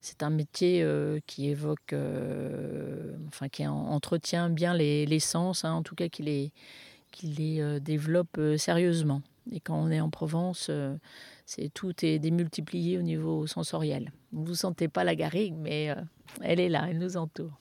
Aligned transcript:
C'est 0.00 0.22
un 0.22 0.30
métier 0.30 0.86
qui 1.26 1.48
évoque, 1.48 1.94
enfin 3.28 3.48
qui 3.48 3.66
entretient 3.66 4.48
bien 4.48 4.74
les, 4.74 5.20
sens, 5.20 5.64
hein, 5.64 5.72
en 5.72 5.82
tout 5.82 5.94
cas 5.94 6.08
qui 6.08 6.52
les, 7.22 7.80
développe 7.80 8.40
sérieusement. 8.56 9.22
Et 9.50 9.60
quand 9.60 9.76
on 9.76 9.90
est 9.90 10.00
en 10.00 10.10
Provence, 10.10 10.70
tout 11.74 12.04
est 12.04 12.18
démultiplié 12.18 12.98
au 12.98 13.02
niveau 13.02 13.46
sensoriel. 13.46 14.12
Vous 14.32 14.50
ne 14.50 14.54
sentez 14.54 14.88
pas 14.88 15.04
la 15.04 15.16
garrigue, 15.16 15.54
mais 15.56 15.94
elle 16.42 16.60
est 16.60 16.68
là, 16.68 16.86
elle 16.88 16.98
nous 16.98 17.16
entoure. 17.16 17.58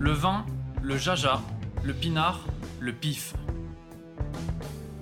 Le 0.00 0.12
vin, 0.12 0.46
le 0.80 0.96
jaja, 0.96 1.42
le 1.84 1.92
pinard, 1.92 2.46
le 2.80 2.92
pif. 2.92 3.34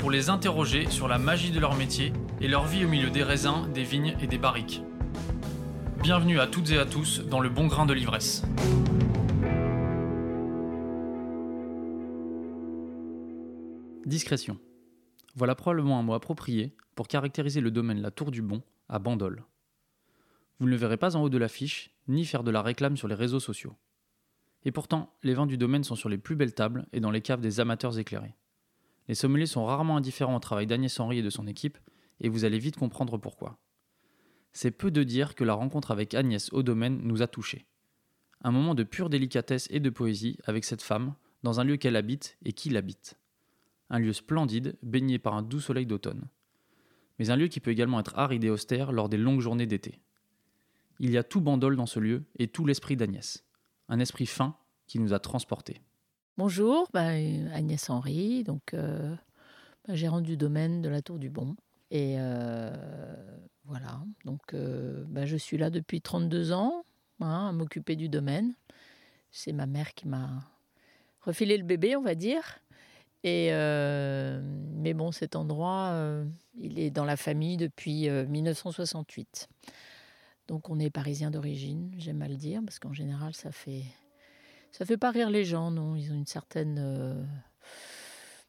pour 0.00 0.10
les 0.10 0.30
interroger 0.30 0.88
sur 0.88 1.08
la 1.08 1.18
magie 1.18 1.50
de 1.50 1.60
leur 1.60 1.76
métier 1.76 2.14
et 2.40 2.48
leur 2.48 2.66
vie 2.66 2.86
au 2.86 2.88
milieu 2.88 3.10
des 3.10 3.22
raisins, 3.22 3.70
des 3.74 3.84
vignes 3.84 4.16
et 4.22 4.26
des 4.26 4.38
barriques. 4.38 4.82
Bienvenue 6.02 6.40
à 6.40 6.46
toutes 6.46 6.70
et 6.70 6.78
à 6.78 6.86
tous 6.86 7.20
dans 7.26 7.38
le 7.38 7.50
bon 7.50 7.66
grain 7.66 7.84
de 7.84 7.92
l'ivresse. 7.92 8.42
Discrétion. 14.06 14.58
Voilà 15.34 15.54
probablement 15.54 15.98
un 15.98 16.02
mot 16.02 16.14
approprié 16.14 16.74
pour 16.94 17.06
caractériser 17.06 17.60
le 17.60 17.70
domaine 17.70 18.00
La 18.00 18.10
Tour 18.10 18.30
du 18.30 18.40
Bon 18.40 18.62
à 18.88 18.98
Bandol. 18.98 19.44
Vous 20.58 20.66
ne 20.66 20.70
le 20.70 20.76
verrez 20.76 20.96
pas 20.96 21.14
en 21.14 21.22
haut 21.22 21.28
de 21.28 21.38
l'affiche, 21.38 21.94
ni 22.08 22.24
faire 22.24 22.42
de 22.42 22.50
la 22.50 22.62
réclame 22.62 22.96
sur 22.96 23.06
les 23.06 23.14
réseaux 23.14 23.38
sociaux. 23.38 23.76
Et 24.64 24.72
pourtant, 24.72 25.14
les 25.22 25.34
vins 25.34 25.46
du 25.46 25.58
domaine 25.58 25.84
sont 25.84 25.94
sur 25.94 26.08
les 26.08 26.18
plus 26.18 26.36
belles 26.36 26.54
tables 26.54 26.86
et 26.94 27.00
dans 27.00 27.10
les 27.10 27.20
caves 27.20 27.42
des 27.42 27.60
amateurs 27.60 27.98
éclairés. 27.98 28.34
Les 29.10 29.16
sommeliers 29.16 29.46
sont 29.46 29.64
rarement 29.64 29.96
indifférents 29.96 30.36
au 30.36 30.38
travail 30.38 30.68
d'Agnès 30.68 31.00
Henry 31.00 31.18
et 31.18 31.22
de 31.24 31.30
son 31.30 31.48
équipe, 31.48 31.78
et 32.20 32.28
vous 32.28 32.44
allez 32.44 32.60
vite 32.60 32.76
comprendre 32.76 33.18
pourquoi. 33.18 33.58
C'est 34.52 34.70
peu 34.70 34.92
de 34.92 35.02
dire 35.02 35.34
que 35.34 35.42
la 35.42 35.54
rencontre 35.54 35.90
avec 35.90 36.14
Agnès 36.14 36.52
au 36.52 36.62
domaine 36.62 37.00
nous 37.02 37.20
a 37.20 37.26
touchés. 37.26 37.66
Un 38.42 38.52
moment 38.52 38.76
de 38.76 38.84
pure 38.84 39.10
délicatesse 39.10 39.66
et 39.72 39.80
de 39.80 39.90
poésie 39.90 40.38
avec 40.44 40.64
cette 40.64 40.82
femme, 40.82 41.16
dans 41.42 41.58
un 41.58 41.64
lieu 41.64 41.76
qu'elle 41.76 41.96
habite 41.96 42.38
et 42.44 42.52
qui 42.52 42.70
l'habite. 42.70 43.18
Un 43.88 43.98
lieu 43.98 44.12
splendide, 44.12 44.78
baigné 44.80 45.18
par 45.18 45.34
un 45.34 45.42
doux 45.42 45.58
soleil 45.58 45.86
d'automne. 45.86 46.28
Mais 47.18 47.30
un 47.30 47.36
lieu 47.36 47.48
qui 47.48 47.58
peut 47.58 47.72
également 47.72 47.98
être 47.98 48.16
aride 48.16 48.44
et 48.44 48.50
austère 48.50 48.92
lors 48.92 49.08
des 49.08 49.18
longues 49.18 49.40
journées 49.40 49.66
d'été. 49.66 49.98
Il 51.00 51.10
y 51.10 51.18
a 51.18 51.24
tout 51.24 51.40
bandole 51.40 51.74
dans 51.74 51.86
ce 51.86 51.98
lieu 51.98 52.22
et 52.38 52.46
tout 52.46 52.64
l'esprit 52.64 52.94
d'Agnès. 52.94 53.44
Un 53.88 53.98
esprit 53.98 54.26
fin 54.26 54.56
qui 54.86 55.00
nous 55.00 55.12
a 55.12 55.18
transportés. 55.18 55.80
Bonjour, 56.42 56.88
bah, 56.94 57.08
Agnès 57.52 57.90
Henry, 57.90 58.44
donc 58.44 58.72
euh, 58.72 59.14
bah, 59.86 59.94
gérante 59.94 60.22
du 60.22 60.38
domaine 60.38 60.80
de 60.80 60.88
la 60.88 61.02
Tour 61.02 61.18
du 61.18 61.28
Bon. 61.28 61.54
Et 61.90 62.14
euh, 62.16 62.72
voilà, 63.66 64.00
donc 64.24 64.54
euh, 64.54 65.04
bah, 65.08 65.26
je 65.26 65.36
suis 65.36 65.58
là 65.58 65.68
depuis 65.68 66.00
32 66.00 66.52
ans 66.52 66.86
hein, 67.20 67.48
à 67.48 67.52
m'occuper 67.52 67.94
du 67.94 68.08
domaine. 68.08 68.54
C'est 69.30 69.52
ma 69.52 69.66
mère 69.66 69.92
qui 69.92 70.08
m'a 70.08 70.30
refilé 71.20 71.58
le 71.58 71.62
bébé, 71.64 71.94
on 71.94 72.00
va 72.00 72.14
dire. 72.14 72.60
Et 73.22 73.50
mais 73.52 74.94
bon, 74.94 75.12
cet 75.12 75.36
endroit, 75.36 75.94
il 76.58 76.78
est 76.78 76.90
dans 76.90 77.04
la 77.04 77.18
famille 77.18 77.58
depuis 77.58 78.08
1968. 78.08 79.46
Donc 80.48 80.70
on 80.70 80.78
est 80.78 80.88
parisien 80.88 81.30
d'origine, 81.30 81.92
j'aime 81.98 82.22
à 82.22 82.28
le 82.28 82.36
dire, 82.36 82.62
parce 82.64 82.78
qu'en 82.78 82.94
général, 82.94 83.34
ça 83.34 83.52
fait 83.52 83.82
ça 84.72 84.84
fait 84.84 84.96
pas 84.96 85.10
rire 85.10 85.30
les 85.30 85.44
gens, 85.44 85.70
non? 85.70 85.96
Ils 85.96 86.12
ont 86.12 86.16
une 86.16 86.26
certaine. 86.26 86.78
Euh, 86.78 87.22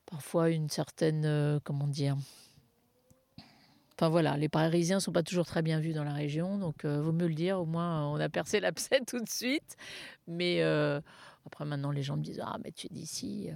parfois 0.06 0.50
une 0.50 0.70
certaine. 0.70 1.26
Euh, 1.26 1.60
comment 1.64 1.88
dire? 1.88 2.18
Enfin 3.94 4.10
voilà, 4.10 4.36
les 4.38 4.50
Parisiens 4.50 5.00
sont 5.00 5.12
pas 5.12 5.24
toujours 5.24 5.46
très 5.46 5.62
bien 5.62 5.80
vus 5.80 5.94
dans 5.94 6.04
la 6.04 6.14
région, 6.14 6.58
donc 6.58 6.86
euh, 6.86 7.02
vaut 7.02 7.12
mieux 7.12 7.28
le 7.28 7.36
dire. 7.36 7.60
Au 7.60 7.66
moins, 7.66 8.08
on 8.08 8.16
a 8.16 8.30
percé 8.30 8.60
l'abcès 8.60 9.02
tout 9.08 9.20
de 9.20 9.30
suite. 9.30 9.76
Mais 10.28 10.62
après, 11.46 11.66
maintenant, 11.66 11.92
les 11.92 12.04
gens 12.04 12.18
me 12.18 12.24
disent 12.24 12.42
Ah, 12.44 12.58
mais 12.64 12.72
tu 12.72 12.88
es 12.88 12.90
d'ici 12.90 13.50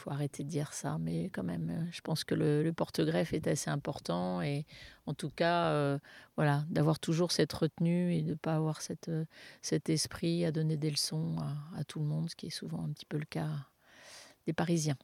faut 0.00 0.10
arrêter 0.10 0.44
de 0.44 0.48
dire 0.48 0.72
ça, 0.72 0.98
mais 0.98 1.28
quand 1.30 1.42
même, 1.42 1.70
euh, 1.70 1.90
je 1.92 2.00
pense 2.00 2.24
que 2.24 2.34
le, 2.34 2.72
porte-greffe 2.72 3.32
est 3.32 3.46
assez 3.46 3.70
important 3.70 4.40
et 4.40 4.64
en 5.06 5.14
tout 5.14 5.30
cas, 5.30 5.68
euh, 5.68 5.98
voilà, 6.36 6.64
d'avoir 6.70 6.98
toujours 6.98 7.32
cette 7.32 7.52
retenue 7.52 8.14
et 8.14 8.22
de 8.22 8.30
ne 8.30 8.34
pas 8.34 8.54
avoir 8.54 8.80
euh, 9.08 9.24
cet 9.62 9.88
esprit 9.90 10.44
à 10.44 10.52
donner 10.52 10.76
des 10.76 10.90
leçons 10.90 11.36
à, 11.76 11.84
tout 11.84 12.00
le 12.00 12.06
monde, 12.06 12.30
ce 12.30 12.36
qui 12.36 12.46
est 12.46 12.50
souvent 12.50 12.82
un 12.84 12.88
petit 12.88 13.06
peu 13.06 13.18
le 13.18 13.26
cas 13.26 13.48
des 14.46 14.52
Parisiens. 14.52 14.96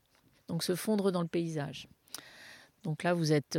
Donc 0.48 0.62
se 0.62 0.74
fondre 0.74 1.12
dans 1.12 1.22
le 1.22 1.28
paysage. 1.28 1.88
Donc 2.84 3.02
là, 3.02 3.14
vous 3.14 3.32
êtes, 3.32 3.58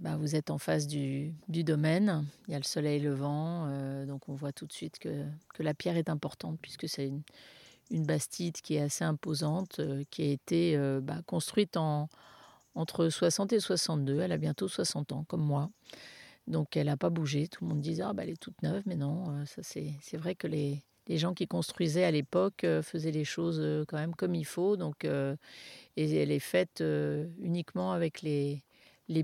bah, 0.00 0.18
en 0.48 0.58
face 0.58 0.88
du, 0.88 1.32
domaine. 1.48 2.26
Il 2.48 2.52
y 2.52 2.54
a 2.54 2.58
le 2.58 2.64
soleil 2.64 3.00
levant, 3.00 3.68
donc 4.04 4.28
on 4.28 4.34
voit 4.34 4.52
tout 4.52 4.66
de 4.66 4.72
suite 4.72 4.98
que 4.98 5.62
la 5.62 5.74
pierre 5.74 5.96
est 5.96 6.08
importante 6.08 6.58
puisque 6.60 6.88
c'est 6.88 7.06
une, 7.06 7.22
une 7.90 8.04
bastide 8.04 8.60
qui 8.60 8.74
est 8.74 8.80
assez 8.80 9.04
imposante, 9.04 9.80
euh, 9.80 10.04
qui 10.10 10.22
a 10.22 10.26
été 10.26 10.76
euh, 10.76 11.00
bah, 11.00 11.20
construite 11.26 11.76
en, 11.76 12.08
entre 12.74 13.08
60 13.08 13.52
et 13.52 13.60
62. 13.60 14.20
Elle 14.20 14.32
a 14.32 14.36
bientôt 14.36 14.68
60 14.68 15.12
ans, 15.12 15.24
comme 15.24 15.42
moi. 15.42 15.70
Donc 16.46 16.76
elle 16.76 16.86
n'a 16.86 16.96
pas 16.96 17.10
bougé. 17.10 17.48
Tout 17.48 17.64
le 17.64 17.70
monde 17.70 17.80
disait 17.80 18.02
ah, 18.02 18.12
bah, 18.12 18.24
elle 18.24 18.30
est 18.30 18.40
toute 18.40 18.62
neuve, 18.62 18.82
mais 18.86 18.96
non, 18.96 19.24
euh, 19.28 19.44
c'est 19.62 20.16
vrai 20.16 20.34
que 20.34 20.46
les, 20.46 20.82
gens 21.10 21.34
qui 21.34 21.46
construisaient 21.46 22.04
à 22.04 22.10
l'époque 22.10 22.66
faisaient 22.82 23.10
les 23.10 23.24
choses 23.24 23.86
quand 23.88 23.96
même 23.96 24.14
comme 24.14 24.34
il 24.34 24.44
faut. 24.44 24.76
Donc, 24.76 25.06
et 25.06 25.38
elle 25.96 26.30
est 26.30 26.38
faite 26.38 26.84
uniquement 27.38 27.92
avec 27.92 28.20
les, 28.20 28.62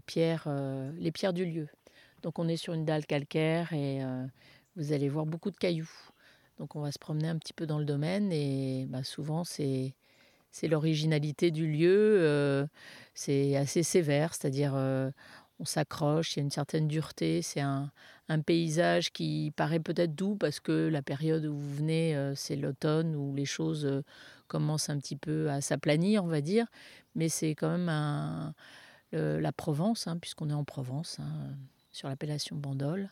pierres, 0.07 0.49
les 0.97 1.13
pierres 1.13 1.35
du 1.35 1.45
lieu. 1.45 1.69
Donc 2.23 2.39
on 2.39 2.49
est 2.49 2.57
sur 2.57 2.73
une 2.73 2.87
dalle 2.87 3.05
calcaire 3.05 3.75
et 3.75 4.01
vous 4.77 4.95
allez 4.95 5.11
voir 5.11 5.27
beaucoup 5.27 5.51
de 5.51 5.59
cailloux. 5.59 5.91
Donc 6.59 6.77
on 6.77 6.81
va 6.81 6.93
se 6.93 6.99
promener 6.99 7.29
un 7.29 7.39
petit 7.39 7.53
peu 7.53 7.67
dans 7.67 7.79
le 7.79 7.85
domaine 7.85 8.33
et 8.33 8.87
bah, 8.89 9.03
souvent 9.03 9.45
c'est 9.45 9.95
c'est 10.55 10.69
l'originalité 10.69 11.51
du 11.51 11.67
lieu, 11.67 12.17
euh, 12.21 12.65
c'est 13.13 13.57
assez 13.57 13.83
sévère, 13.83 14.35
c'est-à-dire 14.35 14.75
euh, 14.77 15.11
on 15.59 15.65
s'accroche, 15.65 16.37
il 16.37 16.39
y 16.39 16.43
a 16.43 16.45
une 16.45 16.53
certaine 16.53 16.87
dureté, 16.87 17.43
c'est 17.43 17.61
un, 17.61 17.91
paysage 18.47 19.11
qui 19.11 19.53
paraît 19.57 19.81
peut-être 19.81 20.15
doux 20.15 20.37
parce 20.37 20.61
que 20.61 20.89
la 20.89 21.03
période 21.03 21.45
où 21.45 21.59
vous 21.59 21.75
venez, 21.75 22.15
euh, 22.15 22.37
c'est 22.37 22.55
l'automne 22.55 23.17
où 23.17 23.35
les 23.35 23.47
choses 23.47 24.05
commencent 24.47 24.91
un 24.91 24.99
petit 24.99 25.17
peu 25.17 25.51
à 25.51 25.61
s'aplanir, 25.61 26.23
on 26.23 26.29
va 26.29 26.41
dire, 26.41 26.67
mais 27.17 27.29
c'est 27.29 27.57
quand 27.57 27.77
même 27.77 28.55
la 29.13 29.53
Provence, 29.53 30.07
hein, 30.07 30.19
puisqu'on 30.19 30.51
est 30.51 30.55
en 30.55 30.65
Provence, 30.65 31.19
hein, 31.19 31.57
sur 31.91 32.09
l'appellation 32.09 32.55
Bandol. 32.55 33.11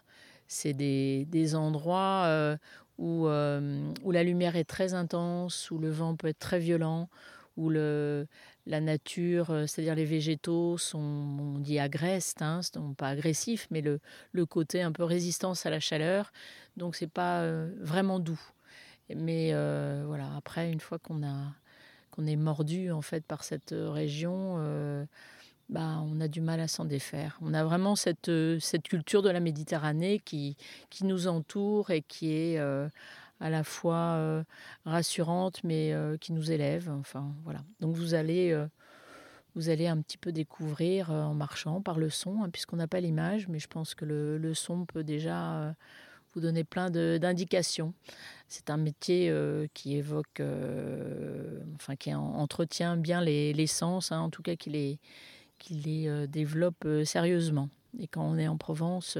C'est 0.52 0.74
des, 0.74 1.24
des, 1.30 1.54
endroits 1.54 2.58
où, 2.98 3.26
euh, 3.26 3.92
où 4.04 4.12
la 4.12 4.22
lumière 4.22 4.56
est 4.56 4.64
très 4.64 4.94
intense, 4.94 5.70
où 5.70 5.78
le 5.78 5.90
vent 5.90 6.16
peut 6.16 6.28
être 6.28 6.38
très 6.38 6.58
violent, 6.58 7.08
où 7.56 7.68
le, 7.68 8.26
la 8.66 8.80
nature, 8.80 9.50
euh, 9.50 9.66
c'est-à-dire 9.66 9.94
les 9.94 10.04
végétaux, 10.04 10.78
sont, 10.78 10.98
on 10.98 11.58
dit 11.58 11.78
hein, 11.78 11.88
pas 12.96 13.08
agressifs, 13.08 13.66
mais 13.70 13.80
le, 13.80 14.00
le, 14.32 14.46
côté 14.46 14.82
un 14.82 14.92
peu 14.92 15.04
résistance 15.04 15.66
à 15.66 15.70
la 15.70 15.80
chaleur. 15.80 16.32
Donc 16.76 16.96
c'est 16.96 17.10
pas 17.10 17.40
euh, 17.40 17.70
vraiment 17.80 18.18
doux. 18.20 18.40
Mais 19.14 19.52
voilà, 20.06 20.30
après, 20.36 20.72
une 20.72 20.80
fois 20.80 20.98
qu'on 20.98 21.22
a 21.22 21.52
qu'on 22.12 22.26
est 22.26 22.36
mordu 22.36 22.92
en 22.92 23.00
fait 23.00 23.24
par 23.24 23.42
cette 23.42 23.74
région, 23.74 24.58
bah, 25.72 26.02
on 26.04 26.20
a 26.20 26.28
du 26.28 26.42
mal 26.42 26.60
à 26.60 26.68
s'en 26.68 26.84
défaire. 26.84 27.38
On 27.40 27.54
a 27.54 27.64
vraiment 27.64 27.96
cette, 27.96 28.28
euh, 28.28 28.58
culture 28.84 29.22
de 29.22 29.30
la 29.30 29.40
Méditerranée 29.40 30.18
qui, 30.18 30.54
nous 31.00 31.28
entoure 31.28 31.90
et 31.90 32.02
qui 32.02 32.30
est 32.34 32.58
euh, 32.58 32.88
à 33.40 33.48
la 33.48 33.64
fois 33.64 34.16
euh, 34.16 34.44
rassurante 34.84 35.64
mais 35.64 35.94
qui 36.20 36.34
nous 36.34 36.52
élève. 36.52 36.90
Enfin, 36.90 37.34
voilà. 37.44 37.60
Donc 37.80 37.96
vous 37.96 38.12
allez, 38.14 38.52
un 39.86 40.02
petit 40.02 40.18
peu 40.18 40.30
découvrir 40.30 41.10
en 41.10 41.34
marchant 41.34 41.80
par 41.80 41.98
le 41.98 42.10
son, 42.10 42.42
hein, 42.42 42.50
puisqu'on 42.50 42.76
n'a 42.76 42.86
pas 42.86 43.00
l'image, 43.00 43.48
mais 43.48 43.58
je 43.58 43.68
pense 43.68 43.94
que 43.94 44.04
le, 44.04 44.36
le 44.36 44.52
son 44.52 44.84
peut 44.84 45.04
déjà 45.04 45.74
vous 46.34 46.40
donner 46.40 46.64
plein 46.64 46.90
d'indications. 46.90 47.94
C'est 48.46 48.68
un 48.68 48.76
métier 48.76 49.34
qui 49.72 49.96
évoque, 49.96 50.42
enfin 51.76 51.96
qui 51.96 52.12
entretient 52.12 52.98
bien 52.98 53.22
les, 53.22 53.54
les 53.54 53.66
sens, 53.66 54.12
hein, 54.12 54.20
en 54.20 54.28
tout 54.28 54.42
cas 54.42 54.56
qui 54.56 54.68
les 54.68 54.98
qui 55.62 55.74
les 55.74 56.26
développe 56.26 56.86
sérieusement. 57.04 57.68
Et 57.98 58.08
quand 58.08 58.24
on 58.24 58.36
est 58.36 58.48
en 58.48 58.56
Provence, 58.56 59.16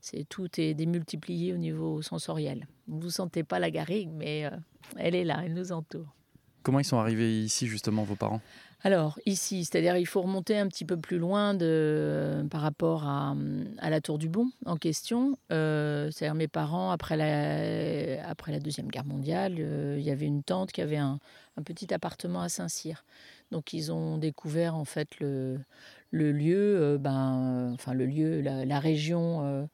c'est 0.00 0.28
tout 0.28 0.48
est 0.60 0.74
démultiplié 0.74 1.52
au 1.52 1.56
niveau 1.56 2.02
sensoriel. 2.02 2.66
Vous 2.88 3.06
ne 3.06 3.10
sentez 3.10 3.44
pas 3.44 3.58
la 3.58 3.70
garrigue, 3.70 4.10
mais 4.12 4.50
elle 4.96 5.14
est 5.14 5.24
là, 5.24 5.42
elle 5.44 5.54
nous 5.54 5.72
entoure. 5.72 6.14
Comment 6.62 6.80
ils 6.80 6.84
sont 6.84 6.98
arrivés 6.98 7.40
ici, 7.40 7.66
justement, 7.66 8.02
vos 8.02 8.16
parents? 8.16 8.40
Alors, 8.82 9.18
ici, 9.26 9.64
c'est-à-dire 9.64 9.96
il 9.98 10.06
faut 10.06 10.22
remonter 10.22 10.56
un 10.56 10.66
petit 10.66 10.86
peu 10.86 10.96
plus 10.96 11.18
loin 11.18 11.52
de, 11.52 12.46
par 12.50 12.62
rapport 12.62 13.06
à, 13.06 13.34
la 13.82 14.00
Tour 14.00 14.18
du 14.18 14.28
Bon 14.28 14.50
en 14.64 14.76
question. 14.76 15.38
Euh, 15.52 16.10
c'est-à-dire 16.10 16.34
mes 16.34 16.48
parents, 16.48 16.90
après 16.90 17.16
la, 17.16 18.26
après 18.26 18.52
la 18.52 18.58
Deuxième 18.58 18.88
Guerre 18.88 19.04
mondiale, 19.04 19.56
euh, 19.58 19.96
il 19.98 20.04
y 20.04 20.10
avait 20.10 20.26
une 20.26 20.42
tante 20.42 20.72
qui 20.72 20.80
avait 20.80 20.96
un, 20.96 21.18
petit 21.62 21.92
appartement 21.92 22.40
à 22.40 22.48
Saint-Cyr. 22.48 23.04
Donc 23.50 23.72
ils 23.72 23.92
ont 23.92 24.18
découvert 24.18 24.76
en 24.76 24.84
fait 24.84 25.18
le, 25.20 25.64
lieu, 26.12 26.80
euh, 26.80 26.98
ben, 26.98 27.72
enfin 27.74 27.94
le 27.94 28.06
lieu, 28.06 28.40
la, 28.40 28.80
région, 28.80 29.68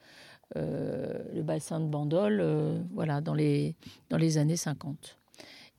le 0.54 1.42
bassin 1.42 1.80
de 1.80 1.86
Bandol, 1.86 2.44
voilà, 2.92 3.20
dans 3.20 3.34
les, 3.34 3.76
dans 4.10 4.18
les 4.18 4.38
années 4.38 4.56
50. 4.56 5.18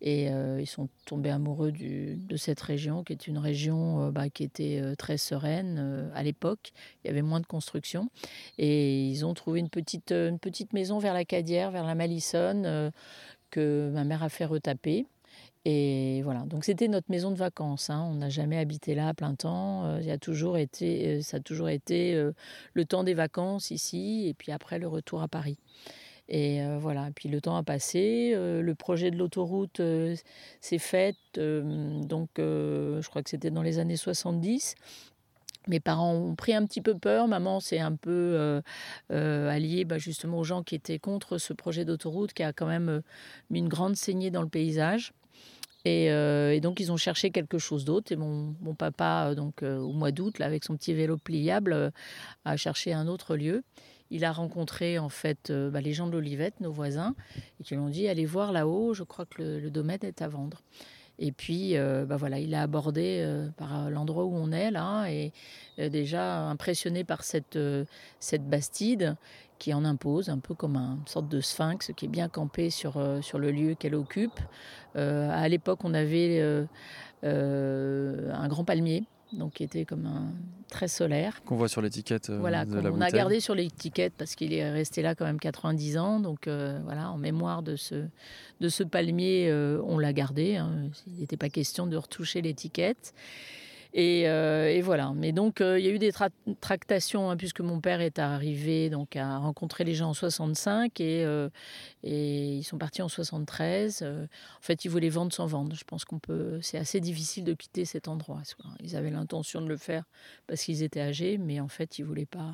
Et 0.01 0.29
euh, 0.29 0.61
ils 0.61 0.67
sont 0.67 0.89
tombés 1.05 1.31
amoureux 1.31 1.71
de 1.71 2.37
cette 2.37 2.61
région, 2.61 3.03
qui 3.03 3.13
est 3.13 3.27
une 3.27 3.39
région 3.39 4.03
euh, 4.03 4.11
bah, 4.11 4.29
qui 4.29 4.43
était 4.43 4.79
euh, 4.79 4.95
très 4.95 5.17
sereine 5.17 6.11
à 6.13 6.21
l'époque. 6.21 6.71
Il 7.03 7.07
y 7.07 7.09
avait 7.09 7.23
moins 7.23 7.39
de 7.39 7.47
construction. 7.47 8.09
Et 8.57 9.07
ils 9.07 9.25
ont 9.25 9.33
trouvé 9.33 9.59
une 9.59 9.69
petite, 9.69 10.11
une 10.11 10.39
petite 10.39 10.73
maison 10.73 10.99
vers 10.99 11.13
la 11.13 11.25
Cadière, 11.25 11.71
vers 11.71 11.85
la 11.85 11.95
Malissonne, 11.95 12.91
que 13.49 13.89
ma 13.93 14.03
mère 14.03 14.23
a 14.23 14.29
fait 14.29 14.45
retaper. 14.45 15.07
Et 15.69 16.21
voilà, 16.23 16.41
donc 16.41 16.63
c'était 16.63 16.87
notre 16.87 17.11
maison 17.11 17.29
de 17.29 17.35
vacances. 17.35 17.89
Hein. 17.89 18.07
On 18.09 18.15
n'a 18.15 18.29
jamais 18.29 18.57
habité 18.57 18.95
là 18.95 19.09
à 19.09 19.13
plein 19.13 19.35
temps. 19.35 19.99
Il 19.99 20.09
a 20.09 20.17
toujours 20.17 20.57
été, 20.57 21.21
ça 21.21 21.37
a 21.37 21.39
toujours 21.41 21.67
été 21.67 22.13
le 22.73 22.85
temps 22.85 23.03
des 23.03 23.13
vacances 23.13 23.69
ici, 23.69 24.27
et 24.29 24.33
puis 24.33 24.53
après 24.53 24.79
le 24.79 24.87
retour 24.87 25.21
à 25.21 25.27
Paris. 25.27 25.57
Et 26.29 26.61
euh, 26.61 26.77
voilà, 26.77 27.09
puis 27.15 27.29
le 27.29 27.39
temps 27.39 27.55
a 27.55 27.63
passé, 27.63 28.33
euh, 28.35 28.61
le 28.61 28.75
projet 28.75 29.11
de 29.11 29.17
l'autoroute 29.17 29.79
euh, 29.79 30.15
s'est 30.59 30.77
fait, 30.77 31.15
donc 31.35 32.29
je 32.37 33.07
crois 33.07 33.23
que 33.23 33.29
c'était 33.29 33.51
dans 33.51 33.61
les 33.61 33.79
années 33.79 33.95
70. 33.95 34.75
Mes 35.67 35.79
parents 35.79 36.13
ont 36.13 36.35
pris 36.35 36.53
un 36.53 36.65
petit 36.65 36.81
peu 36.81 36.97
peur. 36.97 37.27
Maman 37.27 37.59
s'est 37.59 37.79
un 37.79 37.93
peu 37.93 38.61
alliée 39.09 39.85
bah, 39.85 39.97
justement 39.97 40.39
aux 40.39 40.43
gens 40.43 40.63
qui 40.63 40.75
étaient 40.75 40.99
contre 40.99 41.37
ce 41.37 41.53
projet 41.53 41.85
d'autoroute 41.85 42.33
qui 42.33 42.43
a 42.43 42.53
quand 42.53 42.67
même 42.67 43.01
mis 43.49 43.59
une 43.59 43.67
grande 43.67 43.95
saignée 43.95 44.31
dans 44.31 44.41
le 44.41 44.49
paysage. 44.49 45.13
Et, 45.87 46.59
donc 46.61 46.79
ils 46.79 46.91
ont 46.91 46.97
cherché 46.97 47.31
quelque 47.31 47.57
chose 47.57 47.85
d'autre. 47.85 48.11
Et 48.11 48.15
mon, 48.15 48.53
papa, 48.77 49.33
donc 49.35 49.63
au 49.63 49.91
mois 49.93 50.11
d'août, 50.11 50.41
avec 50.41 50.63
son 50.63 50.75
petit 50.75 50.93
vélo 50.93 51.17
pliable, 51.17 51.91
a 52.45 52.57
cherché 52.57 52.93
un 52.93 53.07
autre 53.07 53.35
lieu 53.35 53.63
il 54.09 54.25
a 54.25 54.31
rencontré 54.31 54.99
en 54.99 55.09
fait 55.09 55.49
euh, 55.49 55.69
bah, 55.69 55.81
les 55.81 55.93
gens 55.93 56.07
de 56.07 56.11
l'Olivette, 56.11 56.59
nos 56.61 56.71
voisins, 56.71 57.15
et 57.59 57.63
qui 57.63 57.75
lui 57.75 57.81
ont 57.81 57.89
dit 57.89 58.07
allez 58.07 58.25
voir 58.25 58.51
là-haut, 58.51 58.93
je 58.93 59.03
crois 59.03 59.25
que 59.25 59.41
le, 59.41 59.69
domaine 59.69 59.99
est 60.03 60.21
à 60.21 60.27
vendre. 60.27 60.61
Et 61.19 61.31
puis, 61.31 61.75
euh, 61.75 62.05
bah 62.05 62.15
voilà, 62.15 62.37
il 62.37 62.53
a 62.53 62.61
abordé 62.61 63.21
euh, 63.21 63.49
par 63.57 63.89
l'endroit 63.89 64.25
où 64.25 64.35
on 64.35 64.51
est 64.51 64.69
là, 64.69 65.07
et 65.07 65.33
déjà 65.77 66.41
impressionné 66.43 67.03
par 67.03 67.23
cette, 67.23 67.57
bastide 68.41 69.15
qui 69.57 69.73
en 69.73 69.83
impose, 69.83 70.29
un 70.29 70.37
peu 70.37 70.53
comme 70.53 70.77
une 70.77 71.07
sorte 71.07 71.27
de 71.27 71.41
sphinx 71.41 71.91
qui 71.97 72.05
est 72.05 72.09
bien 72.09 72.29
campé 72.29 72.69
sur 72.69 72.99
le 72.99 73.51
lieu 73.51 73.73
qu'elle 73.73 73.95
occupe. 73.95 74.39
À 74.97 75.47
l'époque, 75.47 75.79
on 75.83 75.93
avait 75.93 76.41
un 77.23 78.47
grand 78.47 78.63
palmier 78.63 79.05
donc 79.33 79.53
qui 79.53 79.63
était 79.63 79.85
comme 79.85 80.05
un 80.05 80.31
très 80.69 80.87
solaire. 80.87 81.41
Qu'on 81.45 81.55
voit 81.55 81.67
sur 81.67 81.81
l'étiquette. 81.81 82.29
Euh, 82.29 82.39
voilà, 82.39 82.65
de 82.65 82.79
la 82.79 82.91
on 82.91 83.01
a 83.01 83.11
gardé 83.11 83.39
sur 83.39 83.55
l'étiquette 83.55 84.13
parce 84.17 84.35
qu'il 84.35 84.53
est 84.53 84.69
resté 84.69 85.01
là 85.01 85.15
quand 85.15 85.25
même 85.25 85.39
90 85.39 85.97
ans. 85.97 86.19
Donc 86.19 86.47
euh, 86.47 86.79
voilà, 86.83 87.11
en 87.11 87.17
mémoire 87.17 87.63
de 87.63 87.75
ce, 87.75 88.05
de 88.61 88.69
ce 88.69 88.83
palmier, 88.83 89.49
euh, 89.49 89.81
on 89.85 89.97
l'a 89.97 90.13
gardé. 90.13 90.55
Hein. 90.55 90.89
Il 91.07 91.19
n'était 91.19 91.37
pas 91.37 91.49
question 91.49 91.87
de 91.87 91.97
retoucher 91.97 92.41
l'étiquette. 92.41 93.13
Euh, 93.95 94.67
et, 94.67 94.81
voilà. 94.81 95.13
Mais 95.15 95.31
donc, 95.31 95.61
euh, 95.61 95.79
il 95.79 95.85
y 95.85 95.89
a 95.89 95.91
eu 95.91 95.99
des 95.99 96.11
tractations, 96.61 97.29
hein, 97.29 97.37
puisque 97.37 97.61
mon 97.61 97.79
père 97.79 98.01
est 98.01 98.19
arrivé 98.19 98.89
donc, 98.89 99.15
à 99.15 99.37
rencontrer 99.37 99.83
les 99.83 99.95
gens 99.95 100.09
en 100.09 100.13
65 100.13 100.99
et, 100.99 101.25
euh, 101.25 101.49
et 102.03 102.55
ils 102.55 102.63
sont 102.63 102.77
partis 102.77 103.01
en 103.01 103.07
73. 103.07 104.03
en 104.03 104.27
fait, 104.61 104.85
ils 104.85 104.89
voulaient 104.89 105.09
vendre 105.09 105.33
sans 105.33 105.47
vendre. 105.47 105.75
Je 105.75 105.83
pense 105.83 106.05
qu'on 106.05 106.19
peut. 106.19 106.59
C'est 106.61 106.77
assez 106.77 106.99
difficile 106.99 107.43
de 107.43 107.53
quitter 107.53 107.85
cet 107.85 108.07
endroit. 108.07 108.41
Ils 108.81 108.95
avaient 108.95 109.11
l'intention 109.11 109.61
de 109.61 109.67
le 109.67 109.77
faire 109.77 110.03
parce 110.47 110.63
qu'ils 110.63 110.83
étaient 110.83 111.01
âgés, 111.01 111.37
mais 111.37 111.59
en 111.59 111.67
fait, 111.67 111.99
ils 111.99 112.03
ne 112.03 112.07
voulaient, 112.07 112.25
pas, 112.25 112.53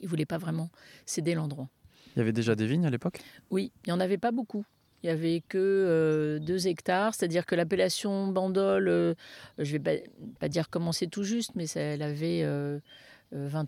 ils 0.00 0.08
voulaient 0.08 0.26
pas 0.26 0.38
vraiment 0.38 0.70
céder 1.04 1.34
l'endroit. 1.34 1.68
Il 2.14 2.20
y 2.20 2.22
avait 2.22 2.32
déjà 2.32 2.54
des 2.54 2.66
vignes 2.66 2.86
à 2.86 2.90
l'époque? 2.90 3.20
Oui, 3.50 3.72
il 3.84 3.90
n'y 3.90 3.92
en 3.92 4.00
avait 4.00 4.16
pas 4.16 4.32
beaucoup. 4.32 4.64
Il 5.02 5.06
n'y 5.06 5.12
avait 5.12 5.42
que 5.46 6.38
2 6.42 6.66
euh, 6.66 6.68
hectares, 6.68 7.14
c'est-à-dire 7.14 7.46
que 7.46 7.54
l'appellation 7.54 8.28
Bandol, 8.28 8.88
euh, 8.88 9.14
je 9.58 9.76
ne 9.76 9.82
vais 9.82 10.04
pas, 10.40 10.48
dire 10.48 10.70
comment 10.70 10.92
c'est 10.92 11.06
tout 11.06 11.22
juste, 11.22 11.52
mais 11.54 11.66
ça, 11.66 11.80
elle 11.80 12.02
avait 12.02 12.42
20 12.42 12.48
euh, 12.48 12.80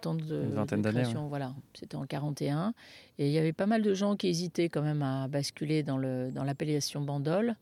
ans 0.08 0.14
de, 0.14 0.42
Une 0.42 0.54
vingtaine 0.54 0.82
d'années. 0.82 1.04
Voilà, 1.28 1.54
c'était 1.74 1.96
en 1.96 2.06
41. 2.06 2.72
Et 3.18 3.26
il 3.26 3.32
y 3.32 3.38
avait 3.38 3.52
pas 3.52 3.66
mal 3.66 3.82
de 3.82 3.94
gens 3.94 4.16
qui 4.16 4.28
hésitaient 4.28 4.68
quand 4.68 4.82
même 4.82 5.02
à 5.02 5.28
basculer 5.28 5.82
dans 5.82 5.98
l'appellation 5.98 7.00
dans 7.00 7.20
Bandol. 7.20 7.54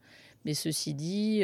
Mais 0.44 0.54
ceci 0.54 0.94
dit, 0.94 1.40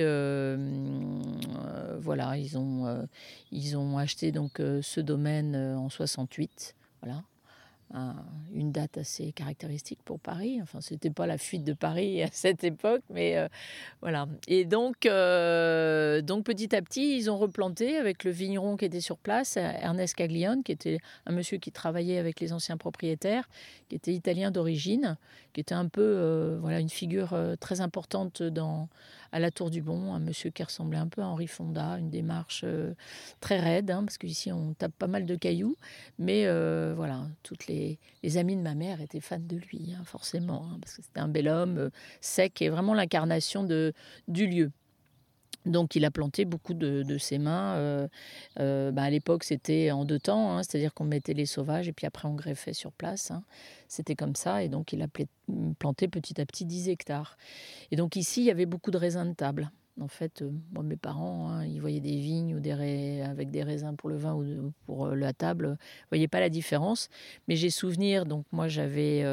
voilà, 1.99 2.37
ils 2.37 2.57
ont, 2.57 3.09
ils 3.51 3.77
ont 3.77 3.99
acheté 3.99 4.31
donc 4.31 4.59
ce 4.59 5.01
domaine 5.01 5.57
en 5.57 5.89
68. 5.89 6.77
Voilà 7.03 7.25
une 8.55 8.73
date 8.73 8.99
assez 8.99 9.33
caractéristique 9.33 10.01
pour 10.05 10.19
Paris. 10.19 10.59
Enfin, 10.63 10.81
c'était 10.81 11.11
pas 11.11 11.27
la 11.27 11.39
fuite 11.39 11.65
de 11.65 11.73
Paris 11.73 12.23
à 12.23 12.29
cette 12.33 12.65
époque, 12.65 13.03
mais 13.11 13.37
euh, 13.37 13.49
voilà. 14.01 14.29
Et 14.49 14.65
donc, 14.65 15.07
euh, 15.07 16.23
donc 16.23 16.45
petit 16.45 16.75
à 16.75 16.83
petit, 16.83 17.17
ils 17.17 17.31
ont 17.31 17.39
replanté 17.39 17.97
avec 17.97 18.25
le 18.25 18.31
vigneron 18.31 18.77
qui 18.77 18.85
était 18.85 19.01
sur 19.01 19.19
place, 19.19 19.57
Ernest 19.57 20.15
Caglione, 20.15 20.63
qui 20.63 20.73
était 20.73 20.99
un 21.27 21.33
monsieur 21.33 21.59
qui 21.59 21.73
travaillait 21.73 22.19
avec 22.19 22.41
les 22.41 22.53
anciens 22.53 22.77
propriétaires, 22.77 23.49
qui 23.89 23.97
était 23.97 24.13
italien 24.13 24.51
d'origine, 24.51 25.17
qui 25.53 25.61
était 25.61 25.75
un 25.75 25.89
peu, 25.89 26.03
euh, 26.03 26.59
voilà, 26.61 26.81
une 26.81 26.91
figure 26.91 27.37
très 27.61 27.81
importante 27.81 28.43
dans 28.43 28.89
à 29.33 29.41
la 29.41 29.51
Tour 29.51 29.71
du 29.71 29.81
Bon, 29.81 30.15
un 30.15 30.21
monsieur 30.21 30.51
qui 30.51 30.63
ressemblait 30.63 30.99
un 30.99 31.09
peu 31.09 31.23
à 31.23 31.27
Henri 31.27 31.47
Fonda, 31.47 31.99
une 31.99 32.11
démarche 32.11 32.63
euh, 32.65 32.95
très 33.41 33.59
raide, 33.59 33.91
hein, 33.91 34.05
parce 34.05 34.19
qu'ici 34.19 34.53
on 34.53 34.75
tape 34.75 34.93
pas 34.99 35.07
mal 35.07 35.25
de 35.25 35.35
cailloux, 35.35 35.77
mais 36.19 36.47
euh, 36.47 36.93
voilà, 36.95 37.27
toutes 37.43 37.67
les, 37.67 37.99
amies 38.37 38.57
de 38.57 38.63
ma 38.63 38.75
mère 38.75 39.01
étaient 39.01 39.21
fans 39.21 39.39
de 39.41 39.57
lui, 39.57 39.95
hein, 39.99 40.05
forcément, 40.05 40.67
hein, 40.71 40.79
parce 40.81 40.97
que 40.97 41.03
c'était 41.03 41.21
un 41.21 41.29
bel 41.29 41.49
homme 41.49 41.79
euh, 41.79 41.91
sec 42.21 42.61
et 42.61 42.69
vraiment 42.69 42.95
l'incarnation 42.95 43.65
du 43.65 44.47
lieu. 44.47 44.71
Donc 45.67 45.95
il 45.95 46.05
a 46.05 46.11
planté 46.11 46.45
beaucoup 46.45 46.75
de, 46.75 47.19
ses 47.19 47.39
mains. 47.39 47.77
Euh, 47.77 48.09
euh, 48.59 48.91
bah, 48.91 49.03
à 49.03 49.11
l'époque, 49.11 49.45
c'était 49.45 49.91
en 49.91 50.05
deux 50.05 50.19
temps, 50.19 50.57
hein, 50.57 50.63
c'est-à-dire 50.63 50.93
qu'on 50.93 51.05
mettait 51.05 51.35
les 51.35 51.47
sauvages 51.47 51.89
et 51.89 51.93
puis 51.93 52.07
après 52.07 52.29
on 52.29 52.35
greffait 52.35 52.73
sur 52.73 52.93
place. 52.93 53.31
Hein. 53.31 53.45
C'était 53.89 54.17
comme 54.17 54.35
ça 54.35 54.63
et 54.63 54.69
donc 54.69 54.93
il 54.93 55.03
a 55.03 55.09
planté 55.79 56.09
petit 56.09 56.41
à 56.41 56.47
petit 56.47 56.65
10 56.65 56.89
hectares. 56.89 57.37
Et 57.91 57.97
donc 57.97 58.17
ici, 58.17 58.41
il 58.41 58.47
y 58.47 58.51
avait 58.51 58.67
beaucoup 58.67 58.91
de 58.91 58.99
raisins 58.99 59.29
de 59.29 59.35
table. 59.35 59.71
En 60.01 60.09
fait, 60.09 60.41
euh, 60.41 60.51
moi, 60.73 60.83
mes 60.83 60.97
parents, 60.97 61.51
hein, 61.51 61.67
ils 61.67 61.81
voyaient 61.81 62.01
des 62.01 62.17
vignes 62.17 62.55
ou 62.55 62.61
des 62.61 63.21
avec 63.23 63.51
des 63.51 63.63
raisins 63.63 63.95
pour 63.95 64.09
le 64.09 64.17
vin 64.17 64.35
ou 64.35 64.73
pour 64.87 65.09
la 65.09 65.35
table. 65.35 65.77
Ils 65.79 66.09
voyaient 66.11 66.29
pas 66.29 66.41
la 66.41 66.49
différence. 66.49 67.09
Mais 67.47 67.57
j'ai 67.57 67.71
souvenir, 67.71 68.25
donc 68.25 68.47
moi 68.53 68.69
j'avais 68.69 69.25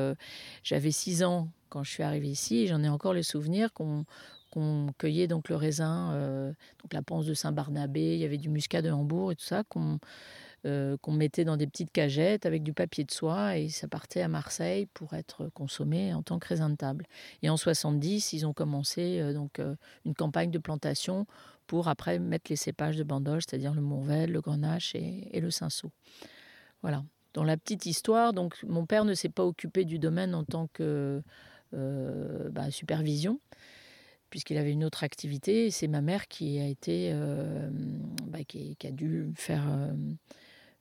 j'avais 0.63 0.91
6 0.91 1.23
ans 1.23 1.47
quand 1.69 1.83
je 1.83 1.91
suis 1.91 2.03
arrivée 2.03 2.29
ici 2.29 2.65
j'en 2.65 2.83
ai 2.83 2.89
encore 2.89 3.13
le 3.13 3.21
souvenir 3.21 3.71
qu'on 3.73 4.03
qu'on 4.49 4.87
cueillait 4.97 5.27
donc 5.27 5.49
le 5.49 5.55
raisin, 5.55 6.11
euh, 6.13 6.53
donc 6.81 6.93
la 6.93 7.01
panse 7.01 7.25
de 7.25 7.33
Saint-Barnabé, 7.33 8.15
il 8.15 8.19
y 8.19 8.25
avait 8.25 8.37
du 8.37 8.49
muscat 8.49 8.81
de 8.81 8.89
Hambourg 8.89 9.31
et 9.31 9.35
tout 9.35 9.45
ça 9.45 9.63
qu'on 9.63 9.99
euh, 10.65 10.97
qu'on 10.97 11.13
mettait 11.13 11.45
dans 11.45 11.55
des 11.55 11.67
petites 11.67 11.91
cagettes 11.91 12.45
avec 12.45 12.63
du 12.63 12.73
papier 12.73 13.05
de 13.05 13.11
soie 13.11 13.57
et 13.57 13.69
ça 13.69 13.87
partait 13.87 14.21
à 14.21 14.27
Marseille 14.27 14.87
pour 14.87 15.13
être 15.13 15.47
consommé 15.53 16.13
en 16.13 16.21
tant 16.21 16.37
que 16.37 16.49
raisin 16.49 16.69
de 16.69 16.75
table. 16.75 17.05
Et 17.41 17.49
en 17.49 17.55
70, 17.55 18.33
ils 18.33 18.45
ont 18.45 18.51
commencé 18.51 19.21
euh, 19.21 19.33
donc 19.33 19.61
une 20.03 20.13
campagne 20.13 20.51
de 20.51 20.59
plantation 20.59 21.25
pour 21.65 21.87
après 21.87 22.19
mettre 22.19 22.49
les 22.49 22.57
cépages 22.57 22.97
de 22.97 23.03
Bandol, 23.03 23.41
c'est-à-dire 23.41 23.73
le 23.73 23.81
Mourvèdre, 23.81 24.33
le 24.33 24.41
Grenache 24.41 24.95
et, 24.95 25.29
et 25.31 25.39
le 25.39 25.49
Cinsault. 25.49 25.91
Voilà. 26.81 27.05
Dans 27.33 27.45
la 27.45 27.55
petite 27.55 27.85
histoire, 27.85 28.33
donc 28.33 28.57
mon 28.67 28.85
père 28.85 29.05
ne 29.05 29.13
s'est 29.13 29.29
pas 29.29 29.45
occupé 29.45 29.85
du 29.85 29.97
domaine 29.97 30.35
en 30.35 30.43
tant 30.43 30.67
que 30.73 31.21
bah, 31.71 32.71
supervision 32.71 33.39
puisqu'il 34.29 34.57
avait 34.57 34.71
une 34.71 34.83
autre 34.83 35.03
activité. 35.03 35.71
C'est 35.71 35.87
ma 35.87 36.01
mère 36.01 36.27
qui 36.27 36.59
a 36.59 36.67
été, 36.67 37.11
euh, 37.13 37.69
bah, 38.27 38.39
qui, 38.47 38.75
a 38.83 38.91
dû 38.91 39.31
faire, 39.35 39.65
euh, 39.69 39.93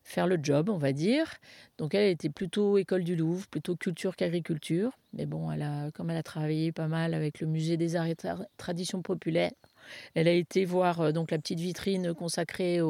faire 0.03 0.27
le 0.27 0.39
job, 0.43 0.69
on 0.69 0.79
va 0.79 0.93
dire. 0.93 1.37
Donc 1.79 1.95
elle 1.95 2.11
était 2.11 2.29
plutôt 2.29 2.79
école 2.79 3.05
du 3.05 3.17
Louvre, 3.17 3.47
plutôt 3.49 3.77
culture 3.77 4.17
qu'agriculture. 4.17 4.93
Mais 5.15 5.27
bon, 5.27 5.51
elle 5.51 5.63
a, 5.63 5.91
comme 5.93 6.11
elle 6.11 6.17
a 6.17 6.23
travaillé 6.23 6.73
pas 6.73 6.89
mal 6.89 7.15
avec 7.15 7.41
le 7.41 7.47
musée 7.47 7.77
des 7.77 7.97
arts 7.97 8.07
et 8.07 8.17
traditions 8.57 9.03
populaires, 9.03 9.53
Elle 10.15 10.29
a 10.29 10.33
été 10.33 10.65
voir 10.65 11.01
euh, 11.01 11.13
donc 11.13 11.31
la 11.31 11.39
petite 11.39 11.61
vitrine 11.61 12.13
consacrée 12.15 12.81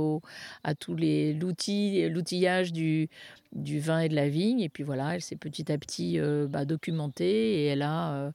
à 0.65 0.75
tous 0.75 0.97
les 0.97 1.33
l'outil, 1.33 2.09
l'outillage 2.09 2.73
du, 2.73 3.09
vin 3.53 4.01
et 4.01 4.09
de 4.09 4.15
la 4.17 4.29
vigne. 4.29 4.61
Et 4.61 4.69
puis 4.69 4.83
voilà, 4.83 5.15
elle 5.15 5.23
s'est 5.23 5.37
petit 5.37 5.71
à 5.71 5.79
petit 5.79 6.19
bah, 6.49 6.65
documentée 6.65 7.63
et 7.63 7.67
elle 7.67 7.83
a 7.83 8.33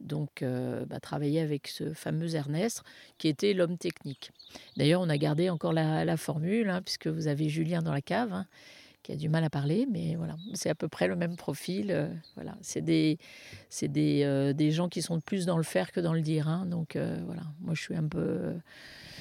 donc 0.00 0.44
bah, 0.86 1.00
travaillé 1.00 1.40
avec 1.40 1.68
ce 1.68 1.92
fameux 1.94 2.34
Ernest 2.34 2.82
qui 3.18 3.28
était 3.28 3.54
l'homme 3.54 3.78
technique. 3.78 4.32
D'ailleurs, 4.76 5.00
on 5.00 5.08
a 5.08 5.16
gardé 5.16 5.50
encore 5.50 5.72
la, 5.72 6.16
formule, 6.16 6.68
hein, 6.68 6.82
puisque 6.82 7.06
vous 7.06 7.26
avez 7.26 7.48
Julien 7.48 7.82
dans 7.82 7.92
la 7.92 8.02
cave. 8.02 8.32
Hein, 8.32 8.46
qui 9.04 9.12
a 9.12 9.16
du 9.16 9.28
mal 9.28 9.44
à 9.44 9.50
parler, 9.50 9.86
mais 9.88 10.16
voilà, 10.16 10.34
c'est 10.54 10.70
à 10.70 10.74
peu 10.74 10.88
près 10.88 11.06
le 11.06 11.14
même 11.14 11.36
profil. 11.36 11.90
Euh, 11.90 12.08
voilà, 12.36 12.56
c'est 12.62 12.80
des, 12.80 13.18
c'est 13.68 13.86
des, 13.86 14.22
euh, 14.24 14.54
des, 14.54 14.72
gens 14.72 14.88
qui 14.88 15.02
sont 15.02 15.20
plus 15.20 15.44
dans 15.44 15.58
le 15.58 15.62
faire 15.62 15.92
que 15.92 16.00
dans 16.00 16.14
le 16.14 16.22
dire. 16.22 16.48
Hein, 16.48 16.64
donc 16.66 16.96
euh, 16.96 17.20
voilà, 17.26 17.42
moi 17.60 17.74
je 17.74 17.82
suis 17.82 17.94
un 17.94 18.08
peu. 18.08 18.54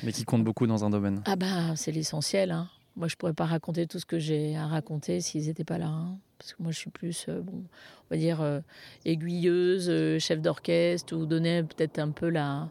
mais 0.02 0.14
qui 0.14 0.24
comptent 0.24 0.46
beaucoup 0.46 0.66
dans 0.68 0.86
un 0.86 0.90
domaine. 0.90 1.22
Ah 1.26 1.36
ben, 1.36 1.76
c'est 1.76 1.92
l'essentiel. 1.92 2.52
Hein. 2.52 2.70
Moi, 2.96 3.08
je 3.08 3.16
pourrais 3.16 3.34
pas 3.34 3.46
raconter 3.46 3.88
tout 3.88 4.00
ce 4.00 4.06
que 4.06 4.20
j'ai 4.20 4.56
à 4.56 4.68
raconter 4.68 5.20
s'ils 5.20 5.48
n'étaient 5.48 5.64
pas 5.64 5.78
là. 5.78 5.88
Hein. 5.88 6.18
parce 6.38 6.54
que 6.54 6.62
moi, 6.62 6.72
je 6.72 6.78
suis 6.78 6.92
plus, 6.92 7.28
bon, 7.28 7.64
on 7.64 8.08
va 8.12 8.18
dire, 8.18 8.62
aiguilleuse, 9.06 10.20
chef 10.20 10.42
d'orchestre, 10.42 11.16
ou 11.16 11.26
donner 11.26 11.64
peut-être 11.64 11.98
un 12.00 12.12
peu 12.12 12.30
la, 12.30 12.70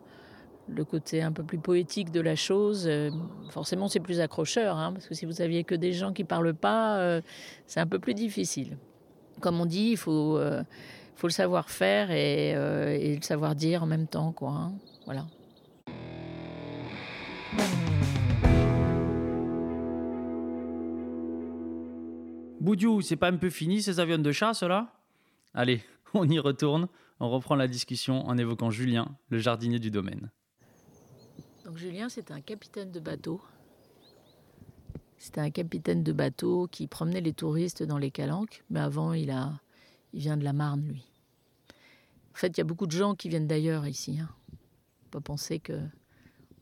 le 0.68 0.84
côté 0.84 1.22
un 1.22 1.32
peu 1.32 1.42
plus 1.42 1.58
poétique 1.58 2.10
de 2.10 2.20
la 2.20 2.36
chose, 2.36 2.84
euh, 2.86 3.10
forcément 3.50 3.88
c'est 3.88 4.00
plus 4.00 4.20
accrocheur, 4.20 4.76
hein, 4.76 4.92
parce 4.92 5.06
que 5.06 5.14
si 5.14 5.26
vous 5.26 5.40
aviez 5.40 5.64
que 5.64 5.74
des 5.74 5.92
gens 5.92 6.12
qui 6.12 6.24
parlent 6.24 6.54
pas, 6.54 6.98
euh, 6.98 7.20
c'est 7.66 7.80
un 7.80 7.86
peu 7.86 7.98
plus 7.98 8.14
difficile. 8.14 8.76
Comme 9.40 9.60
on 9.60 9.66
dit, 9.66 9.90
il 9.92 9.96
faut, 9.96 10.38
euh, 10.38 10.62
faut 11.16 11.26
le 11.26 11.32
savoir 11.32 11.70
faire 11.70 12.10
et, 12.10 12.54
le 12.54 13.22
savoir 13.22 13.54
dire 13.54 13.82
en 13.82 13.86
même 13.86 14.06
temps, 14.06 14.32
quoi. 14.32 14.50
Hein. 14.50 14.72
voilà. 15.04 15.26
Boudiou, 22.62 23.00
c'est 23.00 23.16
pas 23.16 23.28
un 23.28 23.38
peu 23.38 23.50
fini 23.50 23.82
ces 23.82 23.98
avions 23.98 24.18
de 24.18 24.30
chasse 24.30 24.62
là? 24.62 24.94
Allez, 25.52 25.82
on 26.14 26.28
y 26.28 26.38
retourne. 26.38 26.86
On 27.18 27.28
reprend 27.28 27.56
la 27.56 27.66
discussion 27.66 28.24
en 28.28 28.38
évoquant 28.38 28.70
Julien, 28.70 29.16
le 29.30 29.38
jardinier 29.38 29.80
du 29.80 29.90
domaine. 29.90 30.30
Donc 31.64 31.76
Julien, 31.76 32.08
c'était 32.08 32.32
un 32.32 32.40
capitaine 32.40 32.92
de 32.92 33.00
bateau. 33.00 33.40
C'était 35.18 35.40
un 35.40 35.50
capitaine 35.50 36.04
de 36.04 36.12
bateau 36.12 36.68
qui 36.70 36.86
promenait 36.86 37.20
les 37.20 37.32
touristes 37.32 37.82
dans 37.82 37.98
les 37.98 38.12
calanques, 38.12 38.62
mais 38.70 38.78
avant, 38.78 39.12
il, 39.12 39.32
a, 39.32 39.60
il 40.12 40.20
vient 40.20 40.36
de 40.36 40.44
la 40.44 40.52
Marne, 40.52 40.86
lui. 40.86 41.04
En 42.32 42.36
fait, 42.36 42.56
il 42.56 42.58
y 42.58 42.60
a 42.60 42.64
beaucoup 42.64 42.86
de 42.86 42.92
gens 42.92 43.16
qui 43.16 43.28
viennent 43.28 43.48
d'ailleurs 43.48 43.88
ici. 43.88 44.20
Hein. 44.20 44.28
Pas 45.10 45.20
penser 45.20 45.58
que 45.58 45.80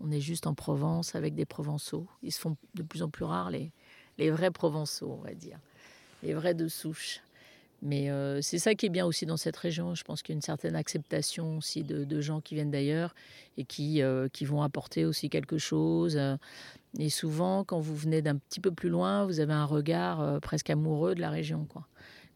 on 0.01 0.11
est 0.11 0.21
juste 0.21 0.47
en 0.47 0.55
Provence 0.55 1.15
avec 1.15 1.35
des 1.35 1.45
Provençaux. 1.45 2.07
Ils 2.23 2.33
se 2.33 2.41
font 2.41 2.57
de 2.75 2.83
plus 2.83 3.03
en 3.03 3.11
plus 3.11 3.25
rares 3.25 3.51
les, 3.51 3.71
les 4.17 4.31
vrais 4.31 4.51
Provençaux, 4.51 5.13
on 5.13 5.23
va 5.23 5.35
dire, 5.35 5.59
les 6.23 6.35
vrais 6.35 6.55
de 6.55 6.69
souche. 6.69 7.21
Mais 7.83 8.11
euh, 8.11 8.43
c'est 8.43 8.59
ça 8.59 8.75
qui 8.75 8.87
est 8.87 8.91
bien 8.91 9.07
aussi 9.07 9.25
dans 9.25 9.39
cette 9.39 9.57
région. 9.57 9.95
Je 9.95 10.05
pense 10.05 10.23
qu'il 10.23 10.35
y 10.35 10.37
a 10.37 10.39
une 10.39 10.43
certaine 10.43 10.77
acceptation 10.77 11.59
aussi 11.59 11.83
de, 11.83 12.21
gens 12.21 12.41
qui 12.41 12.55
viennent 12.55 12.71
d'ailleurs 12.71 13.15
et 13.57 13.65
qui, 13.65 14.03
euh, 14.03 14.29
qui 14.29 14.45
vont 14.45 14.63
apporter 14.63 15.07
aussi 15.07 15.31
quelque 15.31 15.57
chose. 15.57 16.21
Et 16.99 17.09
souvent, 17.09 17.65
quand 17.65 17.81
vous 17.81 17.97
venez 17.97 18.21
d'un 18.21 18.37
petit 18.37 18.61
peu 18.61 18.71
plus 18.71 18.91
loin, 18.91 19.25
vous 19.25 19.41
avez 19.41 19.55
un 19.55 19.65
regard 19.65 20.21
euh, 20.21 20.41
presque 20.41 20.69
amoureux 20.69 21.15
de 21.15 21.21
la 21.21 21.31
région. 21.31 21.67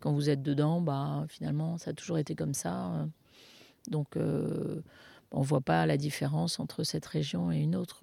Quand 0.00 0.12
vous 0.12 0.30
êtes 0.30 0.42
dedans, 0.42 0.80
bah, 0.80 1.26
finalement, 1.28 1.76
ça 1.76 1.90
a 1.90 1.92
toujours 1.92 2.18
été 2.18 2.34
comme 2.34 2.54
ça. 2.54 3.06
Donc, 3.88 4.16
on 4.16 5.40
ne 5.40 5.44
voit 5.44 5.60
pas 5.60 5.84
la 5.84 5.96
différence 5.98 6.58
entre 6.58 6.84
cette 6.84 7.06
région 7.06 7.52
et 7.52 7.58
une 7.58 7.76
autre. 7.76 8.00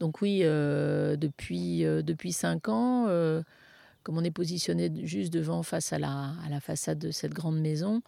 Donc 0.00 0.20
oui, 0.20 0.40
depuis, 0.40 1.82
depuis 1.82 2.32
cinq 2.32 2.68
ans 2.68 3.06
comme 4.02 4.18
on 4.18 4.24
est 4.24 4.30
positionné 4.30 4.90
juste 5.04 5.32
devant, 5.32 5.62
face 5.62 5.92
à 5.92 5.98
la, 5.98 6.34
façade 6.60 6.98
de 6.98 7.10
cette 7.10 7.32
grande 7.32 7.60
maison, 7.60 8.02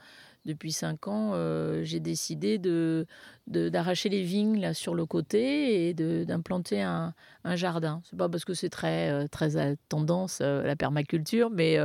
depuis 0.44 0.72
cinq 0.72 1.08
ans, 1.08 1.30
euh, 1.32 1.84
j'ai 1.84 2.00
décidé 2.00 2.58
de, 2.58 3.06
d'arracher 3.46 4.10
les 4.10 4.22
vignes 4.22 4.60
là 4.60 4.74
sur 4.74 4.94
le 4.94 5.06
côté 5.06 5.88
et 5.88 5.94
d'implanter 5.94 6.82
un, 6.82 7.14
un, 7.44 7.56
jardin. 7.56 8.02
C'est 8.04 8.16
pas 8.16 8.28
parce 8.28 8.44
que 8.44 8.52
c'est 8.52 8.68
très 8.68 9.10
euh, 9.10 9.26
très 9.26 9.56
à 9.56 9.74
tendance 9.88 10.40
euh, 10.42 10.62
la 10.62 10.76
permaculture, 10.76 11.48
mais 11.50 11.78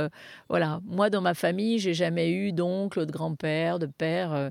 voilà. 0.48 0.80
Moi, 0.84 1.08
dans 1.08 1.22
ma 1.22 1.34
famille, 1.34 1.78
j'ai 1.78 1.94
jamais 1.94 2.30
eu 2.30 2.52
d'oncle, 2.52 3.06
de 3.06 3.12
grand-père, 3.12 3.78
de 3.78 3.86
père 3.86 4.50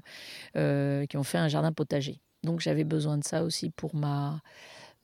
qui 0.53 1.17
ont 1.17 1.23
fait 1.23 1.37
un 1.37 1.47
jardin 1.47 1.71
potager. 1.71 2.19
Donc 2.43 2.61
j'avais 2.61 2.85
besoin 2.85 3.17
de 3.17 3.23
ça 3.23 3.43
aussi 3.43 3.69
pour 3.69 3.95
ma 3.95 4.41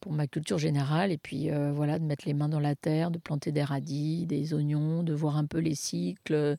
pour 0.05 0.13
ma 0.13 0.27
culture 0.27 0.59
générale. 0.59 1.11
Et 1.11 1.17
puis 1.17 1.49
euh, 1.49 1.71
voilà, 1.73 1.97
de 1.97 2.03
mettre 2.05 2.27
les 2.27 2.35
mains 2.35 2.47
dans 2.47 2.59
la 2.59 2.75
terre, 2.75 3.09
de 3.09 3.17
planter 3.17 3.51
des 3.51 3.63
radis, 3.63 4.27
des 4.27 4.53
oignons, 4.53 5.01
de 5.01 5.13
voir 5.15 5.35
un 5.35 5.45
peu 5.45 5.57
les 5.57 5.73
cycles, 5.73 6.57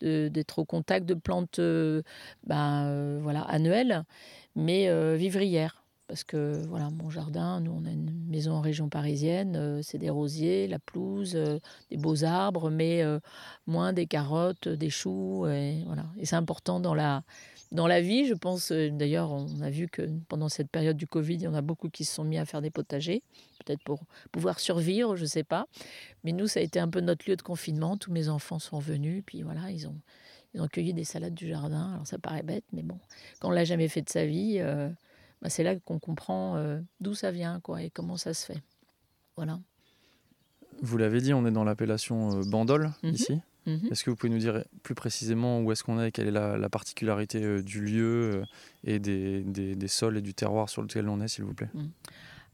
d'être 0.00 0.58
au 0.58 0.64
contact 0.64 1.04
de 1.04 1.12
plantes 1.12 1.58
euh, 1.58 2.00
ben, 2.46 2.86
euh, 2.86 3.18
voilà, 3.22 3.42
annuelles, 3.42 4.02
mais 4.54 4.88
vivrières. 5.18 5.82
Parce 6.08 6.24
que 6.24 6.62
voilà, 6.68 6.88
mon 6.88 7.10
jardin, 7.10 7.60
nous 7.60 7.72
on 7.72 7.84
a 7.84 7.90
une 7.90 8.12
maison 8.28 8.52
en 8.52 8.60
région 8.62 8.88
parisienne, 8.88 9.82
c'est 9.82 9.98
des 9.98 10.08
rosiers, 10.08 10.68
la 10.68 10.78
pelouse, 10.78 11.36
des 11.90 11.96
beaux 11.98 12.24
arbres, 12.24 12.70
mais 12.70 13.02
moins 13.66 13.92
des 13.92 14.06
carottes, 14.06 14.68
des 14.68 14.88
choux. 14.88 15.46
Et, 15.48 15.82
voilà. 15.84 16.06
et 16.16 16.24
c'est 16.24 16.36
important 16.36 16.78
dans 16.78 16.94
la, 16.94 17.24
dans 17.72 17.86
la 17.86 18.00
vie. 18.00 18.26
Je 18.26 18.34
pense, 18.34 18.72
euh, 18.72 18.90
d'ailleurs, 18.90 19.30
on 19.30 19.60
a 19.60 19.70
vu 19.70 19.88
que 19.88 20.02
pendant 20.28 20.48
cette 20.48 20.70
période 20.70 20.96
du 20.96 21.06
Covid, 21.06 21.34
il 21.34 21.42
y 21.42 21.48
en 21.48 21.54
a 21.54 21.62
beaucoup 21.62 21.88
qui 21.88 22.04
se 22.04 22.14
sont 22.14 22.24
mis 22.24 22.38
à 22.38 22.44
faire 22.44 22.62
des 22.62 22.70
potagers, 22.70 23.22
peut-être 23.64 23.82
pour 23.84 24.04
pouvoir 24.32 24.60
survivre, 24.60 25.16
je 25.16 25.22
ne 25.22 25.28
sais 25.28 25.44
pas. 25.44 25.66
Mais 26.24 26.32
nous, 26.32 26.46
ça 26.46 26.60
a 26.60 26.62
été 26.62 26.78
un 26.78 26.88
peu 26.88 27.00
notre 27.00 27.28
lieu 27.28 27.36
de 27.36 27.42
confinement. 27.42 27.96
Tous 27.96 28.12
mes 28.12 28.28
enfants 28.28 28.58
sont 28.58 28.78
venus, 28.78 29.22
puis 29.26 29.42
voilà, 29.42 29.70
ils 29.70 29.86
ont, 29.86 29.98
ils 30.54 30.60
ont 30.60 30.68
cueilli 30.68 30.94
des 30.94 31.04
salades 31.04 31.34
du 31.34 31.48
jardin. 31.48 31.92
Alors 31.94 32.06
ça 32.06 32.18
paraît 32.18 32.42
bête, 32.42 32.64
mais 32.72 32.82
bon, 32.82 32.98
quand 33.40 33.48
on 33.48 33.52
l'a 33.52 33.64
jamais 33.64 33.88
fait 33.88 34.02
de 34.02 34.10
sa 34.10 34.26
vie, 34.26 34.56
euh, 34.58 34.88
bah, 35.42 35.50
c'est 35.50 35.62
là 35.62 35.76
qu'on 35.76 35.98
comprend 35.98 36.56
euh, 36.56 36.80
d'où 37.00 37.14
ça 37.14 37.30
vient, 37.30 37.60
quoi, 37.60 37.82
et 37.82 37.90
comment 37.90 38.16
ça 38.16 38.34
se 38.34 38.46
fait. 38.46 38.62
Voilà. 39.36 39.60
Vous 40.82 40.98
l'avez 40.98 41.20
dit, 41.20 41.32
on 41.32 41.46
est 41.46 41.50
dans 41.50 41.64
l'appellation 41.64 42.40
Bandol 42.42 42.92
mhm. 43.02 43.10
ici? 43.10 43.40
Mhm. 43.66 43.88
Est-ce 43.90 44.04
que 44.04 44.10
vous 44.10 44.16
pouvez 44.16 44.32
nous 44.32 44.38
dire 44.38 44.64
plus 44.82 44.94
précisément 44.94 45.60
où 45.60 45.72
est-ce 45.72 45.82
qu'on 45.82 46.00
est, 46.00 46.12
quelle 46.12 46.28
est 46.28 46.30
la, 46.30 46.68
particularité 46.68 47.42
euh, 47.42 47.62
du 47.62 47.80
lieu 47.80 48.34
euh, 48.34 48.44
et 48.84 48.98
des, 48.98 49.42
des, 49.42 49.88
sols 49.88 50.18
et 50.18 50.22
du 50.22 50.34
terroir 50.34 50.68
sur 50.68 50.82
lequel 50.82 51.08
on 51.08 51.20
est, 51.20 51.28
s'il 51.28 51.44
vous 51.44 51.54
plaît? 51.54 51.70
Mhm. 51.74 51.90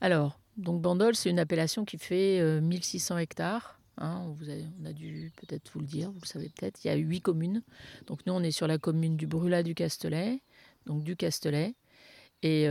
Alors, 0.01 0.41
donc 0.57 0.81
Bandol, 0.81 1.15
c'est 1.15 1.31
une 1.31 1.39
appellation 1.39 1.85
qui 1.85 1.99
fait 1.99 2.61
1600 2.61 3.15
euh, 3.15 3.19
hectares. 3.19 3.79
Hein, 3.99 4.23
on, 4.25 4.33
vous 4.33 4.49
a, 4.49 4.55
on, 4.81 4.87
a, 4.87 4.93
dû 4.93 5.33
peut-être 5.37 5.71
vous 5.75 5.81
le 5.81 5.87
dire, 5.87 6.11
vous 6.11 6.21
le 6.23 6.27
savez 6.27 6.49
peut-être. 6.49 6.83
Il 6.85 6.89
y 6.89 6.91
a 6.91 6.95
huit 6.95 7.21
communes. 7.21 7.63
Donc 8.07 8.21
nous, 8.27 8.33
on 8.33 8.43
est 8.43 8.51
sur 8.51 8.67
la 8.67 8.79
commune 8.79 9.17
du 9.17 9.27
Brûlat 9.27 9.63
du 9.63 9.75
Castelet, 9.75 10.41
donc 10.87 11.05
du 11.05 11.15
Castelet. 11.15 11.75
Et 12.43 12.67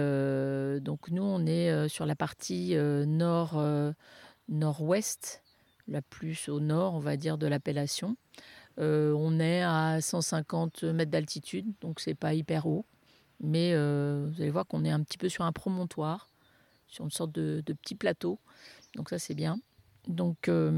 donc 0.82 1.10
nous, 1.12 1.24
on 1.24 1.46
est 1.46 1.88
sur 1.88 2.06
la 2.06 2.16
partie 2.16 2.76
nord 2.76 3.64
nord-ouest 4.50 5.42
la 5.88 6.02
plus 6.02 6.50
au 6.50 6.60
nord, 6.60 6.94
on 6.94 7.00
va 7.00 7.18
dire, 7.18 7.38
de 7.38 7.48
l'appellation. 7.48 8.16
Euh, 8.80 9.14
on 9.18 9.40
est 9.40 9.62
à 9.62 10.00
150 10.02 10.84
mètres 10.84 11.12
d'altitude, 11.12 11.72
donc 11.82 12.00
c'est 12.00 12.16
pas 12.16 12.34
hyper 12.34 12.66
haut. 12.66 12.86
Mais 13.40 13.74
euh, 13.74 14.28
vous 14.32 14.42
allez 14.42 14.52
voir 14.52 14.68
qu'on 14.68 14.86
est 14.86 14.92
un 14.92 15.02
petit 15.02 15.18
peu 15.18 15.30
sur 15.30 15.44
un 15.44 15.52
promontoire, 15.52 16.30
sur 16.88 17.06
une 17.06 17.12
sorte 17.12 17.32
de, 17.32 17.62
petit 17.82 17.96
plateau. 17.96 18.40
Donc 18.96 19.10
ça, 19.10 19.20
c'est 19.20 19.34
bien. 19.34 19.60
Donc 20.08 20.48
euh, 20.48 20.72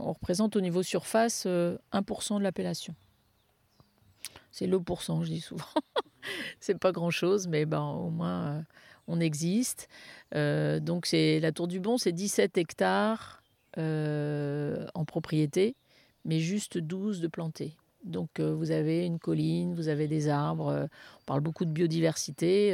on 0.00 0.12
représente 0.12 0.56
au 0.56 0.60
niveau 0.60 0.82
surface 0.82 1.46
1% 1.46 2.38
de 2.38 2.42
l'appellation. 2.42 2.94
C'est 4.52 4.66
le 4.66 4.80
pourcent, 4.80 5.22
je 5.22 5.32
dis 5.32 5.40
souvent. 5.40 5.64
c'est 6.60 6.78
pas 6.78 6.92
grand-chose, 6.92 7.46
mais 7.46 7.66
ben, 7.66 7.82
au 7.82 8.10
moins 8.10 8.64
on 9.06 9.20
existe. 9.20 9.88
donc 10.32 11.06
c'est 11.06 11.40
la 11.40 11.52
Tour 11.52 11.68
du 11.68 11.78
Bon, 11.78 11.98
c'est 11.98 12.12
17 12.12 12.56
hectares 12.58 13.42
euh, 13.78 14.86
en 14.94 15.04
propriété, 15.04 15.76
mais 16.24 16.40
juste 16.40 16.78
12 16.78 17.20
de 17.20 17.28
plantés. 17.28 17.76
Donc 18.04 18.38
euh, 18.38 18.54
vous 18.54 18.70
avez 18.70 19.04
une 19.04 19.18
colline, 19.18 19.74
vous 19.74 19.88
avez 19.88 20.06
des 20.06 20.28
arbres, 20.28 20.68
euh, 20.68 20.86
on 21.20 21.24
parle 21.26 21.40
beaucoup 21.40 21.64
de 21.64 21.70
biodiversité. 21.70 22.72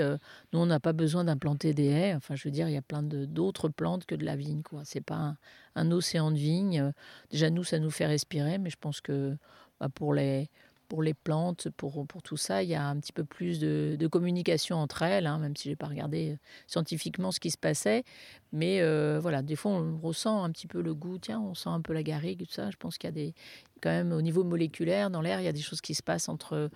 nous, 0.53 0.59
on 0.59 0.67
n'a 0.67 0.81
pas 0.81 0.93
besoin 0.93 1.25
d'implanter 1.25 1.75
des 1.75 1.87
haies. 1.87 2.15
Enfin, 2.15 2.35
je 2.35 2.45
veux 2.45 2.51
dire, 2.51 2.69
il 2.69 2.75
y 2.75 2.79
a 2.79 2.83
plein 2.83 3.03
d'autres 3.03 3.69
plantes 3.69 4.07
que 4.07 4.15
de 4.15 4.25
la 4.25 4.37
vigne. 4.37 4.63
Ce 4.85 4.99
n'est 4.99 5.03
pas 5.03 5.37
un, 5.75 5.91
océan 5.91 6.31
de 6.31 6.37
vigne. 6.37 6.93
Déjà, 7.31 7.51
nous, 7.51 7.65
ça 7.65 7.79
nous 7.79 7.91
fait 7.91 8.07
respirer, 8.07 8.59
mais 8.59 8.71
je 8.71 8.77
pense 8.79 9.01
que 9.01 9.37
bah, 9.81 9.89
pour 9.89 10.15
les 10.15 10.51
pour 10.93 11.03
les 11.03 11.15
plantes, 11.15 11.71
pour, 11.71 12.07
pour 12.07 12.23
tout 12.23 12.37
ça, 12.37 12.63
il 12.63 12.69
y 12.69 12.75
a 12.75 12.87
un 12.87 13.01
petit 13.01 13.15
peu 13.15 13.25
plus 13.25 13.59
de, 13.59 14.07
communication 14.09 14.77
entre 14.77 15.01
elles, 15.01 15.27
hein, 15.27 15.39
même 15.39 15.57
si 15.57 15.65
je 15.65 15.69
n'ai 15.71 15.77
pas 15.77 15.87
regardé 15.87 16.33
euh, 16.33 16.37
scientifiquement 16.67 17.33
ce 17.33 17.41
qui 17.41 17.51
se 17.51 17.57
passait. 17.57 18.05
Mais 18.53 18.83
euh, 18.83 19.19
voilà, 19.19 19.41
des 19.41 19.57
fois, 19.57 19.71
on 19.71 19.97
ressent 19.97 20.45
un 20.45 20.51
petit 20.51 20.67
peu 20.67 20.83
le 20.83 20.95
goût, 20.95 21.17
tiens, 21.17 21.41
on 21.41 21.55
sent 21.55 21.71
un 21.71 21.81
peu 21.81 21.95
la 21.95 22.03
garrigue, 22.03 22.45
tout 22.45 22.53
ça. 22.53 22.71
Je 22.71 22.77
pense 22.77 22.99
qu'il 22.99 23.09
y 23.09 23.09
a 23.09 23.13
des, 23.13 23.35
quand 23.81 23.89
même, 23.89 24.13
au 24.13 24.21
niveau 24.21 24.45
moléculaire, 24.45 25.09
dans 25.09 25.23
l'air, 25.23 25.41
il 25.41 25.45
y 25.45 25.49
a 25.49 25.55
des 25.55 25.63
choses 25.63 25.81
qui 25.81 25.95
se 25.95 26.03
passent 26.03 26.29
entre 26.29 26.69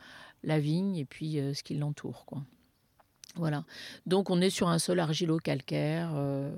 la 0.42 0.60
vigne 0.60 0.96
et 0.96 1.04
puis 1.04 1.38
euh, 1.38 1.52
ce 1.52 1.62
qui 1.62 1.74
l'entoure. 1.74 2.24
Quoi. 2.24 2.42
Voilà. 3.36 3.64
Donc 4.06 4.30
on 4.30 4.40
est 4.40 4.48
sur 4.48 4.68
un 4.68 4.78
sol 4.78 4.98
argilo-calcaire, 4.98 6.10
euh, 6.14 6.50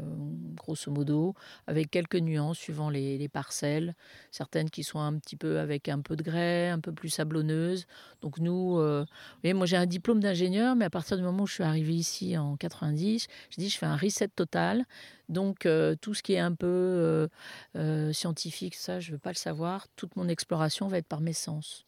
grosso 0.54 0.92
modo, 0.92 1.34
avec 1.66 1.90
quelques 1.90 2.16
nuances 2.16 2.58
suivant 2.58 2.88
les, 2.88 3.28
parcelles. 3.28 3.94
Certaines 4.30 4.70
qui 4.70 4.84
sont 4.84 5.00
un 5.00 5.18
petit 5.18 5.36
peu 5.36 5.58
avec 5.58 5.88
un 5.88 6.00
peu 6.00 6.14
de 6.14 6.22
grès, 6.22 6.68
un 6.68 6.78
peu 6.78 6.92
plus 6.92 7.08
sablonneuses. 7.08 7.86
Donc 8.22 8.38
nous, 8.38 8.78
euh, 8.78 9.04
moi 9.44 9.66
j'ai 9.66 9.76
un 9.76 9.86
diplôme 9.86 10.20
d'ingénieur, 10.20 10.76
mais 10.76 10.84
à 10.84 10.90
partir 10.90 11.16
du 11.16 11.22
moment 11.24 11.42
où 11.42 11.46
je 11.46 11.54
suis 11.54 11.64
arrivée 11.64 11.94
ici 11.94 12.38
en 12.38 12.56
90, 12.56 13.26
je 13.50 13.56
dis 13.56 13.68
je 13.68 13.76
fais 13.76 13.86
un 13.86 13.96
reset 13.96 14.28
total. 14.28 14.84
Donc 15.28 15.66
euh, 15.66 15.96
tout 16.00 16.14
ce 16.14 16.22
qui 16.22 16.34
est 16.34 16.38
un 16.38 16.54
peu 16.54 17.28
scientifique, 18.12 18.76
ça 18.76 19.00
je 19.00 19.10
ne 19.10 19.12
veux 19.14 19.18
pas 19.18 19.30
le 19.30 19.36
savoir. 19.36 19.88
Toute 19.96 20.14
mon 20.14 20.28
exploration 20.28 20.86
va 20.86 20.98
être 20.98 21.08
par 21.08 21.20
mes 21.20 21.32
sens. 21.32 21.86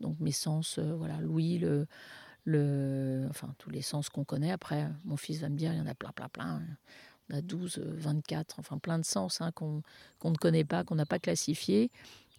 Donc 0.00 0.20
mes 0.20 0.32
sens, 0.32 0.78
voilà, 0.78 1.18
l'ouïe, 1.20 1.58
le 1.58 1.86
enfin, 2.48 3.54
tous 3.58 3.70
les 3.70 3.82
sens 3.82 4.08
qu'on 4.08 4.24
connaît. 4.24 4.52
Après, 4.52 4.88
mon 5.04 5.16
fils 5.16 5.40
va 5.40 5.48
me 5.48 5.56
dire, 5.56 5.72
il 5.72 5.78
y 5.78 5.80
en 5.80 5.86
a 5.86 5.94
plein, 5.94 6.12
plein, 6.12 6.28
plein. 6.28 6.62
On 7.30 7.34
a 7.36 7.42
12, 7.42 7.78
24, 7.78 8.60
enfin 8.60 8.78
plein 8.78 8.98
de 8.98 9.04
sens 9.04 9.40
hein, 9.40 9.50
qu'on 9.52 9.82
ne 10.24 10.36
connaît 10.36 10.64
pas, 10.64 10.84
qu'on 10.84 10.94
n'a 10.94 11.06
pas 11.06 11.18
classifié. 11.18 11.90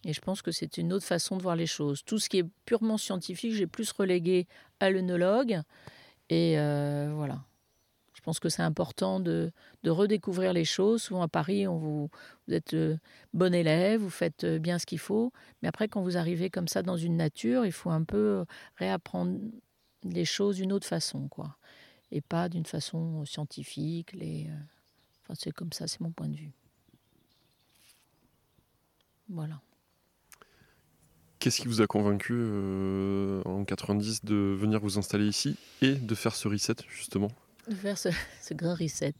Et 0.05 0.13
je 0.13 0.21
pense 0.21 0.41
que 0.41 0.51
c'est 0.51 0.77
une 0.77 0.93
autre 0.93 1.05
façon 1.05 1.37
de 1.37 1.43
voir 1.43 1.55
les 1.55 1.65
choses. 1.65 2.03
Tout 2.05 2.19
ce 2.19 2.29
qui 2.29 2.39
est 2.39 2.45
purement 2.65 2.97
scientifique, 2.97 3.53
j'ai 3.53 3.67
plus 3.67 3.91
relégué 3.91 4.47
à 4.79 4.89
l'œnologue. 4.89 5.61
Et 6.29 6.57
euh, 6.57 7.11
voilà. 7.13 7.43
Je 8.13 8.21
pense 8.21 8.39
que 8.39 8.49
c'est 8.49 8.61
important 8.61 9.19
de, 9.19 9.51
redécouvrir 9.85 10.51
les 10.53 10.65
choses. 10.65 11.03
Souvent 11.03 11.21
à 11.21 11.27
Paris, 11.27 11.67
on 11.67 11.77
vous, 11.77 12.09
vous 12.47 12.53
êtes 12.53 12.73
euh, 12.73 12.97
bon 13.33 13.53
élève, 13.53 14.01
vous 14.01 14.09
faites 14.09 14.43
euh, 14.43 14.59
bien 14.59 14.79
ce 14.79 14.85
qu'il 14.85 14.99
faut. 14.99 15.31
Mais 15.61 15.69
après, 15.69 15.87
quand 15.87 16.01
vous 16.01 16.17
arrivez 16.17 16.49
comme 16.49 16.67
ça 16.67 16.83
dans 16.83 16.97
une 16.97 17.15
nature, 17.15 17.65
il 17.65 17.71
faut 17.71 17.89
un 17.89 18.03
peu 18.03 18.45
réapprendre 18.75 19.37
les 20.11 20.25
choses 20.25 20.57
d'une 20.57 20.73
autre 20.73 20.87
façon, 20.87 21.27
quoi. 21.27 21.57
Et 22.11 22.21
pas 22.21 22.49
d'une 22.49 22.65
façon 22.65 23.25
scientifique. 23.25 24.13
Les, 24.13 24.47
euh, 24.49 24.55
enfin, 25.23 25.33
c'est 25.37 25.51
comme 25.51 25.73
ça, 25.73 25.87
c'est 25.87 26.01
mon 26.01 26.11
point 26.11 26.29
de 26.29 26.35
vue. 26.35 26.53
Voilà. 29.29 29.61
Qu'est-ce 31.39 31.61
qui 31.61 31.67
vous 31.67 31.81
a 31.81 31.87
convaincu 31.87 32.33
euh, 32.35 33.41
en 33.45 33.63
90 33.63 34.25
de 34.25 34.35
venir 34.35 34.79
vous 34.79 34.97
installer 34.97 35.27
ici 35.27 35.55
et 35.81 35.93
de 35.93 36.15
faire 36.15 36.35
ce 36.35 36.47
reset, 36.47 36.75
justement? 36.89 37.29
De 37.69 37.75
faire 37.75 37.97
ce, 37.97 38.09
grand 38.53 38.73
reset. 38.73 39.13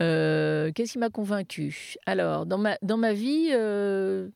Euh, 0.00 0.72
qu'est-ce 0.72 0.92
qui 0.92 0.98
m'a 0.98 1.10
convaincu? 1.10 1.96
Alors, 2.06 2.46
dans 2.46 2.58
ma, 2.58 2.78
dans 2.82 2.96
ma 2.96 3.12
vie, 3.12 3.50
euh, 3.52 4.30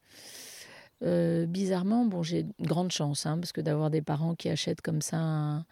bizarrement, 1.00 2.04
bon, 2.04 2.22
j'ai 2.22 2.40
une 2.58 2.66
grande 2.66 2.90
chance, 2.90 3.26
hein, 3.26 3.38
parce 3.38 3.52
que 3.52 3.60
d'avoir 3.60 3.90
des 3.90 4.02
parents 4.02 4.34
qui 4.34 4.48
achètent 4.48 4.80
comme 4.80 5.02
ça 5.02 5.64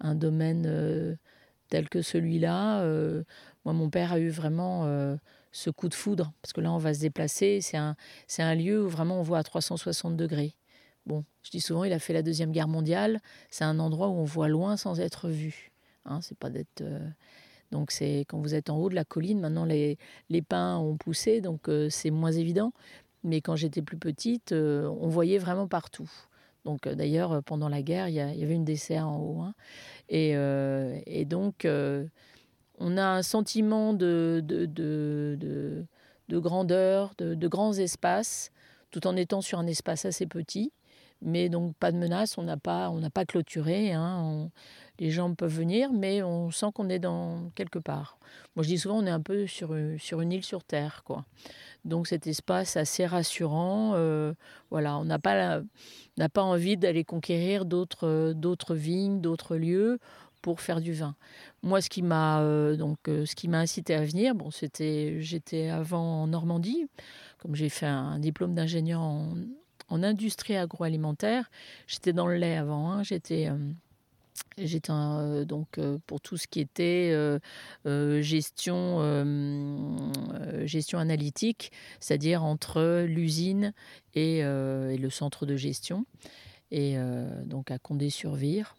un, 0.00 0.14
domaine 0.14 0.64
euh, 0.66 1.16
tel 1.68 1.88
que 1.88 2.02
celui-là. 2.02 2.80
Euh, 2.80 3.22
moi, 3.64 3.74
mon 3.74 3.90
père 3.90 4.12
a 4.12 4.18
eu 4.18 4.30
vraiment 4.30 4.86
ce 5.52 5.70
coup 5.70 5.88
de 5.88 5.94
foudre, 5.94 6.32
parce 6.42 6.52
que 6.52 6.60
là, 6.60 6.72
on 6.72 6.78
va 6.78 6.94
se 6.94 7.00
déplacer. 7.00 7.60
C'est 7.60 7.76
un, 7.76 7.96
un 8.38 8.54
lieu 8.54 8.84
où 8.84 8.88
vraiment 8.88 9.20
on 9.20 9.22
voit 9.22 9.38
à 9.38 9.42
360 9.42 10.16
degrés. 10.16 10.54
Bon, 11.06 11.24
je 11.42 11.50
dis 11.50 11.60
souvent, 11.60 11.84
il 11.84 11.92
a 11.92 11.98
fait 11.98 12.12
la 12.12 12.22
Deuxième 12.22 12.52
Guerre 12.52 12.68
mondiale. 12.68 13.20
C'est 13.50 13.64
un 13.64 13.78
endroit 13.78 14.08
où 14.08 14.12
on 14.14 14.24
voit 14.24 14.48
loin 14.48 14.76
sans 14.76 15.00
être 15.00 15.28
vu. 15.28 15.72
Hein, 16.06 16.20
c'est 16.22 16.38
pas 16.38 16.50
d'être. 16.50 16.82
Donc, 17.70 17.90
c'est 17.90 18.24
quand 18.28 18.38
vous 18.38 18.54
êtes 18.54 18.70
en 18.70 18.78
haut 18.78 18.88
de 18.88 18.94
la 18.94 19.04
colline, 19.04 19.40
maintenant 19.40 19.64
les, 19.64 19.98
les 20.28 20.42
pins 20.42 20.78
ont 20.78 20.96
poussé, 20.96 21.40
donc 21.40 21.68
c'est 21.90 22.10
moins 22.10 22.32
évident. 22.32 22.72
Mais 23.22 23.40
quand 23.40 23.56
j'étais 23.56 23.82
plus 23.82 23.98
petite, 23.98 24.52
euh, 24.52 24.88
on 25.00 25.08
voyait 25.08 25.38
vraiment 25.38 25.68
partout. 25.68 26.10
Donc 26.64 26.86
euh, 26.86 26.94
d'ailleurs, 26.94 27.32
euh, 27.32 27.40
pendant 27.40 27.68
la 27.68 27.82
guerre, 27.82 28.08
il 28.08 28.14
y, 28.14 28.20
avait 28.20 28.54
une 28.54 28.64
dessert 28.64 29.08
en 29.08 29.18
haut. 29.18 29.40
Hein. 29.40 29.54
Et, 30.08 31.24
donc, 31.24 31.66
on 32.78 32.96
a 32.96 33.04
un 33.04 33.22
sentiment 33.22 33.92
de, 33.92 34.42
de, 34.44 34.66
de, 34.66 35.84
de 36.28 36.38
grandeur, 36.38 37.12
de, 37.18 37.48
grands 37.48 37.74
espaces, 37.74 38.50
tout 38.90 39.06
en 39.06 39.16
étant 39.16 39.40
sur 39.40 39.58
un 39.58 39.66
espace 39.66 40.04
assez 40.04 40.26
petit. 40.26 40.72
Mais 41.22 41.50
donc 41.50 41.76
pas 41.76 41.92
de 41.92 41.98
menace, 41.98 42.38
on 42.38 42.42
n'a 42.42 42.56
pas, 42.56 42.88
on 42.88 43.08
pas 43.10 43.26
clôturé. 43.26 43.92
Hein. 43.92 44.50
Les 45.00 45.10
gens 45.10 45.34
peuvent 45.34 45.52
venir, 45.52 45.92
mais 45.92 46.22
on 46.22 46.50
sent 46.50 46.66
qu'on 46.74 46.90
est 46.90 46.98
dans 46.98 47.50
quelque 47.54 47.78
part. 47.78 48.18
Moi, 48.54 48.62
je 48.62 48.68
dis 48.68 48.78
souvent, 48.78 48.98
on 48.98 49.06
est 49.06 49.10
un 49.10 49.22
peu 49.22 49.46
sur, 49.46 49.74
une 49.74 50.32
île 50.32 50.44
sur 50.44 50.62
terre, 50.62 51.02
quoi. 51.04 51.24
Donc 51.86 52.06
cet 52.06 52.26
espace 52.26 52.76
assez 52.76 53.06
rassurant. 53.06 53.92
Euh, 53.94 54.34
voilà, 54.70 54.98
on 54.98 55.06
n'a 55.06 55.18
pas, 55.18 55.62
envie 56.36 56.76
d'aller 56.76 57.04
conquérir 57.04 57.64
d'autres, 57.64 58.34
d'autres 58.34 58.74
vignes, 58.74 59.22
d'autres 59.22 59.56
lieux 59.56 59.98
pour 60.42 60.60
faire 60.60 60.82
du 60.82 60.92
vin. 60.92 61.16
Moi, 61.62 61.80
ce 61.80 61.88
qui 61.88 62.02
m'a 62.02 62.42
euh, 62.42 62.76
donc 62.76 62.98
euh, 63.08 63.24
ce 63.24 63.34
qui 63.34 63.48
m'a 63.48 63.58
incité 63.58 63.94
à 63.94 64.04
venir, 64.04 64.34
bon, 64.34 64.50
c'était 64.50 65.16
j'étais 65.20 65.68
avant 65.70 66.22
en 66.22 66.26
Normandie, 66.26 66.86
comme 67.38 67.54
j'ai 67.54 67.70
fait 67.70 67.86
un 67.86 68.18
diplôme 68.18 68.54
d'ingénieur 68.54 69.00
en, 69.00 69.34
industrie 69.90 70.56
agroalimentaire. 70.56 71.50
J'étais 71.86 72.12
dans 72.12 72.26
le 72.26 72.36
lait 72.36 72.56
avant. 72.56 72.92
Hein, 72.92 73.02
j'étais 73.02 73.50
J'étais 74.58 74.90
euh, 74.92 75.44
donc 75.44 75.78
euh, 75.78 75.98
pour 76.06 76.20
tout 76.20 76.36
ce 76.36 76.46
qui 76.46 76.60
était 76.60 77.10
euh, 77.12 78.22
gestion, 78.22 79.00
gestion 80.64 80.98
analytique, 80.98 81.72
c'est-à-dire 82.00 82.44
entre 82.44 83.04
l'usine 83.06 83.72
et, 84.14 84.42
le 84.42 85.08
centre 85.10 85.46
de 85.46 85.56
gestion, 85.56 86.04
et 86.70 86.96
donc 87.44 87.70
à 87.70 87.78
Condé-sur-Vire. 87.78 88.76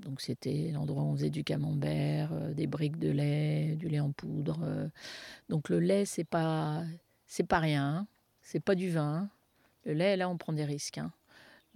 Donc 0.00 0.20
c'était 0.20 0.70
l'endroit 0.72 1.02
où 1.02 1.06
on 1.06 1.16
faisait 1.16 1.30
du 1.30 1.42
camembert, 1.42 2.30
des 2.54 2.66
briques 2.66 2.98
de 2.98 3.10
lait, 3.10 3.76
du 3.76 3.88
lait 3.88 4.00
en 4.00 4.12
poudre. 4.12 4.90
Donc 5.48 5.68
le 5.68 5.80
lait 5.80 6.04
c'est 6.04 6.24
pas 6.24 6.84
c'est 7.26 7.46
pas 7.46 7.58
rien, 7.58 7.84
hein. 7.84 8.06
c'est 8.42 8.60
pas 8.60 8.74
du 8.74 8.90
vin. 8.90 9.30
Le 9.84 9.94
lait 9.94 10.16
là 10.16 10.28
on 10.28 10.36
prend 10.36 10.52
des 10.52 10.64
risques. 10.64 10.98
Hein. 10.98 11.12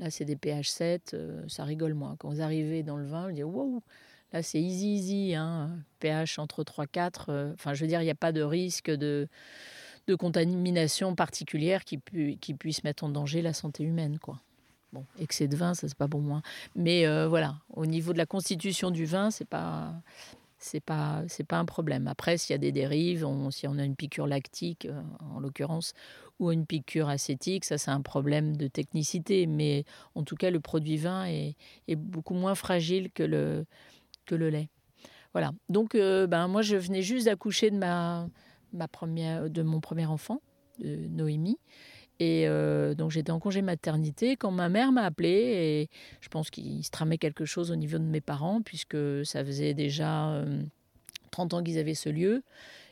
Là, 0.00 0.10
c'est 0.10 0.24
des 0.24 0.34
pH 0.34 0.70
7, 0.70 1.12
euh, 1.12 1.42
ça 1.46 1.64
rigole 1.64 1.92
moins. 1.92 2.16
Quand 2.18 2.30
vous 2.30 2.40
arrivez 2.40 2.82
dans 2.82 2.96
le 2.96 3.04
vin, 3.04 3.26
vous 3.26 3.34
dites 3.34 3.44
wow, 3.44 3.82
là 4.32 4.42
c'est 4.42 4.60
easy, 4.60 4.94
easy, 4.94 5.34
hein, 5.34 5.76
pH 5.98 6.38
entre 6.38 6.64
3 6.64 6.86
4. 6.86 7.26
Euh, 7.28 7.52
enfin, 7.52 7.74
je 7.74 7.82
veux 7.82 7.86
dire, 7.86 8.00
il 8.00 8.06
n'y 8.06 8.10
a 8.10 8.14
pas 8.14 8.32
de 8.32 8.40
risque 8.40 8.90
de, 8.90 9.28
de 10.06 10.14
contamination 10.14 11.14
particulière 11.14 11.84
qui, 11.84 12.00
qui 12.40 12.54
puisse 12.54 12.82
mettre 12.82 13.04
en 13.04 13.10
danger 13.10 13.42
la 13.42 13.52
santé 13.52 13.84
humaine, 13.84 14.18
quoi. 14.18 14.40
Bon, 14.94 15.04
excès 15.20 15.46
de 15.46 15.54
vin, 15.54 15.74
ça 15.74 15.86
c'est 15.86 15.96
pas 15.96 16.08
pour 16.08 16.20
moi. 16.20 16.40
Mais 16.74 17.06
euh, 17.06 17.28
voilà, 17.28 17.58
au 17.74 17.84
niveau 17.84 18.12
de 18.14 18.18
la 18.18 18.26
constitution 18.26 18.90
du 18.90 19.04
vin, 19.04 19.30
c'est 19.30 19.44
pas 19.44 19.92
c'est 20.58 20.80
pas 20.80 21.22
c'est 21.28 21.44
pas 21.44 21.58
un 21.58 21.66
problème. 21.66 22.08
Après, 22.08 22.38
s'il 22.38 22.54
y 22.54 22.56
a 22.56 22.58
des 22.58 22.72
dérives, 22.72 23.26
si 23.50 23.68
on 23.68 23.78
a 23.78 23.84
une 23.84 23.96
piqûre 23.96 24.26
lactique 24.26 24.88
en 25.32 25.40
l'occurrence 25.40 25.92
ou 26.40 26.50
une 26.50 26.66
piqûre 26.66 27.09
acétique, 27.09 27.64
ça 27.64 27.79
c'est 27.79 27.90
un 27.90 28.00
problème 28.00 28.57
de 28.57 28.66
technicité, 28.66 29.46
mais 29.46 29.85
en 30.14 30.24
tout 30.24 30.35
cas 30.35 30.50
le 30.50 30.59
produit 30.59 30.96
vin 30.96 31.26
est, 31.26 31.55
beaucoup 31.94 32.35
moins 32.35 32.55
fragile 32.55 33.11
que 33.12 33.22
le, 33.22 33.66
que 34.26 34.35
le 34.35 34.50
lait. 34.50 34.70
Voilà. 35.33 35.53
Donc 35.68 35.94
euh, 35.94 36.26
ben, 36.26 36.48
moi 36.48 36.62
je 36.62 36.76
venais 36.76 37.03
juste 37.03 37.26
d'accoucher 37.26 37.70
de, 37.70 37.76
ma, 37.76 38.26
de 38.72 39.62
mon 39.62 39.81
premier 39.81 40.07
enfant, 40.07 40.40
de 40.81 40.96
Noémie. 41.09 41.59
Et 42.20 42.46
euh, 42.46 42.94
donc 42.94 43.11
j'étais 43.11 43.33
en 43.33 43.40
congé 43.40 43.62
maternité 43.62 44.37
quand 44.37 44.50
ma 44.50 44.68
mère 44.68 44.92
m'a 44.92 45.05
appelé 45.05 45.31
et 45.31 45.88
je 46.20 46.29
pense 46.29 46.50
qu'il 46.50 46.85
se 46.85 46.90
tramait 46.90 47.16
quelque 47.16 47.46
chose 47.46 47.70
au 47.70 47.76
niveau 47.76 47.96
de 47.96 48.05
mes 48.05 48.20
parents 48.20 48.61
puisque 48.61 49.24
ça 49.24 49.42
faisait 49.42 49.72
déjà 49.72 50.44
30 51.31 51.55
euh, 51.55 51.57
ans 51.57 51.62
qu'ils 51.62 51.79
avaient 51.79 51.94
ce 51.94 52.11
lieu 52.11 52.42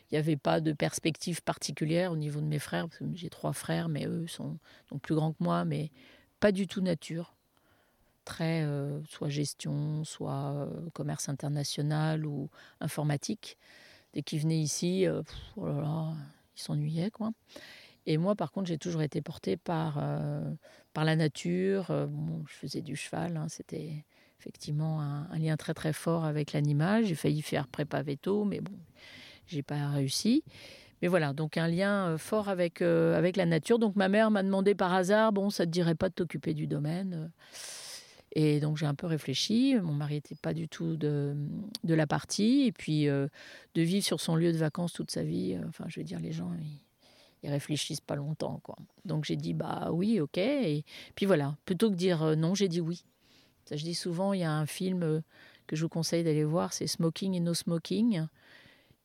il 0.09 0.15
n'y 0.15 0.19
avait 0.19 0.37
pas 0.37 0.59
de 0.59 0.73
perspective 0.73 1.43
particulière 1.43 2.11
au 2.11 2.17
niveau 2.17 2.41
de 2.41 2.45
mes 2.45 2.59
frères. 2.59 2.87
J'ai 3.13 3.29
trois 3.29 3.53
frères, 3.53 3.89
mais 3.89 4.07
eux 4.07 4.25
sont 4.27 4.57
donc 4.89 5.01
plus 5.01 5.15
grands 5.15 5.33
que 5.33 5.43
moi, 5.43 5.65
mais 5.65 5.91
pas 6.39 6.51
du 6.51 6.67
tout 6.67 6.81
nature. 6.81 7.35
Très 8.25 8.63
euh, 8.63 9.03
soit 9.05 9.29
gestion, 9.29 10.03
soit 10.03 10.53
euh, 10.53 10.89
commerce 10.93 11.29
international 11.29 12.25
ou 12.25 12.49
informatique. 12.79 13.57
Dès 14.13 14.23
qu'ils 14.23 14.39
venaient 14.39 14.59
ici, 14.59 15.05
euh, 15.05 15.21
oh 15.57 16.09
ils 16.55 16.61
s'ennuyaient 16.61 17.11
quoi. 17.11 17.31
Et 18.05 18.17
moi, 18.17 18.35
par 18.35 18.51
contre, 18.51 18.67
j'ai 18.67 18.79
toujours 18.79 19.03
été 19.03 19.21
portée 19.21 19.55
par, 19.55 20.01
par 20.93 21.05
la 21.05 21.15
nature. 21.15 21.87
Bon, 22.09 22.43
je 22.47 22.53
faisais 22.53 22.81
du 22.81 22.95
cheval, 22.95 23.37
hein, 23.37 23.47
c'était 23.49 24.03
effectivement 24.39 25.01
un, 25.01 25.37
lien 25.37 25.57
très 25.57 25.75
très 25.75 25.93
fort 25.93 26.25
avec 26.25 26.53
l'animal. 26.53 27.05
J'ai 27.05 27.13
failli 27.13 27.43
faire 27.43 27.67
prépa 27.67 28.01
veto, 28.01 28.45
mais 28.45 28.61
bon, 28.61 28.73
j'ai 29.49 29.63
pas 29.63 29.89
réussi. 29.89 30.43
Mais 31.01 31.07
voilà, 31.07 31.33
donc 31.33 31.57
un 31.57 31.67
lien 31.67 32.09
euh, 32.09 32.17
fort 32.17 32.49
avec, 32.49 32.81
euh, 32.81 33.17
avec 33.17 33.37
la 33.37 33.45
nature. 33.45 33.79
Donc 33.79 33.95
ma 33.95 34.09
mère 34.09 34.31
m'a 34.31 34.43
demandé 34.43 34.75
par 34.75 34.93
hasard, 34.93 35.31
bon, 35.31 35.49
ça 35.49 35.65
te 35.65 35.71
dirait 35.71 35.95
pas 35.95 36.09
de 36.09 36.13
t'occuper 36.13 36.53
du 36.53 36.67
domaine 36.67 37.31
Et 38.33 38.59
donc 38.59 38.77
j'ai 38.77 38.85
un 38.85 38.95
peu 38.95 39.07
réfléchi. 39.07 39.75
Mon 39.81 39.93
mari 39.93 40.15
n'était 40.15 40.35
pas 40.35 40.53
du 40.53 40.67
tout 40.67 40.97
de, 40.97 41.35
de, 41.83 41.93
la 41.93 42.05
partie. 42.05 42.63
Et 42.65 42.71
puis 42.71 43.07
euh, 43.07 43.27
de 43.75 43.81
vivre 43.81 44.05
sur 44.05 44.19
son 44.19 44.35
lieu 44.35 44.51
de 44.51 44.57
vacances 44.57 44.93
toute 44.93 45.11
sa 45.11 45.23
vie, 45.23 45.57
enfin 45.67 45.85
je 45.87 45.99
veux 45.99 46.05
dire, 46.05 46.19
les 46.19 46.33
gens, 46.33 46.51
ils, 46.59 47.47
ils 47.47 47.49
réfléchissent 47.49 48.01
pas 48.01 48.15
longtemps. 48.15 48.59
quoi. 48.63 48.75
Donc 49.05 49.23
j'ai 49.23 49.37
dit, 49.37 49.53
bah 49.53 49.89
oui, 49.91 50.19
ok. 50.19 50.37
Et 50.37 50.83
puis 51.15 51.25
voilà, 51.25 51.55
plutôt 51.65 51.89
que 51.89 51.95
dire 51.95 52.35
non, 52.35 52.55
j'ai 52.55 52.67
dit 52.67 52.81
oui. 52.81 53.05
Ça, 53.63 53.75
je 53.75 53.83
dis 53.83 53.93
souvent, 53.93 54.33
il 54.33 54.39
y 54.39 54.43
a 54.43 54.51
un 54.51 54.65
film 54.65 55.21
que 55.67 55.75
je 55.75 55.83
vous 55.83 55.89
conseille 55.89 56.23
d'aller 56.23 56.43
voir, 56.43 56.73
c'est 56.73 56.87
Smoking 56.87 57.35
et 57.35 57.39
No 57.39 57.53
Smoking, 57.53 58.25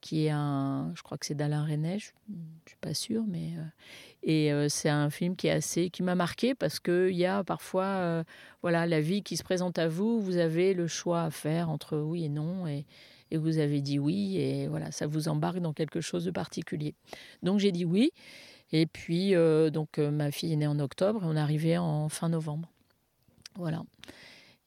qui 0.04 0.26
est 0.26 0.30
un, 0.30 0.92
je 0.94 1.02
crois 1.02 1.16
que 1.16 1.24
c'est 1.24 1.34
d'Alain 1.34 1.64
Resnais, 1.64 1.98
je, 1.98 2.10
ne 2.28 2.36
suis 2.66 2.76
pas 2.82 2.92
sûre, 2.92 3.24
mais 3.26 3.54
euh, 3.56 3.62
et 4.22 4.52
euh, 4.52 4.68
c'est 4.68 4.90
un 4.90 5.08
film 5.08 5.34
qui 5.34 5.46
est 5.46 5.50
assez, 5.50 5.88
qui 5.88 6.02
m'a 6.02 6.14
marqué 6.14 6.54
parce 6.54 6.78
que 6.78 7.08
il 7.10 7.16
y 7.16 7.24
a 7.24 7.42
parfois, 7.42 7.84
euh, 7.84 8.24
voilà, 8.60 8.86
la 8.86 9.00
vie 9.00 9.22
qui 9.22 9.38
se 9.38 9.42
présente 9.42 9.78
à 9.78 9.88
vous, 9.88 10.20
vous 10.20 10.36
avez 10.36 10.74
le 10.74 10.88
choix 10.88 11.22
à 11.22 11.30
faire 11.30 11.70
entre 11.70 11.96
oui 11.96 12.24
et 12.24 12.28
non, 12.28 12.66
et, 12.66 12.84
et 13.30 13.38
vous 13.38 13.56
avez 13.56 13.80
dit 13.80 13.98
oui, 13.98 14.36
et 14.36 14.68
voilà, 14.68 14.92
ça 14.92 15.06
vous 15.06 15.28
embarque 15.28 15.60
dans 15.60 15.72
quelque 15.72 16.02
chose 16.02 16.26
de 16.26 16.30
particulier. 16.30 16.94
Donc 17.42 17.58
j'ai 17.58 17.72
dit 17.72 17.86
oui, 17.86 18.12
et 18.72 18.84
puis 18.84 19.32
donc 19.72 19.96
ma 19.96 20.30
fille 20.30 20.52
est 20.52 20.56
née 20.56 20.66
en 20.66 20.80
octobre, 20.80 21.22
et 21.24 21.26
on 21.26 21.34
arrivé 21.34 21.78
en 21.78 22.10
fin 22.10 22.28
novembre, 22.28 22.68
voilà. 23.56 23.82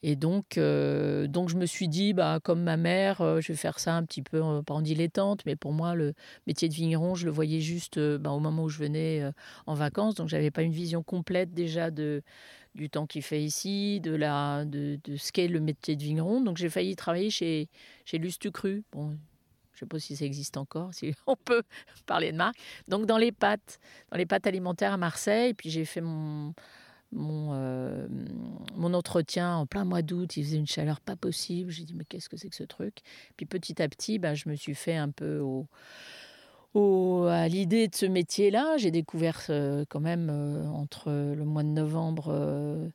Et 0.03 0.15
donc, 0.15 0.57
euh, 0.57 1.27
donc, 1.27 1.49
je 1.49 1.55
me 1.55 1.65
suis 1.65 1.87
dit, 1.87 2.13
bah, 2.13 2.39
comme 2.43 2.61
ma 2.61 2.77
mère, 2.77 3.21
euh, 3.21 3.41
je 3.41 3.51
vais 3.51 3.57
faire 3.57 3.79
ça 3.79 3.95
un 3.95 4.03
petit 4.03 4.21
peu, 4.21 4.43
euh, 4.43 4.61
pas 4.61 4.75
en 4.75 4.81
dilettante, 4.81 5.43
mais 5.45 5.55
pour 5.55 5.73
moi, 5.73 5.95
le 5.95 6.13
métier 6.45 6.69
de 6.69 6.73
vigneron, 6.73 7.15
je 7.15 7.25
le 7.25 7.31
voyais 7.31 7.61
juste 7.61 7.99
bah, 7.99 8.29
au 8.31 8.39
moment 8.39 8.63
où 8.63 8.69
je 8.69 8.77
venais 8.77 9.23
en 9.65 9.73
vacances. 9.73 10.15
Donc, 10.15 10.29
j'avais 10.29 10.51
pas 10.51 10.61
une 10.61 10.71
vision 10.71 11.01
complète 11.01 11.51
déjà 11.53 11.89
de, 11.89 12.21
du 12.75 12.89
temps 12.89 13.07
qu'il 13.07 13.23
fait 13.23 13.43
ici, 13.43 13.99
de, 13.99 14.15
la, 14.15 14.65
de, 14.65 14.99
ce 15.17 15.31
qu'est 15.31 15.47
le 15.47 15.59
métier 15.59 15.95
de 15.95 16.03
vigneron. 16.03 16.41
Donc, 16.41 16.57
j'ai 16.57 16.69
failli 16.69 16.95
travailler 16.95 17.31
chez, 17.31 17.67
chez 18.05 18.19
Lustucru. 18.19 18.83
Bon, 18.91 19.09
je 19.73 19.77
ne 19.77 19.79
sais 19.79 19.85
pas 19.87 19.99
si 19.99 20.15
ça 20.15 20.25
existe 20.25 20.57
encore, 20.57 20.93
si 20.93 21.13
on 21.25 21.35
peut 21.35 21.63
parler 22.05 22.31
de 22.31 22.37
marque. 22.37 22.57
Donc, 22.87 23.07
dans 23.07 23.17
les 23.17 23.31
pâtes, 23.31 23.79
dans 24.11 24.17
les 24.17 24.27
pâtes 24.27 24.45
alimentaires 24.45 24.93
à 24.93 24.97
Marseille. 24.97 25.55
Puis, 25.55 25.71
j'ai 25.71 25.85
fait 25.85 26.01
mon 26.01 26.53
mon, 27.11 27.51
euh, 27.53 28.07
mon 28.75 28.93
entretien 28.93 29.55
en 29.55 29.65
plein 29.65 29.85
mois 29.85 30.01
d'août, 30.01 30.37
il 30.37 30.43
faisait 30.43 30.57
une 30.57 30.67
chaleur 30.67 30.99
pas 30.99 31.15
possible. 31.15 31.71
J'ai 31.71 31.83
dit, 31.83 31.93
mais 31.93 32.05
qu'est-ce 32.05 32.29
que 32.29 32.37
c'est 32.37 32.49
que 32.49 32.55
ce 32.55 32.63
truc? 32.63 32.99
Puis 33.37 33.45
petit 33.45 33.81
à 33.81 33.87
petit, 33.87 34.19
bah, 34.19 34.35
je 34.35 34.49
me 34.49 34.55
suis 34.55 34.75
fait 34.75 34.95
un 34.95 35.09
peu 35.09 35.39
au, 35.39 35.67
au, 36.73 37.23
à 37.23 37.47
l'idée 37.47 37.87
de 37.87 37.95
ce 37.95 38.05
métier-là. 38.05 38.77
J'ai 38.77 38.91
découvert 38.91 39.41
euh, 39.49 39.85
quand 39.89 40.01
même 40.01 40.29
euh, 40.29 40.65
entre 40.67 41.11
le 41.11 41.45
mois 41.45 41.63
de 41.63 41.69
novembre 41.69 42.91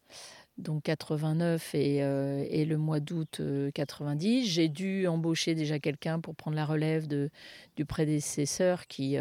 donc 0.58 0.82
89 0.82 1.74
et, 1.74 1.96
et, 1.96 2.64
le 2.66 2.76
mois 2.76 3.00
d'août 3.00 3.40
90. 3.74 4.46
J'ai 4.46 4.68
dû 4.68 5.06
embaucher 5.06 5.54
déjà 5.54 5.78
quelqu'un 5.78 6.20
pour 6.20 6.36
prendre 6.36 6.56
la 6.56 6.66
relève 6.66 7.08
du 7.08 7.84
prédécesseur 7.86 8.86
qui 8.86 9.16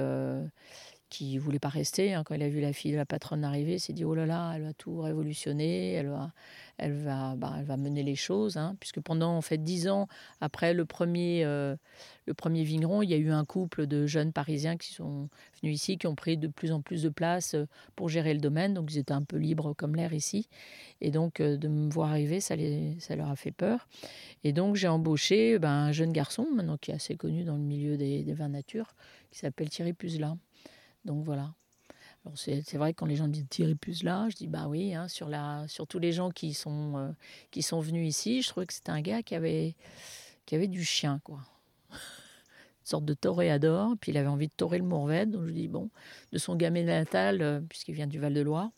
qui 1.12 1.38
voulait 1.38 1.60
pas 1.60 1.70
rester. 1.70 2.14
Hein. 2.14 2.24
Quand 2.24 2.34
il 2.36 2.42
a 2.42 2.50
vu 2.50 2.62
la 2.62 2.72
fille 2.72 2.94
de 2.94 2.98
la 2.98 3.06
patronne 3.06 3.44
arriver, 3.44 3.74
il 3.74 3.80
s'est 3.80 3.92
dit 3.92 4.06
oh 4.06 4.16
là 4.16 4.26
là, 4.26 4.54
elle 4.56 4.64
va 4.64 4.74
tout 4.74 5.02
révolutionner, 5.02 5.92
elle 5.92 6.08
va, 6.08 6.32
elle 6.78 6.94
va, 6.94 7.36
bah, 7.36 7.54
elle 7.60 7.66
va 7.66 7.76
mener 7.76 8.02
les 8.02 8.16
choses. 8.16 8.56
Hein. 8.56 8.76
puisque 8.80 9.02
pendant 9.02 9.36
en 9.36 9.42
fait 9.42 9.58
dix 9.58 9.90
ans 9.90 10.08
après 10.40 10.74
le 10.74 10.86
premier, 10.86 11.44
euh, 11.44 11.76
le 12.26 12.34
premier 12.34 12.64
vigneron, 12.64 13.02
il 13.02 13.10
y 13.10 13.14
a 13.14 13.18
eu 13.18 13.30
un 13.30 13.44
couple 13.44 13.88
de 13.88 14.08
jeunes 14.08 14.32
Parisiens 14.32 14.78
qui 14.78 14.94
sont 14.94 15.28
venus 15.62 15.76
ici, 15.76 15.98
qui 15.98 16.08
ont 16.08 16.16
pris 16.16 16.38
de 16.38 16.48
plus 16.48 16.72
en 16.72 16.82
plus 16.82 17.04
de 17.04 17.10
place 17.10 17.56
euh, 17.56 17.68
pour 17.98 18.08
gérer 18.08 18.34
le 18.34 18.40
domaine. 18.40 18.74
Donc 18.74 18.92
ils 18.94 18.98
étaient 18.98 19.12
un 19.12 19.24
peu 19.24 19.36
libres 19.36 19.74
comme 19.74 19.96
l'air 19.96 20.14
ici. 20.14 20.48
Et 21.02 21.12
donc 21.12 21.42
euh, 21.42 21.58
de 21.58 21.68
me 21.68 21.92
voir 21.92 22.12
arriver, 22.12 22.40
ça, 22.40 22.56
les, 22.56 22.96
ça 23.00 23.18
leur 23.18 23.30
a 23.30 23.36
fait 23.36 23.52
peur. 23.52 23.90
Et 24.46 24.54
donc 24.54 24.78
j'ai 24.78 24.88
embauché 24.88 25.60
ben, 25.60 25.70
un 25.70 25.92
jeune 25.92 26.14
garçon 26.14 26.48
maintenant 26.56 26.78
qui 26.78 26.92
est 26.92 26.96
assez 26.96 27.18
connu 27.18 27.44
dans 27.44 27.58
le 27.58 27.64
milieu 27.64 27.98
des, 27.98 28.24
des 28.24 28.34
vins 28.34 28.48
nature, 28.48 28.96
qui 29.30 29.40
s'appelle 29.40 29.70
Thierry 29.70 29.92
Puzla. 29.92 30.38
Donc 31.06 31.24
voilà. 31.24 31.54
Alors 32.24 32.38
c'est, 32.38 32.62
vrai 32.76 32.94
que 32.94 33.00
quand 33.00 33.08
les 33.08 33.16
gens 33.16 33.28
disent 33.28 33.48
Thierry 33.50 33.76
là, 34.04 34.28
je 34.30 34.36
dis 34.36 34.48
bah 34.48 34.68
oui, 34.68 34.94
hein, 34.94 35.08
sur, 35.08 35.28
la, 35.28 35.66
sur 35.68 35.88
tous 35.88 35.98
les 35.98 36.12
gens 36.12 36.30
qui 36.30 36.54
sont, 36.54 36.98
euh, 36.98 37.12
qui 37.50 37.64
sont 37.64 37.80
venus 37.80 38.08
ici, 38.08 38.44
je 38.44 38.50
trouvais 38.50 38.68
que 38.68 38.74
c'était 38.74 38.92
un 38.92 39.02
gars 39.02 39.24
qui 39.24 39.34
avait, 39.34 39.76
qui 40.46 40.54
avait 40.54 40.68
du 40.68 40.84
chien, 40.84 41.20
quoi. 41.24 41.40
Une 41.92 42.88
sorte 42.88 43.06
de 43.06 43.14
toréador, 43.14 43.96
puis 44.00 44.12
il 44.12 44.18
avait 44.18 44.28
envie 44.28 44.48
de 44.48 44.54
torer 44.54 44.78
le 44.78 44.84
Mourvèdre, 44.84 45.32
donc 45.32 45.48
je 45.48 45.52
dis 45.52 45.68
bon, 45.68 45.90
de 46.32 46.38
son 46.38 46.56
gamin 46.56 46.84
natal, 46.84 47.42
euh, 47.42 47.60
puisqu'il 47.68 47.96
vient 47.96 48.08
du 48.08 48.20
Val-de-Loire, 48.20 48.70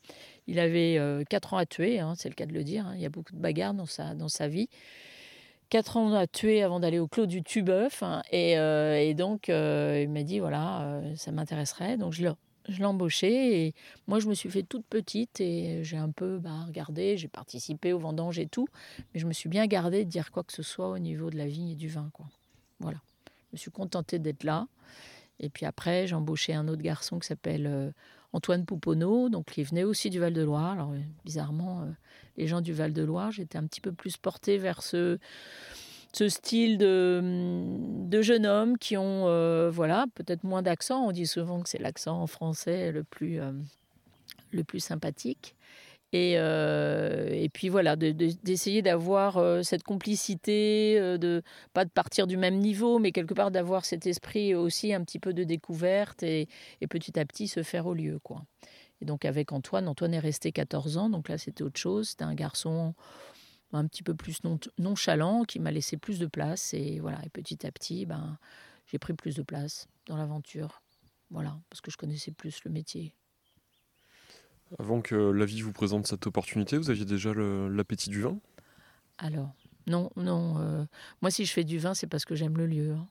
il 0.48 0.60
avait 0.60 0.98
euh, 0.98 1.24
quatre 1.30 1.54
ans 1.54 1.58
à 1.58 1.66
tuer, 1.66 2.00
hein, 2.00 2.14
c'est 2.18 2.30
le 2.30 2.36
cas 2.36 2.46
de 2.46 2.54
le 2.54 2.64
dire, 2.64 2.88
hein. 2.88 2.94
il 2.96 3.02
y 3.02 3.06
a 3.06 3.10
beaucoup 3.10 3.34
de 3.34 3.40
bagarres 3.40 3.74
dans 3.74 3.86
sa, 3.86 4.14
dans 4.14 4.30
sa 4.30 4.48
vie. 4.48 4.70
Quatre 5.74 5.98
ans 5.98 6.14
à 6.14 6.28
tuer 6.28 6.62
avant 6.62 6.80
d'aller 6.80 7.00
au 7.00 7.08
Clos 7.08 7.26
du 7.26 7.42
Tubeuf. 7.42 8.04
Hein, 8.04 8.22
et, 8.30 8.60
euh, 8.60 8.96
et, 8.96 9.16
donc, 9.16 9.50
euh, 9.50 10.02
il 10.04 10.10
m'a 10.12 10.22
dit 10.22 10.38
voilà, 10.38 10.84
euh, 10.84 11.16
ça 11.16 11.32
m'intéresserait. 11.32 11.98
Donc, 11.98 12.14
je 12.14 12.22
l'ai, 12.22 12.32
je 12.70 12.84
embauché. 12.84 13.66
Et 13.66 13.74
moi, 14.06 14.20
je 14.20 14.28
me 14.28 14.36
suis 14.36 14.52
fait 14.52 14.62
toute 14.62 14.86
petite 14.86 15.42
et 15.42 15.84
j'ai 15.84 15.98
un 15.98 16.12
peu 16.12 16.38
bah, 16.38 16.66
regardé. 16.68 17.18
J'ai 17.18 17.28
participé 17.28 17.92
aux 17.92 17.98
vendanges 17.98 18.38
et 18.38 18.46
tout. 18.46 18.68
Mais 19.12 19.20
je 19.20 19.26
me 19.26 19.34
suis 19.34 19.50
bien 19.50 19.66
gardée 19.66 20.06
de 20.06 20.10
dire 20.12 20.30
quoi 20.30 20.44
que 20.44 20.54
ce 20.54 20.62
soit 20.62 20.90
au 20.90 21.00
niveau 21.00 21.32
de 21.32 21.40
la 21.40 21.48
vigne 21.48 21.70
et 21.70 21.76
du 21.76 21.88
vin. 21.88 22.12
Quoi. 22.14 22.28
Voilà. 22.80 23.00
Je 23.26 23.54
me 23.54 23.58
suis 23.58 23.72
contentée 23.72 24.20
d'être 24.20 24.44
là. 24.44 24.68
Et 25.40 25.50
puis 25.50 25.66
après, 25.66 26.06
j'ai 26.06 26.14
embauché 26.14 26.54
un 26.54 26.68
autre 26.68 26.84
garçon 26.84 27.18
qui 27.18 27.28
s'appelle 27.28 27.92
Antoine 28.32 28.64
Pouponneau, 28.64 29.30
donc 29.30 29.48
qui 29.48 29.64
venait 29.64 29.86
aussi 29.86 30.12
du 30.12 30.20
Val-de-Loire. 30.20 30.74
Alors 30.74 30.94
bizarrement, 31.26 31.88
les 32.38 32.48
gens 32.48 32.62
du 32.62 32.74
Val-de-Loire, 32.74 33.32
j'étais 33.32 33.58
un 33.58 33.66
petit 33.66 33.82
peu 33.82 33.92
plus 33.92 34.18
portée 34.18 34.58
vers 34.58 34.82
ce, 34.82 35.20
ce 36.14 36.30
style 36.30 36.78
de, 36.78 37.22
de 38.08 38.22
jeunes 38.22 38.46
hommes 38.46 38.78
qui 38.78 38.98
ont, 38.98 39.28
euh, 39.28 39.70
voilà, 39.72 40.06
peut-être 40.14 40.44
moins 40.44 40.62
d'accent. 40.62 41.06
On 41.08 41.12
dit 41.12 41.26
souvent 41.26 41.62
que 41.62 41.70
c'est 41.70 41.82
l'accent 41.82 42.26
français 42.28 42.92
le 42.92 43.04
plus, 43.04 43.42
euh, 43.42 43.52
le 44.52 44.64
plus 44.64 44.80
sympathique. 44.80 45.56
Et, 46.16 46.36
euh, 46.38 47.30
et, 47.32 47.50
puis 47.50 47.70
voilà, 47.70 47.96
d'essayer 47.96 48.84
d'avoir 48.84 49.66
cette 49.66 49.82
complicité, 49.82 51.00
de 51.18 51.42
pas 51.74 51.86
de 51.86 51.90
partir 51.90 52.28
du 52.28 52.38
même 52.38 52.60
niveau, 52.60 53.00
mais 53.00 53.12
quelque 53.12 53.34
part 53.34 53.50
d'avoir 53.50 53.84
cet 53.84 54.06
esprit 54.06 54.54
aussi 54.54 54.94
un 54.94 55.04
petit 55.04 55.18
peu 55.18 55.34
de 55.34 55.44
découverte 55.44 56.22
et, 56.22 56.48
petit 56.88 57.20
à 57.20 57.26
petit 57.26 57.48
se 57.48 57.64
faire 57.64 57.88
au 57.88 57.96
lieu. 57.96 58.20
Quoi. 58.22 58.44
Et 59.02 59.06
donc 59.06 59.26
avec 59.26 59.52
Antoine, 59.52 59.88
Antoine 59.88 60.14
est 60.14 60.20
resté 60.20 60.52
14 60.52 60.98
ans, 60.98 61.10
donc 61.10 61.30
là 61.30 61.38
c'était 61.38 61.64
autre 61.64 61.80
chose. 61.80 62.10
C'était 62.10 62.24
un 62.24 62.36
garçon 62.36 62.94
un 63.74 63.88
petit 63.88 64.04
peu 64.04 64.14
plus 64.14 64.40
nonchalant 64.78 65.44
qui 65.44 65.60
m'a 65.60 65.72
laissé 65.72 65.98
plus 65.98 66.20
de 66.20 66.28
place. 66.28 66.74
Et 66.74 67.00
voilà, 67.00 67.20
et 67.26 67.30
petit 67.30 67.66
à 67.66 67.72
petit, 67.72 68.06
ben, 68.06 68.38
j'ai 68.88 69.00
pris 69.00 69.14
plus 69.14 69.36
de 69.36 69.42
place 69.42 69.88
dans 70.06 70.18
l'aventure. 70.18 70.82
Voilà, 71.32 71.58
parce 71.70 71.82
que 71.82 71.92
je 71.92 71.98
connaissais 71.98 72.32
plus 72.32 72.64
le 72.64 72.72
métier. 72.72 73.14
Avant 74.80 75.02
que 75.02 75.16
la 75.16 75.46
vie 75.46 75.62
vous 75.62 75.74
présente 75.74 76.08
cette 76.08 76.26
opportunité, 76.28 76.78
vous 76.78 76.90
aviez 76.90 77.06
déjà 77.06 77.34
l'appétit 77.34 78.10
du 78.10 78.22
vin? 78.22 78.38
Alors, 79.18 79.54
non, 79.88 80.10
non. 80.16 80.60
Euh, 80.60 80.86
moi, 81.22 81.32
si 81.32 81.46
je 81.46 81.54
fais 81.54 81.64
du 81.64 81.78
vin, 81.78 81.94
c'est 81.94 82.08
parce 82.08 82.26
que 82.26 82.36
j'aime 82.36 82.58
le 82.58 82.66
lieu. 82.66 82.92
Hein. 82.92 83.08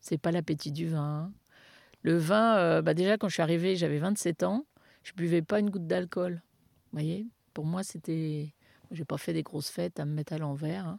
C'est 0.00 0.18
pas 0.18 0.32
l'appétit 0.32 0.72
du 0.72 0.88
vin. 0.88 1.24
Hein. 1.24 1.32
Le 2.02 2.16
vin, 2.16 2.56
euh, 2.56 2.82
bah 2.82 2.94
déjà, 2.94 3.16
quand 3.16 3.28
je 3.28 3.34
suis 3.34 3.42
arrivée, 3.42 3.76
j'avais 3.76 3.98
27 3.98 4.42
ans. 4.42 4.66
Je 5.06 5.12
buvais 5.12 5.40
pas 5.40 5.60
une 5.60 5.70
goutte 5.70 5.86
d'alcool. 5.86 6.42
Vous 6.90 6.98
voyez 6.98 7.28
Pour 7.54 7.64
moi, 7.64 7.84
c'était. 7.84 8.52
J'ai 8.90 9.04
pas 9.04 9.18
fait 9.18 9.32
des 9.32 9.44
grosses 9.44 9.70
fêtes 9.70 10.00
à 10.00 10.04
me 10.04 10.12
mettre 10.12 10.32
à 10.32 10.38
l'envers. 10.38 10.84
Hein. 10.84 10.98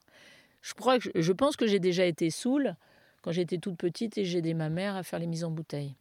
Je 0.61 0.73
crois 0.73 0.97
que 0.97 1.09
je 1.13 1.31
pense 1.33 1.57
que 1.57 1.67
j'ai 1.67 1.79
déjà 1.79 2.05
été 2.05 2.29
saoule 2.29 2.77
quand 3.21 3.33
j'étais 3.33 3.57
toute 3.57 3.75
petite 3.75 4.17
et 4.17 4.23
j'ai 4.23 4.37
aidé 4.37 4.53
ma 4.53 4.69
mère 4.69 4.95
à 4.95 5.03
faire 5.03 5.19
les 5.19 5.27
mises 5.27 5.43
en 5.43 5.51
bouteille. 5.51 5.95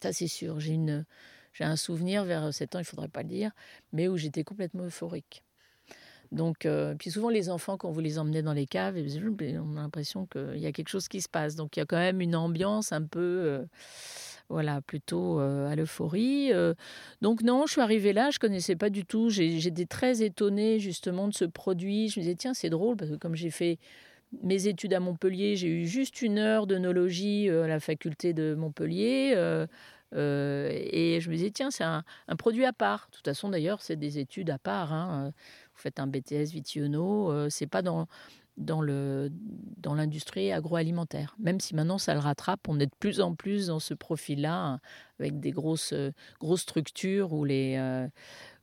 Ça, 0.00 0.12
c'est 0.12 0.28
sûr. 0.28 0.60
J'ai 0.60 0.74
une 0.74 1.04
j'ai 1.52 1.64
un 1.64 1.76
souvenir 1.76 2.24
vers 2.24 2.54
7 2.54 2.76
ans, 2.76 2.78
il 2.78 2.84
faudrait 2.84 3.08
pas 3.08 3.22
le 3.22 3.28
dire, 3.28 3.50
mais 3.92 4.06
où 4.06 4.16
j'étais 4.16 4.44
complètement 4.44 4.84
euphorique. 4.84 5.42
Donc, 6.30 6.64
euh, 6.64 6.94
puis 6.94 7.10
souvent 7.10 7.28
les 7.28 7.50
enfants, 7.50 7.76
quand 7.76 7.90
vous 7.90 8.00
les 8.00 8.18
emmenez 8.18 8.42
dans 8.42 8.54
les 8.54 8.66
caves, 8.66 8.96
on 8.96 9.76
a 9.76 9.80
l'impression 9.80 10.26
qu'il 10.26 10.58
y 10.58 10.66
a 10.66 10.72
quelque 10.72 10.88
chose 10.88 11.08
qui 11.08 11.20
se 11.20 11.28
passe. 11.28 11.56
Donc 11.56 11.76
il 11.76 11.80
y 11.80 11.82
a 11.82 11.86
quand 11.86 11.98
même 11.98 12.20
une 12.20 12.36
ambiance 12.36 12.92
un 12.92 13.02
peu, 13.02 13.20
euh, 13.20 13.64
voilà, 14.48 14.80
plutôt 14.80 15.40
euh, 15.40 15.70
à 15.70 15.76
l'euphorie. 15.76 16.52
donc 17.20 17.42
non, 17.42 17.66
je 17.66 17.72
suis 17.72 17.80
arrivée 17.80 18.12
là, 18.12 18.30
je 18.30 18.38
connaissais 18.38 18.76
pas 18.76 18.90
du 18.90 19.04
tout. 19.04 19.30
J'étais 19.30 19.86
très 19.86 20.22
étonnée 20.22 20.78
justement 20.78 21.28
de 21.28 21.34
ce 21.34 21.44
produit. 21.44 22.08
Je 22.08 22.20
me 22.20 22.24
disais 22.24 22.36
tiens, 22.36 22.54
c'est 22.54 22.70
drôle 22.70 22.96
parce 22.96 23.10
que 23.10 23.16
comme 23.16 23.34
j'ai 23.34 23.50
fait 23.50 23.78
mes 24.42 24.66
études 24.66 24.94
à 24.94 25.00
Montpellier, 25.00 25.56
j'ai 25.56 25.68
eu 25.68 25.86
juste 25.86 26.22
une 26.22 26.38
heure 26.38 26.66
d'œnologie 26.66 27.50
à 27.50 27.66
la 27.66 27.80
faculté 27.80 28.32
de 28.32 28.54
Montpellier. 28.54 29.34
Euh, 30.14 30.70
et 30.70 31.20
je 31.20 31.30
me 31.30 31.36
disais, 31.36 31.50
tiens, 31.50 31.70
c'est 31.70 31.84
un, 31.84 32.04
produit 32.38 32.64
à 32.64 32.72
part. 32.72 33.08
De 33.10 33.16
toute 33.16 33.24
façon, 33.24 33.48
d'ailleurs, 33.48 33.80
c'est 33.80 33.96
des 33.96 34.18
études 34.18 34.50
à 34.50 34.58
part. 34.58 34.92
Hein. 34.92 35.32
Vous 35.74 35.80
faites 35.80 36.00
un 36.00 36.06
BTS 36.06 36.52
Vitiono, 36.52 37.30
euh, 37.30 37.48
c'est 37.50 37.66
pas 37.66 37.82
dans 37.82 38.06
dans 38.56 38.80
le 38.80 39.30
dans 39.78 39.94
l'industrie 39.94 40.52
agroalimentaire. 40.52 41.34
Même 41.38 41.60
si 41.60 41.74
maintenant 41.74 41.98
ça 41.98 42.14
le 42.14 42.20
rattrape, 42.20 42.68
on 42.68 42.78
est 42.80 42.86
de 42.86 42.94
plus 42.98 43.20
en 43.20 43.34
plus 43.34 43.68
dans 43.68 43.80
ce 43.80 43.94
profil-là, 43.94 44.78
avec 45.18 45.40
des 45.40 45.50
grosses 45.50 45.94
grosses 46.40 46.62
structures 46.62 47.32
où 47.32 47.44
les 47.44 48.08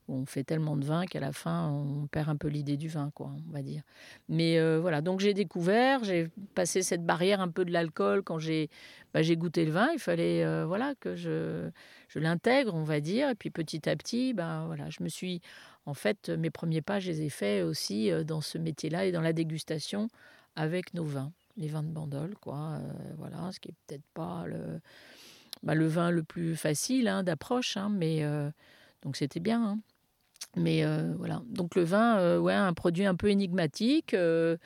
on 0.09 0.25
fait 0.25 0.43
tellement 0.43 0.75
de 0.75 0.83
vin 0.83 1.05
qu'à 1.05 1.19
la 1.19 1.31
fin, 1.31 1.69
on 1.69 2.07
perd 2.07 2.29
un 2.29 2.35
peu 2.35 2.47
l'idée 2.47 2.77
du 2.77 2.87
vin, 2.87 3.11
quoi, 3.13 3.31
on 3.47 3.51
va 3.51 3.61
dire. 3.61 3.83
Mais 4.27 4.57
euh, 4.57 4.79
voilà, 4.79 5.01
donc 5.01 5.19
j'ai 5.19 5.33
découvert, 5.33 6.03
j'ai 6.03 6.29
passé 6.55 6.81
cette 6.81 7.05
barrière 7.05 7.41
un 7.41 7.49
peu 7.49 7.63
de 7.63 7.71
l'alcool 7.71 8.23
quand 8.23 8.39
j'ai 8.39 8.69
bah, 9.13 9.21
goûté 9.23 9.65
le 9.65 9.71
vin. 9.71 9.89
Il 9.93 9.99
fallait 9.99 10.43
euh, 10.43 10.65
voilà 10.65 10.95
que 10.99 11.15
je, 11.15 11.69
je 12.07 12.19
l'intègre, 12.19 12.73
on 12.73 12.83
va 12.83 12.99
dire. 12.99 13.29
Et 13.29 13.35
puis 13.35 13.51
petit 13.51 13.87
à 13.87 13.95
petit, 13.95 14.33
ben 14.33 14.65
voilà, 14.65 14.89
je 14.89 15.03
me 15.03 15.09
suis 15.09 15.41
en 15.85 15.93
fait 15.93 16.29
mes 16.29 16.49
premiers 16.49 16.81
pas, 16.81 16.99
je 16.99 17.11
les 17.11 17.21
ai 17.21 17.29
faits 17.29 17.63
aussi 17.63 18.11
euh, 18.11 18.23
dans 18.23 18.41
ce 18.41 18.57
métier-là 18.57 19.05
et 19.05 19.11
dans 19.11 19.21
la 19.21 19.33
dégustation 19.33 20.09
avec 20.55 20.93
nos 20.93 21.05
vins, 21.05 21.31
les 21.57 21.67
vins 21.67 21.83
de 21.83 21.89
Bandol, 21.89 22.35
quoi. 22.41 22.79
voilà, 23.17 23.51
ce 23.53 23.59
qui 23.59 23.69
est 23.69 23.73
peut-être 23.87 24.03
pas 24.13 24.45
le 24.47 24.81
bah, 25.63 25.75
le 25.75 25.87
vin 25.87 26.09
le 26.09 26.23
plus 26.23 26.55
facile 26.55 27.07
hein, 27.07 27.23
d'approche, 27.23 27.77
hein, 27.77 27.89
mais 27.89 28.25
donc 29.03 29.15
c'était 29.15 29.39
bien. 29.39 29.63
Hein. 29.63 29.79
Mais 30.55 30.83
euh, 30.83 31.13
voilà. 31.17 31.41
Donc 31.49 31.75
le 31.75 31.83
vin, 31.83 32.17
euh, 32.19 32.39
ouais, 32.39 32.53
un 32.53 32.73
produit 32.73 33.05
un 33.05 33.15
peu 33.15 33.29
énigmatique, 33.29 34.13
euh, 34.13 34.57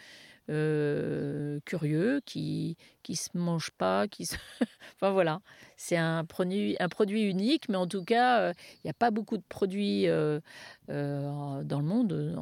curieux, 1.66 2.22
qui 2.26 2.78
qui 3.04 3.16
se 3.16 3.30
mange 3.36 3.72
pas, 3.72 4.08
qui 4.08 4.26
se... 4.26 4.36
enfin 4.96 5.12
voilà. 5.12 5.42
C'est 5.78 5.98
un 5.98 6.24
produit, 6.24 6.78
un 6.80 6.88
produit 6.88 7.24
unique, 7.24 7.68
mais 7.68 7.76
en 7.76 7.88
tout 7.88 8.04
cas, 8.04 8.52
il 8.52 8.82
n'y 8.86 8.90
a 8.90 8.94
pas 8.94 9.12
beaucoup 9.12 9.38
de 9.38 9.44
produits 9.48 10.06
dans 10.08 10.42
le 10.88 11.84
monde 11.84 12.38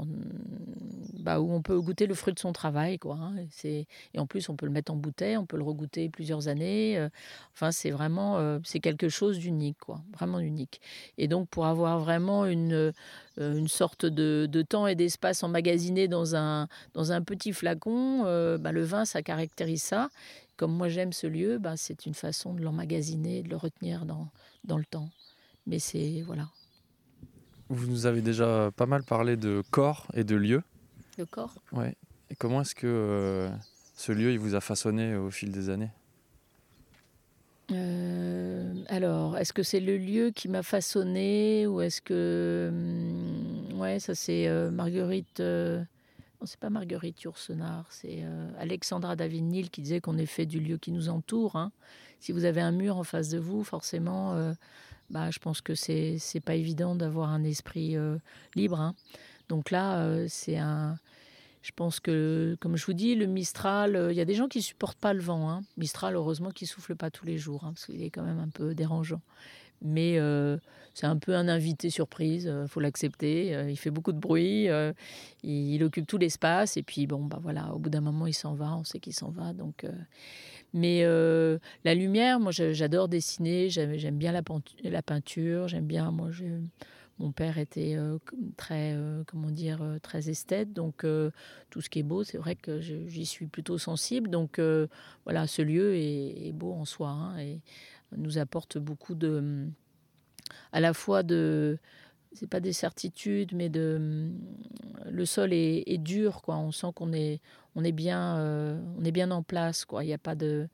bah, 1.19 1.39
où 1.39 1.52
on 1.52 1.62
peut 1.62 1.80
goûter 1.82 2.06
le 2.06 2.13
fruit 2.13 2.34
de 2.34 2.39
son 2.39 2.52
travail. 2.54 3.00
Quoi, 3.00 3.15
hein. 3.15 3.34
et, 3.63 3.88
et 4.13 4.19
en 4.19 4.28
plus, 4.28 4.47
on 4.50 4.56
peut 4.56 4.67
le 4.67 4.71
mettre 4.71 4.91
en 4.91 4.95
bouteille, 4.95 5.38
on 5.38 5.45
peut 5.45 5.58
le 5.58 5.63
regoûter 5.63 6.10
plusieurs 6.10 6.50
années. 6.50 7.08
enfin, 7.54 7.71
c'est 7.71 7.89
vraiment 7.89 8.60
c'est 8.63 8.80
quelque 8.80 9.10
chose 9.10 9.39
d'unique, 9.39 9.80
quoi, 9.80 10.02
vraiment 10.13 10.39
unique. 10.39 10.80
Et 11.17 11.28
donc, 11.28 11.50
pour 11.50 11.65
avoir 11.65 12.00
vraiment 12.00 12.45
une, 12.45 12.93
une 13.38 13.67
sorte 13.67 14.06
de, 14.06 14.47
de 14.47 14.62
temps 14.62 14.86
et 14.86 14.95
d'espace 14.95 15.41
emmagasiné 15.41 16.08
dans 16.08 16.36
un, 16.36 16.67
dans 16.93 17.12
un 17.12 17.21
petit 17.21 17.54
flacon, 17.54 18.24
bah, 18.60 18.71
le 18.71 18.84
vin, 18.84 19.06
ça 19.06 19.21
caractérise 19.24 19.82
ça 19.82 20.10
comme 20.62 20.78
moi 20.78 20.89
j'aime 20.89 21.12
ce 21.12 21.26
lieu, 21.26 21.58
bah, 21.58 21.76
c'est 21.76 22.06
une 22.06 22.13
façon 22.13 22.54
de 22.54 22.62
l'emmagasiner, 22.62 23.41
de 23.41 23.50
le 23.50 23.56
retenir 23.56 24.06
dans, 24.06 24.28
dans 24.63 24.78
le 24.78 24.86
temps. 24.86 25.10
Mais 25.65 25.80
c'est 25.80 26.21
voilà. 26.21 26.50
Vous 27.69 27.88
nous 27.88 28.06
avez 28.06 28.21
déjà 28.21 28.69
pas 28.76 28.86
mal 28.86 29.02
parlé 29.02 29.38
de 29.38 29.63
corps 29.71 30.06
et 30.13 30.24
de 30.24 30.36
lieu. 30.36 30.62
Le 31.17 31.26
corps? 31.26 31.56
Ouais. 31.71 31.95
Et 32.30 32.36
comment 32.36 32.62
est-ce 32.62 32.76
que 32.76 32.86
euh, 32.86 33.50
ce 33.95 34.12
lieu 34.12 34.32
il 34.32 34.38
vous 34.38 34.54
a 34.54 34.62
façonné 34.62 35.15
au 35.15 35.32
fil 35.32 35.52
des 35.52 35.69
années? 35.69 35.89
Euh, 37.71 38.71
alors, 38.88 39.39
est-ce 39.39 39.54
que 39.54 39.63
c'est 39.63 39.80
le 39.80 39.97
lieu 39.97 40.30
qui 40.30 40.47
m'a 40.47 40.62
façonné 40.62 41.65
ou 41.65 41.82
est-ce 41.82 42.04
que. 42.04 42.69
Hum, 42.71 43.80
ouais, 43.80 44.00
ça 44.00 44.13
c'est 44.13 44.47
euh, 44.47 44.69
Marguerite 44.69 45.41
c'est 46.45 46.60
pas 46.60 46.69
Marguerite 46.69 47.21
Yourcenar, 47.21 47.86
c'est 47.89 48.19
euh, 48.23 48.49
Alexandra 48.58 49.15
David-Nil 49.15 49.69
qui 49.69 49.82
disait 49.82 50.01
qu'on 50.01 50.17
est 50.17 50.25
fait 50.25 50.45
du 50.45 50.60
lieu 50.60 50.77
qui 50.77 50.91
nous 50.91 51.10
entoure. 51.10 51.56
Hein. 51.56 51.71
Si 52.19 52.32
vous 52.32 52.45
avez 52.45 52.62
un 52.62 52.71
mur 52.71 52.97
en 52.97 53.04
face 53.04 53.30
de 53.30 53.38
vous, 53.38 53.63
forcément, 53.63 54.34
euh, 54.34 54.54
bah, 55.10 55.30
je 55.32 55.39
pense 55.39 55.62
que 55.62 55.75
c'est 55.75 56.17
c'est 56.19 56.39
pas 56.39 56.56
évident 56.56 56.95
d'avoir 56.95 57.30
un 57.30 57.43
esprit 57.43 57.95
euh, 57.95 58.17
libre. 58.56 58.80
Hein. 58.80 58.95
Donc 59.49 59.71
là, 59.71 60.27
c'est 60.30 60.58
un. 60.58 60.97
Je 61.62 61.71
pense 61.75 61.99
que, 61.99 62.58
comme 62.60 62.75
je 62.75 62.86
vous 62.86 62.93
dis, 62.93 63.13
le 63.13 63.27
Mistral, 63.27 64.08
il 64.10 64.15
y 64.15 64.21
a 64.21 64.25
des 64.25 64.34
gens 64.34 64.47
qui 64.47 64.63
supportent 64.63 64.97
pas 64.97 65.13
le 65.13 65.19
vent. 65.19 65.49
Hein. 65.49 65.62
Mistral, 65.77 66.15
heureusement, 66.15 66.49
qui 66.49 66.65
souffle 66.65 66.95
pas 66.95 67.12
tous 67.12 67.25
les 67.25 67.38
jours, 67.38 67.62
parce 67.62 67.86
qu'il 67.86 68.01
est 68.01 68.10
quand 68.10 68.23
même 68.23 68.39
un 68.39 68.49
peu 68.49 68.73
dérangeant 68.73 69.21
mais 69.81 70.17
euh, 70.19 70.57
c'est 70.93 71.07
un 71.07 71.17
peu 71.17 71.35
un 71.35 71.47
invité 71.47 71.89
surprise, 71.89 72.43
il 72.43 72.49
euh, 72.49 72.67
faut 72.67 72.79
l'accepter. 72.79 73.55
Euh, 73.55 73.69
il 73.69 73.77
fait 73.77 73.89
beaucoup 73.89 74.11
de 74.11 74.19
bruit, 74.19 74.67
il, 75.43 75.83
occupe 75.83 76.07
tout 76.07 76.17
l'espace, 76.17 76.77
et 76.77 76.83
puis 76.83 77.07
bon, 77.07 77.23
bah 77.25 77.39
voilà, 77.41 77.73
au 77.73 77.79
bout 77.79 77.89
d'un 77.89 78.01
moment, 78.01 78.27
il 78.27 78.33
s'en 78.33 78.53
va, 78.53 78.75
on 78.75 78.83
sait 78.83 78.99
qu'il 78.99 79.13
s'en 79.13 79.29
va. 79.29 79.53
Donc, 79.53 79.85
mais 80.73 81.03
la 81.83 81.95
lumière, 81.95 82.39
moi, 82.39 82.51
j'adore 82.51 83.07
dessiner, 83.07 83.69
j'aime 83.69 84.17
bien 84.17 84.31
la, 84.31 85.01
peinture, 85.01 85.67
j'aime 85.67 85.87
bien, 85.87 86.11
moi, 86.11 86.29
mon 87.19 87.31
père 87.31 87.57
était 87.57 87.97
très, 88.57 88.95
comment 89.27 89.51
dire, 89.51 89.79
très 90.01 90.29
esthète, 90.29 90.73
donc 90.73 91.05
tout 91.69 91.81
ce 91.81 91.89
qui 91.89 91.99
est 91.99 92.03
beau, 92.03 92.23
c'est 92.23 92.37
vrai 92.37 92.55
que 92.55 92.79
j'y 92.79 93.25
suis 93.25 93.47
plutôt 93.47 93.77
sensible. 93.77 94.29
Donc 94.29 94.59
voilà, 95.25 95.47
ce 95.47 95.61
lieu 95.61 95.95
est, 95.95 96.51
beau 96.53 96.73
en 96.73 96.85
soi, 96.85 97.09
hein, 97.09 97.37
nous 98.17 98.38
apporte 98.38 98.78
beaucoup 98.78 99.15
de, 99.15 99.67
à 100.71 100.80
la 100.80 100.93
fois 100.93 101.24
de, 101.24 101.78
c'est 102.34 102.47
pas 102.47 102.60
des 102.60 102.74
certitudes, 102.74 103.54
mais 103.54 103.69
de, 103.69 104.30
le 105.10 105.26
sol 105.26 105.54
est, 105.54 105.97
dur, 105.97 106.41
quoi. 106.41 106.58
On 106.58 106.71
sent 106.71 106.88
qu'on 106.95 107.13
est, 107.13 107.41
on 107.76 107.84
est 107.84 107.91
bien, 107.91 108.38
euh, 108.38 108.80
on 108.97 109.04
est 109.04 109.12
bien 109.12 109.32
en 109.32 109.43
place, 109.43 109.86
quoi. 109.86 110.04
Il 110.04 110.08
n'y 110.08 110.13
a 110.13 110.17
pas 110.17 110.36
de, 110.36 110.67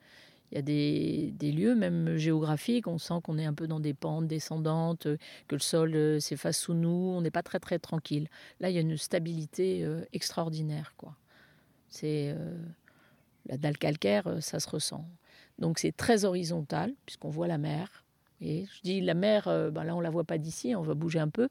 il 0.51 0.55
y 0.55 0.57
a 0.59 0.61
des, 0.61 1.33
des, 1.35 1.51
lieux, 1.51 1.75
même 1.75 2.17
géographiques, 2.17 2.87
on 2.87 2.99
sent 2.99 3.15
qu'on 3.23 3.37
est 3.37 3.45
un 3.45 3.53
peu 3.53 3.67
dans 3.67 3.79
des 3.79 3.93
pentes 3.93 4.27
descendantes, 4.27 5.07
que 5.47 5.55
le 5.55 5.59
sol 5.59 5.95
euh, 5.95 6.19
s'efface 6.19 6.59
sous 6.59 6.73
nous, 6.73 7.13
on 7.15 7.21
n'est 7.21 7.31
pas 7.31 7.43
très 7.43 7.59
très 7.59 7.79
tranquille. 7.79 8.29
Là, 8.59 8.69
il 8.69 8.75
y 8.75 8.77
a 8.77 8.81
une 8.81 8.97
stabilité 8.97 9.83
euh, 9.83 10.01
extraordinaire, 10.13 10.93
quoi. 10.97 11.15
C'est 11.89 12.35
la 13.45 13.57
dalle 13.57 13.77
calcaire, 13.77 14.25
ça 14.41 14.59
se 14.59 14.69
ressent. 14.69 15.07
Donc 15.59 15.79
c'est 15.79 15.95
très 15.95 16.25
horizontal, 16.25 16.93
puisqu'on 17.05 17.29
voit 17.29 17.47
la 17.47 17.57
mer. 17.57 18.05
Je 18.39 18.81
dis 18.83 19.01
la 19.01 19.15
mer, 19.15 19.47
euh, 19.47 19.71
ben 19.71 19.83
là 19.83 19.95
on 19.95 19.99
la 19.99 20.11
voit 20.11 20.23
pas 20.23 20.37
d'ici, 20.37 20.75
on 20.75 20.81
va 20.83 20.93
bouger 20.93 21.19
un 21.19 21.29
peu, 21.29 21.49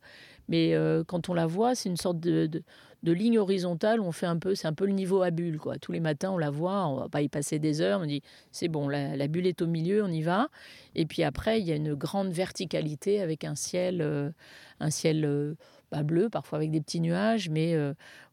mais 0.48 0.74
euh, 0.74 1.02
quand 1.02 1.28
on 1.28 1.34
la 1.34 1.46
voit, 1.46 1.74
c'est 1.74 1.88
une 1.88 1.96
sorte 1.96 2.20
de, 2.20 2.62
ligne 3.02 3.38
horizontale. 3.38 4.00
On 4.00 4.12
fait 4.12 4.26
un 4.26 4.38
peu, 4.38 4.54
c'est 4.54 4.68
un 4.68 4.72
peu 4.72 4.86
le 4.86 4.92
niveau 4.92 5.22
à 5.22 5.30
bulle, 5.30 5.58
quoi. 5.58 5.78
Tous 5.78 5.92
les 5.92 6.00
matins 6.00 6.30
on 6.30 6.38
la 6.38 6.50
voit, 6.50 6.86
on 6.86 6.96
va 6.96 7.08
pas 7.08 7.22
y 7.22 7.28
passer 7.28 7.58
des 7.58 7.80
heures. 7.80 8.00
On 8.00 8.06
dit 8.06 8.22
c'est 8.52 8.68
bon, 8.68 8.88
la, 8.88 9.28
bulle 9.28 9.46
est 9.46 9.62
au 9.62 9.66
milieu, 9.66 10.04
on 10.04 10.08
y 10.08 10.22
va. 10.22 10.48
Et 10.94 11.06
puis 11.06 11.24
après 11.24 11.60
il 11.60 11.66
y 11.66 11.72
a 11.72 11.76
une 11.76 11.94
grande 11.94 12.30
verticalité 12.30 13.20
avec 13.20 13.42
un 13.44 13.56
ciel, 13.56 14.00
euh, 14.00 14.30
un 14.78 14.90
ciel 14.90 15.56
pas 15.90 16.04
bleu, 16.04 16.28
parfois 16.28 16.58
avec 16.58 16.70
des 16.70 16.80
petits 16.80 17.00
nuages, 17.00 17.48
mais 17.48 17.76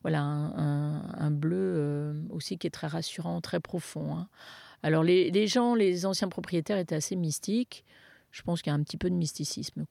voilà 0.04 0.22
un, 0.22 1.32
bleu 1.32 2.16
aussi 2.30 2.58
qui 2.58 2.68
est 2.68 2.72
très 2.72 2.88
rassurant, 2.88 3.42
très 3.42 3.60
profond. 3.60 4.16
Hein. 4.16 4.28
Alors 4.84 5.02
les, 5.04 5.48
gens, 5.48 5.76
les 5.76 6.06
anciens 6.06 6.28
propriétaires 6.28 6.78
étaient 6.78 6.96
assez 6.96 7.16
mystiques. 7.16 7.86
Je 8.32 8.42
pense 8.42 8.62
qu'il 8.62 8.72
y 8.72 8.76
a 8.76 8.78
un 8.78 8.84
petit 8.84 8.98
peu 8.98 9.10
de 9.10 9.16
mysticisme. 9.16 9.86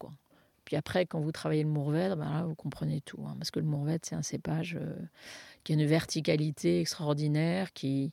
Puis 0.65 0.77
après, 0.77 1.07
quand 1.07 1.21
vous 1.21 1.33
travaillez 1.33 1.63
le 1.63 1.69
Mourvèdre, 1.69 2.17
ben 2.17 2.45
vous 2.45 2.55
comprenez 2.55 3.01
tout. 3.01 3.25
Hein, 3.27 3.35
parce 3.39 3.51
que 3.51 3.59
le 3.59 3.67
Mourvèdre, 3.67 4.05
c'est 4.05 4.15
un 4.15 4.23
cépage 4.23 4.77
euh, 4.79 4.95
qui 5.65 5.73
a 5.73 5.77
une 5.77 5.87
verticalité 5.87 6.81
extraordinaire, 6.81 7.73
qui 7.73 8.13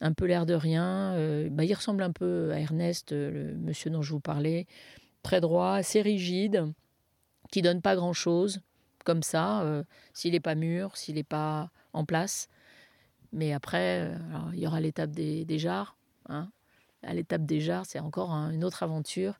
un 0.00 0.12
peu 0.12 0.26
l'air 0.26 0.46
de 0.46 0.54
rien. 0.54 1.14
Euh, 1.14 1.48
ben, 1.50 1.64
il 1.64 1.74
ressemble 1.74 2.02
un 2.02 2.12
peu 2.12 2.52
à 2.52 2.60
Ernest, 2.60 3.12
euh, 3.12 3.30
le 3.30 3.54
monsieur 3.56 3.90
dont 3.90 4.02
je 4.02 4.12
vous 4.12 4.20
parlais. 4.20 4.66
Très 5.22 5.40
droit, 5.40 5.72
assez 5.72 6.02
rigide, 6.02 6.72
qui 7.50 7.62
donne 7.62 7.82
pas 7.82 7.96
grand-chose, 7.96 8.60
comme 9.04 9.22
ça, 9.22 9.84
s'il 10.12 10.32
n'est 10.32 10.40
pas 10.40 10.54
mûr, 10.54 10.96
s'il 10.96 11.16
n'est 11.16 11.24
pas 11.24 11.70
en 11.92 12.04
place. 12.04 12.48
Mais 13.36 13.52
après, 13.52 14.10
il 14.54 14.58
y 14.58 14.66
aura 14.66 14.80
l'étape 14.80 15.10
des, 15.10 15.44
des 15.44 15.58
jarres. 15.58 15.96
Hein. 16.28 16.48
À 17.02 17.14
l'étape 17.14 17.44
des 17.44 17.60
jarres, 17.60 17.84
c'est 17.86 18.00
encore 18.00 18.32
une 18.32 18.64
autre 18.64 18.82
aventure. 18.82 19.38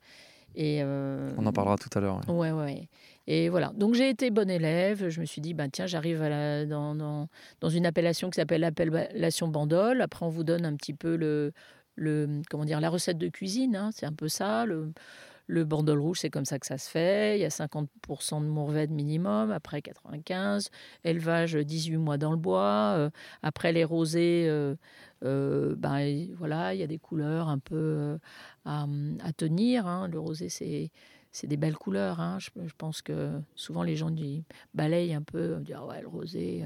Et 0.55 0.81
euh, 0.83 1.33
On 1.37 1.47
en 1.47 1.53
parlera 1.53 1.77
tout 1.77 1.91
à 1.97 2.01
l'heure. 2.01 2.21
Ouais. 2.29 2.51
ouais, 2.51 2.89
Et 3.27 3.49
voilà. 3.49 3.73
Donc 3.75 3.95
j'ai 3.95 4.09
été 4.09 4.31
bonne 4.31 4.51
élève. 4.51 5.09
Je 5.09 5.21
me 5.21 5.27
suis 5.27 5.41
dit, 5.41 5.53
ben, 5.53 5.69
tiens, 5.71 5.87
j'arrive 5.87 6.21
dans, 6.21 6.95
dans, 6.95 7.29
dans, 7.61 7.69
une 7.69 7.85
appellation 7.85 8.31
qui 8.31 8.37
s'appelle 8.37 8.63
l'appellation 8.63 9.49
Bandol. 9.49 10.01
Après, 10.01 10.25
on 10.25 10.31
vous 10.31 10.45
donne 10.45 10.65
un 10.65 10.75
petit 10.75 10.95
peu 10.95 11.17
le, 11.17 11.53
le 11.95 12.41
comment 12.51 12.65
dire, 12.65 12.81
la 12.81 12.89
recette 12.89 13.19
de 13.19 13.29
cuisine. 13.29 13.77
Hein. 13.77 13.91
C'est 13.93 14.07
un 14.07 14.15
peu 14.15 14.29
ça. 14.29 14.65
Le, 14.65 14.93
le 15.47 15.65
bandol 15.65 16.01
rouge, 16.01 16.21
c'est 16.21 16.31
comme 16.31 16.45
ça 16.45 16.59
que 16.59 16.67
ça 16.67 16.79
se 16.79 16.91
fait. 16.91 17.39
Il 17.39 17.43
y 17.43 17.45
a 17.45 17.49
50% 17.49 18.41
de 18.41 18.47
mourvèdre 18.47 18.93
minimum, 18.93 19.53
après 19.53 19.81
95. 19.81 20.71
Élevage 21.05 21.55
18 21.55 21.97
mois 21.99 22.19
dans 22.19 22.33
le 22.33 22.37
bois. 22.37 22.95
Euh, 22.97 23.11
après 23.43 23.73
les 23.73 23.85
rosés, 23.85 24.47
euh, 24.49 24.75
euh, 25.25 25.77
ben, 25.77 26.29
voilà, 26.35 26.75
il 26.75 26.81
y 26.81 26.83
a 26.83 26.87
des 26.87 26.99
couleurs 26.99 27.49
un 27.49 27.59
peu 27.59 28.19
à, 28.65 28.87
tenir. 29.37 29.87
Hein. 29.87 30.09
Le 30.09 30.19
rosé, 30.19 30.49
c'est 30.49 30.91
c'est 31.33 31.47
des 31.47 31.59
belles 31.59 31.77
couleurs. 31.77 32.19
Hein. 32.19 32.39
Je, 32.39 32.51
pense 32.79 33.03
que 33.03 33.31
souvent 33.57 33.83
les 33.83 33.95
gens 33.95 34.11
balayent 34.73 35.13
un 35.13 35.23
peu, 35.23 35.59
disent 35.61 35.77
ah 35.79 35.85
ouais 35.85 36.01
le 36.01 36.09
rosé. 36.09 36.65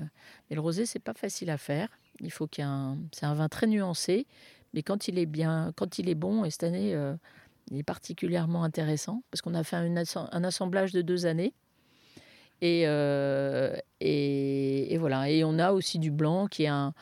Mais 0.49 0.55
le 0.55 0.62
rosé 0.62 0.87
c'est 0.87 1.01
pas 1.01 1.14
facile 1.14 1.51
à 1.51 1.59
faire. 1.59 1.88
Il 2.21 2.31
faut 2.31 2.47
qu'il 2.47 2.64
c'est 3.12 3.27
un 3.27 3.35
vin 3.35 3.49
très 3.49 3.66
nuancé, 3.66 4.27
mais 4.73 4.85
quand 4.85 5.09
il 5.09 5.19
est 5.19 5.27
bien, 5.27 5.73
quand 5.75 5.99
il 5.99 6.09
est 6.09 6.14
bon, 6.14 6.45
et 6.45 6.51
cette 6.51 6.62
année 6.62 6.95
il 7.71 7.79
est 7.79 7.85
particulièrement 7.85 8.65
intéressant 8.65 9.23
parce 9.31 9.43
qu'on 9.43 9.55
a 9.55 9.63
fait 9.63 9.77
un, 9.77 10.45
assemblage 10.45 10.93
de 10.93 11.03
deux 11.03 11.27
années. 11.27 11.55
Euh, 12.63 13.75
et, 14.01 14.93
et, 14.93 14.99
voilà. 14.99 15.31
Et 15.31 15.45
on 15.45 15.59
a 15.59 15.73
aussi 15.73 15.99
du 15.99 16.11
blanc 16.11 16.47
qui 16.47 16.65
est 16.65 16.69
un. 16.69 16.93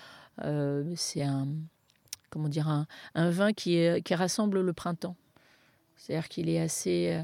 Euh, 0.44 0.84
c'est 0.94 1.22
un. 1.22 1.48
Comment 2.30 2.48
dire 2.48 2.68
un, 2.68 3.30
vin 3.30 3.52
qui, 3.52 3.78
est, 3.78 4.02
qui 4.02 4.14
rassemble 4.14 4.60
le 4.60 4.72
printemps. 4.72 5.16
C'est-à-dire 5.96 6.28
qu'il 6.28 6.48
est 6.48 6.60
assez. 6.60 7.18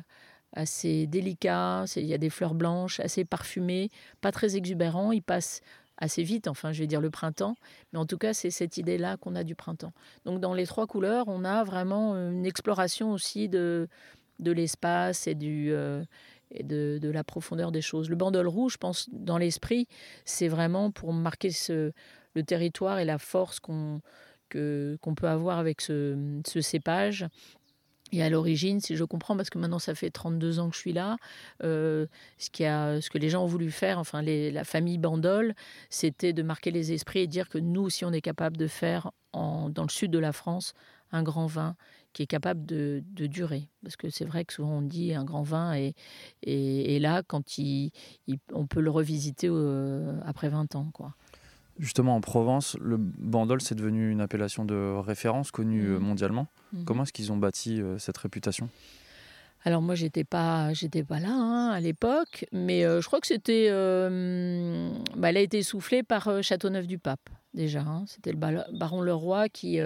assez 0.55 1.07
délicat. 1.07 1.85
Il 1.97 2.07
y 2.07 2.15
a 2.15 2.19
des 2.19 2.31
fleurs 2.31 2.55
blanches, 2.55 2.99
assez 3.01 3.25
parfumées, 3.25 3.91
pas 4.21 4.33
très 4.33 4.57
exubérant. 4.57 5.13
Il 5.13 5.23
passe 5.23 5.61
assez 5.99 6.23
vite, 6.23 6.49
enfin, 6.49 6.73
je 6.73 6.81
vais 6.81 6.87
dire 6.87 7.01
le 7.01 7.11
printemps. 7.11 7.55
Mais 7.93 7.99
en 7.99 8.07
tout 8.07 8.19
cas, 8.19 8.35
c'est 8.35 8.51
cette 8.51 8.77
idée-là 8.77 9.17
qu'on 9.17 9.35
a 9.35 9.45
du 9.45 9.55
printemps. 9.55 9.93
Donc, 10.25 10.41
dans 10.41 10.55
les 10.55 10.67
trois 10.67 10.87
couleurs, 10.87 11.29
on 11.29 11.45
a 11.45 11.65
vraiment 11.65 12.15
une 12.15 12.47
exploration 12.47 13.13
aussi 13.13 13.49
de, 13.49 13.89
de 14.39 14.53
l'espace 14.53 15.27
et, 15.27 15.35
du, 15.35 15.73
euh, 15.73 16.05
et 16.51 16.63
de, 16.63 16.99
de 17.01 17.11
la 17.11 17.25
profondeur 17.25 17.73
des 17.73 17.83
choses. 17.83 18.11
Le 18.11 18.17
bandol 18.17 18.49
rouge, 18.49 18.75
je 18.75 18.79
pense, 18.79 19.09
dans 19.13 19.39
l'esprit, 19.39 19.87
c'est 20.25 20.49
vraiment 20.49 20.91
pour 20.91 21.13
marquer 21.13 21.51
ce, 21.51 21.93
le 22.35 22.43
territoire 22.43 22.99
et 22.99 23.05
la 23.05 23.19
force 23.19 23.61
qu'on 23.61 24.01
peut 24.51 24.99
avoir 25.23 25.59
avec 25.59 25.81
ce, 25.81 26.41
ce 26.47 26.61
cépage. 26.61 27.27
Et 28.19 28.23
à 28.23 28.31
l'origine, 28.31 28.81
si 28.81 28.97
je 28.97 29.05
comprends, 29.05 29.37
parce 29.37 29.51
que 29.51 29.59
maintenant 29.59 29.79
ça 29.79 29.95
fait 29.95 30.11
32 30.11 30.59
ans 30.61 30.71
que 30.71 30.77
je 30.77 30.81
suis 30.81 30.93
là, 30.93 31.17
euh, 31.63 32.07
ce, 32.39 32.51
qui 32.51 32.63
ce 32.63 33.11
que 33.11 33.19
les 33.19 33.29
gens 33.29 33.45
ont 33.45 33.49
voulu 33.49 33.71
faire, 33.71 33.99
enfin 33.99 34.23
la 34.23 34.65
famille 34.65 34.99
Bandol, 34.99 35.55
c'était 35.91 36.33
de 36.33 36.43
marquer 36.43 36.71
les 36.71 36.93
esprits 36.93 37.21
et 37.21 37.27
dire 37.27 37.49
que 37.49 37.59
nous 37.59 37.83
aussi 37.83 38.05
on 38.05 38.13
est 38.13 38.21
capable 38.21 38.57
de 38.57 38.67
faire 38.67 39.11
dans 39.33 39.83
le 39.83 39.89
sud 39.89 40.11
de 40.11 40.19
la 40.19 40.33
France 40.33 40.75
un 41.11 41.23
grand 41.23 41.47
vin 41.47 41.77
qui 42.13 42.23
est 42.23 42.27
capable 42.27 42.65
de, 42.65 43.03
durer. 43.17 43.69
Parce 43.83 43.97
que 43.97 44.09
c'est 44.09 44.25
vrai 44.25 44.45
que 44.45 44.53
souvent 44.53 44.79
on 44.79 44.83
dit 44.83 45.15
un 45.15 45.25
grand 45.25 45.43
vin 45.43 45.75
et, 45.75 45.95
et, 46.43 46.99
là, 47.01 47.23
quand 47.27 47.43
on 48.53 48.67
peut 48.67 48.81
le 48.81 48.91
revisiter 48.91 49.49
euh, 49.51 50.19
après 50.25 50.49
20 50.49 50.77
ans. 50.77 50.91
Quoi. 50.93 51.15
Justement, 51.79 52.15
en 52.15 52.21
Provence, 52.21 52.77
le 52.81 52.97
bandol, 52.97 53.61
c'est 53.61 53.75
devenu 53.75 54.11
une 54.11 54.21
appellation 54.21 54.65
de 54.65 54.95
référence 55.01 55.51
connue 55.51 55.87
euh, 55.89 55.99
Mhm. 55.99 56.05
mondialement. 56.07 56.47
Mhm. 56.73 56.85
Comment 56.85 57.03
est-ce 57.03 57.13
qu'ils 57.13 57.33
ont 57.33 57.37
bâti 57.37 57.81
euh, 57.83 57.99
cette 57.99 58.17
réputation? 58.19 58.69
Alors 59.67 59.81
moi 59.81 59.95
j'étais 59.95 60.25
pas 60.25 60.75
j'étais 60.75 61.03
pas 61.05 61.19
là 61.21 61.31
hein, 61.33 61.71
à 61.71 61.81
l'époque, 61.81 62.45
mais 62.53 62.85
euh, 62.85 63.01
je 63.01 63.07
crois 63.07 63.19
que 63.19 63.27
c'était 63.27 63.69
euh, 63.71 64.91
bah, 65.17 65.31
elle 65.31 65.39
a 65.39 65.41
été 65.41 65.63
soufflée 65.63 66.03
par 66.03 66.29
euh, 66.29 66.43
Châteauneuf-du-Pape 66.43 67.31
déjà. 67.55 67.81
hein. 67.81 68.05
C'était 68.07 68.33
le 68.33 68.37
baron 68.39 69.01
Leroy 69.01 69.49
qui 69.49 69.79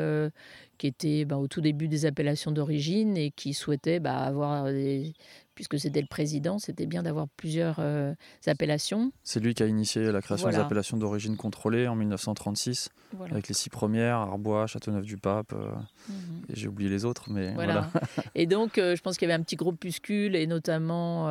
qui 0.79 0.87
était 0.88 1.24
bah, 1.24 1.37
au 1.37 1.46
tout 1.46 1.61
début 1.61 1.87
des 1.87 2.07
appellations 2.07 2.51
d'origine 2.51 3.16
et 3.16 3.31
qui 3.31 3.55
souhaitait 3.55 4.01
bah, 4.01 4.16
avoir 4.18 4.64
des- 4.64 5.12
puisque 5.59 5.77
c'était 5.81 6.01
le 6.01 6.07
président, 6.07 6.61
c'était 6.61 6.87
bien 6.87 7.03
d'avoir 7.03 7.27
plusieurs 7.37 7.81
euh, 7.81 8.14
appellations. 8.47 9.11
C'est 9.25 9.40
lui 9.40 9.55
qui 9.55 9.64
a 9.64 9.66
initié 9.66 10.12
la 10.12 10.23
création 10.23 10.49
des 10.49 10.55
appellations 10.55 10.97
d'origine 10.97 11.37
contrôlée 11.37 11.88
en 11.88 11.97
1936, 11.97 12.90
Voilà. 13.16 13.33
avec 13.33 13.49
les 13.49 13.55
six 13.55 13.68
premières, 13.68 14.18
Arbois, 14.18 14.68
Châteauneuf-du-Pape, 14.68 15.53
euh, 15.55 15.71
Mhm. 16.09 16.14
et 16.49 16.55
j'ai 16.55 16.68
oublié 16.68 16.88
les 16.88 17.05
autres, 17.05 17.29
mais 17.29 17.55
Voilà. 17.55 17.90
voilà. 17.92 18.07
Et 18.37 18.47
donc, 18.47 18.79
euh, 18.79 18.94
je 18.94 19.03
pense 19.03 19.18
qu'il 19.18 19.29
y 19.29 19.33
avait 19.33 19.40
un 19.40 19.42
petit 19.42 19.57
groupuscule, 19.57 20.37
et 20.37 20.47
notamment 20.47 21.25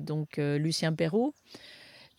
donc 0.00 0.38
Lucien 0.38 0.92
Perrault, 0.92 1.34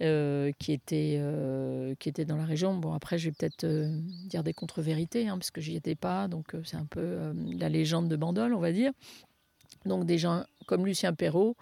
euh, 0.01 0.51
qui, 0.59 0.71
était, 0.71 1.17
euh, 1.19 1.93
qui 1.99 2.07
était 2.07 2.23
dans 2.23 2.37
la 2.37 2.45
région. 2.45 2.73
Bon, 2.77 2.93
après, 2.93 3.17
je 3.17 3.27
vais 3.29 3.35
peut-être 3.37 3.65
euh, 3.65 3.89
dire 4.27 4.43
des 4.43 4.53
contre-vérités, 4.53 5.27
hein, 5.27 5.37
parce 5.37 5.51
que 5.51 5.59
j'y 5.59 5.75
étais 5.75 5.95
pas. 5.95 6.29
Donc, 6.29 6.55
c'est 6.63 6.77
un 6.77 6.85
peu 6.85 7.33
la 7.57 7.67
légende 7.67 8.07
de 8.07 8.15
Bandol, 8.15 8.53
on 8.53 8.59
va 8.59 8.71
dire. 8.71 8.91
Donc, 9.85 10.05
des 10.05 10.17
gens 10.17 10.45
comme 10.65 10.85
Lucien 10.85 11.13
Perrault, 11.13 11.55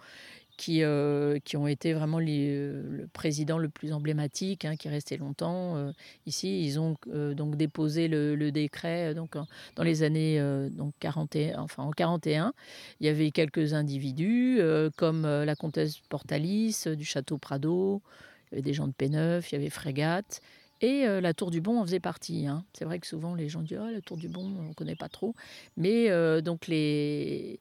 qui, 0.56 0.82
euh, 0.82 1.38
qui 1.44 1.56
ont 1.56 1.66
été 1.66 1.92
vraiment 1.92 2.18
euh, 2.20 2.82
le 2.88 3.06
président 3.08 3.58
le 3.58 3.68
plus 3.68 3.92
emblématique, 3.92 4.64
hein, 4.64 4.76
qui 4.76 4.88
est 4.88 4.90
resté 4.90 5.16
longtemps. 5.16 5.76
euh, 5.76 5.92
ici, 6.26 6.64
ils 6.64 6.78
ont 6.78 6.96
donc 7.06 7.56
déposé 7.56 8.08
le, 8.08 8.52
décret 8.52 9.14
donc, 9.14 9.36
dans 9.76 9.82
les 9.82 10.02
années 10.02 10.40
donc 10.70 10.92
41, 11.00 11.60
enfin, 11.60 11.82
en 11.82 11.90
41. 11.90 12.52
Il 13.00 13.06
y 13.06 13.08
avait 13.08 13.30
quelques 13.30 13.74
individus, 13.74 14.60
comme 14.96 15.22
la 15.22 15.56
comtesse 15.56 15.98
Portalis 16.08 16.84
du 16.96 17.04
château 17.04 17.38
Prado, 17.38 18.02
il 18.50 18.52
y 18.52 18.54
avait 18.56 18.62
des 18.62 18.74
gens 18.74 18.86
de 18.86 18.92
Péneuf, 18.92 19.50
il 19.50 19.54
y 19.54 19.58
avait 19.58 19.70
Frégate. 19.70 20.42
Et 20.80 21.06
la 21.06 21.32
Tour 21.32 21.50
du 21.50 21.60
Bon 21.60 21.80
en 21.80 21.84
faisait 21.84 22.00
partie. 22.00 22.46
hein. 22.46 22.64
C'est 22.72 22.84
vrai 22.84 22.98
que 22.98 23.06
souvent 23.06 23.34
les 23.34 23.48
gens 23.48 23.62
disent 23.62 23.78
Ah, 23.80 23.90
la 23.90 24.00
Tour 24.00 24.16
du 24.16 24.28
Bon, 24.28 24.44
on 24.44 24.68
ne 24.68 24.74
connaît 24.74 24.96
pas 24.96 25.08
trop. 25.08 25.34
Mais 25.76 26.08
donc 26.42 26.66
les, 26.66 27.60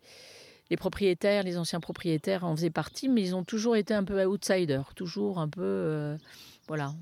les 0.72 0.78
propriétaires, 0.78 1.44
les 1.44 1.58
anciens 1.58 1.82
propriétaires 1.82 2.46
en 2.46 2.56
faisaient 2.56 2.70
partie, 2.70 3.10
mais 3.10 3.22
ils 3.22 3.36
ont 3.36 3.44
toujours 3.44 3.76
été 3.76 3.94
un 3.94 4.06
peu 4.06 4.24
outsiders, 4.26 4.94
toujours 4.96 5.38
un 5.38 5.50
peu. 5.50 5.62
euh, 5.62 6.18
voilà. 6.68 6.96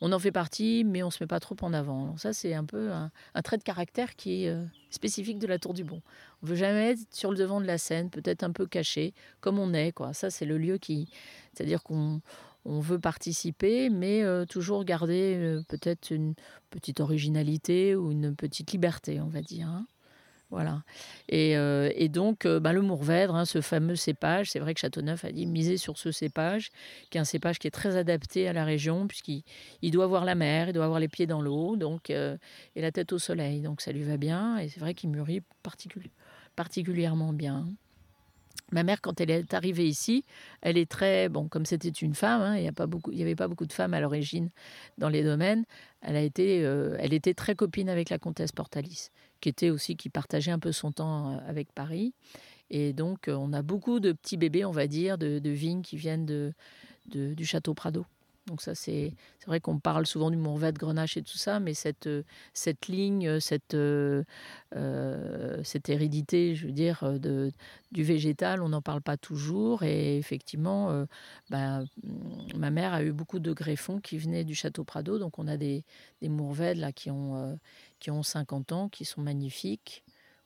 On- 0.00 0.12
en 0.12 0.18
fait 0.18 0.32
partie, 0.32 0.82
mais 0.84 1.02
on 1.02 1.06
ne 1.06 1.10
se 1.12 1.22
met 1.22 1.26
pas 1.28 1.38
trop 1.40 1.56
en 1.62 1.72
avant. 1.72 2.16
Ça, 2.16 2.32
c'est 2.32 2.52
un 2.52 2.64
peu 2.64 2.90
un, 2.90 3.10
trait 3.42 3.58
de 3.58 3.62
caractère 3.62 4.16
qui 4.16 4.44
est 4.44 4.48
euh, 4.48 4.64
spécifique 4.90 5.38
de 5.38 5.46
la 5.46 5.58
Tour 5.60 5.72
du 5.72 5.84
Bon. 5.84 6.02
On 6.42 6.46
veut 6.46 6.56
jamais 6.56 6.90
être 6.92 7.00
sur 7.14 7.30
le 7.30 7.36
devant 7.36 7.60
de 7.60 7.66
la 7.66 7.78
scène, 7.78 8.10
peut-être 8.10 8.42
un 8.42 8.50
peu 8.52 8.66
caché, 8.66 9.14
comme 9.40 9.58
on 9.60 9.72
est. 9.72 9.92
Quoi. 9.92 10.12
Ça, 10.12 10.30
c'est 10.30 10.44
le 10.44 10.58
lieu 10.58 10.78
qui. 10.78 11.08
C'est-à-dire 11.52 11.82
qu'on 11.84 12.20
on 12.64 12.80
veut 12.80 12.98
participer, 12.98 13.88
mais 13.90 14.22
euh, 14.24 14.46
toujours 14.46 14.84
garder 14.84 15.60
peut-être 15.68 16.10
une 16.10 16.34
petite 16.70 16.98
originalité 16.98 17.94
ou 17.94 18.10
une 18.10 18.34
petite 18.34 18.72
liberté, 18.72 19.20
on 19.20 19.28
va 19.28 19.42
dire. 19.42 19.68
hein. 19.68 19.86
Voilà. 20.54 20.84
Et, 21.28 21.56
euh, 21.56 21.90
donc, 22.06 22.46
euh, 22.46 22.60
bah, 22.60 22.72
le 22.72 22.80
Mourvèdre, 22.80 23.34
hein, 23.34 23.44
ce 23.44 23.60
fameux 23.60 23.96
cépage, 23.96 24.52
c'est 24.52 24.60
vrai 24.60 24.72
que 24.72 24.78
Châteauneuf 24.78 25.24
a 25.24 25.32
dit 25.32 25.46
miser 25.46 25.78
sur 25.78 25.98
ce 25.98 26.12
cépage, 26.12 26.70
qui 27.10 27.18
est 27.18 27.20
un 27.20 27.24
cépage 27.24 27.58
qui 27.58 27.66
est 27.66 27.72
très 27.72 27.96
adapté 27.96 28.46
à 28.46 28.52
la 28.52 28.64
région, 28.64 29.08
puisqu'il 29.08 29.42
il 29.82 29.90
doit 29.90 30.06
voir 30.06 30.24
la 30.24 30.36
mer, 30.36 30.68
il 30.68 30.72
doit 30.72 30.84
avoir 30.84 31.00
les 31.00 31.08
pieds 31.08 31.26
dans 31.26 31.42
l'eau, 31.42 31.74
donc 31.74 32.08
euh, 32.08 32.36
et 32.76 32.82
la 32.82 32.92
tête 32.92 33.12
au 33.12 33.18
soleil, 33.18 33.62
donc 33.62 33.80
ça 33.80 33.90
lui 33.90 34.04
va 34.04 34.16
bien. 34.16 34.58
Et 34.58 34.68
c'est 34.68 34.78
vrai 34.78 34.94
qu'il 34.94 35.10
mûrit 35.10 35.42
particuli- 35.64 36.12
particulièrement 36.54 37.32
bien. 37.32 37.66
Ma 38.70 38.84
mère, 38.84 39.00
quand 39.00 39.20
elle 39.20 39.30
est 39.30 39.54
arrivée 39.54 39.88
ici, 39.88 40.24
elle 40.62 40.78
est 40.78 40.88
très 40.88 41.28
bon, 41.28 41.48
comme 41.48 41.66
c'était 41.66 41.88
une 41.88 42.14
femme, 42.14 42.40
hein, 42.42 42.56
il 42.56 42.62
n'y 42.62 43.22
avait 43.22 43.34
pas 43.34 43.48
beaucoup 43.48 43.66
de 43.66 43.72
femmes 43.72 43.92
à 43.94 44.00
l'origine 44.00 44.50
dans 44.98 45.08
les 45.08 45.24
domaines. 45.24 45.64
Elle 46.00 46.16
elle 46.16 47.12
était 47.12 47.34
très 47.34 47.56
copine 47.56 47.88
avec 47.88 48.08
la 48.08 48.18
comtesse 48.18 48.52
Portalis, 48.52 49.10
qui 49.44 49.50
était 49.50 49.68
aussi 49.68 49.94
qui 49.94 50.08
partageait 50.08 50.52
un 50.52 50.58
peu 50.58 50.72
son 50.72 50.90
temps 50.90 51.32
euh, 51.32 51.36
avec 51.46 51.70
Paris. 51.74 52.14
Et 52.70 52.94
donc, 52.94 53.28
euh, 53.28 53.34
on 53.34 53.52
a 53.52 53.60
beaucoup 53.60 54.00
de 54.00 54.12
petits 54.12 54.38
bébés, 54.38 54.64
on 54.64 54.70
va 54.70 54.86
dire, 54.86 55.18
de, 55.18 55.38
de 55.38 55.50
vignes 55.50 55.82
qui 55.82 55.98
viennent 55.98 56.24
de, 56.24 56.54
de- 57.10 57.34
du 57.34 57.44
château 57.44 57.74
Prado. 57.74 58.06
Donc 58.46 58.62
ça, 58.62 58.74
c'est 58.74 59.12
vrai 59.46 59.60
qu'on 59.60 59.78
parle 59.78 60.06
souvent 60.06 60.30
du 60.30 60.36
Mourvèdre, 60.38 60.78
Grenache 60.78 61.16
et 61.18 61.22
tout 61.22 61.36
ça, 61.36 61.60
mais 61.60 61.74
cette, 61.74 62.06
euh, 62.06 62.22
cette 62.54 62.88
ligne, 62.88 63.38
cette, 63.40 63.76
cette 65.62 65.88
hérédité, 65.90 66.54
je 66.54 66.66
veux 66.66 66.72
dire, 66.72 67.18
de, 67.20 67.52
du 67.92 68.02
végétal, 68.02 68.62
on 68.62 68.70
n'en 68.70 68.82
parle 68.82 69.02
pas 69.02 69.16
toujours. 69.18 69.82
Et 69.82 70.16
effectivement, 70.16 71.06
bah, 71.50 71.80
mm, 72.02 72.56
ma 72.58 72.70
mère 72.70 72.94
a 72.94 73.02
eu 73.02 73.12
beaucoup 73.12 73.40
de 73.40 73.52
greffons 73.52 73.98
qui 74.00 74.16
venaient 74.18 74.44
du 74.44 74.54
château 74.54 74.84
Prado. 74.84 75.18
Donc 75.18 75.38
on 75.38 75.48
a 75.48 75.56
des, 75.58 75.84
des 76.20 76.28
Mourvèdres 76.28 76.80
là, 76.82 76.92
qui, 76.92 77.10
ont, 77.10 77.58
qui 78.04 78.10
ont 78.10 78.22
50 78.22 78.72
ans, 78.72 78.90
qui 78.90 79.06
sont 79.06 79.22
magnifiques. 79.22 80.04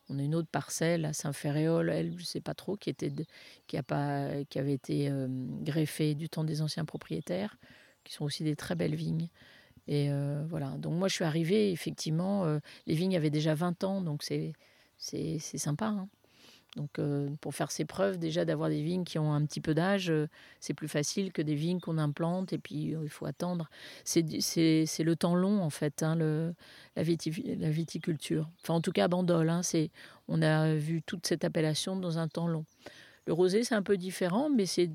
On 0.09 0.21
a 0.21 0.23
une 0.23 0.37
autre 0.37 0.49
parcelle 0.49 1.05
à 1.05 1.13
Saint-Ferréol, 1.13 1.91
elle, 1.91 2.13
je 2.13 2.19
ne 2.19 2.25
sais 2.25 2.41
pas 2.41 2.55
trop, 2.55 2.77
qui, 2.77 2.89
était 2.89 3.13
qui, 3.67 3.77
a 3.77 3.83
pas, 3.83 4.45
qui 4.49 4.61
avait 4.61 4.75
été 4.75 5.11
euh, 5.11 5.27
greffée 5.29 6.15
du 6.15 6.29
temps 6.29 6.45
des 6.45 6.63
anciens 6.63 6.85
propriétaires, 6.85 7.59
qui 8.05 8.13
sont 8.13 8.25
aussi 8.25 8.45
des 8.45 8.55
très 8.55 8.77
belles 8.77 8.95
vignes. 8.95 9.29
Et 9.89 10.09
euh, 10.09 10.47
voilà. 10.49 10.69
Donc 10.79 10.93
moi, 10.93 11.09
je 11.09 11.15
suis 11.15 11.25
arrivée, 11.25 11.73
effectivement, 11.73 12.45
euh, 12.45 12.61
les 12.87 12.95
vignes 12.95 13.17
avaient 13.17 13.29
déjà 13.29 13.57
20 13.57 13.83
ans, 13.83 14.03
donc 14.03 14.23
c'est 14.23 14.53
sympa. 15.41 15.87
hein. 15.87 16.09
Donc 16.77 16.99
euh, 16.99 17.29
pour 17.41 17.55
faire 17.55 17.71
ses 17.71 17.85
preuves, 17.85 18.19
déjà 18.19 18.45
d'avoir 18.45 18.69
des 18.69 18.83
vignes 18.83 19.05
qui 19.05 19.19
ont 19.19 19.33
un 19.33 19.45
petit 19.45 19.61
peu 19.61 19.75
d'âge, 19.75 20.11
euh, 20.11 20.29
c'est 20.61 20.75
plus 20.75 20.89
facile 20.89 21.33
que 21.33 21.43
des 21.43 21.55
vignes 21.55 21.81
qu'on 21.81 21.99
implante 21.99 22.53
et 22.53 22.59
puis 22.59 22.95
euh, 22.95 23.01
il 23.03 23.09
faut 23.09 23.27
attendre. 23.27 23.69
C'est 24.05 24.23
le 24.23 25.15
temps 25.17 25.35
long 25.35 25.63
en 25.63 25.71
fait, 25.71 26.03
hein, 26.03 26.15
le, 26.15 26.55
la, 26.95 27.03
viti- 27.03 27.57
la 27.59 27.71
viticulture. 27.71 28.49
Enfin 28.63 28.75
en 28.75 28.81
tout 28.81 28.93
cas 28.93 29.05
à 29.05 29.09
Bandol, 29.09 29.49
hein, 29.49 29.63
on 30.29 30.43
a 30.43 30.75
vu 30.75 31.03
toute 31.03 31.27
cette 31.27 31.45
appellation 31.45 31.97
dans 31.97 32.19
un 32.19 32.29
temps 32.29 32.49
long. 32.49 32.65
Le 33.27 33.33
rosé, 33.35 33.63
c'est 33.65 33.75
un 33.75 33.83
peu 33.83 33.99
différent, 33.99 34.49
mais 34.49 34.65
c'est 34.65 34.89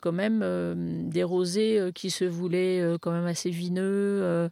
quand 0.00 0.12
même 0.12 1.08
des 1.08 1.24
rosés 1.24 1.90
qui 1.94 2.10
se 2.10 2.26
voulaient 2.26 2.98
quand 3.00 3.12
même 3.12 3.24
assez 3.24 3.48
vineux. 3.48 4.50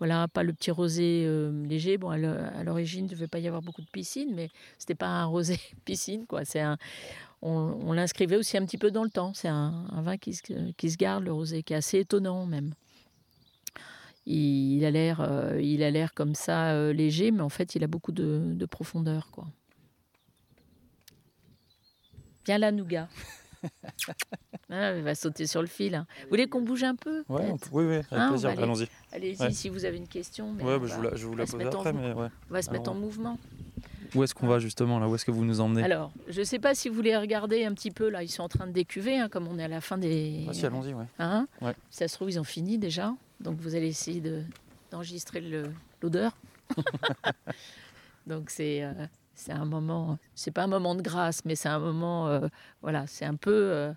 Voilà, 0.00 0.26
pas 0.28 0.42
le 0.42 0.52
petit 0.54 0.70
rosé 0.70 1.24
euh, 1.26 1.52
léger. 1.66 1.98
Bon, 1.98 2.08
à 2.08 2.16
l'o- 2.16 2.34
à 2.56 2.64
l'origine, 2.64 3.04
il 3.04 3.04
ne 3.04 3.10
devait 3.10 3.28
pas 3.28 3.38
y 3.38 3.46
avoir 3.46 3.62
beaucoup 3.62 3.82
de 3.82 3.90
piscine, 3.90 4.34
mais 4.34 4.48
c'était 4.78 4.94
pas 4.94 5.06
un 5.06 5.26
rosé 5.26 5.60
piscine, 5.84 6.26
quoi. 6.26 6.44
C'est 6.46 6.60
un, 6.60 6.78
on, 7.42 7.92
l'inscrivait 7.92 8.36
aussi 8.36 8.56
un 8.56 8.64
petit 8.64 8.78
peu 8.78 8.90
dans 8.90 9.04
le 9.04 9.10
temps. 9.10 9.32
C'est 9.34 9.48
un, 9.48 9.86
vin 10.02 10.16
qui 10.16 10.34
se, 10.34 10.96
garde, 10.96 11.24
le 11.24 11.32
rosé, 11.32 11.62
qui 11.62 11.74
est 11.74 11.76
assez 11.76 12.00
étonnant 12.00 12.46
même. 12.46 12.72
Il, 14.26 14.84
a 14.84 14.90
l'air, 14.90 15.20
euh, 15.20 15.60
il 15.60 15.82
a 15.82 15.90
l'air 15.90 16.14
comme 16.14 16.34
ça 16.34 16.72
euh, 16.72 16.92
léger, 16.92 17.30
mais 17.30 17.42
en 17.42 17.48
fait, 17.50 17.74
il 17.74 17.84
a 17.84 17.86
beaucoup 17.86 18.12
de, 18.12 18.40
de 18.54 18.66
profondeur, 18.66 19.30
quoi. 19.30 19.46
Viens 22.46 22.58
là, 22.58 22.72
Nougat. 22.72 23.08
Ah, 24.72 24.94
il 24.96 25.02
va 25.02 25.16
sauter 25.16 25.48
sur 25.48 25.62
le 25.62 25.66
fil. 25.66 25.96
hein. 25.96 26.06
Vous 26.22 26.28
voulez 26.30 26.46
qu'on 26.48 26.60
bouge 26.62 26.84
un 26.84 26.94
peu 26.94 27.24
Ouais, 27.28 27.48
on 27.50 27.58
peut- 27.58 27.68
oui, 27.72 27.84
oui, 27.86 27.94
avec 27.94 28.06
Hein, 28.12 28.28
plaisir, 28.30 28.50
allons-y. 28.50 28.86
Allez-y, 29.12 29.42
Ouais. 29.42 29.50
si 29.50 29.68
vous 29.68 29.84
avez 29.84 29.96
une 29.96 30.06
question. 30.06 30.52
mais 30.52 30.62
Ouais, 30.62 30.78
bah, 30.78 30.86
je 30.86 30.94
vous 30.94 31.02
la, 31.02 31.16
je 31.16 31.26
vous 31.26 31.32
on 31.32 31.36
la 31.36 31.42
va 31.42 31.46
se 31.46 31.52
poser 31.52 31.64
mettre 31.64 31.76
en 31.76 31.80
après, 31.80 31.92
mou- 31.92 31.98
mais 32.00 32.12
ouais. 32.12 32.28
on 32.48 32.52
va 32.54 32.62
se 32.62 32.70
mettre 32.70 32.88
en 32.88 32.92
Alors, 32.92 33.02
mouvement. 33.02 33.38
Où 34.14 34.22
est-ce 34.22 34.32
qu'on 34.34 34.46
va 34.46 34.60
justement 34.60 35.00
là? 35.00 35.08
Où 35.08 35.14
est-ce 35.16 35.24
que 35.24 35.32
vous 35.32 35.44
nous 35.44 35.60
emmenez? 35.60 35.82
Alors, 35.82 36.12
je 36.28 36.38
ne 36.38 36.44
sais 36.44 36.60
pas 36.60 36.76
si 36.76 36.88
vous 36.88 36.94
voulez 36.94 37.16
regarder 37.16 37.64
un 37.64 37.74
petit 37.74 37.90
peu, 37.90 38.08
là, 38.10 38.22
ils 38.22 38.28
sont 38.28 38.44
en 38.44 38.48
train 38.48 38.68
de 38.68 38.72
décuver, 38.72 39.18
hein, 39.18 39.28
comme 39.28 39.48
on 39.48 39.58
est 39.58 39.64
à 39.64 39.68
la 39.68 39.80
fin 39.80 39.98
des... 39.98 40.46
Ah, 40.48 40.52
si, 40.54 40.64
allons-y, 40.66 40.94
ouais. 40.94 41.04
Hein? 41.18 41.48
Ouais. 41.60 41.74
Si 41.90 41.98
ça 41.98 42.06
se 42.08 42.14
trouve, 42.14 42.30
ils 42.30 42.38
ont 42.38 42.44
fini 42.44 42.78
déjà. 42.78 43.12
Donc 43.40 43.58
vous 43.58 43.74
allez 43.74 43.88
essayer 43.88 44.20
de- 44.20 44.42
d'enregistrer 44.92 45.40
l'odeur. 46.00 46.36
Donc 48.26 48.50
c'est 48.50 48.84
euh, 48.84 48.92
c'est 49.40 49.52
un 49.52 49.64
moment, 49.64 50.18
c'est 50.34 50.50
pas 50.50 50.64
un 50.64 50.66
moment 50.66 50.94
de 50.94 51.00
grâce, 51.02 51.44
mais 51.46 51.54
c'est 51.56 51.68
un 51.70 51.78
moment, 51.78 52.28
euh, 52.28 52.46
voilà, 52.82 53.06
c'est 53.06 53.24
un 53.24 53.36
peu. 53.36 53.50
euh, 53.52 53.92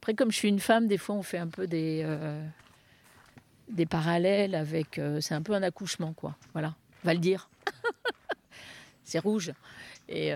Après, 0.00 0.14
comme 0.14 0.30
je 0.32 0.36
suis 0.36 0.48
une 0.48 0.60
femme, 0.60 0.86
des 0.86 0.96
fois 0.98 1.14
on 1.14 1.22
fait 1.22 1.38
un 1.38 1.48
peu 1.48 1.66
des 1.66 2.00
euh, 2.04 2.42
des 3.68 3.84
parallèles 3.86 4.54
avec. 4.54 5.00
c'est 5.20 5.34
un 5.34 5.42
peu 5.42 5.52
un 5.54 5.62
accouchement, 5.62 6.12
quoi. 6.14 6.36
Voilà, 6.52 6.74
va 7.04 7.12
le 7.12 7.20
dire. 7.20 7.48
c'est 9.04 9.18
rouge 9.18 9.52
et 10.08 10.30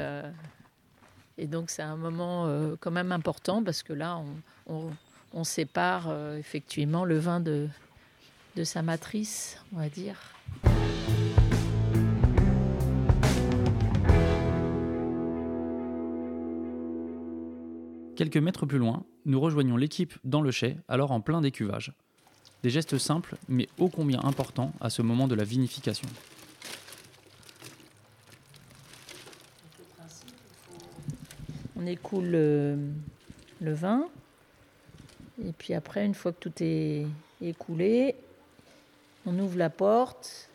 et 1.39 1.47
donc 1.47 1.71
c'est 1.71 1.83
un 1.83 1.97
moment 1.97 2.47
quand 2.81 2.91
même 2.91 3.13
important 3.13 3.63
parce 3.65 3.83
que 3.83 3.93
là 3.95 4.19
on, 4.67 4.75
on- 4.75 4.91
on 5.33 5.45
sépare 5.45 6.13
effectivement 6.37 7.05
le 7.05 7.17
vin 7.19 7.39
de, 7.39 7.69
de 8.57 8.65
sa 8.65 8.83
matrice, 8.83 9.59
on 9.73 9.77
va 9.79 9.89
dire. 9.89 10.17
Quelques 18.21 18.37
mètres 18.37 18.67
plus 18.67 18.77
loin, 18.77 19.07
nous 19.25 19.41
rejoignons 19.41 19.79
l'équipe 19.79 20.13
dans 20.25 20.43
le 20.43 20.51
chai, 20.51 20.77
alors 20.89 21.11
en 21.11 21.23
plein 21.23 21.41
décuvage. 21.41 21.95
Des 22.63 22.69
gestes 22.69 22.99
simples, 22.99 23.39
mais 23.49 23.67
ô 23.79 23.89
combien 23.89 24.21
importants 24.23 24.75
à 24.83 24.91
ce 24.91 25.01
moment 25.01 25.27
de 25.27 25.35
la 25.35 25.43
vinification. 25.43 26.07
On 31.77 31.87
écoule 31.87 32.27
le, 32.27 32.93
vin. 33.63 34.07
Et 35.43 35.53
puis 35.53 35.73
après, 35.73 36.05
une 36.05 36.13
fois 36.13 36.33
que 36.33 36.41
tout 36.41 36.63
est 36.63 37.07
écoulé, 37.41 38.17
on 39.25 39.39
ouvre 39.39 39.57
la 39.57 39.71
porte. 39.71 40.51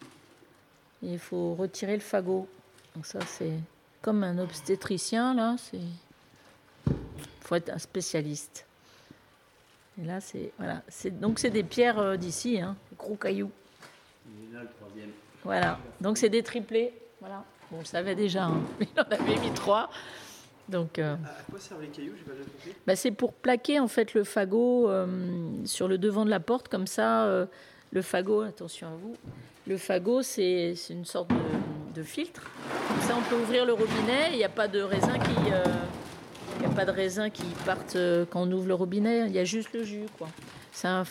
Et 1.01 1.13
il 1.13 1.19
faut 1.19 1.55
retirer 1.55 1.95
le 1.95 2.01
fagot. 2.01 2.47
Donc 2.95 3.07
ça, 3.07 3.21
c'est 3.25 3.57
comme 4.03 4.23
un 4.23 4.37
obstétricien, 4.37 5.33
là. 5.33 5.55
C'est 5.57 5.81
faut 7.45 7.55
être 7.55 7.69
un 7.69 7.77
spécialiste. 7.79 8.65
Et 10.01 10.05
là, 10.05 10.19
c'est 10.19 10.51
voilà. 10.57 10.81
C'est 10.89 11.19
donc 11.19 11.39
c'est 11.39 11.49
des 11.51 11.63
pierres 11.63 11.99
euh, 11.99 12.17
d'ici, 12.17 12.59
hein, 12.59 12.75
gros 12.97 13.15
cailloux. 13.15 13.51
Voilà. 15.43 15.79
Donc 16.01 16.17
c'est 16.17 16.29
des 16.29 16.43
triplés. 16.43 16.93
Voilà. 17.19 17.43
Bon, 17.71 17.77
on 17.77 17.79
le 17.79 17.85
savait 17.85 18.15
déjà. 18.15 18.45
hein. 18.45 18.61
Il 18.81 18.99
en 18.99 19.03
avait 19.03 19.39
mis 19.39 19.51
trois. 19.53 19.89
Donc. 20.67 20.97
euh, 20.99 21.13
À 21.15 21.51
quoi 21.51 21.59
servent 21.59 21.81
les 21.81 21.87
cailloux 21.89 22.13
bah, 22.87 22.95
c'est 22.95 23.11
pour 23.11 23.33
plaquer 23.33 23.79
en 23.79 23.87
fait 23.87 24.13
le 24.15 24.23
fagot 24.23 24.89
euh, 24.89 25.05
sur 25.65 25.87
le 25.87 25.97
devant 25.99 26.25
de 26.25 26.29
la 26.31 26.39
porte, 26.39 26.67
comme 26.69 26.87
ça, 26.87 27.25
euh, 27.25 27.45
le 27.91 28.01
fagot, 28.01 28.41
attention 28.41 28.87
à 28.87 28.95
vous, 28.95 29.15
le 29.67 29.77
fagot 29.77 30.23
c'est 30.23 30.73
c'est 30.75 30.93
une 30.93 31.05
sorte 31.05 31.29
de, 31.29 31.35
de 31.93 32.03
filtre. 32.03 32.41
Comme 32.87 33.01
ça, 33.01 33.15
on 33.15 33.21
peut 33.29 33.39
ouvrir 33.39 33.65
le 33.65 33.73
robinet, 33.73 34.31
il 34.31 34.37
n'y 34.37 34.43
a 34.43 34.49
pas 34.49 34.67
de 34.67 34.81
raisin 34.81 35.17
qui, 35.19 35.35
il 36.57 36.61
y 36.63 36.65
a 36.65 36.69
pas 36.69 36.85
de 36.85 36.91
raisin 36.91 37.29
qui 37.29 37.43
partent 37.65 37.95
euh, 37.95 38.25
quand 38.29 38.41
on 38.43 38.51
ouvre 38.51 38.67
le 38.67 38.73
robinet, 38.73 39.27
il 39.27 39.33
y 39.33 39.39
a 39.39 39.45
juste 39.45 39.73
le 39.73 39.83
jus 39.83 40.05
quoi. 40.17 40.27
C'est 40.71 40.87
un, 40.87 41.05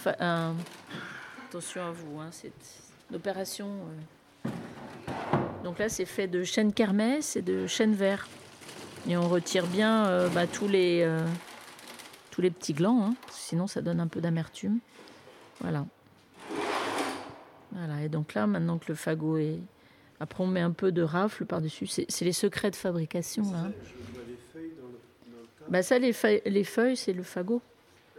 attention 1.49 1.82
à 1.82 1.90
vous, 1.90 2.20
hein, 2.20 2.28
c'est 2.30 2.53
une 3.11 3.16
opération. 3.16 3.68
euh. 4.47 4.51
Donc 5.64 5.78
là, 5.78 5.88
c'est 5.88 6.05
fait 6.05 6.26
de 6.26 6.45
chêne 6.45 6.72
kermès 6.74 7.36
et 7.36 7.42
de 7.42 7.66
chêne 7.66 7.95
vert. 7.95 8.28
Et 9.09 9.16
on 9.16 9.28
retire 9.28 9.66
bien 9.66 10.07
euh, 10.07 10.28
bah, 10.28 10.47
tous, 10.47 10.68
les, 10.68 11.03
euh, 11.03 11.26
tous 12.30 12.40
les 12.42 12.51
petits 12.51 12.74
glands, 12.74 13.03
hein, 13.07 13.14
sinon 13.30 13.66
ça 13.66 13.80
donne 13.80 14.01
un 14.01 14.07
peu 14.07 14.20
d'amertume. 14.20 14.78
Voilà. 15.61 15.86
Voilà, 17.72 18.03
et 18.03 18.09
donc 18.09 18.34
là, 18.34 18.47
maintenant 18.47 18.78
que 18.78 18.86
le 18.88 18.95
fagot 18.95 19.38
est. 19.38 19.59
Après, 20.20 20.45
on 20.45 20.47
met 20.47 20.61
un 20.61 20.70
peu 20.70 20.92
de 20.92 21.03
rafle 21.03 21.45
par-dessus. 21.45 21.86
C'est 21.86 22.07
c'est 22.09 22.24
les 22.24 22.32
secrets 22.32 22.70
de 22.70 22.76
fabrication. 22.76 23.42
Là. 23.51 23.59
hein. 23.59 23.72
Je 23.82 24.14
vois 24.14 24.22
les 24.28 24.38
feuilles 24.53 24.72
dans 24.80 24.86
le, 24.86 25.01
dans 25.34 25.40
le 25.40 25.47
tas. 25.47 25.53
Bah, 25.68 25.82
ça, 25.82 25.98
les 25.98 26.12
feuilles, 26.12 26.42
les 26.44 26.64
feuilles 26.64 26.96
c'est 26.96 27.12
le 27.12 27.22
fagot. 27.22 27.62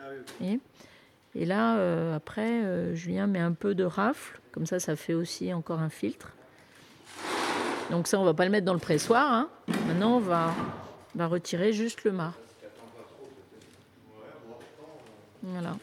Ah. 0.02 0.06
Et 1.36 1.46
là, 1.46 1.78
euh, 1.78 2.16
après, 2.16 2.64
euh, 2.64 2.96
Julien 2.96 3.28
met 3.28 3.40
un 3.40 3.52
peu 3.54 3.76
de 3.76 3.84
rafle. 3.84 4.40
Comme 4.52 4.66
ça, 4.66 4.80
ça 4.80 4.96
fait 4.96 5.14
aussi 5.14 5.54
encore 5.54 5.80
un 5.80 5.90
filtre. 5.90 6.32
Donc 7.92 8.08
ça, 8.08 8.20
on 8.20 8.24
va 8.24 8.34
pas 8.34 8.46
le 8.46 8.52
mettre 8.52 8.66
dans 8.66 8.74
le 8.74 8.80
pressoir. 8.80 9.32
hein. 9.32 9.50
Maintenant, 9.88 10.18
on 10.18 10.20
va, 10.20 10.54
on 11.14 11.20
va 11.20 11.28
retirer 11.28 11.74
juste 11.74 12.04
le 12.04 12.12
marc. 12.12 12.38
Voilà. 15.44 15.76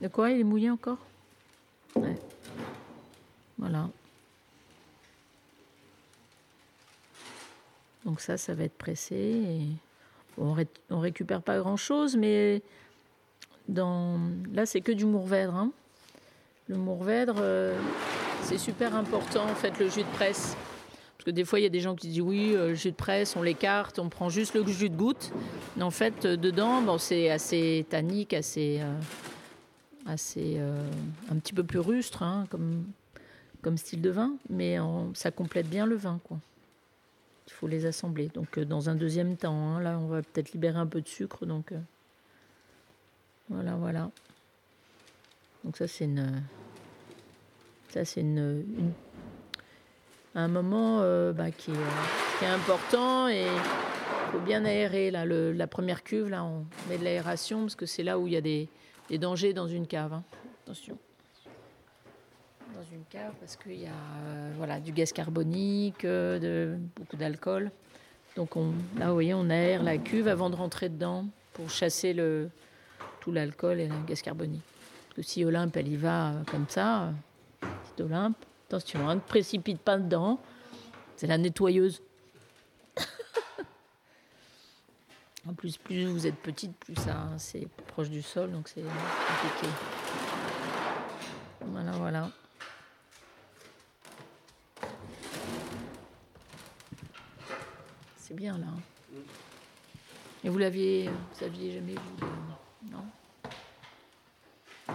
De 0.00 0.08
quoi 0.08 0.30
Il 0.30 0.40
est 0.40 0.44
mouillé 0.44 0.70
encore? 0.70 0.98
Ouais. 1.96 2.16
Voilà. 3.58 3.88
Donc 8.04 8.20
ça, 8.20 8.36
ça 8.36 8.54
va 8.54 8.64
être 8.64 8.78
pressé. 8.78 9.60
On, 10.38 10.52
ré- 10.52 10.68
on 10.90 11.00
récupère 11.00 11.42
pas 11.42 11.58
grand-chose, 11.58 12.16
mais 12.16 12.62
là, 13.74 14.66
c'est 14.66 14.80
que 14.80 14.92
du 14.92 15.04
mourvèdre. 15.04 15.54
hein. 15.54 15.72
Le 16.68 16.76
mourvèdre, 16.76 17.36
euh, 17.40 17.78
c'est 18.42 18.58
super 18.58 18.94
important, 18.94 19.44
en 19.44 19.54
fait, 19.54 19.78
le 19.78 19.88
jus 19.88 20.02
de 20.02 20.12
presse. 20.14 20.54
Parce 21.16 21.24
que 21.24 21.30
des 21.30 21.44
fois, 21.44 21.58
il 21.58 21.62
y 21.62 21.66
a 21.66 21.70
des 21.70 21.80
gens 21.80 21.94
qui 21.94 22.08
disent 22.08 22.20
oui, 22.20 22.54
euh, 22.54 22.74
jus 22.74 22.90
de 22.90 22.96
presse, 22.96 23.36
on 23.36 23.42
l'écarte, 23.42 23.98
on 23.98 24.08
prend 24.08 24.28
juste 24.28 24.54
le 24.54 24.64
jus 24.66 24.90
de 24.90 24.96
goutte. 24.96 25.32
Mais 25.76 25.82
en 25.82 25.90
fait, 25.90 26.24
euh, 26.24 26.36
dedans, 26.36 26.82
bon, 26.82 26.98
c'est 26.98 27.30
assez 27.30 27.86
tannique, 27.88 28.34
assez, 28.34 28.80
un 30.06 31.36
petit 31.36 31.52
peu 31.54 31.64
plus 31.64 31.80
rustre, 31.80 32.22
hein, 32.22 32.46
comme, 32.50 32.84
style 33.76 34.02
de 34.02 34.10
vin. 34.10 34.34
Mais 34.50 34.76
ça 35.14 35.30
complète 35.30 35.68
bien 35.68 35.86
le 35.86 35.96
vin, 35.96 36.20
quoi. 36.24 36.38
Il 37.48 37.52
faut 37.52 37.66
les 37.66 37.86
assembler. 37.86 38.28
Donc, 38.28 38.58
euh, 38.58 38.64
dans 38.66 38.90
un 38.90 38.94
deuxième 38.94 39.36
temps, 39.36 39.54
hein, 39.54 39.80
là, 39.80 39.98
on 39.98 40.06
va 40.06 40.20
peut-être 40.20 40.52
libérer 40.52 40.78
un 40.78 40.86
peu 40.86 41.00
de 41.00 41.08
sucre. 41.08 41.46
Donc, 41.46 41.72
euh, 41.72 41.78
voilà, 43.48 43.74
voilà. 43.76 44.10
Donc, 45.64 45.78
ça, 45.78 45.88
c'est 45.88 46.04
une. 46.04 46.42
Ça, 47.88 48.04
c'est 48.04 48.20
une, 48.20 48.92
un 50.34 50.48
moment 50.48 51.00
euh, 51.00 51.32
bah, 51.32 51.50
qui, 51.50 51.70
est, 51.70 52.46
important 52.46 53.28
et 53.28 53.46
il 53.46 54.30
faut 54.32 54.40
bien 54.40 54.66
aérer. 54.66 55.10
La 55.10 55.66
première 55.66 56.04
cuve, 56.04 56.28
là, 56.28 56.44
on 56.44 56.66
met 56.90 56.98
de 56.98 57.04
l'aération 57.04 57.62
parce 57.62 57.76
que 57.76 57.86
c'est 57.86 58.02
là 58.02 58.18
où 58.18 58.26
il 58.26 58.34
y 58.34 58.36
a 58.36 58.42
des, 58.42 58.68
des 59.08 59.16
dangers 59.16 59.54
dans 59.54 59.68
une 59.68 59.86
cave. 59.86 60.12
hein. 60.12 60.22
Attention 60.64 60.98
dans 62.74 62.82
une 62.92 63.04
cave 63.10 63.32
parce 63.40 63.56
qu'il 63.56 63.80
y 63.80 63.86
a 63.86 63.90
euh, 63.90 64.52
voilà, 64.56 64.80
du 64.80 64.92
gaz 64.92 65.12
carbonique, 65.12 66.04
euh, 66.04 66.76
beaucoup 66.96 67.16
d'alcool. 67.16 67.70
Donc 68.36 68.56
on, 68.56 68.72
là, 68.96 69.08
vous 69.08 69.14
voyez, 69.14 69.34
on 69.34 69.50
aère 69.50 69.82
la 69.82 69.98
cuve 69.98 70.28
avant 70.28 70.50
de 70.50 70.56
rentrer 70.56 70.88
dedans 70.88 71.26
pour 71.52 71.70
chasser 71.70 72.14
tout 73.20 73.32
l'alcool 73.32 73.80
et 73.80 73.88
le 73.88 73.94
gaz 74.06 74.22
carbonique. 74.22 74.62
Parce 75.08 75.16
que 75.16 75.22
si 75.22 75.44
Olympe, 75.44 75.76
elle 75.76 75.88
y 75.88 75.96
va 75.96 76.30
euh, 76.30 76.44
comme 76.50 76.66
ça, 76.68 77.12
petite 77.60 78.00
Olympe, 78.00 78.36
attention, 78.68 79.08
hein, 79.08 79.16
ne 79.16 79.20
te 79.20 79.28
précipite 79.28 79.80
pas 79.80 79.98
dedans. 79.98 80.40
C'est 81.16 81.26
la 81.26 81.38
nettoyeuse. 81.38 82.00
en 85.48 85.54
plus, 85.54 85.76
plus 85.76 86.06
vous 86.06 86.26
êtes 86.26 86.36
petite, 86.36 86.76
plus 86.76 86.94
ça, 86.94 87.28
c'est 87.38 87.66
proche 87.88 88.08
du 88.08 88.22
sol, 88.22 88.52
donc 88.52 88.68
c'est 88.68 88.82
compliqué. 88.82 89.68
Voilà, 91.60 91.90
voilà. 91.92 92.30
C'est 98.28 98.34
bien 98.34 98.58
là. 98.58 98.66
Et 100.44 100.50
vous 100.50 100.58
l'aviez, 100.58 101.08
vous 101.08 101.44
aviez 101.44 101.72
jamais 101.72 101.92
vu 101.92 102.26
Non? 102.92 102.98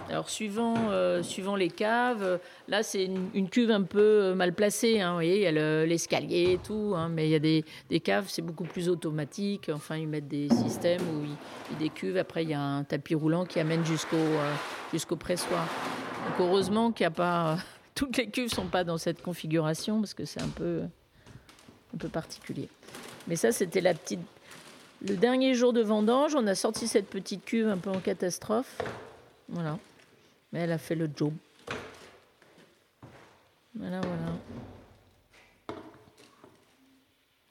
Alors 0.08 0.30
suivant, 0.30 0.76
euh, 0.92 1.24
suivant 1.24 1.56
les 1.56 1.70
caves, 1.70 2.40
là 2.68 2.84
c'est 2.84 3.06
une, 3.06 3.50
cuve 3.50 3.72
un 3.72 3.82
peu 3.82 4.00
euh, 4.00 4.36
mal 4.36 4.54
placée. 4.54 5.02
hein, 5.02 5.10
vous 5.10 5.16
voyez, 5.16 5.38
il 5.38 5.42
y 5.42 5.48
a 5.48 5.52
le- 5.52 5.86
l'escalier 5.86 6.54
et 6.54 6.58
tout, 6.60 6.94
hein, 6.96 7.10
mais 7.10 7.28
il 7.28 7.32
y 7.32 7.36
a 7.36 7.40
des, 7.40 7.66
des 7.90 8.00
caves, 8.00 8.28
c'est 8.30 8.44
beaucoup 8.44 8.66
plus 8.66 8.88
automatique. 8.88 9.72
Enfin, 9.74 9.98
ils 9.98 10.08
mettent 10.08 10.28
des 10.28 10.50
systèmes 10.50 11.02
où 11.02 11.24
ils, 11.24 11.36
ils 11.72 11.78
décuvent. 11.78 12.18
Après, 12.18 12.44
il 12.44 12.52
y 12.52 12.54
a 12.54 12.62
un 12.62 12.84
tapis 12.84 13.16
roulant 13.16 13.46
qui 13.46 13.60
amène 13.60 13.84
jusqu'au 13.84 14.16
euh, 14.16 14.54
jusqu'au 14.92 15.16
pressoir. 15.16 15.68
Donc 16.28 16.48
heureusement 16.48 16.92
qu'il 16.92 17.06
n'y 17.06 17.08
a 17.08 17.12
pas 17.12 17.58
toutes 17.96 18.16
les 18.18 18.30
cuves 18.30 18.54
sont 18.54 18.68
pas 18.68 18.84
dans 18.84 19.00
cette 19.00 19.24
configuration 19.24 20.02
parce 20.02 20.14
que 20.14 20.24
c'est 20.26 20.42
un 20.42 20.50
peu 20.50 20.84
un 21.96 21.98
peu 21.98 22.10
particulier. 22.10 22.70
Mais 23.28 23.36
ça, 23.36 23.52
c'était 23.52 23.82
la 23.82 23.94
petite. 23.94 24.20
Le 25.08 25.16
dernier 25.16 25.54
jour 25.54 25.74
de 25.74 25.82
vendange, 25.82 26.36
on 26.36 26.46
a 26.48 26.56
sorti 26.56 26.88
cette 26.88 27.10
petite 27.10 27.44
cuve 27.46 27.68
un 27.68 27.78
peu 27.78 27.90
en 27.90 28.00
catastrophe. 28.00 28.78
Voilà. 29.50 29.78
Mais 30.52 30.60
elle 30.62 30.72
a 30.72 30.78
fait 30.78 30.96
le 30.96 31.10
job. 31.14 31.34
Voilà, 33.76 34.00
voilà. 34.02 34.38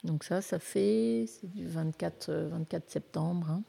Donc 0.04 0.24
ça, 0.24 0.40
ça 0.40 0.58
fait, 0.58 1.26
c'est 1.28 1.46
du 1.52 1.66
24, 1.66 2.28
euh, 2.28 2.48
24 2.48 2.90
septembre. 2.90 3.48
hein. 3.50 3.62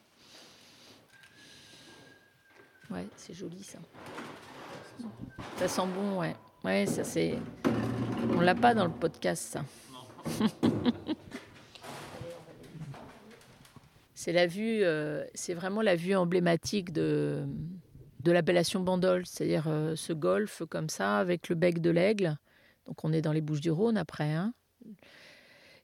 Ouais, 2.90 3.06
c'est 3.16 3.34
joli 3.34 3.62
ça. 3.62 3.78
Ça 5.56 5.68
sent 5.68 5.86
bon, 5.94 6.20
ouais. 6.20 6.36
Ouais, 6.64 6.86
ça 6.86 7.04
c'est. 7.04 7.38
On 8.30 8.40
l'a 8.40 8.54
pas 8.54 8.74
dans 8.74 8.84
le 8.84 8.90
podcast, 8.92 9.52
ça. 9.52 9.64
c'est 14.24 14.32
la 14.32 14.46
vue, 14.46 14.78
euh, 14.84 15.22
vraiment 15.50 15.82
la 15.82 15.96
vue 15.96 16.14
emblématique 16.14 16.94
de, 16.94 17.44
l'appellation 18.24 18.80
Bandol, 18.80 19.26
c'est-à-dire 19.26 19.68
euh, 19.68 19.96
ce 19.96 20.14
golfe 20.14 20.62
comme 20.70 20.88
ça 20.88 21.18
avec 21.18 21.50
le 21.50 21.54
bec 21.54 21.82
de 21.82 21.90
l'aigle. 21.90 22.38
Donc 22.86 23.04
on 23.04 23.12
est 23.12 23.20
dans 23.20 23.32
les 23.32 23.42
Bouches 23.42 23.60
du 23.60 23.70
Rhône 23.70 23.98
après. 23.98 24.32
hein. 24.32 24.54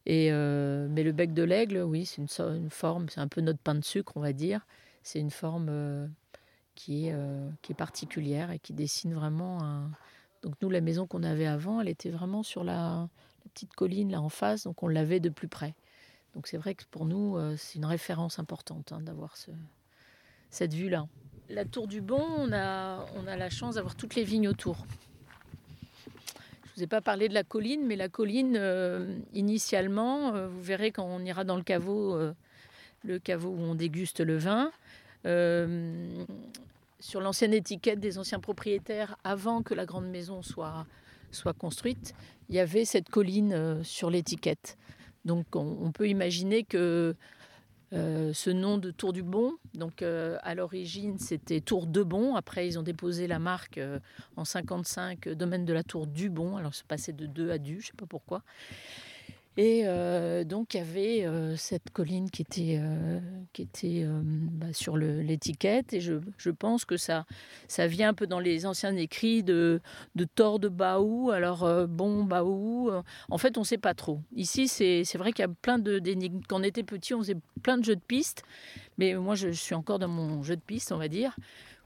Euh, 0.09 0.89
mais 0.89 1.03
le 1.03 1.13
bec 1.13 1.35
de 1.35 1.43
l'aigle, 1.43 1.83
oui, 1.83 2.07
c'est 2.07 2.23
une, 2.23 2.71
forme, 2.71 3.11
c'est 3.11 3.21
un 3.21 3.29
peu 3.29 3.43
notre 3.43 3.59
pain 3.59 3.75
de 3.75 3.85
sucre, 3.85 4.15
on 4.17 4.21
va 4.21 4.33
dire. 4.33 4.67
C'est 5.03 5.21
une 5.21 5.31
forme 5.31 6.11
qui, 6.75 7.09
est, 7.09 7.75
particulière 7.77 8.53
et 8.53 8.59
qui 8.59 8.73
dessine 8.73 9.13
vraiment. 9.13 9.59
Donc 10.43 10.55
nous, 10.63 10.71
la 10.71 10.81
maison 10.81 11.07
qu'on 11.07 11.25
avait 11.25 11.47
avant, 11.47 11.83
elle 11.83 11.91
était 11.91 12.09
vraiment 12.09 12.43
sur 12.43 12.65
la 12.65 13.07
petite 13.53 13.75
colline 13.75 14.11
là 14.11 14.23
en 14.23 14.31
face, 14.31 14.65
donc 14.65 14.83
on 14.83 14.89
l'avait 14.89 15.21
de 15.21 15.29
plus 15.29 15.49
près. 15.49 15.75
Donc 16.35 16.47
c'est 16.47 16.57
vrai 16.57 16.75
que 16.75 16.85
pour 16.91 17.05
nous, 17.07 17.37
euh, 17.37 17.57
c'est 17.57 17.79
une 17.79 17.85
référence 17.85 18.39
importante 18.39 18.93
hein, 18.93 19.01
d'avoir 19.01 19.37
ce, 19.37 19.51
cette 20.51 20.75
vue-là. 20.75 21.07
La 21.49 21.65
tour 21.65 21.89
du 21.89 22.01
Bon, 22.01 22.23
on 22.23 22.53
a, 22.53 23.05
la 23.37 23.51
chance 23.51 23.75
d'avoir 23.75 23.97
toutes 23.97 24.15
les 24.15 24.23
vignes 24.23 24.49
autour. 24.49 24.87
Je 26.65 26.77
vous 26.77 26.83
ai 26.85 26.87
pas 26.87 27.01
parlé 27.01 27.29
de 27.29 27.35
la 27.35 27.43
colline, 27.43 27.85
mais 27.85 27.97
la 27.97 28.09
colline, 28.09 28.57
euh, 28.57 29.19
initialement, 29.35 30.35
euh, 30.35 30.47
vous 30.47 30.63
verrez 30.63 30.93
quand 30.93 31.05
on 31.05 31.25
ira 31.25 31.43
dans 31.43 31.57
le 31.57 31.65
caveau, 31.65 32.17
le 33.03 33.19
caveau 33.19 33.51
où 33.51 33.61
on 33.61 33.75
déguste 33.75 34.21
le 34.21 34.39
vin, 34.39 34.71
sur 37.01 37.21
l'ancienne 37.21 37.53
étiquette 37.53 37.99
des 37.99 38.19
anciens 38.19 38.39
propriétaires, 38.39 39.17
avant 39.25 39.63
que 39.63 39.75
la 39.75 39.87
grande 39.87 40.07
maison 40.09 40.43
soit, 40.43 40.87
soit 41.33 41.55
construite, 41.55 42.15
il 42.49 42.55
y 42.55 42.61
avait 42.61 42.85
cette 42.85 43.09
colline 43.09 43.83
sur 43.83 44.09
l'étiquette. 44.09 44.79
Donc 45.25 45.55
on, 45.55 45.93
peut 45.93 46.09
imaginer 46.09 46.65
que 46.65 47.15
euh, 47.93 48.33
ce 48.33 48.51
nom 48.51 48.79
de 48.79 48.91
Tour 48.91 49.13
du 49.13 49.23
Bon, 49.23 49.55
donc 49.75 50.03
euh, 50.03 50.39
à 50.43 50.55
l'origine 50.55 51.19
c'était 51.19 51.61
Tour 51.61 51.87
de 51.87 52.03
Bon, 52.03 52.37
après 52.37 52.67
ils 52.67 52.79
ont 52.79 52.83
déposé 52.83 53.27
la 53.27 53.39
marque 53.39 53.79
euh, 53.79 53.99
en 54.37 54.45
55, 54.45 55.27
euh, 55.27 55.35
domaine 55.35 55.65
de 55.65 55.73
la 55.73 55.83
Tour 55.83 56.07
du 56.07 56.31
Bon, 56.31 56.57
alors 56.57 56.75
c'est 56.75 56.87
passé 56.87 57.13
de 57.13 57.27
2 57.27 57.51
à 57.51 57.59
du, 57.59 57.81
je 57.81 57.89
sais 57.89 57.93
pas 57.97 58.07
pourquoi. 58.07 58.43
Et 59.61 59.83
euh, 59.85 60.43
donc 60.43 60.73
il 60.73 60.79
y 60.79 60.81
avait 60.81 61.27
euh, 61.27 61.55
cette 61.55 61.91
colline 61.91 62.31
qui 62.31 62.41
était, 62.41 62.79
euh, 62.81 63.21
bah, 64.25 64.73
sur 64.73 64.97
l'étiquette, 64.97 65.93
et 65.93 66.01
je, 66.01 66.15
je 66.39 66.49
pense 66.49 66.87
que 66.87 66.97
ça, 66.97 67.27
ça 67.69 67.87
vient 67.87 68.09
un 68.09 68.15
peu 68.15 68.27
dans 68.27 68.41
les 68.41 68.65
anciens 68.65 68.97
écrits 68.97 69.43
de, 69.43 69.83
de 70.15 70.25
Thor 70.25 70.61
de 70.61 70.71
Baou, 70.71 71.31
alors 71.31 71.87
bon 71.89 72.25
Baou, 72.25 72.91
en 73.29 73.37
fait 73.37 73.59
on 73.59 73.61
ne 73.61 73.67
sait 73.67 73.77
pas 73.77 73.93
trop. 73.93 74.23
Ici 74.35 74.67
c'est 74.67 75.19
vrai 75.19 75.33
qu'il 75.33 75.43
y 75.43 75.49
a 75.49 75.53
plein 75.61 75.79
d'énigmes. 75.79 76.41
Quand 76.49 76.61
on 76.61 76.63
était 76.63 76.83
petit 76.83 77.13
on 77.13 77.19
faisait 77.19 77.37
plein 77.63 77.77
de 77.77 77.85
jeux 77.85 77.97
de 77.97 78.01
pistes, 78.01 78.45
mais 78.97 79.13
moi 79.13 79.35
je 79.35 79.51
suis 79.51 79.75
encore 79.75 79.99
dans 79.99 80.09
mon 80.09 80.43
jeu 80.43 80.57
de 80.57 80.63
pistes 80.63 80.91
on 80.91 80.97
va 80.97 81.09
dire, 81.09 81.37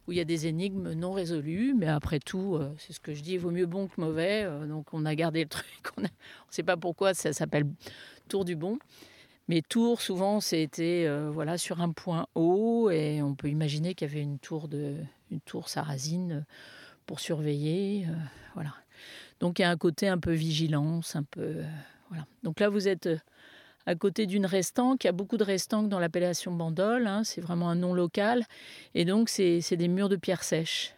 où 0.07 0.13
il 0.13 0.19
y 0.19 0.21
a 0.21 0.25
des 0.25 0.47
énigmes 0.47 0.93
non 0.93 1.13
résolues, 1.13 1.75
mais 1.75 1.87
après 1.87 2.19
tout, 2.19 2.57
euh, 2.57 2.75
c'est 2.79 2.93
ce 2.93 3.01
que 3.01 3.15
je 3.15 3.23
dis, 3.23 3.39
vaut 3.39 3.51
mieux 3.51 3.67
bon 3.67 3.89
que 3.89 4.01
mauvais, 4.01 4.43
euh, 4.45 4.67
donc 4.67 4.93
on 4.93 5.05
a 5.05 5.15
gardé 5.15 5.43
le 5.43 5.49
truc, 5.49 5.83
on 5.97 6.03
ne 6.03 6.09
sait 6.51 6.63
pas 6.63 6.77
pourquoi 6.77 7.15
ça 7.15 7.33
s'appelle 7.33 7.67
Tour 8.29 8.45
du 8.45 8.57
Bon. 8.57 8.79
Mais 9.47 9.61
tour, 9.61 10.01
souvent, 10.01 10.41
c'était 10.41 11.05
euh, 11.07 11.31
voilà, 11.31 11.59
sur 11.59 11.83
un 11.83 11.91
point 11.91 12.27
haut, 12.35 12.91
et 12.91 13.21
on 13.23 13.35
peut 13.35 13.49
imaginer 13.49 13.95
qu'il 13.95 14.09
y 14.09 14.11
avait 14.11 14.23
une 14.23 14.39
tour, 14.39 14.69
de, 14.69 14.95
une 15.31 15.41
tour 15.41 15.69
sarrasine 15.69 16.47
pour 17.05 17.21
surveiller. 17.21 18.07
voilà. 18.55 18.75
Donc 19.41 19.59
il 19.59 19.63
y 19.63 19.65
a 19.67 19.71
un 19.71 19.77
côté 19.77 20.09
un 20.09 20.17
peu 20.17 20.33
vigilance, 20.33 21.17
un 21.17 21.25
peu. 21.25 21.63
voilà. 22.09 22.27
Donc 22.43 22.61
là, 22.61 22.71
vous 22.71 22.89
êtes 22.89 23.11
à 23.87 23.95
côté 23.95 24.27
d'une 24.27 24.47
restanque. 24.47 25.05
Il 25.05 25.07
y 25.07 25.11
a 25.11 25.13
beaucoup 25.13 25.37
de 25.37 25.45
restanques 25.45 25.89
dans 25.89 25.99
l'appellation 25.99 26.53
Bandol. 26.53 27.07
hein, 27.07 27.25
c'est 27.25 27.41
vraiment 27.41 27.69
un 27.69 27.75
nom 27.75 27.95
local. 27.95 28.45
Et 28.95 29.05
donc, 29.05 29.29
c'est 29.29 29.77
des 29.77 29.89
murs 29.89 30.09
de 30.09 30.17
pierre 30.17 30.45
sèche. 30.45 30.95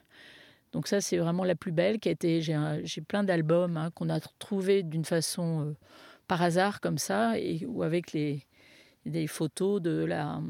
Donc 0.72 0.88
ça, 0.88 1.00
c'est 1.00 1.16
vraiment 1.16 1.44
la 1.44 1.54
plus 1.54 1.72
belle 1.72 1.98
qui 1.98 2.08
a 2.08 2.12
été. 2.12 2.42
J'ai 2.42 3.00
plein 3.00 3.24
d'albums 3.24 3.76
hein, 3.76 3.90
qu'on 3.94 4.10
a 4.10 4.20
trouvés 4.38 4.82
d'une 4.82 5.04
façon 5.04 5.62
euh, 5.62 5.76
par 6.28 6.42
hasard 6.42 6.80
comme 6.80 6.98
ça, 6.98 7.38
et 7.38 7.64
ou 7.66 7.82
avec 7.82 8.12
les 8.12 8.46
des 9.06 9.28
photos 9.28 9.80
de 9.80 10.04
la, 10.04 10.40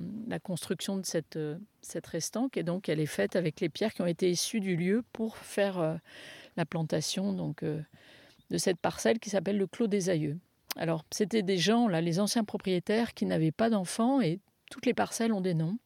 construction 0.42 0.96
de 0.96 1.04
cette, 1.04 1.36
euh, 1.36 1.58
cette 1.82 2.06
restanque. 2.06 2.56
Et 2.56 2.62
donc, 2.62 2.88
elle 2.88 3.00
est 3.00 3.04
faite 3.04 3.36
avec 3.36 3.60
les 3.60 3.68
pierres 3.68 3.92
qui 3.92 4.00
ont 4.00 4.06
été 4.06 4.30
issues 4.30 4.60
du 4.60 4.76
lieu 4.76 5.04
pour 5.12 5.36
faire 5.36 5.78
euh, 5.78 5.94
la 6.56 6.64
plantation 6.64 7.34
donc, 7.34 7.62
de 7.62 8.58
cette 8.58 8.78
parcelle 8.78 9.18
qui 9.18 9.28
s'appelle 9.28 9.58
le 9.58 9.66
Clos 9.66 9.88
des 9.88 10.08
Aïeux. 10.08 10.38
Alors, 10.76 11.04
c'était 11.10 11.42
des 11.42 11.56
gens, 11.56 11.88
là, 11.88 12.00
les 12.00 12.20
anciens 12.20 12.44
propriétaires, 12.44 13.14
qui 13.14 13.24
n'avaient 13.24 13.52
pas 13.52 13.70
d'enfants 13.70 14.20
et 14.20 14.40
toutes 14.70 14.86
les 14.86 14.94
parcelles 14.94 15.32
ont 15.32 15.40
des 15.40 15.54
noms. 15.54 15.78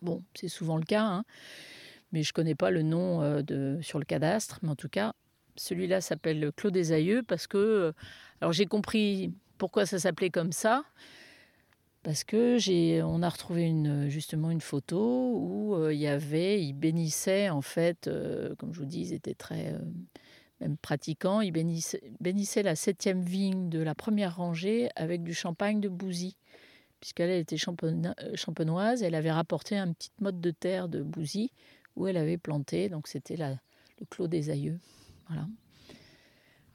Bon, 0.00 0.22
c'est 0.34 0.48
souvent 0.48 0.76
le 0.76 0.84
cas, 0.84 1.04
hein, 1.04 1.24
mais 2.12 2.22
je 2.22 2.30
ne 2.30 2.34
connais 2.34 2.54
pas 2.54 2.70
le 2.70 2.82
nom 2.82 3.22
euh, 3.22 3.80
sur 3.82 3.98
le 3.98 4.04
cadastre, 4.04 4.60
mais 4.62 4.70
en 4.70 4.76
tout 4.76 4.88
cas, 4.88 5.12
celui-là 5.56 6.00
s'appelle 6.00 6.40
le 6.40 6.52
Clos 6.52 6.70
des 6.70 6.92
Aïeux 6.92 7.22
parce 7.22 7.46
que, 7.46 7.58
euh, 7.58 7.92
alors 8.40 8.52
j'ai 8.52 8.66
compris 8.66 9.34
pourquoi 9.58 9.86
ça 9.86 9.98
s'appelait 9.98 10.30
comme 10.30 10.52
ça, 10.52 10.84
parce 12.04 12.22
que 12.22 12.58
j'ai, 12.58 13.02
on 13.02 13.22
a 13.22 13.28
retrouvé 13.28 13.74
justement 14.08 14.50
une 14.50 14.60
photo 14.60 15.32
où 15.34 15.74
euh, 15.74 15.92
il 15.92 15.98
y 15.98 16.06
avait, 16.06 16.62
ils 16.62 16.74
bénissaient 16.74 17.50
en 17.50 17.60
fait, 17.60 18.08
comme 18.58 18.72
je 18.72 18.78
vous 18.78 18.86
dis, 18.86 19.00
ils 19.00 19.12
étaient 19.12 19.34
très 19.34 19.74
même 20.60 20.76
pratiquants, 20.76 21.40
ils 21.40 21.52
bénissaient, 21.52 22.02
bénissaient 22.20 22.62
la 22.62 22.74
septième 22.76 23.22
vigne 23.22 23.68
de 23.68 23.80
la 23.80 23.94
première 23.94 24.36
rangée 24.36 24.88
avec 24.96 25.22
du 25.22 25.34
champagne 25.34 25.80
de 25.80 25.88
Bouzy, 25.88 26.36
puisqu'elle 27.00 27.30
elle 27.30 27.40
était 27.40 27.56
euh, 27.56 28.34
champenoise, 28.34 29.02
elle 29.02 29.14
avait 29.14 29.30
rapporté 29.30 29.76
un 29.76 29.92
petit 29.92 30.10
mode 30.20 30.40
de 30.40 30.50
terre 30.50 30.88
de 30.88 31.02
Bouzy 31.02 31.52
où 31.96 32.06
elle 32.06 32.16
avait 32.16 32.38
planté, 32.38 32.88
donc 32.88 33.08
c'était 33.08 33.36
le 33.36 33.56
clos 34.10 34.28
des 34.28 34.50
aïeux. 34.50 34.78
Voilà. 35.28 35.46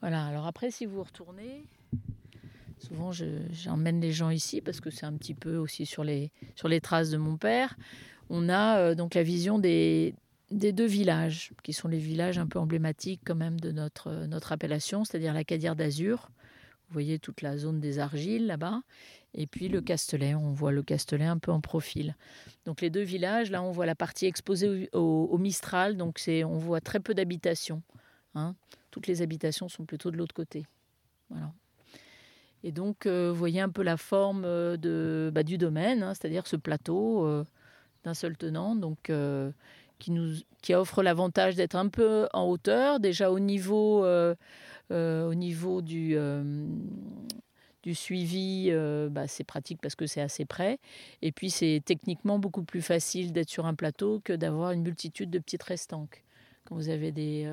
Alors 0.02 0.48
après, 0.48 0.70
si 0.70 0.86
vous 0.86 1.02
retournez, 1.02 1.66
souvent 2.78 3.12
je- 3.14 3.48
j'emmène 3.52 4.02
les 4.02 4.12
gens 4.12 4.30
ici 4.30 4.60
parce 4.60 4.82
que 4.82 4.90
c'est 4.90 5.06
un 5.06 5.14
petit 5.14 5.34
peu 5.34 5.56
aussi 5.56 5.86
sur 5.86 6.04
les, 6.04 6.32
sur 6.56 6.68
les 6.68 6.82
traces 6.82 7.10
de 7.10 7.18
mon 7.18 7.38
père. 7.38 7.78
On 8.30 8.50
a 8.50 8.80
euh, 8.80 8.96
donc 8.96 9.16
la 9.16 9.24
vision 9.24 9.60
des, 9.60 10.14
des 10.58 10.72
deux 10.72 10.86
villages, 10.86 11.52
qui 11.64 11.74
sont 11.74 11.88
les 11.88 11.98
villages 11.98 12.38
un 12.38 12.48
peu 12.48 12.60
emblématiques 12.60 13.22
quand 13.26 13.36
même 13.36 13.60
de 13.60 13.72
notre, 13.72 14.26
notre 14.28 14.52
appellation, 14.52 15.04
c'est-à-dire 15.04 15.34
la 15.34 15.44
Cadière 15.44 15.76
d'Azur. 15.76 16.30
Vous 16.88 16.94
voyez 16.94 17.20
toute 17.20 17.42
la 17.42 17.58
zone 17.58 17.80
des 17.80 18.00
argiles 18.00 18.46
là-bas. 18.46 18.82
Et 19.34 19.48
puis 19.48 19.68
le 19.68 19.82
Castelet, 19.82 20.36
on 20.36 20.52
voit 20.52 20.72
le 20.72 20.84
Castelet 20.84 21.26
un 21.26 21.40
peu 21.40 21.52
en 21.52 21.60
profil. 21.60 22.16
Donc 22.66 22.82
les 22.82 22.90
deux 22.90 23.02
villages, 23.02 23.50
là 23.50 23.64
on 23.64 23.72
voit 23.72 23.88
la 23.88 23.96
partie 23.96 24.28
exposée 24.28 24.90
au, 24.94 25.38
Mistral, 25.38 25.98
donc 25.98 26.20
on 26.28 26.58
voit 26.58 26.82
très 26.82 27.00
peu 27.00 27.14
d'habitations. 27.14 27.82
hein. 28.36 28.56
Toutes 28.92 29.08
les 29.08 29.24
habitations 29.24 29.70
sont 29.70 29.86
plutôt 29.86 30.12
de 30.12 30.18
l'autre 30.18 30.36
côté. 30.36 30.68
Voilà. 31.30 31.52
Et 32.64 32.72
donc, 32.72 33.06
euh, 33.06 33.30
vous 33.30 33.36
voyez 33.36 33.60
un 33.60 33.70
peu 33.70 33.84
la 33.84 33.98
forme 33.98 34.46
euh, 34.46 34.78
de, 34.78 35.30
bah, 35.34 35.44
du 35.44 35.58
domaine, 35.58 36.02
hein, 36.02 36.14
c'est-à-dire 36.14 36.48
ce 36.48 36.56
plateau 36.56 37.26
euh, 37.26 37.46
d'un 38.04 38.14
seul 38.14 38.38
tenant, 38.38 38.76
donc, 38.76 39.12
qui, 40.00 40.12
nous, 40.12 40.36
qui 40.62 40.74
offre 40.74 41.04
l'avantage 41.04 41.56
d'être 41.56 41.76
un 41.76 41.90
peu 41.90 42.28
en 42.34 42.48
hauteur, 42.48 43.00
déjà 43.00 43.32
au 43.32 43.40
niveau, 43.40 44.04
euh, 44.06 44.36
euh, 44.92 45.28
au 45.28 45.34
niveau 45.34 45.82
du, 45.82 46.16
euh, 46.16 46.66
du 47.84 47.96
suivi, 47.96 48.72
bah, 49.12 49.28
c'est 49.28 49.44
pratique 49.44 49.80
parce 49.82 49.96
que 49.96 50.08
c'est 50.08 50.22
assez 50.22 50.46
près. 50.46 50.80
Et 51.22 51.32
puis, 51.32 51.50
c'est 51.50 51.82
techniquement 51.86 52.40
beaucoup 52.40 52.64
plus 52.64 52.82
facile 52.82 53.34
d'être 53.34 53.50
sur 53.50 53.66
un 53.66 53.76
plateau 53.76 54.22
que 54.24 54.34
d'avoir 54.34 54.72
une 54.72 54.84
multitude 54.84 55.30
de 55.30 55.40
petites 55.40 55.64
restanques. 55.64 56.24
Quand 56.66 56.76
vous 56.76 56.90
avez 56.90 57.12
des. 57.12 57.52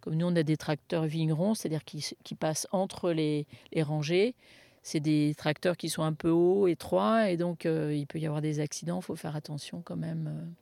comme 0.00 0.16
nous, 0.16 0.26
on 0.26 0.36
a 0.36 0.42
des 0.42 0.58
tracteurs 0.58 1.06
vignerons, 1.06 1.54
c'est-à-dire 1.54 1.84
qui, 1.84 2.06
qui 2.24 2.34
passent 2.34 2.66
entre 2.72 3.10
les, 3.10 3.46
les 3.72 3.82
rangées. 3.82 4.34
C'est 4.82 5.00
des 5.00 5.34
tracteurs 5.34 5.78
qui 5.78 5.88
sont 5.88 6.02
un 6.02 6.12
peu 6.12 6.28
hauts, 6.28 6.66
étroits, 6.66 7.30
et 7.30 7.38
donc 7.38 7.64
il 7.64 8.06
peut 8.06 8.18
y 8.18 8.26
avoir 8.26 8.42
des 8.42 8.60
accidents, 8.60 9.00
il 9.00 9.04
faut 9.04 9.16
faire 9.16 9.34
attention 9.34 9.80
quand 9.80 9.96
même. 9.96 10.54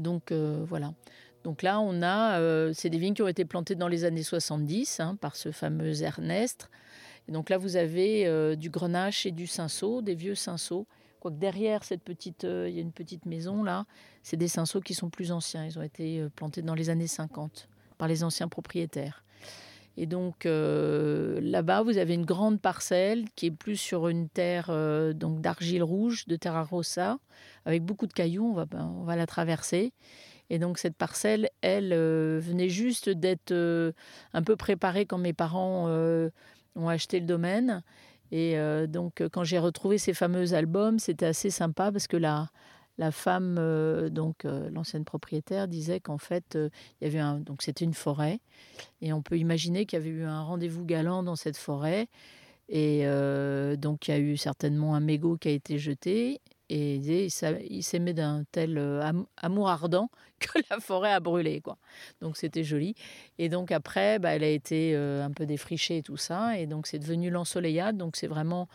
Donc 0.00 0.32
euh, 0.32 0.64
voilà. 0.66 0.94
Donc 1.44 1.62
là, 1.62 1.80
on 1.80 2.02
a, 2.02 2.38
euh, 2.38 2.72
c'est 2.74 2.90
des 2.90 2.98
vignes 2.98 3.14
qui 3.14 3.22
ont 3.22 3.28
été 3.28 3.44
plantées 3.44 3.74
dans 3.74 3.88
les 3.88 4.04
années 4.04 4.22
70 4.22 5.00
hein, 5.00 5.16
par 5.16 5.36
ce 5.36 5.52
fameux 5.52 6.02
Ernest. 6.02 6.68
Et 7.28 7.32
donc 7.32 7.48
là, 7.48 7.58
vous 7.58 7.76
avez 7.76 8.26
euh, 8.26 8.56
du 8.56 8.70
grenache 8.70 9.24
et 9.24 9.30
du 9.30 9.46
cinsault, 9.46 10.02
des 10.02 10.14
vieux 10.14 10.34
cinsaults. 10.34 10.86
Quoique 11.20 11.36
derrière 11.36 11.84
cette 11.84 12.02
petite, 12.02 12.44
il 12.44 12.74
y 12.74 12.78
a 12.78 12.80
une 12.80 12.92
petite 12.92 13.26
maison 13.26 13.62
là, 13.62 13.84
c'est 14.22 14.38
des 14.38 14.48
cinsaults 14.48 14.82
qui 14.82 14.94
sont 14.94 15.10
plus 15.10 15.32
anciens. 15.32 15.66
Ils 15.66 15.78
ont 15.78 15.82
été 15.82 16.26
plantés 16.34 16.62
dans 16.62 16.74
les 16.74 16.88
années 16.88 17.06
50 17.06 17.68
par 17.98 18.08
les 18.08 18.24
anciens 18.24 18.48
propriétaires. 18.48 19.22
Et 20.00 20.06
donc 20.06 20.46
euh, 20.46 21.38
là-bas, 21.42 21.82
vous 21.82 21.98
avez 21.98 22.14
une 22.14 22.24
grande 22.24 22.58
parcelle 22.58 23.26
qui 23.36 23.44
est 23.44 23.50
plus 23.50 23.76
sur 23.76 24.08
une 24.08 24.30
terre 24.30 24.68
euh, 24.70 25.12
donc 25.12 25.42
d'argile 25.42 25.82
rouge, 25.82 26.26
de 26.26 26.36
terra 26.36 26.64
rossa, 26.64 27.18
avec 27.66 27.84
beaucoup 27.84 28.06
de 28.06 28.14
cailloux. 28.14 28.46
On 28.46 28.54
va, 28.54 28.64
ben, 28.64 28.90
on 28.98 29.04
va 29.04 29.14
la 29.14 29.26
traverser. 29.26 29.92
Et 30.48 30.58
donc 30.58 30.78
cette 30.78 30.96
parcelle, 30.96 31.50
elle, 31.60 31.92
euh, 31.92 32.40
venait 32.42 32.70
juste 32.70 33.10
d'être 33.10 33.52
un 33.52 34.42
peu 34.42 34.56
préparée 34.56 35.04
quand 35.04 35.18
mes 35.18 35.34
parents 35.34 35.86
ont 35.90 36.88
acheté 36.88 37.20
le 37.20 37.26
domaine. 37.26 37.82
Et 38.32 38.56
donc 38.88 39.22
quand 39.30 39.44
j'ai 39.44 39.58
retrouvé 39.58 39.98
ces 39.98 40.14
fameux 40.14 40.54
albums, 40.54 40.98
c'était 40.98 41.26
assez 41.26 41.50
sympa 41.50 41.92
parce 41.92 42.06
que 42.06 42.16
la, 42.16 42.48
la 43.00 43.12
femme, 43.12 43.56
euh, 43.58 44.10
donc 44.10 44.44
euh, 44.44 44.68
l'ancienne 44.70 45.06
propriétaire, 45.06 45.68
disait 45.68 46.00
qu'en 46.00 46.18
fait, 46.18 46.54
euh, 46.54 46.68
il 47.00 47.06
y 47.06 47.06
avait 47.08 47.18
un, 47.18 47.40
donc 47.40 47.62
c'était 47.62 47.86
une 47.86 47.94
forêt, 47.94 48.40
et 49.00 49.14
on 49.14 49.22
peut 49.22 49.38
imaginer 49.38 49.86
qu'il 49.86 49.98
y 49.98 50.02
avait 50.02 50.10
eu 50.10 50.24
un 50.24 50.42
rendez-vous 50.42 50.84
galant 50.84 51.22
dans 51.22 51.34
cette 51.34 51.56
forêt, 51.56 52.08
et 52.68 53.04
donc 53.78 54.06
il 54.06 54.10
y 54.12 54.14
a 54.14 54.18
eu 54.20 54.36
certainement 54.36 54.94
un 54.94 55.00
mégot 55.00 55.36
qui 55.38 55.48
a 55.48 55.50
été 55.50 55.78
jeté, 55.78 56.40
et 56.68 56.96
il 56.96 57.82
s'aimait 57.82 58.12
d'un 58.12 58.44
tel 58.52 58.78
am- 58.78 59.26
amour 59.38 59.70
ardent 59.70 60.08
que 60.38 60.60
la 60.70 60.78
forêt 60.78 61.10
a 61.12 61.18
brûlé, 61.18 61.60
quoi. 61.60 61.78
Donc 62.20 62.36
c'était 62.36 62.62
joli. 62.62 62.94
Et 63.38 63.48
donc 63.48 63.72
après, 63.72 64.20
bah, 64.20 64.36
elle 64.36 64.44
a 64.44 64.48
été 64.48 64.94
un 64.94 65.32
peu 65.32 65.46
défrichée 65.46 65.96
et 65.96 66.02
tout 66.02 66.16
ça, 66.16 66.58
et 66.60 66.66
donc 66.66 66.86
c'est 66.86 67.00
devenu 67.00 67.28
l'ensoleillade. 67.30 67.96
Donc 67.96 68.14
c'est 68.14 68.28
vraiment 68.28 68.68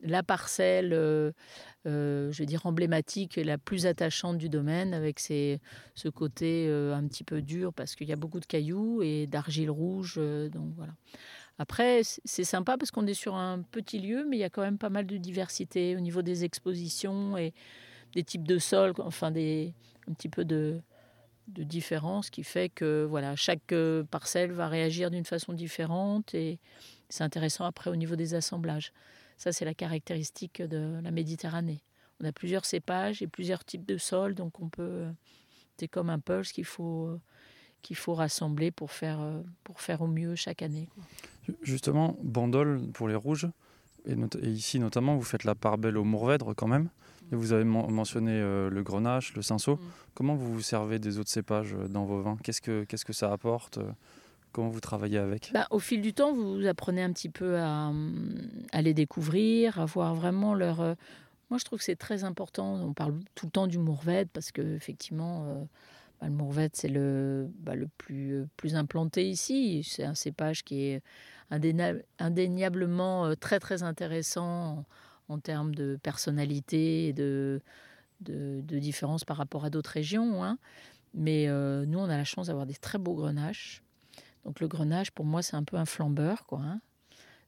la 0.00 0.22
parcelle, 0.22 0.92
euh, 1.88 2.30
je 2.32 2.42
veux 2.42 2.46
dire 2.46 2.66
emblématique, 2.66 3.38
et 3.38 3.44
la 3.44 3.58
plus 3.58 3.86
attachante 3.86 4.38
du 4.38 4.48
domaine, 4.48 4.94
avec 4.94 5.18
ses- 5.18 5.60
ce 5.94 6.08
côté 6.08 6.66
euh, 6.68 6.94
un 6.94 7.06
petit 7.08 7.24
peu 7.24 7.42
dur 7.42 7.72
parce 7.72 7.96
qu'il 7.96 8.08
y 8.08 8.12
a 8.12 8.16
beaucoup 8.16 8.40
de 8.40 8.46
cailloux 8.46 9.02
et 9.02 9.26
d'argile 9.26 9.70
rouge. 9.70 10.14
euh, 10.18 10.48
donc 10.48 10.72
voilà. 10.76 10.92
Après, 11.58 12.02
c'est 12.24 12.44
sympa 12.44 12.76
parce 12.78 12.92
qu'on 12.92 13.06
est 13.06 13.14
sur 13.14 13.34
un 13.34 13.62
petit 13.62 13.98
lieu, 13.98 14.24
mais 14.28 14.36
il 14.36 14.40
y 14.40 14.44
a 14.44 14.50
quand 14.50 14.62
même 14.62 14.78
pas 14.78 14.90
mal 14.90 15.06
de 15.06 15.16
diversité 15.16 15.96
au 15.96 16.00
niveau 16.00 16.22
des 16.22 16.44
expositions 16.44 17.36
et 17.36 17.52
des 18.14 18.22
types 18.22 18.46
de 18.46 18.58
sols, 18.58 18.92
enfin 18.98 19.32
des, 19.32 19.74
un 20.08 20.12
petit 20.12 20.28
peu 20.28 20.44
de, 20.44 20.80
de 21.48 21.64
différence 21.64 22.30
qui 22.30 22.44
fait 22.44 22.68
que 22.68 23.04
voilà, 23.08 23.34
chaque 23.34 23.74
parcelle 24.10 24.52
va 24.52 24.68
réagir 24.68 25.10
d'une 25.10 25.24
façon 25.24 25.52
différente 25.52 26.34
et 26.34 26.58
c'est 27.08 27.24
intéressant 27.24 27.64
après 27.64 27.90
au 27.90 27.96
niveau 27.96 28.16
des 28.16 28.34
assemblages. 28.34 28.92
Ça, 29.38 29.52
c'est 29.52 29.64
la 29.64 29.74
caractéristique 29.74 30.60
de 30.60 31.00
la 31.02 31.10
Méditerranée. 31.10 31.80
On 32.20 32.26
a 32.26 32.32
plusieurs 32.32 32.64
cépages 32.64 33.22
et 33.22 33.26
plusieurs 33.28 33.64
types 33.64 33.86
de 33.86 33.96
sols, 33.96 34.34
donc 34.34 34.60
on 34.60 34.68
peut. 34.68 34.82
euh, 34.82 35.10
C'est 35.78 35.88
comme 35.88 36.10
un 36.10 36.18
puzzle 36.18 36.52
qu'il 36.52 36.64
faut, 36.64 37.06
euh, 37.06 37.20
qu'il 37.82 37.94
faut 37.96 38.14
rassembler 38.14 38.72
pour 38.72 38.90
faire, 38.90 39.20
euh, 39.20 39.40
pour 39.62 39.80
faire 39.80 40.02
au 40.02 40.08
mieux 40.08 40.34
chaque 40.34 40.60
année. 40.62 40.88
Justement, 41.62 42.16
Bandol 42.22 42.80
pour 42.92 43.06
les 43.08 43.14
rouges, 43.14 43.48
et, 44.04 44.16
not- 44.16 44.36
et 44.42 44.48
ici 44.48 44.80
notamment, 44.80 45.14
vous 45.16 45.22
faites 45.22 45.44
la 45.44 45.54
part 45.54 45.78
belle 45.78 45.96
au 45.96 46.02
Mourvèdre 46.04 46.52
quand 46.54 46.66
même. 46.66 46.90
Et 47.30 47.36
vous 47.36 47.52
avez 47.52 47.62
men- 47.64 47.88
mentionné 47.90 48.32
euh, 48.32 48.70
le 48.70 48.82
Grenache, 48.82 49.34
le 49.34 49.42
Cinsault. 49.42 49.76
Mm. 49.76 49.80
Comment 50.14 50.34
vous 50.34 50.52
vous 50.54 50.60
servez 50.62 50.98
des 50.98 51.18
autres 51.18 51.30
cépages 51.30 51.74
dans 51.88 52.04
vos 52.04 52.22
vins? 52.22 52.38
Qu'est-ce 52.42 52.60
que 52.60 52.84
qu'est-ce 52.84 53.04
que 53.04 53.12
ça 53.12 53.32
apporte 53.32 53.78
Comment 54.52 54.68
vous 54.70 54.80
travaillez 54.80 55.18
avec? 55.18 55.50
Bah, 55.52 55.66
au 55.70 55.78
fil 55.78 56.00
du 56.00 56.14
temps, 56.14 56.32
vous 56.32 56.66
apprenez 56.66 57.02
un 57.02 57.12
petit 57.12 57.28
peu 57.28 57.58
à, 57.58 57.88
hum, 57.88 58.48
les 58.74 58.94
découvrir, 58.94 59.78
à 59.78 59.84
voir 59.84 60.14
vraiment 60.14 60.54
leur. 60.54 60.80
euh, 60.80 60.94
Moi, 61.50 61.58
je 61.58 61.64
trouve 61.64 61.78
que 61.78 61.84
c'est 61.84 61.96
très 61.96 62.24
important. 62.24 62.74
On 62.74 62.92
parle 62.92 63.18
tout 63.34 63.46
le 63.46 63.50
temps 63.52 63.66
du 63.66 63.78
Mourvèdre 63.78 64.30
parce 64.32 64.50
que 64.52 64.62
effectivement, 64.74 65.44
euh, 65.46 65.64
bah, 66.20 66.28
le 66.28 66.32
Mourvèdre 66.32 66.74
c'est 66.76 66.88
le, 66.88 67.48
bah, 67.58 67.74
le 67.74 67.88
plus, 67.98 68.34
euh, 68.34 68.46
plus 68.56 68.74
implanté 68.74 69.28
ici. 69.28 69.82
C'est 69.84 70.04
un 70.04 70.14
cépage 70.14 70.64
qui 70.64 70.82
est 70.84 71.02
indéniablement 71.50 73.34
très 73.36 73.58
très 73.60 73.82
intéressant 73.82 74.84
en, 75.28 75.38
termes 75.38 75.74
de 75.74 75.98
personnalité 76.02 77.08
et 77.08 77.12
de, 77.12 77.60
de, 78.20 78.78
différence 78.78 79.24
par 79.24 79.36
rapport 79.36 79.64
à 79.64 79.70
d'autres 79.70 79.90
régions. 79.90 80.42
hein. 80.44 80.58
Mais 81.14 81.46
nous, 81.86 81.98
on 81.98 82.04
a 82.04 82.16
la 82.16 82.24
chance 82.24 82.48
d'avoir 82.48 82.66
des 82.66 82.74
très 82.74 82.98
beaux 82.98 83.14
grenaches. 83.14 83.82
Donc 84.44 84.60
le 84.60 84.68
grenache, 84.68 85.10
pour 85.10 85.24
moi, 85.24 85.42
c'est 85.42 85.56
un 85.56 85.64
peu 85.64 85.76
un 85.76 85.84
flambeur, 85.86 86.46
quoi. 86.46 86.60
hein. 86.60 86.80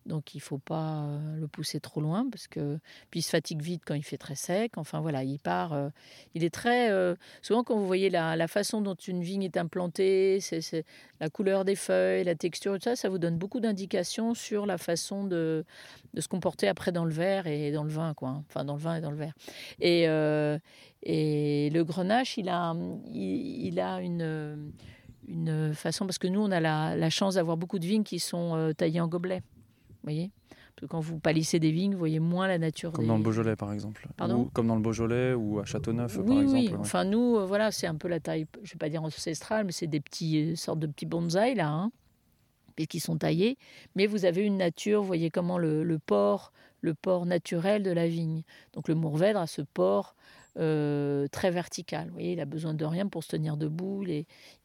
Donc 0.06 0.34
il 0.34 0.38
ne 0.38 0.42
faut 0.42 0.58
pas 0.58 1.04
euh, 1.04 1.36
le 1.36 1.46
pousser 1.46 1.78
trop 1.78 2.00
loin 2.00 2.28
parce 2.30 2.48
que 2.48 2.78
puis 3.10 3.20
il 3.20 3.22
se 3.22 3.30
fatigue 3.30 3.60
vite 3.60 3.82
quand 3.84 3.94
il 3.94 4.02
fait 4.02 4.16
très 4.16 4.34
sec. 4.34 4.72
Enfin 4.76 5.00
voilà, 5.00 5.22
il 5.24 5.38
part. 5.38 5.72
euh, 5.72 5.90
il 6.34 6.42
est 6.42 6.52
très 6.52 6.90
euh, 6.90 7.14
souvent 7.42 7.62
quand 7.64 7.76
vous 7.76 7.86
voyez 7.86 8.08
la, 8.08 8.34
la 8.34 8.48
façon 8.48 8.80
dont 8.80 8.94
une 8.94 9.22
vigne 9.22 9.42
est 9.42 9.56
implantée, 9.56 10.40
c'est 10.40 10.84
la 11.20 11.28
couleur 11.28 11.64
des 11.64 11.76
feuilles, 11.76 12.24
la 12.24 12.34
texture, 12.34 12.74
tout 12.74 12.84
ça, 12.84 12.96
ça 12.96 13.08
vous 13.08 13.18
donne 13.18 13.36
beaucoup 13.36 13.60
d'indications 13.60 14.34
sur 14.34 14.64
la 14.64 14.78
façon 14.78 15.24
de, 15.24 15.64
se 16.16 16.28
comporter 16.28 16.66
après 16.68 16.92
dans 16.92 17.04
le 17.04 17.12
verre 17.12 17.46
et 17.46 17.70
dans 17.70 17.84
le 17.84 17.90
vin, 17.90 18.14
quoi. 18.14 18.30
hein. 18.30 18.44
Enfin 18.48 18.64
dans 18.64 18.74
le 18.74 18.80
vin 18.80 18.96
et 18.96 19.00
dans 19.00 19.10
le 19.10 19.16
verre. 19.16 19.34
Et 19.80 20.06
et 21.02 21.70
le 21.70 21.84
grenache, 21.84 22.36
il 22.36 22.48
a 22.48 22.74
il 23.12 23.80
a 23.80 24.00
une 24.00 24.72
une 25.30 25.74
façon, 25.74 26.06
parce 26.06 26.18
que 26.18 26.26
nous, 26.28 26.40
on 26.40 26.50
a 26.50 26.60
la, 26.60 26.96
la 26.96 27.10
chance 27.10 27.34
d'avoir 27.34 27.56
beaucoup 27.56 27.78
de 27.78 27.86
vignes 27.86 28.02
qui 28.04 28.18
sont 28.18 28.54
euh, 28.56 28.72
taillées 28.72 29.00
en 29.00 29.08
gobelet. 29.08 29.42
Vous 29.88 29.96
voyez 30.04 30.30
Parce 30.48 30.80
que 30.82 30.86
quand 30.86 31.00
vous 31.00 31.18
palissez 31.18 31.58
des 31.60 31.70
vignes, 31.70 31.92
vous 31.92 31.98
voyez 31.98 32.20
moins 32.20 32.48
la 32.48 32.58
nature 32.58 32.92
Comme 32.92 33.04
des... 33.04 33.08
dans 33.08 33.16
le 33.18 33.22
Beaujolais 33.22 33.54
par 33.56 33.72
exemple. 33.72 34.08
Pardon 34.16 34.40
Ou 34.42 34.44
comme 34.52 34.66
dans 34.66 34.76
le 34.76 34.80
Beaujolais 34.82 35.34
ou 35.34 35.58
à 35.60 35.64
Châteauneuf 35.64 36.16
Oui, 36.18 36.24
par 36.26 36.40
exemple. 36.40 36.54
oui. 36.58 36.74
Enfin, 36.78 37.04
nous, 37.04 37.36
euh, 37.36 37.44
voilà, 37.46 37.70
c'est 37.70 37.86
un 37.86 37.94
peu 37.94 38.08
la 38.08 38.18
taille, 38.20 38.46
je 38.62 38.72
vais 38.72 38.78
pas 38.78 38.88
dire 38.88 39.02
ancestrale, 39.02 39.64
mais 39.66 39.72
c'est 39.72 39.86
des 39.86 40.00
petits, 40.00 40.52
euh, 40.52 40.56
sortes 40.56 40.78
de 40.80 40.86
petits 40.86 41.06
bonsaïs, 41.06 41.56
là, 41.56 41.68
hein, 41.68 41.92
et 42.78 42.86
qui 42.86 42.98
sont 42.98 43.18
taillés. 43.18 43.58
Mais 43.94 44.06
vous 44.06 44.24
avez 44.24 44.42
une 44.44 44.56
nature, 44.56 45.02
vous 45.02 45.06
voyez 45.06 45.30
comment 45.30 45.58
le, 45.58 45.84
le 45.84 45.98
port, 45.98 46.52
le 46.80 46.94
port 46.94 47.26
naturel 47.26 47.82
de 47.82 47.90
la 47.90 48.08
vigne. 48.08 48.42
Donc 48.72 48.88
le 48.88 48.94
Mourvèdre 48.94 49.38
a 49.40 49.46
ce 49.46 49.60
port 49.62 50.16
euh, 50.58 51.26
très 51.28 51.50
vertical. 51.50 52.08
Vous 52.08 52.14
voyez, 52.14 52.32
il 52.32 52.40
a 52.40 52.44
besoin 52.44 52.74
de 52.74 52.84
rien 52.84 53.06
pour 53.06 53.24
se 53.24 53.28
tenir 53.28 53.56
debout. 53.56 54.04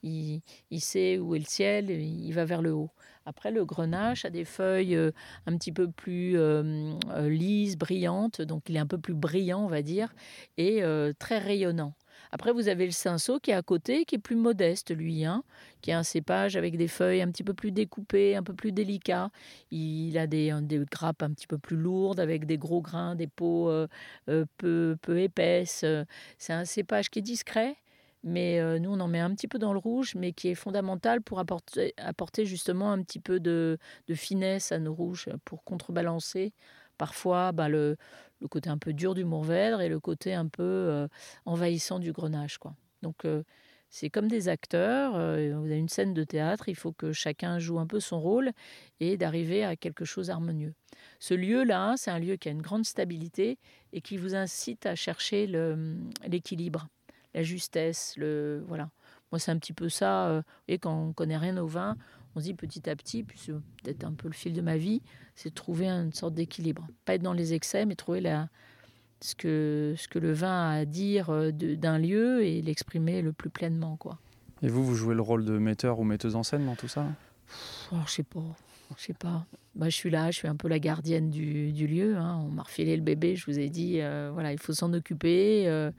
Il, 0.03 0.41
sait 0.79 1.17
où 1.17 1.35
est 1.35 1.39
le 1.39 1.45
ciel, 1.45 1.89
il 1.89 2.31
va 2.31 2.45
vers 2.45 2.61
le 2.61 2.73
haut. 2.73 2.91
Après, 3.25 3.51
le 3.51 3.65
grenache 3.65 4.23
a 4.25 4.29
des 4.29 4.45
feuilles 4.45 4.95
euh, 4.95 5.11
un 5.47 5.57
petit 5.57 5.71
peu 5.71 5.89
plus 5.89 6.37
euh, 6.37 6.93
euh, 7.09 7.27
lises, 7.27 7.75
brillantes, 7.75 8.41
donc 8.41 8.69
il 8.69 8.75
est 8.75 8.79
un 8.79 8.85
peu 8.85 8.99
plus 8.99 9.15
brillant, 9.15 9.65
on 9.65 9.67
va 9.67 9.81
dire, 9.81 10.13
et 10.57 10.83
très 11.19 11.39
rayonnant. 11.39 11.93
Après, 12.35 12.51
vous 12.51 12.67
avez 12.67 12.85
le 12.85 12.91
cinsault 12.91 13.39
qui 13.39 13.51
est 13.51 13.53
à 13.53 13.61
côté, 13.61 14.03
qui 14.03 14.15
est 14.15 14.19
plus 14.19 14.35
modeste, 14.35 14.93
lui, 14.93 15.23
hein, 15.23 15.41
qui 15.79 15.93
a 15.93 15.99
un 15.99 16.03
cépage 16.03 16.57
avec 16.57 16.75
des 16.75 16.89
feuilles 16.89 17.21
un 17.21 17.31
petit 17.31 17.45
peu 17.45 17.53
plus 17.53 17.71
découpées, 17.71 18.35
un 18.35 18.43
peu 18.43 18.53
plus 18.53 18.73
délicat. 18.73 19.29
Il 19.71 20.17
a 20.17 20.27
des, 20.27 20.53
grappes 20.91 21.23
un 21.23 21.31
petit 21.31 21.47
peu 21.47 21.57
plus 21.57 21.77
lourdes, 21.77 22.19
avec 22.19 22.45
des 22.45 22.57
gros 22.57 22.81
grains, 22.81 23.15
des 23.15 23.27
peaux 23.27 23.69
euh, 23.69 23.87
euh, 24.27 24.43
peu, 24.57 24.97
peu 25.01 25.21
épaisses. 25.21 25.83
Euh, 25.85 26.03
C'est 26.37 26.51
un 26.51 26.65
cépage 26.65 27.09
qui 27.09 27.19
est 27.19 27.21
discret, 27.21 27.77
mais 28.21 28.59
nous, 28.81 28.91
on 28.91 28.99
en 28.99 29.07
met 29.07 29.21
un 29.21 29.33
petit 29.33 29.47
peu 29.47 29.57
dans 29.57 29.71
le 29.71 29.79
rouge, 29.79 30.13
mais 30.15 30.33
qui 30.33 30.49
est 30.49 30.55
fondamental 30.55 31.21
pour 31.21 31.39
apporter, 31.39 31.93
apporter 31.95 32.45
justement 32.45 32.91
un 32.91 33.01
petit 33.01 33.19
peu 33.19 33.39
de, 33.39 33.77
de 34.09 34.13
finesse 34.13 34.73
à 34.73 34.79
nos 34.79 34.93
rouges, 34.93 35.29
pour 35.45 35.63
contrebalancer 35.63 36.51
parfois 36.97 37.51
bah, 37.51 37.69
le, 37.69 37.97
le 38.41 38.47
côté 38.47 38.69
un 38.69 38.77
peu 38.77 38.93
dur 38.93 39.13
du 39.13 39.25
Mourvèdre 39.25 39.81
et 39.81 39.89
le 39.89 39.99
côté 39.99 40.33
un 40.33 40.47
peu 40.47 40.63
euh, 40.63 41.07
envahissant 41.45 41.99
du 41.99 42.11
Grenache. 42.11 42.57
Quoi. 42.57 42.75
Donc 43.01 43.25
euh, 43.25 43.43
c'est 43.89 44.09
comme 44.09 44.27
des 44.27 44.49
acteurs, 44.49 45.15
euh, 45.15 45.53
vous 45.55 45.65
avez 45.65 45.77
une 45.77 45.89
scène 45.89 46.13
de 46.13 46.23
théâtre, 46.23 46.67
il 46.67 46.75
faut 46.75 46.91
que 46.91 47.13
chacun 47.13 47.59
joue 47.59 47.79
un 47.79 47.87
peu 47.87 47.99
son 47.99 48.19
rôle 48.19 48.51
et 48.99 49.17
d'arriver 49.17 49.63
à 49.63 49.75
quelque 49.75 50.05
chose 50.05 50.27
d'harmonieux. 50.27 50.73
Ce 51.19 51.33
lieu-là, 51.33 51.95
c'est 51.97 52.11
un 52.11 52.19
lieu 52.19 52.35
qui 52.35 52.49
a 52.49 52.51
une 52.51 52.61
grande 52.61 52.85
stabilité 52.85 53.57
et 53.93 54.01
qui 54.01 54.17
vous 54.17 54.35
incite 54.35 54.85
à 54.85 54.95
chercher 54.95 55.47
le- 55.47 55.97
l'équilibre, 56.27 56.87
la 57.33 57.43
justesse, 57.43 58.15
le 58.17 58.63
voilà. 58.67 58.89
Moi, 59.31 59.39
c'est 59.39 59.51
un 59.51 59.57
petit 59.57 59.73
peu 59.73 59.89
ça. 59.89 60.43
voyez, 60.67 60.79
quand 60.79 61.07
on 61.07 61.11
connaît 61.13 61.37
rien 61.37 61.57
au 61.57 61.67
vin, 61.67 61.97
on 62.35 62.39
se 62.39 62.45
dit 62.45 62.53
petit 62.53 62.89
à 62.89 62.95
petit, 62.95 63.23
puis 63.23 63.39
c'est 63.41 63.53
peut-être 63.83 64.03
un 64.03 64.13
peu 64.13 64.27
le 64.27 64.33
fil 64.33 64.53
de 64.53 64.61
ma 64.61 64.77
vie, 64.77 65.01
c'est 65.35 65.49
de 65.49 65.55
trouver 65.55 65.87
une 65.87 66.13
sorte 66.13 66.33
d'équilibre. 66.33 66.87
Pas 67.05 67.15
être 67.15 67.21
dans 67.21 67.33
les 67.33 67.53
excès, 67.53 67.85
mais 67.85 67.95
trouver 67.95 68.21
la, 68.21 68.49
ce, 69.21 69.35
que, 69.35 69.95
ce 69.97 70.07
que 70.07 70.19
le 70.19 70.33
vin 70.33 70.69
a 70.69 70.73
à 70.79 70.85
dire 70.85 71.29
euh, 71.29 71.51
d'un 71.51 71.97
lieu 71.97 72.43
et 72.43 72.61
l'exprimer 72.61 73.21
le 73.21 73.33
plus 73.33 73.49
pleinement. 73.49 73.95
Quoi. 73.97 74.19
Et 74.61 74.67
vous, 74.67 74.85
vous 74.85 74.95
jouez 74.95 75.15
le 75.15 75.21
rôle 75.21 75.45
de 75.45 75.57
metteur 75.57 75.99
ou 75.99 76.03
metteuse 76.03 76.35
en 76.35 76.43
scène 76.43 76.65
dans 76.65 76.75
tout 76.75 76.87
ça? 76.87 77.05
Oh, 77.91 77.97
je 78.05 78.11
sais 78.11 78.23
pas. 78.23 78.55
Je 78.97 79.03
sais 79.03 79.13
pas. 79.13 79.45
Bah, 79.75 79.89
je 79.89 79.95
suis 79.95 80.09
là, 80.09 80.31
je 80.31 80.37
suis 80.37 80.47
un 80.47 80.55
peu 80.55 80.67
la 80.69 80.79
gardienne 80.79 81.29
du, 81.29 81.73
du 81.73 81.85
lieu. 81.87 82.15
hein. 82.15 82.41
On 82.45 82.49
m'a 82.49 82.63
refilé 82.63 82.95
le 82.95 83.01
bébé, 83.01 83.35
je 83.35 83.45
vous 83.45 83.59
ai 83.59 83.67
dit, 83.69 83.99
euh, 83.99 84.29
voilà, 84.33 84.53
il 84.53 84.59
faut 84.59 84.73
s'en 84.73 84.93
occuper. 84.93 85.67
euh, 85.67 85.91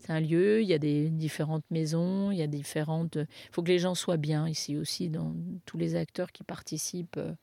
c'est 0.00 0.10
un 0.12 0.20
lieu, 0.20 0.62
il 0.62 0.68
y 0.68 0.72
a 0.74 0.78
des 0.78 1.10
différentes 1.10 1.64
maisons, 1.70 2.30
il 2.32 2.38
y 2.38 2.42
a 2.42 2.46
différentes. 2.48 3.16
Il 3.16 3.26
faut 3.52 3.62
que 3.62 3.68
les 3.68 3.78
gens 3.78 3.94
soient 3.94 4.16
bien 4.16 4.48
ici 4.48 4.76
aussi, 4.76 5.10
dans 5.10 5.34
tous 5.66 5.76
les 5.76 5.94
acteurs 5.94 6.32
qui 6.32 6.42
participent. 6.42 7.18
euh. 7.18 7.34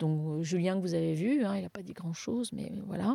Donc 0.00 0.42
Julien 0.42 0.76
que 0.76 0.80
vous 0.80 0.94
avez 0.94 1.14
vu, 1.14 1.44
hein, 1.44 1.56
il 1.56 1.62
n'a 1.62 1.68
pas 1.68 1.82
dit 1.82 1.92
grand-chose, 1.92 2.52
mais 2.52 2.72
voilà. 2.86 3.14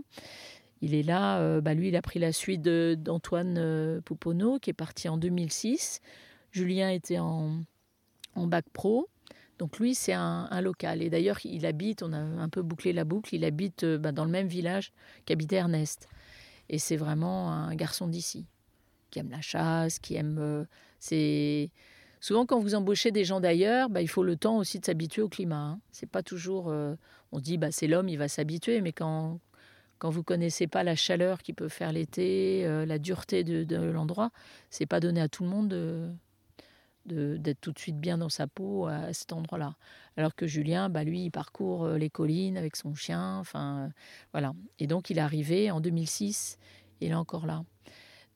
Il 0.82 0.94
est 0.94 1.04
là, 1.04 1.60
bah, 1.62 1.74
lui 1.74 1.88
il 1.88 1.96
a 1.96 2.02
pris 2.04 2.20
la 2.20 2.32
suite 2.32 2.62
d'Antoine 2.62 4.02
Pouponneau 4.06 4.60
qui 4.60 4.70
est 4.70 4.74
parti 4.74 5.10
en 5.10 5.18
2006. 5.18 6.00
Julien 6.52 6.90
était 6.92 7.18
en, 7.18 7.64
en 8.36 8.46
bac 8.48 8.66
pro. 8.72 9.10
Donc 9.58 9.80
lui, 9.80 9.96
c'est 9.96 10.14
un, 10.14 10.62
local. 10.62 11.02
Et 11.02 11.10
d'ailleurs, 11.10 11.40
il 11.46 11.66
habite, 11.66 12.04
on 12.04 12.12
a 12.14 12.18
un 12.18 12.50
peu 12.50 12.62
bouclé 12.62 12.94
la 12.94 13.06
boucle, 13.06 13.36
il 13.36 13.46
habite 13.46 13.84
euh, 13.84 13.98
bah, 13.98 14.12
dans 14.12 14.26
le 14.26 14.32
même 14.32 14.48
village 14.48 14.92
qu'habitait 15.26 15.58
Ernest. 15.58 16.10
Et 16.70 16.80
c'est 16.80 16.98
vraiment 16.98 17.52
un 17.52 17.76
garçon 17.76 18.08
d'ici, 18.08 18.46
qui 19.12 19.20
aime 19.20 19.30
la 19.30 19.42
chasse, 19.42 20.00
qui 20.00 20.16
aime... 20.16 20.38
euh, 20.40 20.66
c'est 21.00 21.70
Souvent, 22.22 22.46
quand 22.48 22.60
vous 22.60 22.74
embauchez 22.74 23.12
des 23.12 23.24
gens 23.24 23.40
d'ailleurs, 23.40 23.90
bah, 23.90 24.02
il 24.02 24.08
faut 24.08 24.24
le 24.24 24.36
temps 24.36 24.58
aussi 24.58 24.80
de 24.80 24.86
s'habituer 24.86 25.22
au 25.22 25.30
climat. 25.30 25.56
hein. 25.56 25.80
C'est 25.92 26.10
pas 26.10 26.24
toujours... 26.24 26.70
euh, 26.70 26.96
on 27.32 27.40
dit, 27.40 27.58
bah, 27.58 27.72
c'est 27.72 27.88
l'homme, 27.88 28.10
il 28.10 28.18
va 28.18 28.28
s'habituer, 28.28 28.82
mais 28.82 28.94
quand, 28.94 29.40
quand 30.00 30.10
vous 30.10 30.24
connaissez 30.24 30.68
pas 30.68 30.84
la 30.84 30.96
chaleur 30.96 31.42
qui 31.42 31.54
peut 31.54 31.70
faire 31.70 31.92
l'été, 31.92 32.66
la 32.86 32.98
dureté 32.98 33.44
de, 33.44 33.76
l'endroit, 33.78 34.32
c'est 34.70 34.86
pas 34.86 35.00
donné 35.00 35.22
à 35.22 35.28
tout 35.28 35.44
le 35.44 35.50
monde 35.50 35.68
de- 35.68 35.76
de- 36.08 36.14
d'être 37.06 37.62
tout 37.62 37.72
de 37.72 37.80
suite 37.80 38.00
bien 38.00 38.18
dans 38.18 38.30
sa 38.30 38.48
peau 38.48 38.88
à 38.88 39.14
cet 39.14 39.34
endroit-là. 39.34 39.76
Alors 40.18 40.36
que 40.36 40.48
Julien, 40.48 40.90
bah, 40.90 41.04
lui, 41.04 41.26
il 41.26 41.32
parcourt 41.32 41.86
euh, 41.86 41.98
les 41.98 42.10
collines 42.10 42.58
avec 42.58 42.76
son 42.76 42.96
chien, 42.96 43.38
enfin 43.38 43.80
euh, 43.80 43.88
voilà. 44.32 44.54
Et 44.80 44.88
donc 44.88 45.10
il 45.10 45.18
est 45.18 45.22
arrivé 45.22 45.72
en 45.72 45.82
2006, 45.82 46.58
il 47.02 47.12
est 47.12 47.16
encore 47.16 47.46
là. 47.46 47.64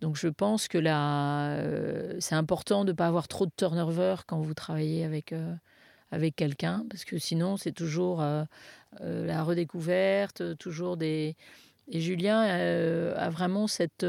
Donc 0.02 0.16
je 0.16 0.28
pense 0.28 0.68
que 0.68 0.78
là, 0.78 1.52
euh, 1.52 2.18
c'est 2.20 2.36
important 2.36 2.84
de 2.86 2.92
ne 2.92 2.96
pas 2.96 3.08
avoir 3.08 3.28
trop 3.28 3.46
de 3.46 3.52
turnover 3.56 4.16
quand 4.28 4.40
vous 4.40 4.54
travaillez 4.54 5.04
avec, 5.04 5.34
avec 6.12 6.36
quelqu'un, 6.36 6.86
parce 6.90 7.06
que 7.06 7.18
sinon 7.18 7.58
c'est 7.58 7.74
toujours 7.74 8.22
la 8.22 9.44
redécouverte, 9.44 10.58
toujours 10.58 10.96
des... 10.96 11.36
Et 11.90 12.00
Julien 12.00 12.40
a 12.40 13.30
vraiment 13.30 13.68
cette... 13.68 14.06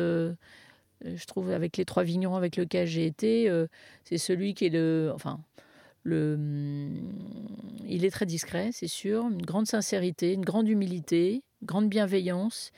euh, 1.05 1.17
je 1.17 1.27
trouve 1.27 1.51
avec 1.51 1.77
les 1.77 1.85
trois 1.85 2.03
vignerons 2.03 2.37
avec 2.37 2.57
lesquels 2.57 2.87
j'ai 2.87 3.07
été, 3.07 3.49
euh, 3.49 3.67
c'est 4.05 4.19
celui 4.19 4.55
qui 4.55 4.67
est 4.67 4.71
le... 4.71 5.11
Enfin, 5.15 5.41
le, 6.03 6.35
hum, 6.35 7.13
il 7.87 8.05
est 8.05 8.11
très 8.11 8.27
discret, 8.27 8.71
c'est 8.73 8.87
sûr, 8.87 9.27
une 9.27 9.43
grande 9.43 9.67
sincérité, 9.67 10.33
une 10.33 10.45
grande 10.45 10.69
humilité, 10.69 11.43
une 11.61 11.67
grande 11.67 11.89
bienveillance, 11.89 12.73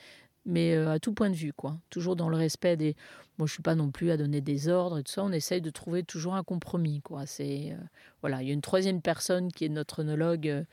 mais 0.45 0.75
euh, 0.75 0.91
à 0.91 0.99
tout 0.99 1.13
point 1.13 1.31
de 1.31 1.37
vue, 1.37 1.53
quoi. 1.53 1.79
Toujours 1.91 2.17
dans 2.17 2.29
le 2.29 2.37
respect 2.37 2.77
des. 2.77 2.97
Moi, 3.39 3.47
je 3.47 3.53
suis 3.53 3.63
pas 3.63 3.75
non 3.75 3.91
plus 3.91 4.11
à 4.11 4.17
donner 4.17 4.41
des 4.41 4.69
ordres 4.69 4.99
et 4.99 5.03
tout 5.05 5.13
ça. 5.13 5.23
On 5.25 5.33
essaye 5.33 5.61
de 5.61 5.71
trouver 5.71 6.03
toujours 6.03 6.35
un 6.35 6.43
compromis, 6.43 7.01
quoi. 7.01 7.27
C'est 7.27 7.77
voilà. 8.21 8.43
Il 8.43 8.49
y 8.49 8.51
a 8.51 8.55
une 8.55 8.61
troisième 8.61 9.01
personne 9.01 9.53
qui 9.53 9.65
est 9.65 9.69
notre 9.69 10.01
œnologue. 10.01 10.65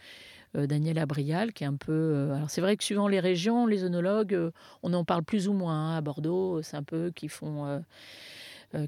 Euh, 0.56 0.68
Daniel 0.68 0.97
Abrial, 1.00 1.54
qui 1.54 1.64
est 1.64 1.68
un 1.68 1.76
peu. 1.76 1.91
euh, 1.91 2.36
alors 2.36 2.50
c'est 2.50 2.62
vrai 2.62 2.78
que 2.78 2.84
suivant 2.84 3.08
les 3.08 3.20
régions, 3.20 3.66
les 3.66 3.84
œnologues, 3.84 4.34
euh, 4.34 4.52
on 4.84 4.93
en 4.93 5.04
parle 5.06 5.24
plus 5.24 5.47
ou 5.47 5.54
moins. 5.54 5.93
hein. 5.93 5.97
À 5.97 6.02
Bordeaux, 6.02 6.62
c'est 6.62 6.78
un 6.78 6.84
peu 6.84 7.12
qui 7.12 7.28
font, 7.28 7.84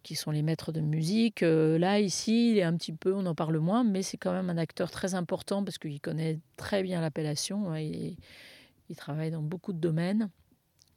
qui 0.04 0.16
sont 0.16 0.32
les 0.32 0.44
maîtres 0.44 0.72
de 0.72 0.80
musique. 0.82 1.42
Là, 1.42 2.00
ici, 2.00 2.52
il 2.52 2.58
est 2.58 2.64
un 2.64 2.76
petit 2.76 2.94
peu, 2.94 3.14
on 3.14 3.26
en 3.26 3.36
parle 3.36 3.58
moins, 3.58 3.84
mais 3.84 4.04
c'est 4.04 4.18
quand 4.18 4.32
même 4.32 4.50
un 4.50 4.58
acteur 4.58 4.92
très 4.92 5.16
important 5.16 5.64
parce 5.64 5.78
qu'il 5.78 6.00
connaît 6.00 6.40
très 6.58 6.84
bien 6.84 7.02
l'appellation. 7.02 7.72
hein. 7.74 7.80
Il 7.80 8.96
travaille 8.96 9.32
dans 9.32 9.42
beaucoup 9.42 9.74
de 9.74 9.80
domaines. 9.80 10.30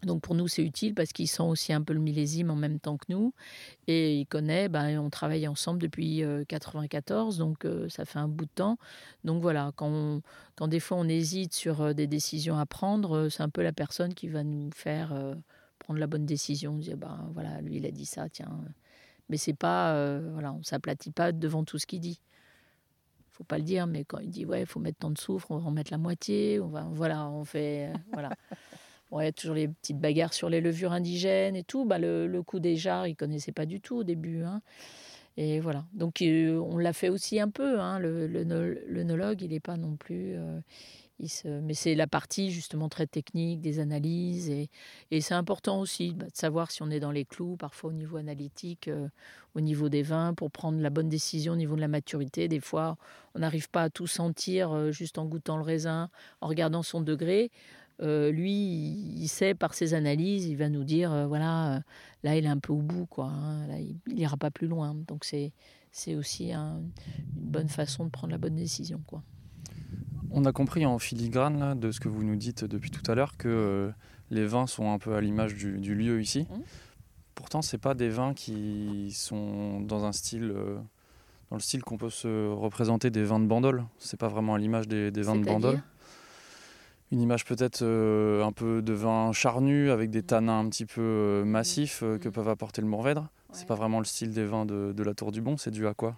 Donc 0.04 0.22
pour 0.22 0.34
nous, 0.34 0.48
c'est 0.48 0.62
utile 0.62 0.94
parce 0.94 1.12
qu'il 1.12 1.28
sent 1.28 1.42
aussi 1.42 1.72
un 1.72 1.82
peu 1.82 1.92
le 1.92 2.00
millésime 2.00 2.50
en 2.50 2.56
même 2.56 2.80
temps 2.80 2.96
que 2.96 3.06
nous. 3.08 3.32
Et 3.86 4.18
il 4.20 4.26
connaît, 4.26 4.68
ben, 4.68 4.98
on 4.98 5.10
travaille 5.10 5.46
ensemble 5.48 5.80
depuis 5.80 6.22
1994, 6.22 7.38
donc 7.38 7.64
euh, 7.64 7.88
ça 7.88 8.04
fait 8.04 8.18
un 8.18 8.28
bout 8.28 8.46
de 8.46 8.50
temps. 8.54 8.78
Donc 9.24 9.42
voilà, 9.42 9.72
quand, 9.76 10.20
quand 10.56 10.68
des 10.68 10.80
fois 10.80 10.98
on 10.98 11.08
hésite 11.08 11.54
sur 11.54 11.80
euh, 11.80 11.92
des 11.92 12.06
décisions 12.06 12.58
à 12.58 12.66
prendre, 12.66 13.16
euh, 13.16 13.28
c'est 13.30 13.42
un 13.42 13.48
peu 13.48 13.62
la 13.62 13.72
personne 13.72 14.14
qui 14.14 14.28
va 14.28 14.44
nous 14.44 14.70
faire 14.74 15.12
euh, 15.12 15.34
prendre 15.78 16.00
la 16.00 16.06
bonne 16.06 16.26
décision. 16.26 16.76
Dire, 16.78 16.96
ben 16.96 17.30
voilà, 17.34 17.60
lui 17.60 17.76
il 17.76 17.86
a 17.86 17.90
dit 17.90 18.06
ça, 18.06 18.28
tiens. 18.28 18.50
Mais 19.28 19.36
c'est 19.36 19.54
pas, 19.54 19.94
euh, 19.94 20.30
voilà, 20.32 20.52
on 20.52 20.62
s'aplatit 20.62 21.10
pas 21.10 21.32
devant 21.32 21.64
tout 21.64 21.78
ce 21.78 21.86
qu'il 21.86 22.00
dit. 22.00 22.20
Faut 23.30 23.44
pas 23.44 23.58
le 23.58 23.64
dire, 23.64 23.86
mais 23.86 24.04
quand 24.04 24.18
il 24.18 24.30
dit 24.30 24.44
ouais, 24.44 24.60
il 24.60 24.66
faut 24.66 24.80
mettre 24.80 24.98
tant 24.98 25.10
de 25.10 25.18
soufre, 25.18 25.50
on 25.50 25.58
va 25.58 25.68
en 25.68 25.70
mettre 25.72 25.90
la 25.90 25.98
moitié. 25.98 26.60
On 26.60 26.68
va, 26.68 26.82
voilà, 26.92 27.28
on 27.28 27.44
fait, 27.44 27.88
euh, 27.88 27.98
voilà. 28.12 28.30
Bon, 29.14 29.20
il 29.20 29.26
y 29.26 29.28
a 29.28 29.32
toujours 29.32 29.54
les 29.54 29.68
petites 29.68 30.00
bagarres 30.00 30.34
sur 30.34 30.48
les 30.48 30.60
levures 30.60 30.90
indigènes 30.90 31.54
et 31.54 31.62
tout. 31.62 31.84
Bah, 31.84 32.00
le, 32.00 32.26
le 32.26 32.42
coup 32.42 32.58
des 32.58 32.74
jarres, 32.74 33.06
il 33.06 33.14
connaissait 33.14 33.52
pas 33.52 33.64
du 33.64 33.80
tout 33.80 33.94
au 33.98 34.02
début. 34.02 34.42
hein. 34.42 34.60
Et 35.36 35.60
voilà. 35.60 35.84
Donc, 35.92 36.20
euh, 36.20 36.58
on 36.58 36.78
l'a 36.78 36.92
fait 36.92 37.10
aussi 37.10 37.38
un 37.38 37.48
peu. 37.48 37.78
hein. 37.78 38.00
Le, 38.00 38.26
le, 38.26 38.42
il 39.40 39.50
n'est 39.50 39.60
pas 39.60 39.76
non 39.76 39.94
plus. 39.94 40.34
euh, 40.34 40.58
il 41.20 41.28
se... 41.28 41.46
Mais 41.46 41.74
c'est 41.74 41.94
la 41.94 42.08
partie 42.08 42.50
justement 42.50 42.88
très 42.88 43.06
technique 43.06 43.60
des 43.60 43.78
analyses. 43.78 44.50
Et, 44.50 44.68
et 45.12 45.20
c'est 45.20 45.34
important 45.34 45.78
aussi 45.78 46.12
bah, 46.12 46.24
de 46.26 46.36
savoir 46.36 46.72
si 46.72 46.82
on 46.82 46.90
est 46.90 46.98
dans 46.98 47.12
les 47.12 47.24
clous, 47.24 47.56
parfois 47.56 47.90
au 47.90 47.92
niveau 47.92 48.16
analytique, 48.16 48.88
euh, 48.88 49.06
au 49.54 49.60
niveau 49.60 49.88
des 49.88 50.02
vins, 50.02 50.34
pour 50.34 50.50
prendre 50.50 50.80
la 50.80 50.90
bonne 50.90 51.08
décision 51.08 51.52
au 51.52 51.56
niveau 51.56 51.76
de 51.76 51.80
la 51.82 51.86
maturité. 51.88 52.48
Des 52.48 52.58
fois, 52.58 52.96
on 53.36 53.38
n'arrive 53.38 53.70
pas 53.70 53.82
à 53.82 53.90
tout 53.90 54.08
sentir 54.08 54.90
juste 54.90 55.18
en 55.18 55.24
goûtant 55.26 55.56
le 55.56 55.62
raisin, 55.62 56.10
en 56.40 56.48
regardant 56.48 56.82
son 56.82 57.00
degré. 57.00 57.52
Euh, 58.02 58.30
lui, 58.32 58.52
il 58.52 59.28
sait 59.28 59.54
par 59.54 59.72
ses 59.74 59.94
analyses, 59.94 60.46
il 60.46 60.56
va 60.56 60.68
nous 60.68 60.82
dire, 60.84 61.12
euh, 61.12 61.26
voilà, 61.26 61.76
euh, 61.76 61.80
là, 62.24 62.36
il 62.36 62.44
est 62.44 62.48
un 62.48 62.58
peu 62.58 62.72
au 62.72 62.82
bout, 62.82 63.06
quoi. 63.06 63.26
hein. 63.26 63.66
là, 63.68 63.78
il 63.78 63.96
n'ira 64.14 64.36
pas 64.36 64.50
plus 64.50 64.66
loin. 64.66 64.94
Donc, 65.06 65.24
c'est 65.24 65.52
c'est 65.92 66.16
aussi 66.16 66.52
un- 66.52 66.80
une 67.36 67.50
bonne 67.52 67.68
façon 67.68 68.04
de 68.06 68.10
prendre 68.10 68.32
la 68.32 68.38
bonne 68.38 68.56
décision, 68.56 69.00
quoi. 69.06 69.22
On 70.32 70.44
a 70.44 70.50
compris 70.50 70.84
en 70.84 70.98
filigrane 70.98 71.60
là, 71.60 71.76
de 71.76 71.92
ce 71.92 72.00
que 72.00 72.08
vous 72.08 72.24
nous 72.24 72.34
dites 72.34 72.64
depuis 72.64 72.90
tout 72.90 73.08
à 73.08 73.14
l'heure 73.14 73.36
que 73.36 73.92
les 74.30 74.44
vins 74.44 74.66
sont 74.66 74.90
un 74.90 74.98
peu 74.98 75.14
à 75.14 75.20
l'image 75.20 75.54
du, 75.54 75.78
du 75.78 75.94
lieu 75.94 76.20
ici. 76.20 76.48
Mhm. 76.50 76.62
Pourtant, 77.36 77.62
c'est 77.62 77.78
pas 77.78 77.94
des 77.94 78.08
vins 78.08 78.34
qui 78.34 79.12
sont 79.14 79.80
dans 79.82 80.04
un 80.04 80.10
style, 80.10 80.52
dans 81.50 81.56
le 81.56 81.60
style 81.62 81.82
qu'on 81.84 81.96
peut 81.96 82.10
se 82.10 82.48
représenter 82.52 83.10
des 83.10 83.22
vins 83.22 83.38
de 83.38 83.46
Bandol. 83.46 83.84
C'est 83.98 84.18
pas 84.18 84.28
vraiment 84.28 84.54
à 84.54 84.58
l'image 84.58 84.88
des, 84.88 85.12
des 85.12 85.22
vins 85.22 85.36
de 85.36 85.44
Bandol. 85.44 85.80
Une 87.12 87.20
image 87.20 87.44
peut-être 87.44 87.82
euh, 87.82 88.42
un 88.44 88.52
peu 88.52 88.82
de 88.82 88.92
vin 88.92 89.32
charnu 89.32 89.90
avec 89.90 90.10
des 90.10 90.22
tanins 90.22 90.58
un 90.60 90.68
petit 90.68 90.86
peu 90.86 91.00
euh, 91.00 91.44
massifs 91.44 92.02
euh, 92.02 92.18
que 92.18 92.28
Mhm. 92.28 92.34
peuvent 92.34 92.48
apporter 92.48 92.80
le 92.82 92.88
Mourvèdre. 92.88 93.28
C'est 93.52 93.60
Ouais. 93.62 93.66
pas 93.66 93.74
vraiment 93.76 93.98
le 94.00 94.04
style 94.04 94.32
des 94.32 94.44
vins 94.44 94.66
de, 94.66 94.92
de 94.92 95.02
la 95.02 95.14
Tour 95.14 95.30
du 95.30 95.40
Bon. 95.40 95.56
C'est 95.56 95.70
dû 95.70 95.86
à 95.86 95.94
quoi? 95.94 96.16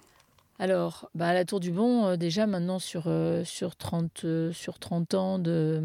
Alors, 0.58 1.10
bah, 1.14 1.28
à 1.28 1.34
la 1.34 1.44
Tour 1.44 1.60
du 1.60 1.70
Bon, 1.70 2.06
euh, 2.06 2.16
déjà 2.16 2.46
maintenant 2.46 2.78
sur, 2.78 3.04
euh, 3.08 3.44
sur, 3.44 3.76
30, 3.76 4.24
euh, 4.24 4.52
sur 4.52 4.78
30 4.78 5.12
ans 5.12 5.38
de, 5.38 5.80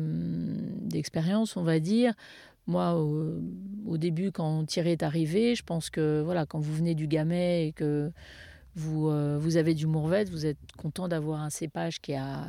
d'expérience, 0.83 1.57
on 1.57 1.63
va 1.63 1.79
dire, 1.79 2.13
moi, 2.67 2.95
au, 2.95 3.33
au 3.85 3.97
début, 3.97 4.31
quand 4.31 4.63
Thierry 4.65 4.91
est 4.91 5.03
arrivé, 5.03 5.55
je 5.55 5.63
pense 5.63 5.89
que 5.89 6.21
voilà, 6.23 6.45
quand 6.45 6.59
vous 6.59 6.73
venez 6.73 6.95
du 6.95 7.07
Gamay 7.07 7.67
et 7.67 7.71
que 7.73 8.11
vous, 8.75 9.09
vous 9.39 9.57
avez 9.57 9.73
du 9.73 9.87
Mourvèdre, 9.87 10.31
vous 10.31 10.45
êtes 10.45 10.57
content 10.77 11.09
d'avoir 11.09 11.41
un 11.41 11.49
cépage 11.49 11.99
qui 11.99 12.13
a, 12.13 12.45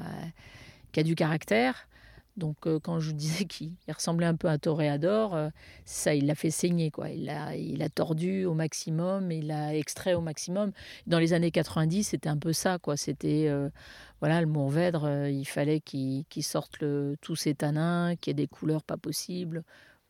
qui 0.93 1.01
a 1.01 1.03
du 1.03 1.17
caractère. 1.17 1.89
Donc, 2.37 2.67
euh, 2.67 2.81
quand 2.81 2.99
je 3.01 3.13
disais 3.13 3.45
qu'il 3.45 3.73
il 3.87 3.93
ressemblait 3.93 4.27
un 4.27 4.35
peu 4.37 4.49
à 4.49 4.53
un 4.53 4.59
toréador, 4.59 5.35
euh, 5.35 5.51
ça, 5.85 6.15
il 6.15 6.27
l'a 6.27 6.35
fait 6.35 6.51
saigner. 6.51 6.91
Quoi. 6.91 7.11
Il 7.11 7.27
l'a 7.27 7.55
il 7.57 7.83
a 7.83 7.89
tordu 7.91 8.45
au 8.47 8.55
maximum, 8.55 9.31
il 9.33 9.49
l'a 9.49 9.75
extrait 9.77 10.15
au 10.15 10.21
maximum. 10.23 10.73
Dans 11.07 11.19
les 11.19 11.35
années 11.35 11.51
90, 11.51 12.05
c'était 12.05 12.29
un 12.31 12.39
peu 12.39 12.53
ça. 12.55 12.79
quoi. 12.79 12.97
C'était, 12.97 13.47
euh, 13.49 13.69
voilà, 14.21 14.41
le 14.41 14.47
Mourvèdre, 14.47 15.09
il 15.29 15.45
fallait 15.45 15.81
qu'il 15.81 16.25
qu'il 16.27 16.43
sorte 16.45 16.81
le- 16.81 17.17
tous 17.21 17.37
ses 17.37 17.55
tanins, 17.55 18.17
qu'il 18.17 18.31
y 18.31 18.33
ait 18.33 18.35
des 18.35 18.49
couleurs 18.49 18.83
pas 18.83 18.97
possibles. 18.97 19.63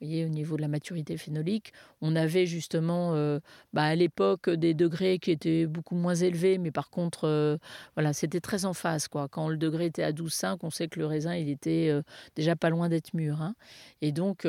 Au 0.03 0.29
niveau 0.29 0.57
de 0.57 0.63
la 0.63 0.69
maturité 0.69 1.17
phénolique, 1.17 1.73
on 2.01 2.17
avait 2.17 2.45
justement 2.45 3.15
euh, 3.15 3.39
bah, 3.73 3.85
à 3.85 3.95
l'époque 3.95 4.51
des 4.51 4.75
degrés 4.75 5.21
qui 5.21 5.31
étaient 5.31 5.65
beaucoup 5.67 5.95
moins 5.95 6.17
élevés, 6.17 6.59
mais 6.59 6.73
par 6.73 6.91
contre, 6.91 7.29
euh, 7.29 7.57
voilà, 7.95 8.13
c'était 8.13 8.41
très 8.41 8.65
en 8.65 8.73
phase. 8.75 9.07
Quoi. 9.07 9.29
Quand 9.29 9.49
le 9.49 9.57
degré 9.57 9.87
était 9.87 10.03
à 10.03 10.11
12,5, 10.11 10.59
on 10.65 10.71
sait 10.71 10.89
que 10.89 10.99
le 10.99 11.07
raisin, 11.07 11.37
il 11.37 11.49
était 11.49 11.89
euh, 11.89 12.03
déjà 12.35 12.57
pas 12.57 12.69
loin 12.69 12.89
d'être 12.89 13.15
mûr. 13.15 13.41
hein. 13.41 13.55
Et 14.01 14.11
donc, 14.11 14.45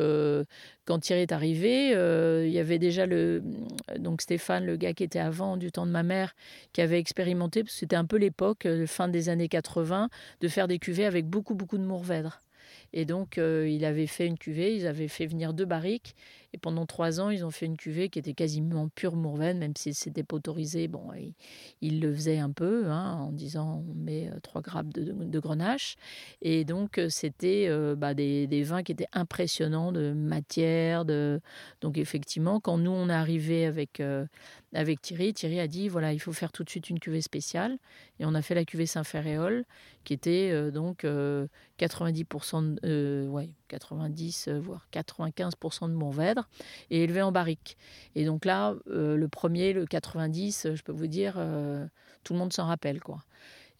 quand 0.86 1.00
Thierry 1.00 1.22
est 1.22 1.32
arrivé, 1.32 1.90
il 1.90 2.52
y 2.52 2.58
avait 2.58 2.80
déjà 2.80 3.06
le, 3.06 3.44
donc 4.00 4.24
Stéphane, 4.24 4.66
le 4.66 4.76
gars 4.78 4.94
qui 4.94 5.04
était 5.04 5.20
avant 5.20 5.58
du 5.58 5.72
temps 5.72 5.86
de 5.86 5.92
ma 5.92 6.02
mère, 6.02 6.34
qui 6.74 6.82
avait 6.82 6.98
expérimenté, 6.98 7.64
parce 7.64 7.74
que 7.74 7.80
c'était 7.80 7.96
un 7.96 8.06
peu 8.06 8.18
l'époque, 8.18 8.68
fin 8.88 9.08
des 9.08 9.30
années 9.30 9.50
80, 9.50 10.10
de 10.42 10.48
faire 10.48 10.68
des 10.68 10.80
cuvées 10.80 11.06
avec 11.06 11.28
beaucoup, 11.28 11.54
beaucoup 11.54 11.78
de 11.78 11.84
Mourvèdre. 11.84 12.42
Et 12.94 13.06
donc, 13.06 13.38
euh, 13.38 13.68
il 13.68 13.86
avait 13.86 14.08
fait 14.08 14.28
une 14.28 14.38
cuvée, 14.38 14.76
ils 14.76 14.88
avaient 14.88 15.08
fait 15.08 15.26
venir 15.26 15.54
deux 15.54 15.66
barriques, 15.66 16.16
et 16.54 16.60
pendant 16.60 16.86
trois 16.86 17.20
ans, 17.20 17.32
ils 17.32 17.44
ont 17.44 17.50
fait 17.50 17.66
une 17.66 17.78
cuvée 17.78 18.10
qui 18.10 18.20
était 18.20 18.36
quasiment 18.36 18.88
pure 18.88 19.16
Mourvèdre, 19.16 19.60
même 19.60 19.74
si 19.76 19.94
c'était 19.96 20.22
pas 20.24 20.36
autorisé. 20.36 20.88
Bon, 20.88 21.10
ils, 21.82 22.00
le 22.00 22.14
faisaient 22.14 22.38
un 22.38 22.52
peu, 22.52 22.86
hein, 22.88 23.16
en 23.16 23.32
disant 23.32 23.84
on 23.90 23.94
met 23.96 24.30
euh, 24.30 24.40
trois 24.42 24.62
grammes 24.62 24.94
de, 24.94 25.40
grenache. 25.40 25.96
Et 26.44 26.64
donc, 26.64 27.00
euh, 27.00 27.10
c'était 27.10 27.66
euh, 27.70 27.96
bah, 27.96 28.14
des, 28.14 28.64
vins 28.64 28.84
qui 28.84 28.92
étaient 28.92 29.08
impressionnants 29.14 29.92
de 29.92 30.14
matière. 30.14 31.06
Donc, 31.06 31.98
effectivement, 31.98 32.60
quand 32.60 32.78
nous, 32.78 32.92
on 32.92 33.10
est 33.10 33.14
arrivé 33.14 33.66
avec, 33.66 34.02
avec 34.74 35.02
Thierry, 35.02 35.34
Thierry 35.34 35.60
a 35.60 35.68
dit 35.68 35.90
voilà, 35.90 36.14
il 36.14 36.20
faut 36.20 36.34
faire 36.34 36.52
tout 36.52 36.64
de 36.64 36.70
suite 36.70 36.90
une 36.90 37.00
cuvée 37.00 37.22
spéciale. 37.22 37.80
Et 38.20 38.26
on 38.26 38.36
a 38.36 38.44
fait 38.44 38.54
la 38.54 38.64
cuvée 38.64 38.86
Saint-Ferréol, 38.86 39.66
qui 40.04 40.14
était 40.14 40.72
donc 40.72 41.04
euh, 41.04 41.48
90%, 41.80 42.80
de, 42.82 43.28
90, 43.74 44.48
euh, 44.48 44.60
voire 44.60 44.88
95% 44.92 45.88
de 45.90 45.94
Mourvèdre, 45.94 46.48
et 46.90 47.04
élevé 47.04 47.22
en 47.22 47.32
barrique. 47.32 47.78
Et 48.16 48.26
donc 48.26 48.46
là, 48.46 48.76
euh, 48.90 49.16
le 49.16 49.28
premier, 49.28 49.74
le 49.74 49.86
90, 49.86 50.66
euh, 50.66 50.76
je 50.76 50.84
peux 50.84 50.92
vous 50.92 51.08
dire, 51.08 51.34
tout 52.24 52.34
le 52.34 52.40
monde 52.40 52.54
s'en 52.54 52.66
rappelle, 52.66 53.00
quoi. 53.02 53.24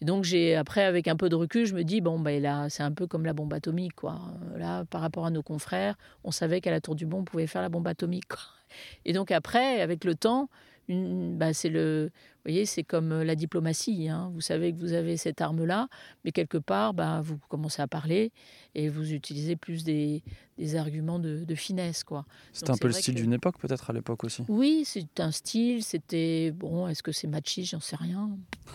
Et 0.00 0.04
donc 0.04 0.24
j'ai 0.24 0.56
après 0.56 0.82
avec 0.84 1.06
un 1.06 1.16
peu 1.16 1.28
de 1.28 1.36
recul, 1.36 1.66
je 1.66 1.74
me 1.74 1.84
dis 1.84 2.00
bon 2.00 2.18
ben 2.18 2.42
là 2.42 2.68
c'est 2.68 2.82
un 2.82 2.90
peu 2.90 3.06
comme 3.06 3.24
la 3.24 3.32
bombe 3.32 3.54
atomique 3.54 3.94
quoi. 3.94 4.20
Là 4.56 4.84
par 4.84 5.00
rapport 5.00 5.24
à 5.24 5.30
nos 5.30 5.42
confrères, 5.42 5.94
on 6.24 6.32
savait 6.32 6.60
qu'à 6.60 6.72
la 6.72 6.80
Tour 6.80 6.96
du 6.96 7.06
Bon 7.06 7.18
on 7.20 7.24
pouvait 7.24 7.46
faire 7.46 7.62
la 7.62 7.68
bombe 7.68 7.86
atomique. 7.86 8.26
Et 9.04 9.12
donc 9.12 9.30
après 9.30 9.80
avec 9.80 10.04
le 10.04 10.16
temps, 10.16 10.50
une- 10.88 11.38
bah, 11.38 11.52
c'est 11.54 11.68
le, 11.70 12.10
vous 12.44 12.50
voyez 12.50 12.66
c'est 12.66 12.82
comme 12.84 13.12
euh, 13.12 13.24
la 13.24 13.34
diplomatie. 13.36 14.08
hein. 14.08 14.30
Vous 14.34 14.42
savez 14.42 14.72
que 14.74 14.78
vous 14.78 14.92
avez 14.92 15.16
cette 15.16 15.40
arme 15.40 15.64
là, 15.64 15.88
mais 16.24 16.30
quelque 16.32 16.58
part 16.58 16.92
bah, 16.92 17.22
vous 17.22 17.38
commencez 17.48 17.80
à 17.80 17.86
parler 17.88 18.32
et 18.74 18.90
vous 18.90 19.14
utilisez 19.14 19.56
plus 19.56 19.82
des, 19.82 20.22
des 20.58 20.76
arguments 20.76 21.18
de, 21.18 21.44
de 21.44 21.54
finesse 21.54 22.04
quoi. 22.04 22.24
C'était 22.52 22.70
un 22.70 22.76
peu 22.76 22.86
le 22.88 22.92
style 22.92 23.14
que- 23.14 23.20
d'une 23.20 23.32
époque 23.32 23.58
peut-être 23.58 23.90
à 23.90 23.92
l'époque 23.92 24.22
aussi. 24.24 24.42
Oui, 24.48 24.82
c'est 24.86 25.18
un 25.20 25.30
style, 25.32 25.82
c'était 25.82 26.52
bon. 26.52 26.86
Est-ce 26.88 27.02
que 27.02 27.12
c'est 27.12 27.26
machiste 27.26 27.72
J'en 27.72 27.80
sais 27.80 27.96
rien. 27.96 28.30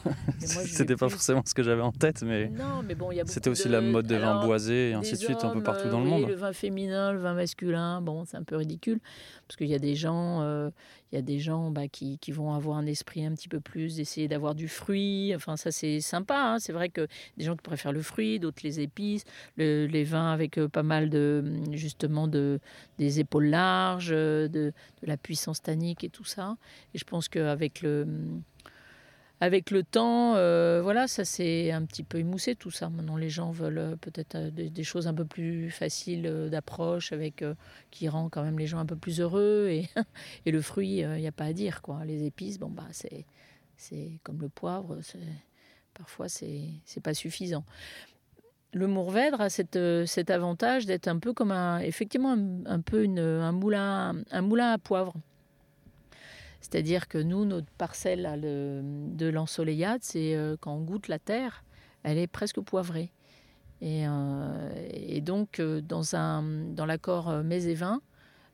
C'était 0.39 0.95
pas 0.95 1.07
plus- 1.07 1.13
forcément 1.15 1.41
ce 1.45 1.53
que 1.53 1.63
j'avais 1.63 1.81
en 1.81 1.91
tête, 1.91 2.21
mais 2.23 2.49
Non, 2.49 2.83
mais 2.85 2.95
bon, 2.95 3.11
il 3.11 3.15
y 3.17 3.21
a 3.21 3.25
c'était 3.25 3.49
aussi 3.49 3.67
de- 3.67 3.73
la 3.73 3.81
mode 3.81 4.07
des 4.07 4.17
vins 4.17 4.31
alors, 4.31 4.45
boisés 4.45 4.89
et 4.89 4.93
ainsi 4.93 5.13
de 5.13 5.17
suite 5.17 5.43
un 5.43 5.49
peu 5.49 5.63
partout 5.63 5.87
euh, 5.87 5.91
dans 5.91 5.99
le 5.99 6.05
monde. 6.09 6.27
Le 6.27 6.35
vin 6.35 6.53
féminin, 6.53 7.11
le 7.11 7.19
vin 7.19 7.33
masculin, 7.33 8.01
bon, 8.01 8.25
c'est 8.25 8.37
un 8.37 8.43
peu 8.43 8.55
ridicule 8.55 8.99
parce 9.47 9.57
qu'il 9.57 9.67
y 9.67 9.73
a 9.75 9.79
des 9.79 9.95
gens, 9.95 10.41
euh, 10.41 10.69
il 11.11 11.15
y 11.15 11.17
a 11.17 11.21
des 11.21 11.39
gens 11.39 11.71
bah, 11.71 11.87
qui, 11.87 12.19
qui 12.19 12.31
vont 12.31 12.53
avoir 12.53 12.77
un 12.77 12.85
esprit 12.85 13.25
un 13.25 13.33
petit 13.33 13.47
peu 13.49 13.59
plus 13.59 13.95
d'essayer 13.95 14.27
d'avoir 14.27 14.53
du 14.55 14.67
fruit. 14.67 15.33
Enfin, 15.35 15.57
ça 15.57 15.71
c'est 15.71 15.99
sympa. 16.01 16.35
hein. 16.53 16.59
C'est 16.59 16.73
vrai 16.73 16.89
que 16.89 17.07
des 17.37 17.45
gens 17.45 17.55
qui 17.55 17.63
préfèrent 17.63 17.91
le 17.93 18.01
fruit, 18.01 18.39
d'autres 18.39 18.61
les 18.63 18.79
épices, 18.79 19.23
le- 19.57 19.87
les 19.87 20.03
vins 20.03 20.31
avec 20.31 20.57
euh, 20.57 20.67
pas 20.67 20.83
mal 20.83 21.09
de 21.09 21.43
justement 21.75 22.27
de 22.27 22.59
des 22.97 23.19
épaules 23.19 23.47
larges, 23.47 24.11
euh, 24.11 24.47
de, 24.47 24.73
la 25.01 25.17
puissance 25.17 25.61
tannique 25.61 26.03
et 26.03 26.09
tout 26.09 26.25
ça. 26.25 26.57
Et 26.93 26.97
je 26.97 27.05
pense 27.05 27.27
qu'avec 27.29 27.81
le 27.81 28.07
avec 29.41 29.71
le 29.71 29.83
temps, 29.83 30.35
euh, 30.35 30.81
voilà, 30.81 31.07
ça 31.07 31.23
s'est 31.23 31.71
un 31.71 31.85
petit 31.85 32.03
peu 32.03 32.19
émoussé 32.19 32.55
tout 32.55 32.71
ça. 32.71 32.89
Maintenant, 32.89 33.15
les 33.15 33.29
gens 33.29 33.51
veulent 33.51 33.77
euh, 33.77 33.95
peut-être 33.95 34.35
euh, 34.35 34.51
des, 34.51 34.83
choses 34.83 35.07
un 35.07 35.13
peu 35.13 35.23
plus 35.23 35.71
faciles 35.71 36.27
euh, 36.27 36.49
d'approche, 36.49 37.13
avec 37.13 37.41
euh, 37.41 37.55
qui 37.89 38.09
rend 38.09 38.27
quand 38.27 38.43
même 38.43 38.59
les 38.59 38.67
gens 38.67 38.79
un 38.79 38.85
peu 38.85 38.97
plus 38.97 39.21
heureux. 39.21 39.67
Et, 39.69 39.87
et 40.45 40.51
le 40.51 40.61
fruit, 40.61 40.97
il 40.97 41.09
n'y 41.09 41.27
a 41.27 41.31
pas 41.31 41.45
à 41.45 41.53
dire 41.53 41.81
quoi. 41.81 42.03
Les 42.03 42.25
épices, 42.25 42.59
bon 42.59 42.69
bah 42.69 42.87
c'est 43.77 44.19
comme 44.23 44.41
le 44.41 44.49
poivre, 44.49 44.97
parfois 45.93 46.27
c'est 46.27 46.65
c'est 46.83 47.01
pas 47.01 47.13
suffisant. 47.13 47.63
Le 48.71 48.85
Mourvèdre 48.85 49.41
a 49.41 49.47
euh, 49.75 50.05
cet 50.05 50.29
avantage 50.29 50.85
d'être 50.85 51.07
un 51.07 51.17
peu 51.17 51.33
comme 51.33 51.51
un, 51.51 51.79
effectivement 51.79 52.37
un, 52.65 52.81
peu 52.81 53.05
un 53.17 53.51
moulin, 53.51 54.23
à 54.31 54.77
poivre. 54.77 55.13
C'est-à-dire 56.61 57.07
que 57.07 57.17
nous, 57.17 57.45
notre 57.45 57.71
parcelle 57.77 58.39
de 58.41 59.27
l'ensoleillade, 59.27 60.01
c'est 60.03 60.35
euh, 60.35 60.55
quand 60.59 60.73
on 60.73 60.81
goûte 60.81 61.07
la 61.07 61.17
terre, 61.17 61.63
elle 62.03 62.19
est 62.19 62.27
presque 62.27 62.59
poivrée. 62.59 63.11
Et, 63.81 64.05
euh, 64.07 65.19
donc, 65.21 65.59
dans, 65.61 66.85
l'accord 66.85 67.43
mets 67.43 67.63
et 67.63 67.73
vin, 67.73 68.01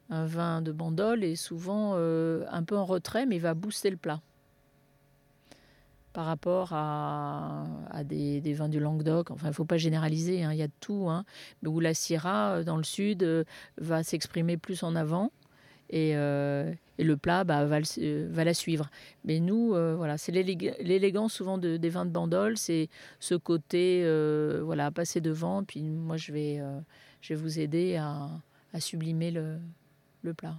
un 0.10 0.26
vin 0.26 0.62
de 0.62 0.72
Bandol 0.72 1.26
est 1.26 1.36
souvent 1.36 1.96
un 1.96 2.64
peu 2.64 2.78
en 2.78 2.86
retrait, 2.86 3.26
mais 3.26 3.36
il 3.36 3.42
va 3.42 3.54
booster 3.54 3.90
le 3.90 3.98
plat. 3.98 4.22
Par 6.16 6.28
rapport 6.28 6.70
à, 6.72 7.66
des, 8.06 8.54
vins 8.54 8.70
du 8.70 8.80
Languedoc, 8.80 9.32
enfin, 9.32 9.48
il 9.48 9.50
ne 9.50 9.54
faut 9.54 9.66
pas 9.66 9.76
généraliser, 9.76 10.46
hein, 10.46 10.54
il 10.54 10.58
y 10.58 10.62
a 10.62 10.68
de 10.68 10.74
tout, 10.80 11.10
hein, 11.10 11.26
où 11.66 11.82
la 11.82 11.94
Syrah, 11.94 12.54
euh, 12.54 12.64
dans 12.64 12.78
le 12.78 12.86
sud, 12.86 13.22
euh, 13.24 13.44
va 13.80 14.02
s'exprimer 14.02 14.56
plus 14.56 14.84
en 14.84 14.96
avant. 14.96 15.34
Et, 15.90 16.16
euh, 16.16 16.72
le 17.00 17.18
plat 17.18 17.44
bah, 17.44 17.66
va, 17.66 17.80
la 17.82 18.54
suivre. 18.54 18.90
Mais 19.26 19.42
nous, 19.42 19.72
voilà, 19.72 20.18
c'est 20.18 20.32
l'élég- 20.32 20.74
l'élégance 20.80 21.34
souvent 21.34 21.58
de- 21.58 21.76
des 21.76 21.90
vins 21.90 22.06
de 22.06 22.12
Bandol, 22.12 22.58
c'est 22.58 22.88
ce 23.20 23.36
côté, 23.36 24.02
voilà, 24.64 24.92
passer 24.92 25.20
devant. 25.20 25.66
Puis 25.66 25.84
moi, 25.84 26.16
je 26.16 26.32
vais, 26.32 26.62
je 27.20 27.34
vous 27.34 27.60
aider 27.60 27.98
à, 27.98 28.30
à 28.72 28.80
sublimer 28.80 29.32
le 29.32 30.34
plat. 30.34 30.56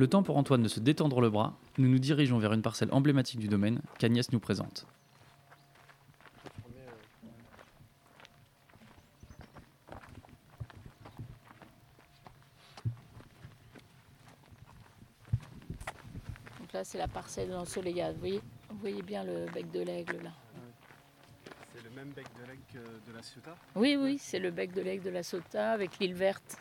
Le 0.00 0.06
temps 0.06 0.22
pour 0.22 0.38
Antoine 0.38 0.62
de 0.62 0.68
se 0.68 0.80
détendre 0.80 1.20
le 1.20 1.28
bras, 1.28 1.58
nous 1.76 1.86
nous 1.86 1.98
dirigeons 1.98 2.38
vers 2.38 2.54
une 2.54 2.62
parcelle 2.62 2.88
emblématique 2.90 3.38
du 3.38 3.48
domaine 3.48 3.82
qu'Agnès 3.98 4.32
nous 4.32 4.40
présente. 4.40 4.86
Donc 16.60 16.72
là, 16.72 16.82
c'est 16.82 16.96
la 16.96 17.06
parcelle 17.06 17.48
de 17.48 17.52
l'ensoleillade. 17.52 18.14
Vous 18.14 18.20
voyez, 18.20 18.40
vous 18.70 18.78
voyez 18.78 19.02
bien 19.02 19.22
le 19.22 19.52
bec 19.52 19.70
de 19.70 19.80
l'aigle 19.80 20.22
là. 20.24 20.30
C'est 21.74 21.84
le 21.84 21.90
même 21.90 22.08
bec 22.12 22.24
de 22.40 22.46
l'aigle 22.46 22.62
que 22.72 22.78
de 22.78 23.14
la 23.14 23.22
Ciotat? 23.22 23.54
Oui, 23.76 23.98
oui, 24.00 24.16
c'est 24.18 24.38
le 24.38 24.50
bec 24.50 24.72
de 24.72 24.80
l'aigle 24.80 25.04
de 25.04 25.10
la 25.10 25.22
Sota 25.22 25.72
avec 25.72 25.98
l'île 25.98 26.14
verte. 26.14 26.56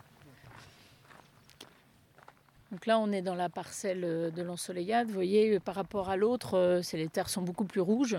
Donc 2.72 2.86
là, 2.86 2.99
on 2.99 3.11
est 3.11 3.24
dans 3.24 3.36
la 3.36 3.49
parcelle 3.49 4.03
euh, 4.03 4.30
de 4.30 4.43
l'ensoleillade. 4.43 5.07
Vous 5.07 5.13
voyez, 5.13 5.55
euh, 5.55 5.59
par 5.59 5.76
rapport 5.76 6.09
à 6.09 6.17
l'autre, 6.17 6.53
euh, 6.55 6.82
les 6.93 7.07
terres 7.07 7.30
sont 7.30 7.41
beaucoup 7.41 7.65
plus 7.65 7.82
rouges. 7.82 8.17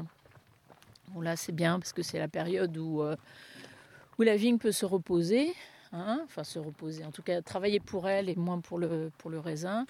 Bon, 1.09 1.21
là, 1.21 1.37
c'est 1.37 1.53
bien 1.53 1.79
parce 1.79 1.93
que 1.93 2.03
c'est 2.03 2.19
la 2.19 2.29
période 2.29 2.77
où, 2.77 3.03
la 4.19 4.37
vigne 4.37 4.59
peut 4.59 4.73
se 4.73 4.85
reposer. 4.85 5.55
hein, 5.93 6.21
enfin, 6.25 6.45
se 6.45 6.59
reposer. 6.59 7.05
En 7.05 7.11
tout 7.11 7.23
cas, 7.23 7.43
travailler 7.43 7.81
pour 7.81 8.09
elle 8.09 8.29
et 8.29 8.37
moins 8.37 8.61
pour 8.61 8.79
le, 8.79 9.11
raisin. 9.25 9.87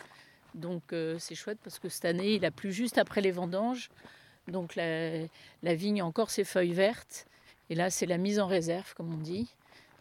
Donc, 0.54 0.94
c'est 1.18 1.34
chouette 1.34 1.58
parce 1.62 1.78
que 1.78 1.90
cette 1.90 2.06
année, 2.06 2.36
il 2.36 2.44
a 2.46 2.50
plu 2.50 2.72
juste 2.72 2.96
après 2.96 3.20
les 3.20 3.32
vendanges. 3.32 3.90
Donc, 4.48 4.76
la, 4.76 5.26
la 5.62 5.74
vigne 5.74 6.00
a 6.00 6.06
encore 6.06 6.30
ses 6.30 6.44
feuilles 6.44 6.72
vertes. 6.72 7.26
Et 7.68 7.74
là, 7.74 7.90
c'est 7.90 8.06
la 8.06 8.16
mise 8.16 8.40
en 8.40 8.46
réserve, 8.46 8.94
comme 8.94 9.12
on 9.12 9.18
dit. 9.18 9.54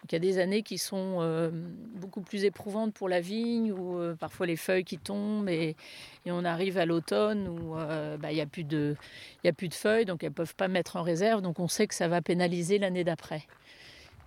Il 0.09 0.13
y 0.13 0.15
a 0.15 0.19
des 0.19 0.39
années 0.39 0.63
qui 0.63 0.79
sont 0.79 1.17
euh, 1.19 1.51
beaucoup 1.53 2.21
plus 2.21 2.43
éprouvantes 2.43 2.95
pour 2.95 3.07
la 3.07 3.21
vigne, 3.21 3.71
où 3.71 3.99
euh, 3.99 4.15
parfois 4.15 4.47
les 4.47 4.55
feuilles 4.55 4.83
qui 4.83 4.97
tombent, 4.97 5.49
et, 5.49 5.75
on 6.25 6.45
arrive 6.45 6.77
à 6.77 6.85
l'automne 6.85 7.47
où 7.47 7.77
euh, 7.77 8.17
bah, 8.17 8.31
il 8.31 8.35
n'y 8.35 8.41
a, 8.41 8.45
plus 8.47 8.63
de- 8.63 8.95
il 9.43 9.47
y 9.47 9.49
a 9.49 9.53
plus 9.53 9.67
de 9.67 9.73
feuilles, 9.73 10.05
donc 10.05 10.23
elles 10.23 10.29
ne 10.29 10.33
peuvent 10.33 10.55
pas 10.55 10.67
mettre 10.67 10.95
en 10.95 11.03
réserve. 11.03 11.41
Donc 11.41 11.59
on 11.59 11.67
sait 11.67 11.85
que 11.85 11.93
ça 11.93 12.07
va 12.07 12.21
pénaliser 12.21 12.79
l'année 12.79 13.03
d'après. 13.03 13.43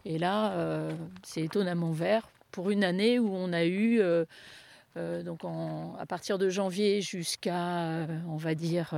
Et 0.04 0.18
là, 0.18 0.88
c'est 1.22 1.42
étonnamment 1.42 1.92
vert 1.92 2.28
pour 2.50 2.70
une 2.70 2.82
année 2.82 3.20
où 3.20 3.32
on 3.32 3.52
a 3.52 3.64
eu, 3.64 4.00
donc 4.96 5.42
à 5.44 6.06
partir 6.06 6.38
de 6.38 6.48
janvier 6.48 7.00
jusqu'à, 7.02 8.08
on 8.28 8.36
va 8.36 8.56
dire, 8.56 8.94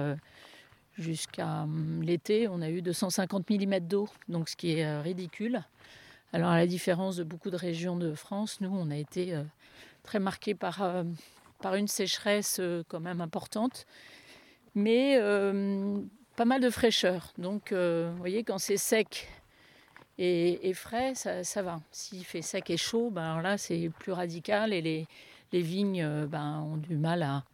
jusqu'à 0.97 1.64
hum, 1.64 2.03
l'été, 2.03 2.49
on 2.49 2.62
a 2.62 2.70
eu 2.70 2.80
250 2.80 3.51
mm 3.51 3.80
d'eau, 3.80 4.09
donc 4.28 4.49
ce 4.49 4.57
qui 4.57 4.78
est 4.78 5.01
ridicule. 5.01 5.62
Alors 6.35 6.51
à 6.51 6.57
la 6.57 6.66
différence 6.66 7.14
de 7.14 7.22
beaucoup 7.22 7.51
de 7.51 7.57
régions 7.57 7.97
de 7.97 8.12
France, 8.12 8.61
nous, 8.61 8.68
on 8.68 8.91
a 8.91 8.97
été 8.97 9.37
euh, 9.37 9.45
très 10.03 10.18
marqués 10.18 10.57
par, 10.57 10.82
euh, 10.82 11.05
par 11.62 11.76
une 11.76 11.87
sécheresse 11.87 12.57
euh, 12.59 12.82
quand 12.89 12.99
même 12.99 13.20
importante, 13.20 13.87
mais 14.74 15.16
pas 16.35 16.45
mal 16.45 16.61
de 16.61 16.70
fraîcheur. 16.70 17.32
Donc, 17.39 17.72
vous 17.72 18.16
voyez, 18.16 18.43
quand 18.43 18.59
c'est 18.59 18.76
sec 18.76 19.28
et, 20.18 20.72
frais, 20.74 21.14
ça, 21.14 21.45
ça 21.45 21.62
va. 21.62 21.80
S'il 21.93 22.24
fait 22.24 22.43
sec 22.43 22.68
et 22.68 22.76
chaud, 22.76 23.11
ben 23.12 23.22
alors 23.22 23.43
là, 23.43 23.57
c'est 23.57 23.89
plus 24.01 24.11
radical 24.11 24.72
et 24.72 24.82
les, 24.82 25.07
les 25.53 25.62
vignes 25.62 26.26
ben, 26.26 26.62
ont 26.62 26.76
du 26.76 26.97
mal 26.97 27.22
à, 27.22 27.45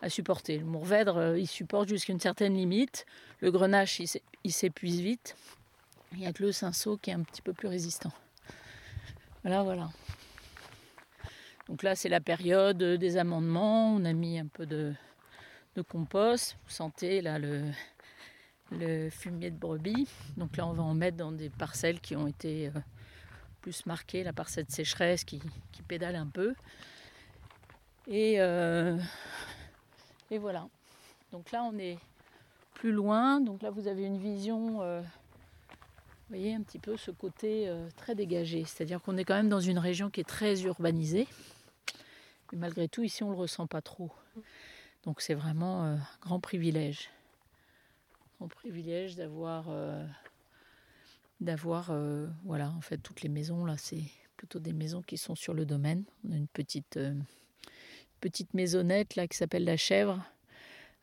à 0.00 0.08
supporter. 0.08 0.56
Le 0.56 0.64
Mourvèdre, 0.64 1.36
il 1.36 1.46
supporte 1.46 1.90
jusqu'à 1.90 2.14
une 2.14 2.20
certaine 2.20 2.54
limite. 2.54 3.04
Le 3.40 3.50
Grenache, 3.50 4.00
il 4.44 4.52
s'épuise 4.52 5.00
vite. 5.00 5.36
Il 6.14 6.20
n'y 6.20 6.26
a 6.26 6.32
que 6.32 6.44
le 6.44 6.52
cinceau 6.52 6.96
qui 6.96 7.10
est 7.10 7.14
un 7.14 7.22
petit 7.22 7.42
peu 7.42 7.52
plus 7.52 7.66
résistant. 7.66 8.12
Voilà, 9.42 9.62
voilà. 9.62 9.90
Donc 11.68 11.82
là, 11.82 11.96
c'est 11.96 12.08
la 12.08 12.20
période 12.20 12.78
des 12.78 13.16
amendements. 13.16 13.94
On 13.94 14.04
a 14.04 14.12
mis 14.12 14.38
un 14.38 14.46
peu 14.46 14.64
de, 14.64 14.94
compost. 15.88 16.56
Vous 16.64 16.70
sentez 16.70 17.20
là 17.20 17.38
le, 17.38 19.10
fumier 19.10 19.50
de 19.50 19.56
brebis. 19.56 20.08
Donc 20.36 20.56
là, 20.56 20.66
on 20.66 20.72
va 20.72 20.84
en 20.84 20.94
mettre 20.94 21.16
dans 21.16 21.32
des 21.32 21.50
parcelles 21.50 22.00
qui 22.00 22.14
ont 22.14 22.28
été 22.28 22.68
euh, 22.68 22.80
plus 23.60 23.84
marquées. 23.86 24.22
La 24.22 24.32
parcelle 24.32 24.66
de 24.66 24.72
sécheresse 24.72 25.24
qui, 25.24 25.42
qui 25.72 25.82
pédale 25.82 26.16
un 26.16 26.28
peu. 26.28 26.54
Et, 28.06 28.40
euh, 28.40 28.98
et 30.30 30.38
voilà. 30.38 30.68
Donc 31.32 31.50
là, 31.50 31.64
on 31.64 31.76
est 31.78 31.98
plus 32.74 32.92
loin. 32.92 33.40
Donc 33.40 33.62
là, 33.62 33.70
vous 33.70 33.88
avez 33.88 34.04
une 34.04 34.18
vision. 34.18 34.80
euh, 34.82 35.02
vous 36.24 36.36
voyez 36.36 36.54
un 36.54 36.62
petit 36.62 36.78
peu 36.78 36.96
ce 36.96 37.10
côté 37.10 37.68
euh, 37.68 37.86
très 37.96 38.14
dégagé. 38.14 38.64
C'est-à-dire 38.64 39.02
qu'on 39.02 39.18
est 39.18 39.24
quand 39.24 39.34
même 39.34 39.50
dans 39.50 39.60
une 39.60 39.78
région 39.78 40.08
qui 40.08 40.20
est 40.20 40.28
très 40.28 40.62
urbanisée. 40.62 41.28
Mais 42.50 42.58
malgré 42.58 42.88
tout, 42.88 43.02
ici, 43.02 43.22
on 43.22 43.28
ne 43.28 43.32
le 43.32 43.38
ressent 43.38 43.66
pas 43.66 43.82
trop. 43.82 44.10
Donc 45.02 45.20
c'est 45.20 45.34
vraiment 45.34 45.84
euh, 45.84 45.96
un 45.96 46.18
grand 46.22 46.40
privilège. 46.40 47.10
Grand 48.38 48.48
privilège 48.48 49.16
d'avoir, 49.16 49.66
euh, 49.68 50.02
d'avoir, 51.40 51.92
voilà, 52.44 52.70
en 52.70 52.80
fait, 52.80 52.96
toutes 52.98 53.20
les 53.20 53.28
maisons, 53.28 53.66
là, 53.66 53.76
c'est 53.76 54.04
plutôt 54.38 54.58
des 54.58 54.72
maisons 54.72 55.02
qui 55.02 55.18
sont 55.18 55.34
sur 55.34 55.52
le 55.52 55.66
domaine. 55.66 56.04
On 56.26 56.32
a 56.32 56.36
une 56.36 56.48
petite, 56.48 56.98
petite 58.20 58.54
maisonnette 58.54 59.14
là 59.14 59.28
qui 59.28 59.36
s'appelle 59.36 59.64
la 59.64 59.76
Chèvre, 59.76 60.24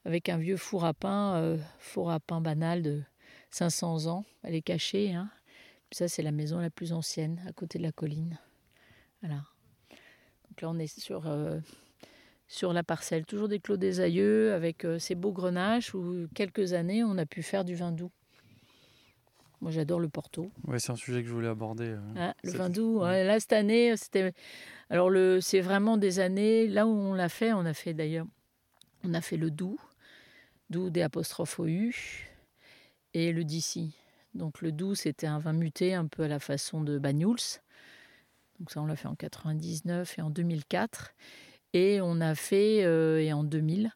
avec 0.03 0.29
un 0.29 0.37
vieux 0.37 0.57
four 0.57 0.83
à 0.83 0.93
pain, 0.93 1.57
four 1.77 2.11
à 2.11 2.19
pain 2.19 2.41
banal 2.41 2.81
de 2.81 3.03
500 3.51 4.07
ans. 4.07 4.25
Elle 4.43 4.55
est 4.55 4.61
cachée. 4.61 5.13
Hein. 5.13 5.29
Ça, 5.91 6.07
c'est 6.07 6.21
la 6.23 6.31
maison 6.31 6.59
la 6.59 6.69
plus 6.69 6.93
ancienne, 6.93 7.41
à 7.47 7.51
côté 7.53 7.77
de 7.77 7.83
la 7.83 7.91
colline. 7.91 8.39
Voilà. 9.21 9.43
Donc 10.49 10.61
là, 10.61 10.69
on 10.69 10.79
est 10.79 10.87
sur, 10.99 11.27
euh, 11.27 11.59
sur 12.47 12.73
la 12.73 12.83
parcelle, 12.83 13.25
toujours 13.25 13.47
des 13.49 13.59
clos 13.59 13.77
des 13.77 13.99
aïeux, 13.99 14.53
avec 14.53 14.85
euh, 14.85 14.99
ces 14.99 15.15
beaux 15.15 15.31
grenaches 15.33 15.93
où 15.93 16.27
quelques 16.33 16.73
années, 16.73 17.03
on 17.03 17.17
a 17.17 17.25
pu 17.25 17.43
faire 17.43 17.63
du 17.65 17.75
vin 17.75 17.91
doux. 17.91 18.11
Moi, 19.59 19.69
j'adore 19.69 19.99
le 19.99 20.09
Porto. 20.09 20.49
Ouais, 20.65 20.79
c'est 20.79 20.91
un 20.91 20.95
sujet 20.95 21.21
que 21.21 21.27
je 21.29 21.33
voulais 21.33 21.47
aborder. 21.47 21.89
euh, 21.89 21.99
Ah, 22.17 22.33
le 22.43 22.51
vin 22.51 22.69
doux, 22.69 22.99
ouais, 23.01 23.23
là 23.23 23.39
cette 23.39 23.53
année, 23.53 23.95
c'était. 23.95 24.33
Alors 24.89 25.09
le, 25.11 25.39
c'est 25.39 25.61
vraiment 25.61 25.97
des 25.97 26.19
années. 26.19 26.67
Là 26.67 26.87
où 26.87 26.89
on 26.89 27.13
l'a 27.13 27.29
fait, 27.29 27.53
on 27.53 27.65
a 27.65 27.73
fait 27.75 27.93
d'ailleurs, 27.93 28.25
on 29.03 29.13
a 29.13 29.21
fait 29.21 29.37
le 29.37 29.51
doux, 29.51 29.79
doux 30.71 30.89
des 30.89 31.03
apostrophes 31.03 31.59
au 31.59 31.67
U, 31.67 32.30
et 33.13 33.31
le 33.31 33.43
d'ici. 33.43 33.93
Donc 34.33 34.61
le 34.61 34.71
doux, 34.71 34.95
c'était 34.95 35.27
un 35.27 35.39
vin 35.39 35.53
muté 35.53 35.93
un 35.93 36.07
peu 36.07 36.23
à 36.23 36.27
la 36.27 36.39
façon 36.39 36.81
de 36.81 36.97
Banyuls. 36.97 37.59
Donc 38.59 38.71
ça, 38.71 38.81
on 38.81 38.85
l'a 38.85 38.95
fait 38.95 39.07
en 39.07 39.15
99 39.15 40.19
et 40.19 40.21
en 40.21 40.29
2004, 40.29 41.13
et 41.73 41.99
on 42.01 42.21
a 42.21 42.35
fait 42.35 42.83
euh, 42.83 43.19
et 43.19 43.33
en 43.33 43.43
2000. 43.43 43.91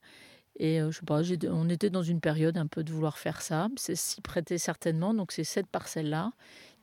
Et 0.57 0.82
euh, 0.82 0.91
je 0.91 0.99
sais 0.99 1.05
pas, 1.05 1.22
on 1.49 1.70
était 1.70 1.89
dans 1.89 2.03
une 2.03 2.22
période 2.22 2.57
un 2.57 2.68
peu 2.68 2.84
de 2.84 2.91
vouloir 2.91 3.18
faire 3.18 3.41
ça. 3.41 3.68
C'est 3.76 3.95
s'y 3.95 4.22
prêtait 4.22 4.57
certainement. 4.57 5.13
Donc 5.13 5.32
c'est 5.32 5.43
cette 5.43 5.68
parcelle-là 5.68 6.32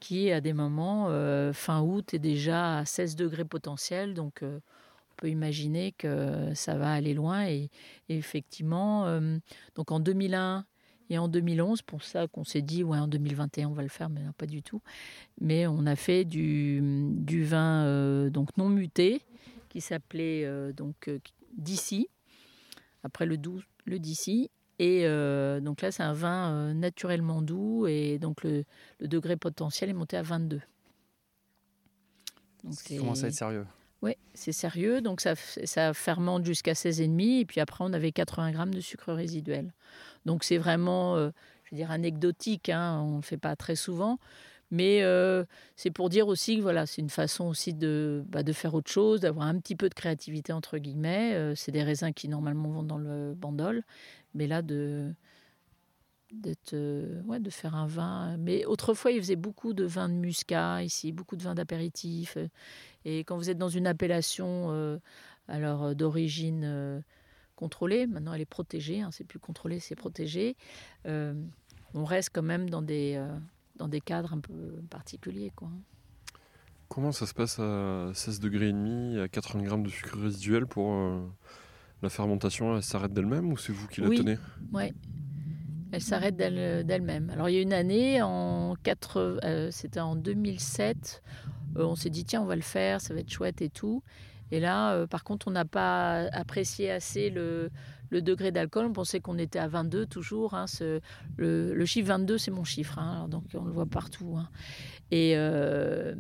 qui, 0.01 0.31
à 0.31 0.41
des 0.41 0.53
moments, 0.53 1.07
euh, 1.09 1.53
fin 1.53 1.81
août, 1.81 2.13
est 2.13 2.19
déjà 2.19 2.79
à 2.79 2.85
16 2.85 3.17
degrés 3.17 3.45
potentiel. 3.45 4.15
Donc, 4.15 4.43
euh, 4.43 4.59
on 5.11 5.15
peut 5.17 5.29
imaginer 5.29 5.93
que 5.93 6.53
ça 6.55 6.77
va 6.77 6.93
aller 6.93 7.15
loin. 7.15 7.47
Et, 7.47 7.71
et 8.09 8.17
effectivement, 8.17 9.21
donc 9.77 9.93
en 9.93 10.01
2001 10.01 10.65
et 11.13 11.19
en 11.19 11.29
2011, 11.29 11.83
pour 11.83 12.03
ça 12.05 12.27
qu'on 12.27 12.43
s'est 12.43 12.63
dit, 12.63 12.83
ouais, 12.83 12.97
en 12.97 13.07
2021, 13.07 13.69
on 13.69 13.75
va 13.75 13.83
le 13.83 13.91
faire, 13.91 14.09
mais 14.09 14.23
non, 14.23 14.33
pas 14.33 14.47
du 14.47 14.63
tout. 14.63 14.81
Mais 15.43 15.67
on 15.67 15.85
a 15.85 15.95
fait 15.95 16.25
du, 16.25 16.81
du 16.83 17.45
vin 17.45 17.85
euh, 17.85 18.31
donc 18.31 18.57
non 18.57 18.71
muté, 18.71 19.21
qui 19.69 19.83
s'appelait 19.83 20.47
euh, 20.47 20.73
donc 20.73 21.09
euh, 21.09 21.19
d'ici. 21.55 22.09
Après 23.03 23.27
le 23.27 23.37
doux, 23.37 23.61
le 23.85 23.99
d'ici. 23.99 24.51
Et 24.79 25.03
euh, 25.05 25.61
donc 25.61 25.83
là, 25.83 25.93
c'est 25.93 26.03
un 26.03 26.15
vin 26.15 26.73
naturellement 26.73 27.43
doux 27.43 27.87
et 27.87 28.19
donc 28.19 28.43
le, 28.43 28.65
le 28.99 29.07
degré 29.07 29.37
potentiel 29.37 29.91
est 29.91 29.93
monté 29.93 30.17
à 30.17 30.23
22. 30.23 30.63
Donc 32.65 32.73
Ça 32.73 32.97
commence 32.97 33.23
à 33.23 33.29
être 33.29 33.35
sérieux. 33.35 33.67
Oui, 34.01 34.17
c'est 34.33 34.53
sérieux. 34.53 35.03
Donc 35.03 35.21
ça, 35.21 35.35
ça 35.37 35.93
fermente 35.93 36.47
jusqu'à 36.47 36.73
16,5 36.73 37.41
et 37.41 37.45
puis 37.45 37.61
après 37.61 37.85
on 37.85 37.93
avait 37.93 38.13
80 38.13 38.53
grammes 38.53 38.75
de 38.75 38.81
sucre 38.81 39.13
résiduel. 39.13 39.75
Donc 40.27 40.45
c'est 40.45 40.59
vraiment, 40.59 41.17
euh, 41.17 41.31
je 41.65 41.71
veux 41.73 41.77
dire, 41.77 41.91
anecdotique. 41.91 42.69
hein, 42.69 43.01
on 43.03 43.11
ne 43.13 43.17
le 43.17 43.23
fait 43.23 43.37
pas 43.39 43.57
très 43.57 43.77
souvent. 43.77 44.19
Mais 44.71 45.03
euh, 45.03 45.45
c'est 45.77 45.91
pour 45.91 46.09
dire 46.09 46.29
aussi 46.29 46.57
que 46.57 46.63
voilà, 46.63 46.87
c'est 46.87 47.03
une 47.03 47.11
façon 47.11 47.45
aussi 47.47 47.75
de, 47.75 48.25
bah, 48.29 48.43
de 48.43 48.53
faire 48.53 48.73
autre 48.75 48.91
chose, 48.91 49.21
d'avoir 49.21 49.47
un 49.47 49.59
petit 49.59 49.77
peu 49.77 49.89
de 49.91 49.95
créativité 49.95 50.53
entre 50.53 50.79
guillemets. 50.79 51.35
Euh, 51.35 51.55
c'est 51.55 51.73
des 51.73 51.83
raisins 51.83 52.13
qui 52.15 52.29
normalement 52.29 52.71
vont 52.71 52.83
dans 52.83 52.99
le 52.99 53.35
bandol, 53.35 53.83
mais 54.35 54.47
là 54.47 54.63
de 54.63 55.15
de 56.31 57.51
faire 57.51 57.75
un 57.75 57.87
vin. 57.87 58.37
Mais 58.39 58.65
autrefois, 58.65 59.11
ils 59.11 59.21
faisaient 59.21 59.37
beaucoup 59.37 59.75
de 59.75 59.85
vins 59.85 60.09
de 60.09 60.15
muscat 60.15 60.83
ici, 60.83 61.13
beaucoup 61.13 61.37
de 61.37 61.43
vins 61.43 61.55
d'apéritif. 61.55 62.39
Et 63.05 63.21
quand 63.21 63.37
vous 63.37 63.51
êtes 63.51 63.59
dans 63.59 63.69
une 63.69 63.87
appellation 63.87 64.99
alors 65.49 65.95
d'origine 65.95 67.03
contrôlée, 67.63 68.07
maintenant 68.07 68.33
elle 68.35 68.41
est 68.41 68.55
protégée, 68.59 69.01
hein, 69.03 69.11
c'est 69.13 69.25
plus 69.33 69.39
contrôlé, 69.39 69.79
c'est 69.81 69.95
protégé. 69.97 70.57
euh, 71.07 71.35
on 71.95 72.05
reste 72.05 72.31
quand 72.35 72.43
même 72.55 72.69
dans 72.71 72.83
des, 72.83 73.15
euh, 73.17 73.29
dans 73.77 73.87
des 73.89 74.01
cadres 74.01 74.33
un 74.33 74.41
peu 74.41 74.59
particuliers. 74.91 75.53
Quoi. 75.55 75.69
Comment 76.89 77.13
ça 77.13 77.27
se 77.27 77.35
passe 77.35 77.59
à 77.59 78.11
16 78.15 78.41
degrés 78.41 78.69
et 78.69 78.73
demi, 78.73 79.19
à 79.19 79.29
80 79.29 79.63
grammes 79.63 79.83
de 79.85 79.91
sucre 79.91 80.19
résiduel 80.19 80.67
pour 80.67 80.89
euh, 80.93 81.21
la 82.03 82.09
fermentation 82.11 82.77
Elle 82.77 82.83
s'arrête 82.83 83.13
d'elle-même 83.13 83.53
ou 83.53 83.57
c'est 83.57 83.73
vous 83.73 83.87
qui 83.89 84.01
la 84.01 84.09
Oui. 84.09 84.17
tenez? 84.19 84.39
Elle 85.95 86.01
s'arrête 86.01 86.37
d'elle- 86.37 86.85
d'elle-même. 86.87 87.29
Alors 87.31 87.49
il 87.51 87.55
y 87.55 87.59
a 87.59 87.63
une 87.63 87.75
année, 87.75 88.23
en 88.23 88.75
80 88.83 89.39
euh, 89.45 89.71
c'était 89.71 90.01
en 90.01 90.17
2007, 90.17 91.23
euh, 91.77 91.85
on 91.85 91.95
s'est 91.97 92.09
dit 92.11 92.25
tiens 92.25 92.41
on 92.43 92.47
va 92.47 92.57
le 92.57 92.63
faire, 92.63 93.01
ça 93.03 93.13
va 93.15 93.21
être 93.21 93.31
chouette 93.31 93.61
et 93.61 93.69
tout. 93.69 94.03
Et 94.53 94.61
là, 94.61 94.93
euh, 94.93 95.07
par 95.07 95.25
contre, 95.25 95.49
on 95.49 95.51
n'a 95.51 95.65
pas 95.65 96.29
apprécié 96.33 96.91
assez 96.91 97.31
le, 97.31 97.71
degré 98.11 98.53
d'alcool. 98.53 98.85
On 98.85 98.93
pensait 98.93 99.19
qu'on 99.19 99.39
était 99.39 99.59
à 99.59 99.67
22 99.67 100.05
toujours. 100.05 100.53
hein, 100.53 100.67
le, 101.39 101.85
chiffre 101.87 102.09
22, 102.09 102.37
c'est 102.37 102.51
mon 102.51 102.63
chiffre, 102.63 102.99
hein, 102.99 103.29
donc 103.29 103.45
on 103.55 103.65
le 103.65 103.73
voit 103.73 103.87
partout. 103.87 104.37
hein. 104.39 104.51
Et, 105.11 105.33
euh, 105.37 106.15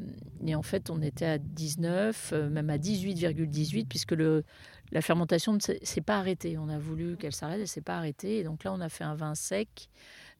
et 0.46 0.54
en 0.54 0.62
fait, 0.62 0.88
on 0.88 1.02
était 1.02 1.26
à 1.26 1.36
19, 1.36 2.30
euh, 2.32 2.48
même 2.48 2.70
à 2.70 2.78
18,18, 2.78 3.86
puisque 3.86 4.14
la 4.92 5.02
fermentation 5.02 5.52
ne 5.52 5.60
s'est 5.60 6.00
pas 6.00 6.16
arrêtée. 6.16 6.56
On 6.56 6.70
a 6.70 6.78
voulu 6.78 7.18
qu'elle 7.18 7.34
s'arrête, 7.34 7.60
elle 7.60 7.68
s'est 7.68 7.82
pas 7.82 7.98
arrêtée. 7.98 8.38
Et 8.38 8.44
donc 8.44 8.64
là, 8.64 8.72
on 8.72 8.80
a 8.80 8.88
fait 8.88 9.04
un 9.04 9.14
vin 9.14 9.34
sec 9.34 9.90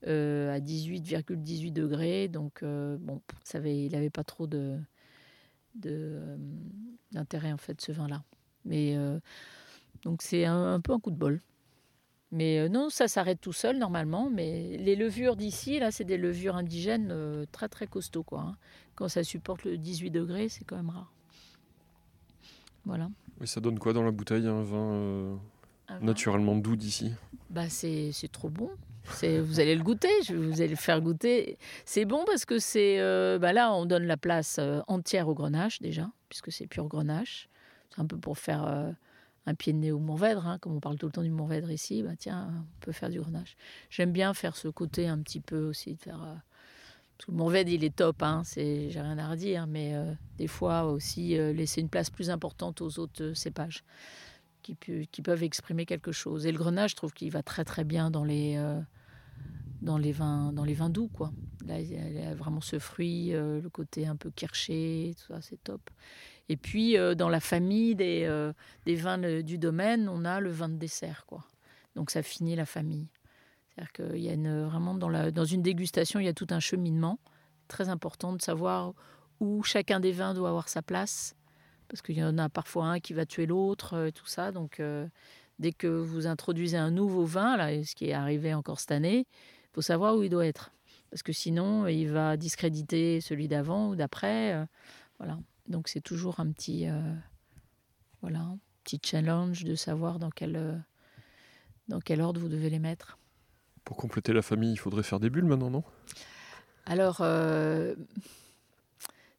à 0.06 0.58
18,18 0.58 1.72
degrés. 1.74 2.28
Donc 2.28 2.64
bon, 2.64 3.20
ça 3.44 3.58
avait, 3.58 3.84
il 3.84 3.92
n'avait 3.92 4.10
pas 4.10 4.24
trop 4.24 4.46
de 4.46 4.78
d'intérêt 5.74 7.52
en 7.52 7.56
fait 7.58 7.80
ce 7.80 7.92
vin-là. 7.92 8.22
Mais 8.64 8.96
euh, 8.96 9.18
donc 10.02 10.22
c'est 10.22 10.44
un, 10.44 10.74
un 10.74 10.80
peu 10.80 10.92
un 10.92 11.00
coup 11.00 11.10
de 11.10 11.16
bol. 11.16 11.40
Mais 12.30 12.58
euh, 12.60 12.68
non, 12.68 12.88
ça 12.88 13.08
s'arrête 13.08 13.40
tout 13.40 13.52
seul 13.52 13.78
normalement. 13.78 14.30
Mais 14.30 14.76
les 14.78 14.96
levures 14.96 15.36
d'ici, 15.36 15.78
là, 15.78 15.90
c'est 15.90 16.04
des 16.04 16.16
levures 16.16 16.56
indigènes 16.56 17.10
euh, 17.10 17.44
très 17.52 17.68
très 17.68 17.86
costauds 17.86 18.22
quoi. 18.22 18.40
hein. 18.40 18.56
Quand 18.94 19.08
ça 19.08 19.22
supporte 19.24 19.64
le 19.64 19.76
18 19.76 20.10
degrés, 20.10 20.48
c'est 20.48 20.64
quand 20.64 20.76
même 20.76 20.90
rare. 20.90 21.12
Voilà. 22.84 23.10
Et 23.40 23.46
ça 23.46 23.60
donne 23.60 23.78
quoi 23.78 23.92
dans 23.92 24.02
la 24.02 24.10
bouteille 24.10 24.46
Un 24.46 24.62
vin 24.62 24.92
euh, 24.92 25.36
Un 25.88 25.98
vin. 25.98 26.04
naturellement 26.06 26.56
doux 26.56 26.76
d'ici? 26.76 27.12
Bah 27.50 27.68
c'est 27.68 28.12
c'est 28.12 28.30
trop 28.32 28.48
bon. 28.48 28.70
Vous 29.04 29.60
allez 29.60 29.74
le 29.74 29.82
goûter, 29.82 30.22
je 30.24 30.34
vous 30.34 30.60
allez 30.60 30.68
le 30.68 30.76
faire 30.76 31.00
goûter. 31.00 31.58
C'est 31.84 32.04
bon 32.04 32.24
parce 32.24 32.44
que 32.44 32.58
c'est 32.58 33.00
euh, 33.00 33.38
bah 33.38 33.52
là 33.52 33.72
on 33.72 33.84
donne 33.84 34.04
la 34.04 34.16
place 34.16 34.56
euh, 34.58 34.80
entière 34.86 35.28
au 35.28 35.34
grenache 35.34 35.80
déjà 35.80 36.10
puisque 36.28 36.52
c'est 36.52 36.66
pur 36.66 36.86
grenache. 36.86 37.48
C'est 37.90 38.00
un 38.00 38.06
peu 38.06 38.16
pour 38.16 38.38
faire 38.38 38.64
euh, 38.66 38.90
un 39.46 39.54
pied 39.54 39.72
de 39.72 39.78
nez 39.78 39.92
au 39.92 39.98
Mourvèdre, 39.98 40.46
hein, 40.46 40.58
comme 40.58 40.74
on 40.74 40.80
parle 40.80 40.96
tout 40.96 41.06
le 41.06 41.12
temps 41.12 41.22
du 41.22 41.30
Mourvèdre 41.30 41.70
ici. 41.70 42.02
Bah 42.02 42.16
tiens, 42.18 42.48
on 42.50 42.80
peut 42.80 42.92
faire 42.92 43.10
du 43.10 43.20
grenache. 43.20 43.56
J'aime 43.90 44.12
bien 44.12 44.34
faire 44.34 44.56
ce 44.56 44.68
côté 44.68 45.08
un 45.08 45.18
petit 45.18 45.40
peu 45.40 45.64
aussi 45.64 45.94
de 45.94 46.00
faire. 46.00 46.40
le 47.28 47.34
Mourvèdre 47.34 47.70
il 47.70 47.84
est 47.84 47.94
top, 47.94 48.22
hein, 48.22 48.42
c'est 48.44 48.90
j'ai 48.90 49.00
rien 49.00 49.18
à 49.18 49.28
redire, 49.28 49.66
mais 49.66 49.94
des 50.38 50.46
fois 50.46 50.84
aussi 50.84 51.36
laisser 51.52 51.80
une 51.80 51.88
place 51.88 52.08
plus 52.08 52.30
importante 52.30 52.80
aux 52.80 52.98
autres 52.98 53.34
cépages 53.34 53.84
qui, 54.62 55.22
peuvent 55.22 55.42
exprimer 55.42 55.86
quelque 55.86 56.12
chose. 56.12 56.46
Et 56.46 56.52
le 56.52 56.58
grenache, 56.58 56.92
je 56.92 56.96
trouve 56.96 57.12
qu'il 57.12 57.30
va 57.30 57.42
très 57.42 57.64
très 57.64 57.84
bien 57.84 58.10
dans 58.10 58.24
les, 58.24 58.56
euh, 58.56 58.80
dans 59.80 59.98
les, 59.98 60.12
vins, 60.12 60.52
dans 60.52 60.64
les 60.64 60.74
vins 60.74 60.90
doux. 60.90 61.08
Quoi. 61.08 61.32
Là, 61.66 61.80
il 61.80 61.92
y 61.92 62.22
a- 62.22 62.34
vraiment 62.34 62.60
ce 62.60 62.78
fruit, 62.78 63.34
euh, 63.34 63.60
le 63.60 63.68
côté 63.68 64.06
un 64.06 64.16
peu 64.16 64.30
kirché, 64.30 65.14
tout 65.18 65.32
ça, 65.32 65.40
c'est 65.40 65.62
top. 65.62 65.90
Et 66.48 66.56
puis, 66.56 66.96
euh, 66.96 67.14
dans 67.14 67.28
la 67.28 67.40
famille 67.40 67.94
des, 67.94 68.50
des 68.86 68.94
vins 68.94 69.18
du 69.42 69.58
domaine, 69.58 70.08
on 70.08 70.24
a 70.24 70.40
le 70.40 70.50
vin 70.50 70.68
de 70.68 70.76
dessert. 70.76 71.24
Quoi. 71.26 71.44
Donc, 71.94 72.10
ça 72.10 72.22
finit 72.22 72.56
la 72.56 72.66
famille. 72.66 73.08
C'est-à-dire 73.68 73.92
qu'il 73.92 74.22
y 74.22 74.30
a 74.30 74.64
vraiment, 74.66 74.94
dans, 74.94 75.08
la, 75.08 75.30
dans 75.30 75.44
une 75.44 75.62
dégustation, 75.62 76.20
il 76.20 76.26
y 76.26 76.28
a 76.28 76.34
tout 76.34 76.48
un 76.50 76.60
cheminement 76.60 77.18
très 77.68 77.88
important 77.88 78.34
de 78.34 78.42
savoir 78.42 78.92
où 79.40 79.62
chacun 79.62 79.98
des 79.98 80.12
vins 80.12 80.34
doit 80.34 80.50
avoir 80.50 80.68
sa 80.68 80.82
place 80.82 81.34
parce 81.92 82.00
qu'il 82.00 82.16
y 82.16 82.24
en 82.24 82.38
a 82.38 82.48
parfois 82.48 82.86
un 82.86 83.00
qui 83.00 83.12
va 83.12 83.26
tuer 83.26 83.44
l'autre, 83.44 83.94
euh, 83.94 84.10
tout 84.10 84.26
ça. 84.26 84.50
Donc, 84.50 84.80
euh, 84.80 85.06
dès 85.58 85.72
que 85.72 85.86
vous 85.86 86.26
introduisez 86.26 86.78
un 86.78 86.90
nouveau 86.90 87.26
vin, 87.26 87.58
là, 87.58 87.84
ce 87.84 87.94
qui 87.94 88.06
est 88.06 88.14
arrivé 88.14 88.54
encore 88.54 88.80
cette 88.80 88.92
année, 88.92 89.26
il 89.28 89.74
faut 89.74 89.82
savoir 89.82 90.16
où 90.16 90.22
il 90.22 90.30
doit 90.30 90.46
être. 90.46 90.72
Parce 91.10 91.22
que 91.22 91.34
sinon, 91.34 91.86
il 91.86 92.06
va 92.06 92.38
discréditer 92.38 93.20
celui 93.20 93.46
d'avant 93.46 93.90
ou 93.90 93.94
d'après. 93.94 94.54
euh, 94.54 94.64
voilà. 95.18 95.38
Donc, 95.68 95.88
c'est 95.88 96.00
toujours 96.00 96.40
un 96.40 96.50
petit, 96.50 96.88
euh, 96.88 96.98
voilà, 98.22 98.38
un 98.38 98.58
petit 98.84 98.98
challenge 99.04 99.64
de 99.64 99.74
savoir 99.74 100.18
dans 100.18 100.30
quel, 100.30 100.82
dans 101.88 102.00
quel 102.00 102.22
ordre 102.22 102.40
vous 102.40 102.48
devez 102.48 102.70
les 102.70 102.78
mettre. 102.78 103.18
Pour 103.84 103.98
compléter 103.98 104.32
la 104.32 104.40
famille, 104.40 104.72
il 104.72 104.78
faudrait 104.78 105.02
faire 105.02 105.20
des 105.20 105.28
bulles 105.28 105.44
maintenant, 105.44 105.68
non? 105.68 105.84
Alors, 106.86 107.20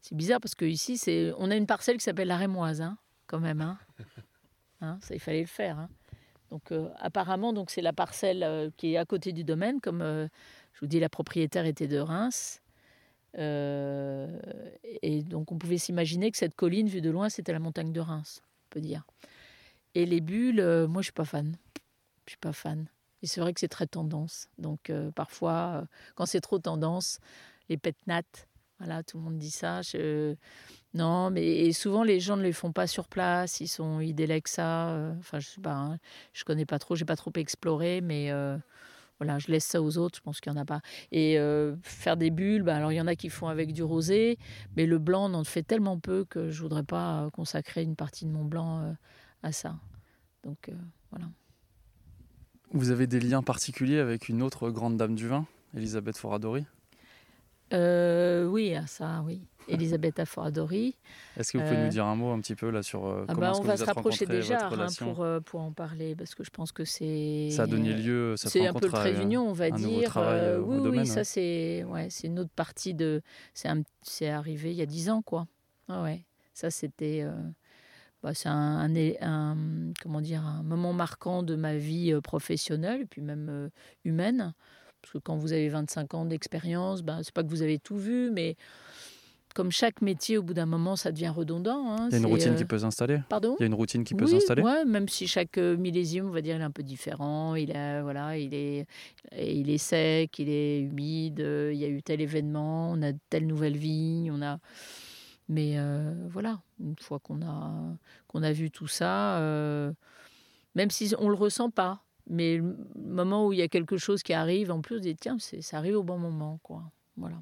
c'est 0.04 0.16
bizarre 0.16 0.41
parce 0.41 0.54
que 0.54 0.66
ici, 0.66 0.97
c'est, 0.97 1.32
on 1.38 1.49
a 1.49 1.56
une 1.56 1.66
parcelle 1.66 1.95
qui 1.95 2.04
s'appelle 2.04 2.28
la 2.28 2.36
Rémoise, 2.36 2.82
hein, 2.82 2.97
quand 3.26 3.39
même. 3.39 3.62
Hein. 3.62 3.80
Hein, 4.82 4.97
ça, 4.99 5.16
il 5.16 5.22
fallait 5.22 5.39
le 5.39 5.47
faire. 5.47 5.80
hein. 5.80 5.88
Donc, 6.51 6.74
euh, 6.74 6.89
apparemment, 6.97 7.54
donc 7.54 7.72
c'est 7.72 7.82
la 7.82 7.93
parcelle 7.93 8.43
euh, 8.43 8.70
qui 8.76 8.95
est 8.95 8.97
à 8.97 9.06
côté 9.06 9.32
du 9.32 9.45
domaine, 9.45 9.80
comme 9.80 10.01
euh, 10.01 10.28
je 10.74 10.82
vous 10.82 10.88
dis, 10.88 10.99
la 10.99 11.08
propriétaire 11.08 11.66
était 11.66 11.88
de 11.88 11.99
Reims. 11.99 12.62
Et 13.38 15.24
donc, 15.24 15.54
on 15.54 15.58
pouvait 15.58 15.78
s'imaginer 15.78 16.32
que 16.32 16.38
cette 16.38 16.54
colline, 16.54 16.89
vue 16.89 16.99
de 16.99 17.10
loin, 17.10 17.30
c'était 17.30 17.54
la 17.54 17.60
montagne 17.60 17.93
de 17.93 18.01
Reims, 18.01 18.41
on 18.66 18.70
peut 18.72 18.82
dire. 18.82 19.08
Et 19.95 20.06
les 20.06 20.20
bulles, 20.20 20.86
moi, 20.89 21.01
je 21.01 21.06
suis 21.06 21.14
pas 21.14 21.24
fan. 21.24 21.56
Je 22.26 22.32
suis 22.32 22.39
pas 22.39 22.51
fan. 22.51 22.88
Et 23.22 23.28
c'est 23.28 23.39
vrai 23.39 23.54
que 23.54 23.62
c'est 23.62 23.70
très 23.70 23.88
tendance. 23.88 24.49
Donc, 24.58 24.91
parfois, 25.16 25.88
quand 26.16 26.26
c'est 26.26 26.41
trop 26.41 26.60
tendance, 26.60 27.22
les 27.70 27.78
pet 27.78 27.95
nattes, 28.06 28.49
voilà, 28.84 29.01
tout 29.01 29.17
le 29.17 29.23
monde 29.23 29.38
dit 29.38 29.49
ça. 29.49 29.79
Non, 30.93 31.29
mais 31.31 31.71
souvent, 31.71 32.03
les 32.03 32.19
gens 32.19 32.36
ne 32.36 32.43
les 32.43 32.51
font 32.51 32.73
pas 32.73 32.86
sur 32.86 33.07
place. 33.07 33.61
Ils, 33.61 33.67
sont, 33.67 34.01
ça. 34.45 34.89
euh, 34.89 35.13
Enfin, 35.19 35.39
je 35.39 35.47
sais 35.47 35.61
pas. 35.61 35.73
hein, 35.73 35.97
je 36.34 36.43
connais 36.43 36.65
pas 36.65 36.79
trop. 36.79 36.95
J'ai 36.95 37.05
pas 37.05 37.15
trop 37.15 37.31
exploré, 37.36 38.01
mais 38.01 38.29
euh, 38.31 38.57
voilà, 39.19 39.39
je 39.39 39.47
laisse 39.47 39.63
ça 39.63 39.81
aux 39.81 39.97
autres. 39.97 40.17
Je 40.17 40.21
pense 40.21 40.41
qu'il 40.41 40.51
y 40.51 40.55
en 40.55 40.59
a 40.59 40.65
pas. 40.65 40.81
Et 41.13 41.39
euh, 41.39 41.75
faire 41.81 42.17
des 42.17 42.29
bulles, 42.29 42.63
bah, 42.63 42.75
alors 42.75 42.91
il 42.91 42.95
y 42.95 43.01
en 43.01 43.07
a 43.07 43.15
qui 43.15 43.29
font 43.29 43.47
avec 43.47 43.71
du 43.71 43.84
rosé, 43.84 44.38
mais 44.75 44.86
le 44.86 44.99
blanc 44.99 45.31
on 45.31 45.34
en 45.34 45.43
fait 45.45 45.63
tellement 45.63 45.97
peu 45.97 46.25
que 46.25 46.49
je 46.49 46.61
voudrais 46.61 46.84
pas 46.84 47.29
consacrer 47.31 47.84
une 47.84 47.95
partie 47.95 48.25
de 48.25 48.31
mon 48.31 48.43
blanc 48.43 48.95
à 49.43 49.51
ça. 49.53 49.77
Donc 50.43 50.69
voilà. 51.09 51.27
Vous 52.71 52.91
avez 52.91 53.07
des 53.07 53.21
liens 53.21 53.43
particuliers 53.43 53.99
avec 53.99 54.27
une 54.27 54.41
autre 54.43 54.69
grande 54.71 54.97
dame 54.97 55.15
du 55.15 55.27
vin, 55.27 55.47
Elisabeth 55.73 56.17
Foradori? 56.17 56.65
Euh, 57.74 58.45
oui, 58.45 58.76
à 58.76 58.86
ça, 58.88 59.24
oui. 59.26 59.41
Elisabeth 59.69 60.19
Aforadori. 60.19 60.95
Est-ce 61.38 61.53
que 61.53 61.57
vous 61.57 61.63
pouvez 61.63 61.78
Euh, 61.78 61.84
nous 61.86 61.89
dire 61.89 62.05
un 62.05 62.15
mot 62.15 62.32
un 62.32 62.39
petit 62.41 62.53
peu 62.55 62.69
là 62.69 62.84
sur 62.84 63.05
euh, 63.05 63.24
Ah 63.28 63.34
comment 63.34 63.39
bah, 63.39 63.53
on 63.55 63.61
que 63.61 63.67
va 63.67 63.76
vous 63.76 63.80
se 63.80 63.86
rapprocher 63.86 64.26
déjà 64.26 64.67
hein, 64.67 64.88
pour, 64.99 65.24
euh, 65.24 65.39
pour 65.39 65.61
en 65.61 65.71
parler, 65.71 66.15
parce 66.15 66.36
que 66.36 66.43
je 66.43 66.49
pense 66.49 66.71
que 66.74 66.84
c'est. 66.84 67.49
Ça 67.51 67.63
a 67.63 67.67
donné 67.67 67.93
lieu, 67.93 68.36
C'est 68.38 68.67
un 68.67 68.74
peu 68.74 68.88
le 68.88 68.91
trait 68.91 69.13
d'union, 69.13 69.47
on 69.47 69.53
va 69.53 69.71
dire. 69.71 70.09
travail, 70.09 70.39
Euh, 70.39 70.57
euh, 70.57 70.59
oui, 70.59 70.78
oui, 70.78 70.84
domaine, 70.84 71.05
ça 71.05 71.19
ouais. 71.19 71.24
c'est 71.24 71.84
ouais, 71.86 72.07
c'est 72.09 72.28
une 72.28 72.39
autre 72.39 72.51
partie 72.55 72.93
de. 72.93 73.21
C'est 73.53 74.28
arrivé 74.30 74.71
il 74.71 74.78
y 74.78 74.82
a 74.82 74.86
dix 74.86 75.09
ans, 75.09 75.21
quoi. 75.21 75.47
Ah 75.88 76.03
ouais, 76.03 76.26
ça 76.53 76.69
c'était. 76.69 77.21
euh, 77.24 77.32
bah, 78.21 78.34
c'est 78.34 78.49
un, 78.49 78.53
un 78.53 78.93
é- 78.95 79.17
un- 79.21 79.57
comment 80.01 80.21
dire 80.21 80.45
un 80.45 80.63
moment 80.63 80.93
marquant 80.93 81.41
de 81.43 81.55
ma 81.55 81.76
vie 81.76 82.11
euh, 82.13 82.21
professionnelle 82.21 83.01
et 83.01 83.05
puis 83.05 83.21
même 83.21 83.47
euh, 83.49 83.69
humaine. 84.05 84.53
Parce 85.04 85.12
que 85.14 85.18
quand 85.20 85.36
vous 85.36 85.51
avez 85.54 85.68
25 85.70 86.14
ans 86.14 86.26
d'expérience, 86.26 87.04
ben, 87.04 87.20
c'est 87.24 87.34
pas 87.34 87.43
que 87.43 87.49
vous 87.49 87.62
avez 87.62 87.78
tout 87.78 87.97
vu, 87.97 88.32
mais 88.32 88.56
comme 89.54 89.70
chaque 89.70 90.01
métier, 90.01 90.38
au 90.38 90.43
bout 90.43 90.54
d'un 90.56 90.66
moment, 90.66 90.95
ça 90.95 91.12
devient 91.12 91.28
redondant. 91.30 91.91
hein. 91.91 92.08
Il 92.10 92.14
y 92.14 92.16
a 92.16 92.18
une 92.20 92.26
routine 92.26 92.54
euh, 92.54 92.56
qui 92.56 92.66
peut 92.66 92.80
s'installer? 92.80 93.20
Pardon? 93.30 93.56
Il 93.60 93.62
y 93.62 93.66
a 93.66 93.68
une 93.68 93.74
routine 93.76 94.04
qui 94.06 94.16
peut 94.16 94.26
oui, 94.26 94.32
s'installer? 94.32 94.64
ouais, 94.64 94.86
même 94.86 95.08
si 95.10 95.28
chaque 95.28 95.58
euh, 95.58 95.76
millésime, 95.78 96.26
on 96.26 96.32
va 96.32 96.41
dire, 96.41 96.56
il 96.56 96.62
est 96.62 96.64
un 96.64 96.72
peu 96.72 96.82
différent. 96.82 97.54
Il 97.56 97.76
a, 97.76 98.01
voilà, 98.01 98.38
il 98.38 98.54
est, 98.54 98.88
il 99.38 99.70
est 99.70 99.78
sec, 99.78 100.39
il 100.39 100.49
est 100.49 100.80
humide. 100.80 101.41
euh, 101.41 101.72
Il 101.74 101.80
y 101.80 101.86
a 101.86 101.89
eu 101.89 102.01
tel 102.01 102.22
événement, 102.22 102.91
on 102.91 103.01
a 103.04 103.12
telle 103.30 103.45
nouvelle 103.45 103.78
vigne, 103.78 104.32
on 104.32 104.41
a. 104.41 104.58
Mais 105.49 105.74
euh, 105.78 106.14
voilà, 106.30 106.62
une 106.80 106.95
fois 106.99 107.20
qu'on 107.20 107.41
a 107.43 107.70
qu'on 108.28 108.41
a 108.41 108.54
vu 108.54 108.72
tout 108.72 108.88
ça, 108.88 109.38
euh, 109.39 109.91
même 110.74 110.89
si 110.89 111.14
on 111.20 111.28
le 111.30 111.36
ressent 111.36 111.70
pas, 111.70 112.01
mais 112.30 112.57
le 112.57 112.76
moment 112.95 113.47
où 113.47 113.53
il 113.53 113.59
y 113.59 113.61
a 113.61 113.67
quelque 113.67 113.97
chose 113.97 114.24
qui 114.24 114.34
arrive, 114.34 114.71
en 114.71 114.82
plus, 114.82 114.97
on 114.97 114.99
dit 114.99 115.15
tiens, 115.15 115.38
ça 115.39 115.78
arrive 115.78 115.97
au 115.97 116.03
bon 116.03 116.17
moment, 116.17 116.59
quoi. 116.63 116.84
Voilà. 117.17 117.38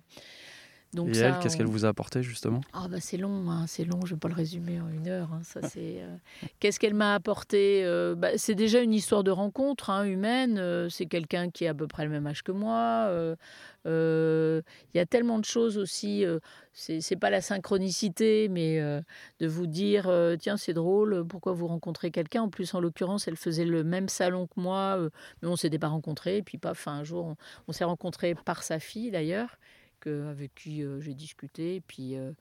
Donc 0.93 1.07
Et 1.09 1.13
ça, 1.13 1.27
elle, 1.27 1.39
qu'est-ce 1.39 1.55
on- 1.55 1.57
qu'elle 1.59 1.67
vous 1.67 1.85
a 1.85 1.87
apporté 1.89 2.21
justement? 2.21 2.59
Ah 2.73 2.87
bah 2.89 2.97
c'est 2.99 3.15
long, 3.17 3.49
hein, 3.49 3.65
c'est 3.65 3.85
long, 3.85 4.05
je 4.05 4.13
vais 4.15 4.19
pas 4.19 4.27
le 4.27 4.33
résumer 4.33 4.81
en 4.81 4.89
une 4.89 5.07
heure. 5.07 5.29
hein, 5.31 5.39
ça 5.43 5.61
c'est. 5.61 6.01
euh, 6.01 6.15
Qu'est-ce 6.59 6.79
qu'elle 6.81 6.93
m'a 6.95 7.15
apporté 7.15 7.81
Euh, 7.85 8.13
bah, 8.15 8.31
C'est 8.37 8.55
déjà 8.55 8.81
une 8.81 8.93
histoire 8.93 9.23
de 9.23 9.31
rencontre 9.31 9.89
hein, 9.89 10.03
humaine. 10.03 10.57
euh, 10.57 10.89
c'est 10.89 11.05
quelqu'un 11.05 11.49
qui 11.49 11.65
a 11.65 11.71
à 11.71 11.73
peu 11.73 11.87
près 11.87 12.03
le 12.03 12.09
même 12.11 12.27
âge 12.27 12.43
que 12.43 12.51
moi. 12.51 13.09
Il 13.85 14.61
y 14.93 14.99
a 14.99 15.05
tellement 15.05 15.39
de 15.39 15.45
choses 15.45 15.77
aussi. 15.77 16.25
c'est 16.73 17.01
c'est 17.01 17.15
pas 17.15 17.29
la 17.29 17.41
synchronicité, 17.41 18.47
mais 18.49 18.79
de 19.39 19.47
vous 19.47 19.67
dire 19.67 20.11
tiens 20.39 20.57
c'est 20.57 20.73
drôle, 20.73 21.25
pourquoi 21.27 21.53
vous 21.53 21.67
rencontrez 21.67 22.11
quelqu'un? 22.11 22.43
En 22.43 22.49
plus 22.49 22.73
en 22.73 22.79
l'occurrence 22.79 23.27
elle 23.27 23.37
faisait 23.37 23.65
le 23.65 23.83
même 23.83 24.09
salon 24.09 24.47
que 24.47 24.59
moi, 24.59 24.97
mais 25.41 25.47
on 25.47 25.55
s'était 25.55 25.79
pas 25.79 25.87
rencontrés. 25.87 26.37
Et 26.37 26.43
puis 26.43 26.57
paf, 26.57 26.87
un 26.87 27.03
jour 27.03 27.25
on, 27.25 27.35
on 27.67 27.71
s'est 27.71 27.83
rencontrés 27.85 28.35
par 28.35 28.63
sa 28.63 28.79
fille 28.79 29.11
d'ailleurs, 29.11 29.57
avec 30.07 30.55
qui 30.55 30.83
euh, 30.83 30.99
j'ai 31.01 31.13
discuté. 31.13 31.75
Et 31.75 31.81
puis 31.81 32.15
euh, 32.15 32.31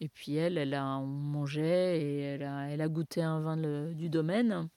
et 0.00 0.08
puis 0.08 0.36
elle, 0.36 0.56
elle 0.56 0.74
a, 0.74 0.96
on 0.96 1.06
mangeait 1.06 2.00
et 2.00 2.20
elle 2.20 2.80
a, 2.80 2.88
goûté 2.88 3.22
un 3.22 3.40
vin 3.40 3.56
du 3.92 4.08
domaine. 4.08 4.68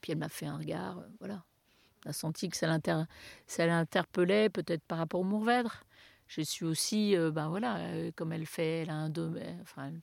Puis 0.00 0.12
elle 0.12 0.18
m'a 0.18 0.28
fait 0.28 0.46
un 0.46 0.58
regard, 0.58 0.98
euh, 0.98 1.08
voilà. 1.18 1.42
A 2.06 2.12
senti 2.12 2.48
que 2.48 2.56
ça 2.56 3.66
l'interpellait 3.66 4.48
peut-être 4.50 4.82
par 4.84 4.98
rapport 4.98 5.20
au 5.20 5.24
Mourvèdre. 5.24 5.84
Je 6.28 6.42
suis 6.42 6.66
aussi, 6.66 7.16
euh, 7.16 7.30
ben 7.30 7.48
voilà, 7.48 7.78
euh, 7.78 8.10
comme 8.14 8.32
elle 8.32 8.44
fait, 8.44 8.82
elle 8.82 8.90
a 8.90 8.96
un 8.96 9.10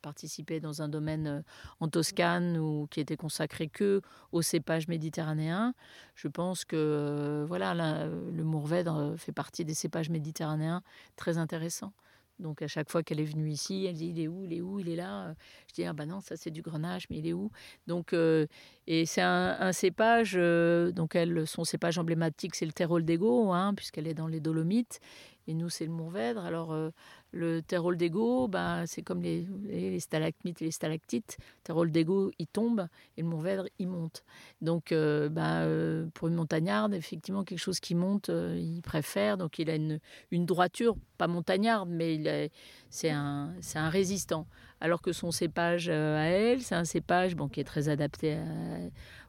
participait 0.01 0.59
dans 0.59 0.81
un 0.81 0.89
domaine 0.89 1.27
euh, 1.27 1.41
en 1.79 1.87
Toscane 1.87 2.57
ou 2.57 2.87
qui 2.89 2.99
était 2.99 3.15
consacré 3.15 3.67
que 3.67 4.01
aux 4.31 4.41
cépages 4.41 4.87
méditerranéens. 4.87 5.75
Je 6.15 6.27
pense 6.27 6.65
que 6.65 7.45
voilà, 7.47 8.07
le 8.07 8.43
Mourvèdre 8.43 9.13
fait 9.17 9.31
partie 9.31 9.65
des 9.65 9.75
cépages 9.75 10.09
méditerranéens 10.09 10.81
très 11.15 11.37
intéressants. 11.37 11.93
Donc 12.39 12.61
à 12.61 12.67
chaque 12.67 12.89
fois 12.89 13.01
qu'elle 13.01 13.21
est 13.21 13.25
venue 13.25 13.49
ici, 13.49 13.85
elle 13.85 13.95
dit 13.95 14.07
il 14.07 14.19
est 14.19 14.27
où, 14.27 14.43
il 14.43 14.51
est 14.51 14.61
où, 14.61 14.79
il 14.79 14.89
est 14.89 14.95
là. 14.95 15.35
Je 15.69 15.75
dis 15.75 15.85
ah 15.85 15.93
bah 15.93 16.05
non 16.05 16.19
ça 16.19 16.35
c'est 16.35 16.51
du 16.51 16.61
Grenache, 16.61 17.05
mais 17.09 17.19
il 17.19 17.27
est 17.27 17.33
où 17.33 17.49
Donc 17.87 18.13
et 18.13 19.05
c'est 19.05 19.21
un, 19.21 19.71
cépage. 19.71 20.33
donc 20.33 21.15
elle, 21.15 21.47
son 21.47 21.63
cépage 21.63 21.97
emblématique 21.97 22.55
c'est 22.55 22.65
le 22.65 22.73
Terol 22.73 23.05
d'Ego, 23.05 23.53
hein, 23.53 23.73
puisqu'elle 23.73 24.07
est 24.07 24.13
dans 24.15 24.27
les 24.27 24.41
Dolomites. 24.41 24.99
Et 25.47 25.53
nous 25.53 25.69
c'est 25.69 25.85
le 25.85 25.91
Mourvèdre. 25.91 26.43
Alors 26.43 26.73
euh, 26.73 26.89
le 27.31 27.61
Terol 27.61 27.97
d'Ego, 27.97 28.47
bah, 28.47 28.83
c'est 28.87 29.01
comme 29.01 29.21
les, 29.21 29.45
les, 29.63 29.87
et 29.87 29.89
les 29.91 30.71
stalactites. 30.71 31.37
Le 31.39 31.63
Terol 31.63 31.91
d'Ego 31.91 32.31
il 32.39 32.47
tombe 32.47 32.87
et 33.17 33.21
le 33.21 33.27
Mourvèdre 33.27 33.65
il 33.79 33.87
monte. 33.87 34.23
Donc 34.61 34.91
euh, 34.91 35.29
bah, 35.29 35.61
euh, 35.63 36.07
pour 36.13 36.27
une 36.29 36.35
montagnarde, 36.35 36.93
effectivement 36.93 37.43
quelque 37.43 37.59
chose 37.59 37.79
qui 37.79 37.95
monte, 37.95 38.29
il 38.29 38.81
préfère. 38.81 39.37
Donc 39.37 39.59
il 39.59 39.69
a 39.69 39.75
une, 39.75 39.99
une 40.31 40.45
droiture, 40.45 40.95
pas 41.17 41.27
montagnarde, 41.27 41.89
mais 41.89 42.49
c'est 42.89 43.11
un, 43.11 43.53
un 43.75 43.89
résistant. 43.89 44.47
Alors 44.81 45.01
que 45.01 45.13
son 45.13 45.31
cépage 45.31 45.89
à 45.89 46.23
elle, 46.25 46.61
c'est 46.61 46.75
un 46.75 46.85
cépage 46.85 47.35
bon, 47.35 47.47
qui 47.47 47.59
est 47.59 47.63
très 47.65 47.89
adapté 47.89 48.33
à- 48.33 48.45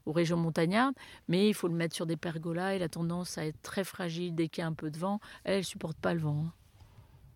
aux 0.06 0.12
régions 0.12 0.36
montagnardes, 0.36 0.94
mais 1.28 1.48
il 1.48 1.54
faut 1.54 1.68
le 1.68 1.74
mettre 1.74 1.94
sur 1.94 2.06
des 2.06 2.16
pergolas. 2.16 2.76
Il 2.76 2.82
a 2.82 2.88
tendance 2.88 3.36
à 3.36 3.44
être 3.44 3.60
très 3.62 3.84
fragile 3.84 4.34
dès 4.34 4.48
qu'il 4.48 4.62
y 4.62 4.64
a 4.64 4.68
un 4.68 4.72
peu 4.72 4.90
de 4.90 4.98
vent. 4.98 5.20
Elle, 5.44 5.58
ne 5.58 5.62
supporte 5.62 5.98
pas 5.98 6.14
le 6.14 6.20
vent. 6.20 6.46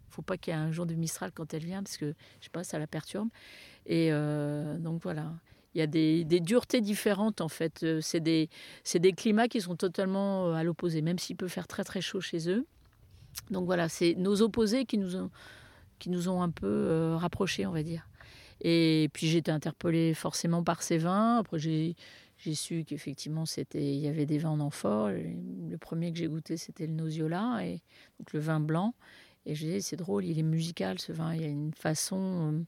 Il 0.08 0.14
faut 0.14 0.22
pas 0.22 0.36
qu'il 0.36 0.52
y 0.52 0.56
ait 0.56 0.60
un 0.60 0.72
jour 0.72 0.86
de 0.86 0.94
Mistral 0.94 1.30
quand 1.32 1.52
elle 1.52 1.64
vient, 1.64 1.82
parce 1.82 1.96
que 1.96 2.14
je 2.40 2.44
sais 2.44 2.50
pas, 2.50 2.64
ça 2.64 2.78
la 2.78 2.86
perturbe. 2.86 3.28
Et 3.86 4.08
euh, 4.12 4.78
donc 4.78 5.02
voilà. 5.02 5.32
Il 5.74 5.78
y 5.78 5.82
a 5.82 5.86
des, 5.86 6.24
duretés 6.40 6.80
différentes 6.80 7.40
en 7.40 7.48
fait. 7.48 7.84
Euh, 7.84 8.00
C'est 8.02 8.20
des, 8.20 8.48
climats 9.12 9.46
qui 9.46 9.60
sont 9.60 9.76
totalement 9.76 10.48
euh, 10.48 10.54
à 10.54 10.64
l'opposé, 10.64 11.02
même 11.02 11.18
s'il 11.18 11.36
peut 11.36 11.48
faire 11.48 11.68
très 11.68 11.84
très 11.84 12.00
chaud 12.00 12.20
chez 12.20 12.50
eux. 12.50 12.66
Donc 13.50 13.66
voilà, 13.66 13.88
c'est 13.88 14.14
nos 14.16 14.42
opposés 14.42 14.84
qui 14.84 14.98
nous 14.98 15.16
ont, 15.16 16.42
un 16.42 16.50
peu 16.50 17.14
rapprochés, 17.14 17.66
on 17.66 17.72
va 17.72 17.84
dire. 17.84 18.08
Et 18.62 19.08
puis 19.12 19.28
j'ai 19.28 19.38
été 19.38 19.50
interpellée 19.50 20.12
forcément 20.14 20.64
par 20.64 20.82
ces 20.82 20.98
vins. 20.98 21.38
Après 21.38 21.58
j'ai 22.42 22.54
su 22.54 22.84
qu'effectivement 22.84 23.44
il 23.74 23.98
y 23.98 24.08
avait 24.08 24.26
des 24.26 24.38
vins 24.38 24.50
en 24.50 24.60
amphore. 24.60 25.10
Le 25.10 25.76
premier 25.76 26.12
que 26.12 26.18
j'ai 26.18 26.28
goûté 26.28 26.56
c'était 26.56 26.86
le 26.86 26.94
Nosiola 26.94 27.60
et 27.64 27.80
donc 28.18 28.32
le 28.32 28.40
vin 28.40 28.60
blanc. 28.60 28.94
Et 29.46 29.54
je 29.54 29.64
disais 29.64 29.80
c'est 29.80 29.96
drôle, 29.96 30.24
il 30.24 30.38
est 30.38 30.42
musical 30.42 30.98
ce 30.98 31.12
vin. 31.12 31.34
Il 31.34 31.42
y 31.42 31.44
a 31.44 31.48
une 31.48 31.74
façon, 31.74 32.52
euh, 32.52 32.62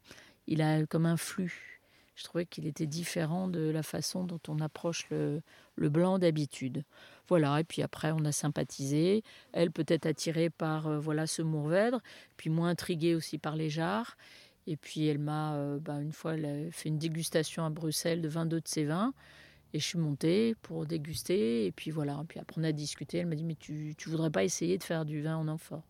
il 0.47 0.62
a 0.62 0.85
comme 0.86 1.07
un 1.07 1.16
flux. 1.16 1.81
Je 2.15 2.24
trouvais 2.24 2.44
qu'il 2.44 2.66
était 2.66 2.86
différent 2.86 3.49
de 3.49 3.70
la 3.70 3.82
façon 3.82 4.24
dont 4.24 4.40
on 4.49 4.61
approche 4.61 5.09
le, 5.11 5.40
le 5.77 5.89
blanc 5.89 6.19
d'habitude. 6.19 6.85
Voilà, 7.28 7.61
et 7.61 7.65
puis 7.65 7.82
après 7.82 8.12
on 8.12 8.24
a 8.27 8.32
sympathisé. 8.32 9.23
Elle 9.53 9.70
peut-être 9.70 10.07
attirée 10.07 10.51
par 10.51 10.86
euh, 10.86 10.99
voilà 10.99 11.27
ce 11.27 11.40
Mourvèdre, 11.40 12.01
puis 12.36 12.51
moins 12.51 12.69
intriguée 12.69 13.15
aussi 13.15 13.39
par 13.39 13.57
les 13.57 13.70
jarres. 13.70 14.16
Et 14.66 14.77
puis 14.77 15.07
elle 15.07 15.19
m'a, 15.19 15.55
euh, 15.55 15.78
bah, 15.78 16.01
une 16.01 16.12
fois, 16.12 16.35
elle 16.35 16.44
a 16.44 16.70
fait 16.70 16.89
une 16.89 16.99
dégustation 16.99 17.65
à 17.65 17.70
Bruxelles 17.70 18.23
de 18.23 18.28
22 18.28 18.61
de 18.61 18.69
ses 18.69 18.85
vins. 18.85 19.15
Et 19.74 19.78
je 19.78 19.85
suis 19.85 19.99
montée 19.99 20.55
pour 20.62 20.86
déguster. 20.86 21.66
Et 21.66 21.73
puis 21.73 21.90
voilà, 21.90 22.23
puis 22.28 22.39
après 22.39 22.61
on 22.61 22.65
a 22.65 22.73
discuté. 22.73 23.19
Elle 23.19 23.27
m'a 23.27 23.35
dit, 23.35 23.44
mais 23.44 23.57
tu, 23.57 23.94
tu 23.97 24.09
voudrais 24.09 24.31
pas 24.31 24.44
essayer 24.44 24.78
de 24.78 24.85
faire 24.85 25.05
du 25.05 25.23
vin 25.23 25.36
en 25.36 25.49
amphore? 25.49 25.85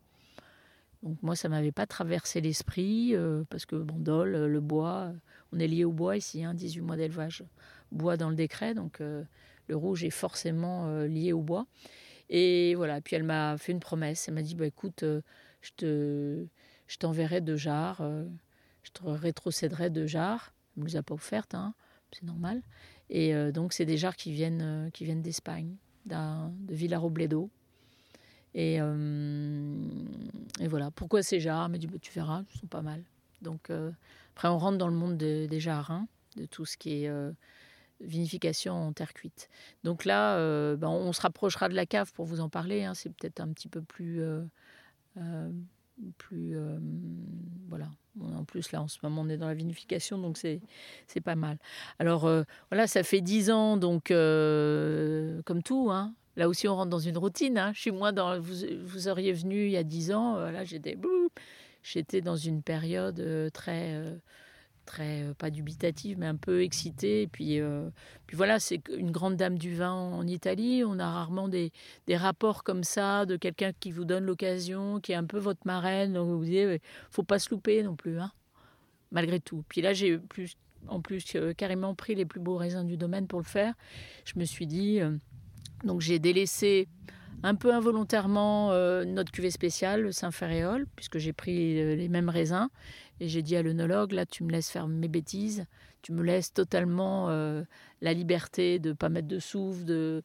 Donc 1.03 1.21
moi, 1.23 1.35
ça 1.35 1.49
m'avait 1.49 1.73
pas 1.73 1.87
traversé 1.87 2.41
l'esprit, 2.41 3.15
euh, 3.15 3.43
parce 3.51 3.67
que 3.67 3.77
Bandol, 3.77 4.35
euh, 4.35 4.47
le 4.47 4.61
bois, 4.61 5.13
on 5.53 5.59
est 5.59 5.67
lié 5.67 5.85
au 5.85 5.93
bois 5.93 6.17
ici, 6.17 6.45
hein, 6.45 6.55
18 6.55 6.81
mois 6.81 6.97
d'élevage, 6.97 7.45
bois 7.91 8.17
dans 8.17 8.31
le 8.31 8.37
décret. 8.37 8.75
Donc 8.75 9.01
euh, 9.01 9.25
le 9.67 9.77
rouge 9.77 10.05
est 10.05 10.11
forcément 10.11 11.03
lié 11.05 11.33
au 11.33 11.43
bois. 11.43 11.67
Et 12.31 12.75
voilà, 12.77 13.01
puis 13.01 13.17
elle 13.17 13.25
m'a 13.25 13.59
fait 13.59 13.73
une 13.73 13.81
promesse. 13.81 14.29
Elle 14.29 14.35
m'a 14.35 14.43
dit, 14.43 14.55
bah, 14.55 14.67
écoute, 14.67 15.03
je 15.03 15.71
te, 15.77 16.47
je 16.87 16.97
t'enverrai 16.99 17.41
deux 17.41 17.57
jarres, 17.57 18.03
je 18.83 18.91
te 18.93 19.05
rétrocéderai 19.05 19.91
deux 19.91 20.07
jarres. 20.07 20.55
Elle 20.77 20.83
ne 20.83 20.85
me 20.85 20.91
les 20.91 20.97
a 20.97 21.03
pas 21.03 21.15
offertes, 21.15 21.55
hein, 21.55 21.75
c'est 22.13 22.23
normal. 22.23 22.63
Et 23.15 23.35
euh, 23.35 23.53
donc, 23.53 23.75
c'est 23.75 23.85
des 23.85 23.99
jarres 23.99 24.17
qui 24.17 24.33
viennent, 24.33 24.63
euh, 24.63 24.91
qui 24.91 25.05
viennent 25.05 25.21
d'Espagne, 25.21 25.77
de 26.07 26.75
Villarobledo. 26.75 27.51
Et, 28.55 28.79
euh, 28.81 29.77
et 30.59 30.67
voilà. 30.67 30.91
Pourquoi 30.91 31.23
ces 31.23 31.39
jarres? 31.39 31.67
Elle 31.67 31.73
m'a 31.73 31.79
dit, 31.79 31.87
bah, 31.87 31.99
tu 32.01 32.11
verras, 32.11 32.43
ils 32.55 32.59
sont 32.59 32.67
pas 32.67 32.81
mal. 32.81 33.03
Donc, 33.43 33.71
après, 34.35 34.49
on 34.49 34.57
rentre 34.59 34.79
dans 34.79 34.89
le 34.89 34.95
monde 34.95 35.19
de- 35.19 35.47
des 35.47 35.61
jarres, 35.61 35.91
hein, 35.91 36.09
de 36.37 36.47
tout 36.47 36.65
ce 36.65 36.79
qui 36.79 37.05
est 37.05 37.11
vinification 38.01 38.73
en 38.75 38.93
terre 38.93 39.13
cuite. 39.13 39.49
Donc 39.85 40.05
là, 40.05 40.37
ben, 40.77 40.89
on 40.89 41.13
se 41.13 41.21
rapprochera 41.21 41.69
de 41.69 41.75
la 41.75 41.87
cave 41.87 42.13
pour 42.13 42.25
vous 42.25 42.41
en 42.41 42.49
parler. 42.49 42.85
hein. 42.85 42.95
C'est 42.95 43.11
peut-être 43.11 43.41
un 43.41 43.49
petit 43.53 43.69
peu 43.69 43.83
plus, 43.83 44.23
plus, 46.19 46.57
euh, 46.57 46.79
voilà. 47.69 47.89
En 48.21 48.45
plus, 48.45 48.73
là, 48.73 48.83
en 48.83 48.89
ce 48.89 48.99
moment, 49.03 49.23
on 49.23 49.29
est 49.29 49.37
dans 49.37 49.49
la 49.49 49.55
vinification, 49.55 50.19
donc 50.19 50.37
c'est 50.37 50.61
c'est 51.07 51.21
pas 51.21 51.35
mal. 51.35 51.59
Alors 51.99 52.27
euh, 52.27 52.43
voilà, 52.71 52.87
ça 52.87 53.03
fait 53.03 53.21
dix 53.21 53.51
ans, 53.51 53.77
donc 53.77 54.11
euh, 54.11 55.41
comme 55.45 55.63
tout, 55.63 55.91
hein. 55.91 56.15
Là 56.37 56.49
aussi, 56.49 56.67
on 56.67 56.77
rentre 56.77 56.91
dans 56.91 56.99
une 56.99 57.19
routine. 57.19 57.59
hein. 57.59 57.73
Suis 57.75 57.91
moins 57.91 58.13
dans. 58.13 58.41
Vous, 58.41 58.55
vous 58.85 59.09
auriez 59.09 59.33
venu 59.33 59.67
il 59.67 59.71
y 59.71 59.77
a 59.77 59.83
dix 59.85 60.13
ans. 60.13 60.37
là, 60.39 60.65
j'étais. 60.65 60.97
J'étais 61.83 62.21
dans 62.21 62.37
une 62.37 62.63
période 62.63 63.51
très, 63.53 64.01
euh, 65.01 65.35
pas 65.35 65.51
dubitative, 65.51 66.19
mais 66.19 66.27
un 66.27 66.37
peu 66.37 66.63
excitée. 66.63 67.23
Et 67.23 67.27
puis, 67.27 67.61
euh, 67.61 67.89
puis 68.27 68.37
voilà, 68.37 68.61
c'est 68.61 68.81
une 68.97 69.11
grande 69.11 69.37
dame 69.37 69.59
du 69.59 69.75
vin 69.75 69.93
en 69.93 70.27
Italie. 70.27 70.83
On 70.87 70.99
a 70.99 71.11
rarement 71.11 71.49
des, 71.49 71.73
des 72.07 72.17
rapports 72.17 72.65
comme 72.65 72.85
ça 72.85 73.27
de 73.27 73.37
quelqu'un 73.37 73.73
qui 73.79 73.91
vous 73.91 74.05
donne 74.05 74.25
l'occasion, 74.25 75.01
qui 75.01 75.13
est 75.13 75.17
un 75.17 75.25
peu 75.25 75.39
votre 75.39 75.67
marraine. 75.67 76.13
Donc 76.13 76.29
vous 76.29 76.39
vous 76.39 76.45
dites, 76.45 76.83
faut 77.11 77.23
pas 77.23 77.39
se 77.39 77.51
louper 77.51 77.83
non 77.83 77.97
plus, 77.97 78.19
hein, 78.19 78.33
malgré 79.11 79.41
tout. 79.41 79.65
Puis 79.69 79.81
là, 79.81 79.93
j'ai 79.93 80.19
plus, 80.19 80.57
en 80.89 81.01
plus 81.01 81.25
euh, 81.37 81.53
carrément 81.55 81.95
pris 81.95 82.15
les 82.15 82.25
plus 82.25 82.41
beaux 82.41 82.57
raisins 82.57 82.87
du 82.87 82.97
domaine 82.97 83.27
pour 83.27 83.41
le 83.41 83.47
faire. 83.47 83.75
Je 84.25 84.39
me 84.39 84.45
suis 84.45 84.67
dit, 84.67 85.01
donc 85.85 86.01
j'ai 86.01 86.19
délaissé 86.19 86.89
un 87.43 87.55
peu 87.55 87.75
involontairement 87.75 88.71
euh, 88.73 89.05
notre 89.05 89.33
cuvée 89.33 89.51
spéciale, 89.51 90.03
le 90.03 90.13
Saint-Ferréol, 90.13 90.87
puisque 90.97 91.19
j'ai 91.19 91.33
pris 91.33 91.81
euh, 91.81 91.97
les 91.97 92.09
mêmes 92.09 92.29
raisins. 92.29 92.69
Et 93.21 93.29
j'ai 93.29 93.43
dit 93.43 93.57
à 93.57 93.63
l'œnologue, 93.63 94.13
là, 94.13 94.27
tu 94.27 94.43
me 94.45 94.51
laisses 94.51 94.71
faire 94.71 94.89
mes 94.89 95.09
bêtises, 95.09 95.67
tu 96.03 96.13
me 96.13 96.23
laisses 96.23 96.53
totalement 96.53 97.29
euh, 97.29 97.63
la 98.01 98.13
liberté 98.13 98.81
de 98.81 98.89
ne 98.89 98.95
pas 98.95 99.09
mettre 99.09 99.29
de 99.29 99.39
souffle, 99.39 99.85
de, 99.85 100.23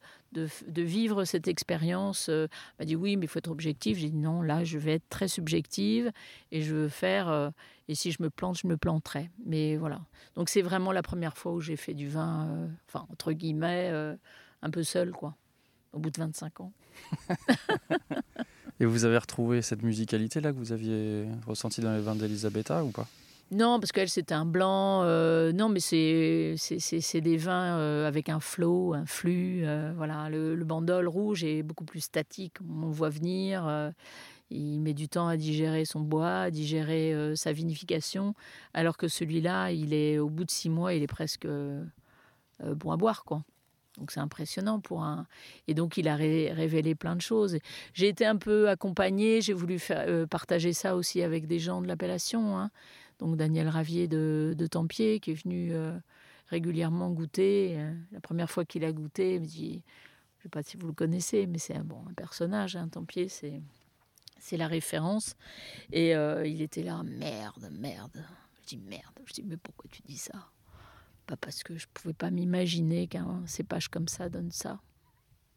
vivre 0.76 1.24
cette 1.24 1.46
expérience. 1.46 2.28
Euh, 2.28 2.48
m'a 2.78 2.84
dit, 2.84 2.96
oui, 2.96 3.16
mais 3.16 3.26
il 3.26 3.28
faut 3.28 3.38
être 3.38 3.50
objectif. 3.50 3.98
J'ai 3.98 4.10
dit, 4.10 4.16
non, 4.16 4.42
là, 4.42 4.64
je 4.64 4.78
vais 4.78 4.94
être 4.94 5.08
très 5.08 5.28
subjective 5.28 6.10
et 6.50 6.62
je 6.62 6.74
veux 6.74 6.88
faire, 6.88 7.52
et 7.86 7.94
si 7.94 8.10
je 8.10 8.20
me 8.20 8.30
plante, 8.30 8.58
je 8.58 8.66
me 8.66 8.76
planterai. 8.76 9.30
Mais 9.46 9.76
voilà. 9.76 10.00
Donc 10.34 10.48
c'est 10.48 10.62
vraiment 10.62 10.90
la 10.90 11.02
première 11.02 11.36
fois 11.36 11.52
où 11.52 11.60
j'ai 11.60 11.76
fait 11.76 11.94
du 11.94 12.08
vin, 12.08 12.68
entre 12.94 13.32
guillemets, 13.32 13.92
un 14.62 14.70
peu 14.70 14.82
seul, 14.82 15.12
quoi, 15.12 15.36
au 15.92 15.98
bout 15.98 16.10
de 16.10 16.18
25 16.20 16.60
ans. 16.60 16.72
Et 18.80 18.84
vous 18.86 19.04
avez 19.04 19.18
retrouvé 19.18 19.60
cette 19.62 19.82
musicalité 19.82 20.40
là 20.40 20.52
que 20.52 20.56
vous 20.58 20.72
aviez 20.72 21.26
ressentie 21.46 21.80
dans 21.80 21.92
les 21.94 22.00
vins 22.00 22.14
d'Elisabetta 22.14 22.84
ou 22.84 22.90
pas? 22.90 23.06
Non, 23.50 23.80
parce 23.80 23.92
qu'elle, 23.92 24.10
c'était 24.10 24.34
un 24.34 24.44
blanc. 24.44 25.02
euh, 25.04 25.52
non, 25.52 25.68
mais 25.70 25.80
c'est 25.80 26.54
c'est- 26.58 26.78
c'est- 26.78 27.00
c'est 27.00 27.20
des 27.22 27.38
vins 27.38 27.78
euh, 27.78 28.06
avec 28.06 28.28
un 28.28 28.40
flot, 28.40 28.92
un 28.94 29.06
flux. 29.06 29.62
euh, 29.64 29.92
voilà, 29.96 30.28
le, 30.28 30.54
le 30.54 30.64
bandol 30.64 31.08
rouge 31.08 31.42
est 31.44 31.62
beaucoup 31.62 31.84
plus 31.86 32.00
statique. 32.00 32.56
On 32.68 32.86
le 32.86 32.92
voit 32.92 33.08
venir. 33.08 33.92
il 34.50 34.80
met 34.80 34.94
du 34.94 35.08
temps 35.08 35.28
à 35.28 35.36
digérer 35.36 35.84
son 35.84 36.00
bois, 36.00 36.42
à 36.42 36.50
digérer 36.50 37.34
sa 37.36 37.52
vinification, 37.52 38.34
alors 38.74 38.96
que 38.96 39.06
celui-là, 39.08 39.72
il 39.72 39.92
est 39.92 40.18
au 40.18 40.30
bout 40.30 40.44
de 40.44 40.50
six 40.50 40.70
mois, 40.70 40.94
il 40.94 41.02
est 41.02 41.06
presque 41.06 41.46
bon 41.46 42.90
à 42.90 42.96
boire, 42.96 43.24
quoi. 43.24 43.42
Donc 43.98 44.10
c'est 44.12 44.20
impressionnant 44.20 44.80
pour 44.80 45.02
un. 45.02 45.26
Et 45.66 45.74
donc 45.74 45.96
il 45.96 46.08
a 46.08 46.16
ré- 46.16 46.52
révélé 46.52 46.94
plein 46.94 47.16
de 47.16 47.20
choses. 47.20 47.58
J'ai 47.94 48.08
été 48.08 48.24
un 48.24 48.36
peu 48.36 48.68
accompagnée. 48.68 49.40
J'ai 49.40 49.52
voulu 49.52 49.78
euh, 49.90 50.26
partager 50.26 50.72
ça 50.72 50.94
aussi 50.96 51.22
avec 51.22 51.46
des 51.46 51.58
gens 51.58 51.82
de 51.82 51.86
l'appellation. 51.88 52.58
hein 52.58 52.70
donc 53.18 53.36
Daniel 53.36 53.68
Ravier 53.68 54.06
de, 54.06 54.54
de 54.56 54.66
qui 55.18 55.30
est 55.32 55.42
venu 55.42 55.74
euh, 55.74 55.98
régulièrement 56.48 57.10
goûter. 57.10 57.74
Euh, 57.76 57.92
La 58.12 58.20
première 58.20 58.48
fois 58.50 58.64
qu'il 58.64 58.84
a 58.84 58.92
goûté, 58.92 59.34
il 59.34 59.40
me 59.40 59.46
dit, 59.46 59.82
je 60.36 60.38
ne 60.38 60.42
sais 60.44 60.48
pas 60.48 60.62
si 60.62 60.76
vous 60.76 60.86
le 60.86 60.92
connaissez, 60.92 61.46
mais 61.46 61.58
c'est 61.58 61.74
un, 61.74 61.84
bon, 61.84 61.98
un 62.08 62.14
personnage, 62.14 62.76
hein, 62.76 62.88
Tempier, 62.88 63.28
c'est, 63.28 63.60
c'est 64.38 64.56
la 64.56 64.68
référence. 64.68 65.34
Et 65.92 66.14
il 66.44 66.62
était 66.62 66.84
là, 66.84 67.02
merde, 67.02 67.68
merde. 67.72 68.24
Je 68.62 68.68
dis 68.68 68.76
merde. 68.76 69.14
Je 69.26 69.32
dis, 69.32 69.42
mais 69.44 69.56
pourquoi 69.56 69.90
tu 69.90 70.00
dis 70.06 70.18
ça? 70.18 70.48
Pas 71.28 71.36
parce 71.36 71.62
que 71.62 71.76
je 71.76 71.84
ne 71.84 71.90
pouvais 71.92 72.14
pas 72.14 72.30
m'imaginer 72.30 73.06
qu'un 73.06 73.42
cépage 73.44 73.88
comme 73.88 74.08
ça 74.08 74.30
donne 74.30 74.50
ça. 74.50 74.80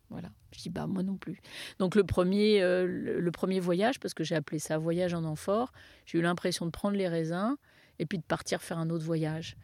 Voilà. 0.10 0.30
Je 0.52 0.60
dis, 0.60 0.70
bah 0.70 0.86
moi 0.86 1.02
non 1.02 1.16
plus. 1.16 1.40
Donc 1.80 1.96
le 1.96 2.04
premier, 2.04 2.62
euh, 2.62 2.86
le, 2.86 3.32
premier 3.32 3.62
voyage, 3.62 3.98
parce 4.02 4.14
que 4.14 4.26
j'ai 4.26 4.36
appelé 4.36 4.60
ça 4.60 4.78
voyage 4.78 5.14
en 5.14 5.24
amphore, 5.24 5.72
j'ai 6.06 6.20
eu 6.20 6.22
l'impression 6.22 6.66
de 6.66 6.72
prendre 6.72 6.98
les 6.98 7.08
raisins 7.08 7.56
et 8.00 8.06
puis 8.06 8.18
de 8.18 8.24
partir 8.24 8.62
faire 8.62 8.78
un 8.78 8.90
autre 8.90 9.06
voyage, 9.06 9.56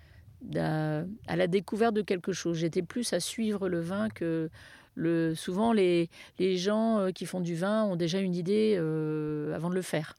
à 0.56 1.36
la 1.36 1.48
découverte 1.48 1.94
de 1.94 2.02
quelque 2.02 2.32
chose. 2.32 2.58
J'étais 2.58 2.84
plus 2.84 3.12
à 3.12 3.20
suivre 3.20 3.68
le 3.68 3.82
vin 3.82 4.08
que 4.08 4.50
le. 4.96 5.36
Souvent 5.36 5.74
les, 5.74 6.10
les 6.40 6.56
gens 6.56 7.00
euh, 7.00 7.12
qui 7.12 7.26
font 7.26 7.42
du 7.42 7.56
vin 7.56 7.84
ont 7.84 7.98
déjà 7.98 8.20
une 8.20 8.34
idée 8.34 8.76
euh, 8.78 9.54
avant 9.54 9.70
de 9.70 9.76
le 9.76 9.82
faire, 9.82 10.16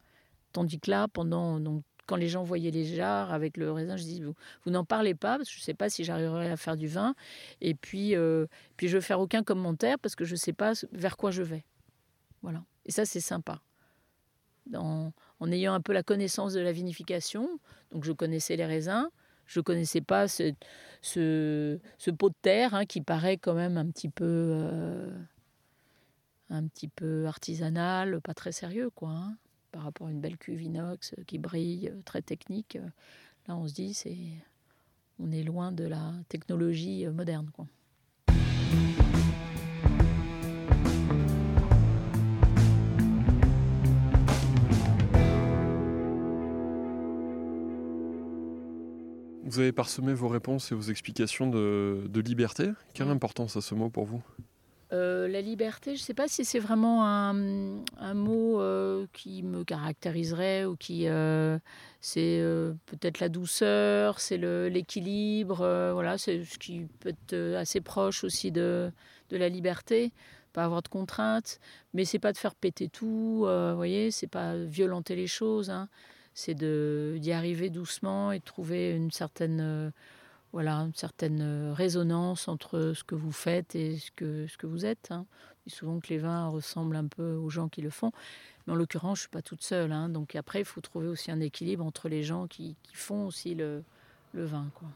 tandis 0.53 0.79
que 0.79 0.91
là, 0.91 1.09
pendant 1.09 1.59
donc 1.61 1.83
quand 2.09 2.17
les 2.17 2.29
gens 2.29 2.43
voyaient 2.43 2.71
les 2.73 2.85
jarres 2.85 3.33
avec 3.33 3.57
le 3.57 3.71
raisin, 3.71 3.97
je 3.97 4.03
dis 4.03 4.23
vous, 4.23 4.35
vous 4.65 4.71
n'en 4.73 4.85
parlez 4.85 5.15
pas 5.15 5.37
parce 5.37 5.49
que 5.49 5.55
je 5.55 5.61
ne 5.61 5.65
sais 5.65 5.75
pas 5.75 5.91
si 5.91 6.03
j'arriverai 6.03 6.51
à 6.51 6.57
faire 6.57 6.77
du 6.77 6.89
vin 6.89 7.15
et 7.61 7.75
puis 7.75 8.17
euh, 8.17 8.47
puis 8.77 8.89
je 8.89 8.97
veux 8.97 9.03
faire 9.03 9.21
aucun 9.21 9.45
commentaire 9.45 9.99
parce 9.99 10.17
que 10.17 10.25
je 10.25 10.33
ne 10.33 10.39
sais 10.39 10.55
pas 10.55 10.73
vers 10.93 11.17
quoi 11.17 11.31
je 11.31 11.43
vais. 11.43 11.65
Voilà. 12.43 12.65
Et 12.87 12.91
ça, 12.91 13.05
c'est 13.05 13.21
sympa. 13.21 13.61
En, 14.75 15.13
ayant 15.51 15.75
un 15.75 15.81
peu 15.81 15.93
la 15.93 16.03
connaissance 16.03 16.53
de 16.53 16.61
la 16.61 16.73
vinification, 16.73 17.61
donc 17.91 18.05
je 18.05 18.13
connaissais 18.13 18.57
les 18.57 18.67
raisins, 18.67 19.09
je 19.47 19.61
connaissais 19.61 20.01
pas 20.01 20.29
ce, 20.29 20.53
ce, 21.01 21.79
ce 21.99 22.11
pot 22.11 22.31
de 22.31 22.35
terre 22.43 22.75
hein, 22.75 22.85
qui 22.85 23.01
paraît 23.01 23.39
quand 23.39 23.55
même 23.55 23.79
un 23.79 23.87
petit 23.91 24.09
peu, 24.11 24.25
euh, 24.27 25.11
un 26.51 26.67
petit 26.67 26.89
peu 26.89 27.27
artisanal, 27.27 28.21
pas 28.21 28.35
très 28.35 28.53
sérieux, 28.53 28.91
quoi. 28.95 29.11
hein, 29.11 29.37
par 29.73 29.83
rapport 29.83 30.07
à 30.09 30.11
une 30.11 30.21
belle 30.21 30.39
cuve 30.39 30.63
inox 30.63 31.15
qui 31.27 31.39
brille, 31.39 31.91
euh, 31.93 32.01
très 32.05 32.23
technique. 32.23 32.77
euh, 32.77 32.89
Là, 33.47 33.57
on 33.57 33.67
se 33.67 33.75
dit, 33.75 33.95
c'est, 33.95 34.17
on 35.19 35.31
est 35.31 35.43
loin 35.43 35.73
de 35.73 35.85
la 35.85 36.13
technologie 36.29 37.07
euh, 37.07 37.13
moderne, 37.13 37.51
quoi. 37.53 37.67
Vous 49.45 49.61
avez 49.61 49.73
parsemé 49.73 50.13
vos 50.13 50.29
réponses 50.29 50.71
et 50.73 50.75
vos 50.75 50.83
explications 50.83 51.49
de, 51.49 52.05
de 52.07 52.21
liberté. 52.21 52.69
Quelle 52.93 53.09
importance 53.09 53.57
a 53.57 53.63
ce 53.63 53.75
mot 53.75 53.89
pour 53.89 54.05
vous? 54.05 54.23
Euh, 54.93 55.29
la 55.29 55.43
liberté, 55.43 55.97
je 55.97 56.01
ne 56.01 56.05
sais 56.05 56.15
pas 56.15 56.29
si 56.29 56.47
c'est 56.47 56.59
vraiment 56.59 57.07
un, 57.07 57.35
mot 58.15 58.61
euh, 58.61 59.07
qui 59.13 59.43
me 59.43 59.63
caractériserait 59.63 60.65
ou 60.65 60.77
qui 60.77 61.09
euh, 61.09 61.59
c'est 62.01 62.43
peut-être 62.87 63.21
la 63.21 63.29
douceur, 63.29 64.19
c'est 64.19 64.39
l'équilibre, 64.39 65.59
voilà, 65.93 66.17
c'est 66.17 66.45
ce 66.45 66.59
qui 66.59 66.87
peut 67.01 67.11
être 67.11 67.57
assez 67.57 67.81
proche 67.81 68.25
aussi 68.25 68.51
de, 68.51 68.91
la 69.31 69.49
liberté, 69.51 70.13
pas 70.55 70.65
avoir 70.65 70.83
de 70.83 70.89
contraintes, 70.89 71.61
mais 71.93 72.07
c'est 72.07 72.19
pas 72.19 72.33
de 72.33 72.39
faire 72.39 72.55
péter 72.55 72.89
tout, 72.89 73.45
vous 73.47 73.77
voyez, 73.77 74.11
c'est 74.11 74.27
pas 74.27 74.57
violenter 74.57 75.17
les 75.17 75.27
choses, 75.27 75.69
hein, 75.69 75.89
c'est 76.33 76.55
d'y 76.55 77.33
arriver 77.33 77.69
doucement 77.69 78.33
et 78.33 78.39
de 78.39 78.45
trouver 78.45 78.93
une 78.93 79.11
certaine 79.11 79.93
voilà, 80.53 80.77
une 80.79 80.95
certaine 80.95 81.41
euh, 81.43 81.73
résonance 81.75 82.49
entre 82.49 82.93
ce 82.95 83.05
que 83.05 83.15
vous 83.15 83.33
faites 83.33 83.75
et 83.75 83.99
ce 83.99 84.11
que, 84.13 84.47
ce 84.47 84.57
que 84.57 84.67
vous 84.67 84.85
êtes. 84.87 85.09
hein. 85.11 85.27
On 85.31 85.71
dit 85.71 85.75
souvent 85.75 86.01
que 86.01 86.09
les 86.09 86.19
vins 86.19 86.49
ressemblent 86.49 86.97
un 86.97 87.07
peu 87.07 87.35
aux 87.35 87.51
gens 87.51 87.69
qui 87.69 87.83
le 87.83 87.91
font. 87.91 88.11
Mais 88.67 88.73
en 88.73 88.77
l'occurrence, 88.77 89.19
je 89.19 89.23
ne 89.23 89.25
suis 89.25 89.31
pas 89.31 89.43
toute 89.43 89.63
seule. 89.63 89.93
hein. 89.93 90.09
Donc 90.09 90.35
après, 90.37 90.61
il 90.61 90.65
faut 90.65 90.81
trouver 90.81 91.09
aussi 91.09 91.31
un 91.31 91.41
équilibre 91.41 91.85
entre 91.85 92.09
les 92.09 92.23
gens 92.23 92.47
qui, 92.47 92.77
qui 92.83 92.97
font 92.97 93.27
aussi 93.27 93.55
le, 93.55 93.83
le 94.33 94.45
vin. 94.45 94.71
Quoi. 94.75 94.89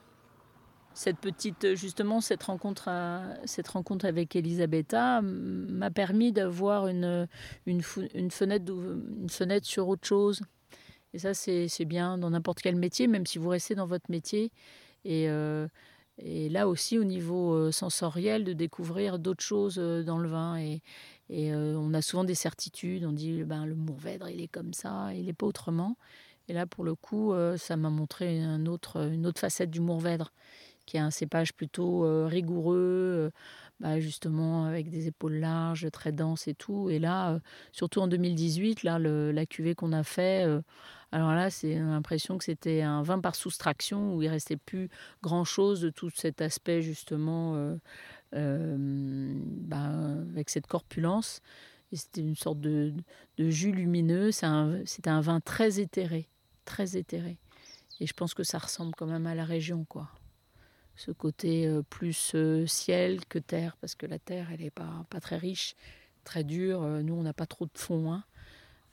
Cette 0.95 1.19
petite, 1.19 1.75
justement, 1.75 2.21
cette 2.21 2.43
rencontre, 2.43 2.89
à- 2.89 3.35
cette 3.47 3.69
rencontre 3.69 4.05
avec 4.05 4.37
Elisabetta 4.37 5.21
m'a 5.23 5.91
permis 5.91 6.33
d'avoir 6.33 6.87
une, 6.87 7.29
une, 7.67 7.83
fenêtre, 7.83 8.15
une 8.15 9.31
fenêtre 9.31 9.67
sur 9.67 9.89
autre 9.89 10.07
chose. 10.07 10.43
Et 11.15 11.19
ça, 11.19 11.35
c'est 11.35 11.85
bien 11.85 12.17
dans 12.17 12.31
n'importe 12.31 12.61
quel 12.63 12.77
métier, 12.77 13.07
même 13.07 13.27
si 13.27 13.39
vous 13.39 13.51
restez 13.51 13.75
dans 13.75 13.87
votre 13.87 14.11
métier. 14.11 14.51
Et, 15.05 15.29
euh, 15.29 15.69
et 16.19 16.49
là 16.49 16.69
aussi, 16.69 16.99
au 16.99 17.05
niveau 17.05 17.53
euh, 17.55 17.73
sensoriel, 17.73 18.45
de 18.45 18.53
découvrir 18.53 19.19
d'autres 19.19 19.43
choses 19.43 19.77
euh, 19.79 20.03
dans 20.03 20.19
le 20.19 20.29
vin. 20.29 20.59
Et, 20.59 20.83
on 21.31 21.95
a 21.95 22.03
souvent 22.03 22.25
des 22.25 22.35
certitudes. 22.35 23.07
On 23.07 23.13
dit, 23.13 23.43
ben, 23.43 23.65
le 23.65 23.75
Mourvèdre, 23.75 24.29
il 24.29 24.43
est 24.43 24.49
comme 24.49 24.75
ça, 24.75 25.15
il 25.15 25.25
n'est 25.25 25.33
pas 25.33 25.47
autrement. 25.47 25.97
Et 26.49 26.53
là, 26.53 26.67
pour 26.67 26.85
le 26.85 26.95
coup, 26.95 27.33
ça 27.57 27.79
m'a 27.79 27.89
montré 27.89 28.45
autre, 28.67 29.09
une 29.11 29.27
autre 29.27 29.41
facette 29.41 29.71
du 29.71 29.81
Mourvèdre, 29.81 30.35
qui 30.85 30.99
est 30.99 31.01
un 31.01 31.11
cépage 31.11 31.55
plutôt 31.55 32.03
rigoureux, 32.27 33.31
bah, 33.83 33.99
justement 34.01 34.65
avec 34.65 34.89
des 34.89 35.09
épaules 35.09 35.35
larges, 35.35 35.91
très 35.91 36.13
denses 36.13 36.47
et 36.47 36.55
tout. 36.55 36.89
Et 36.89 36.99
là, 37.01 37.33
euh, 37.33 37.41
surtout 37.73 38.01
en 38.01 38.07
2018, 38.07 38.85
là, 38.85 38.99
la 38.99 39.45
cuvée 39.47 39.75
qu'on 39.75 39.93
a 39.93 40.05
fait, 40.05 40.47
euh, 40.47 40.63
alors 41.11 41.33
là, 41.33 41.51
c'est 41.51 41.75
l'impression 41.75 42.39
que 42.39 42.45
c'était 42.45 42.81
un 42.83 43.03
vin 43.03 43.19
par 43.21 43.35
soustraction 43.35 44.15
où 44.15 44.23
il 44.23 44.29
restait 44.29 44.57
plus 44.57 44.89
grand-chose 45.23 45.81
de 45.81 45.91
tout 45.91 46.11
cet 46.15 46.41
aspect 46.41 46.81
justement 46.81 47.77
euh, 48.35 49.27
bah, 49.29 49.91
avec 50.31 50.49
cette 50.49 50.67
corpulence. 50.69 51.41
C'était 51.93 52.23
une 52.23 52.37
sorte 52.37 52.61
de, 52.61 52.95
de 53.37 53.51
jus 53.51 53.73
lumineux. 53.73 54.31
C'est 54.33 54.47
un- 54.47 54.81
C'était 54.87 55.11
un, 55.11 55.21
vin 55.21 55.41
très 55.41 55.81
éthéré, 55.81 56.29
très 56.65 56.97
éthéré. 56.97 57.37
Et 58.01 58.07
je 58.07 58.15
pense 58.15 58.33
que 58.33 58.45
ça 58.45 58.59
ressemble 58.59 58.93
quand 58.97 59.07
même 59.07 59.27
à 59.27 59.35
la 59.35 59.45
région, 59.45 59.85
quoi. 59.85 60.09
Ce 60.97 61.11
côté 61.11 61.67
euh, 61.67 61.83
plus 61.83 62.33
euh, 62.35 62.67
ciel 62.67 63.25
que 63.27 63.39
terre, 63.39 63.77
parce 63.81 63.95
que 63.95 64.07
la 64.07 64.19
terre, 64.19 64.49
elle 64.53 64.61
n'est 64.61 64.71
pas, 64.71 65.05
pas 65.11 65.21
très 65.21 65.37
riche, 65.37 65.75
très 66.25 66.45
dure. 66.45 66.83
Euh, 66.83 67.03
Nous, 67.03 67.15
on 67.15 67.23
n'a 67.23 67.33
pas 67.33 67.47
trop 67.47 67.65
de 67.67 67.71
fond. 67.79 68.13
hein. 68.13 68.25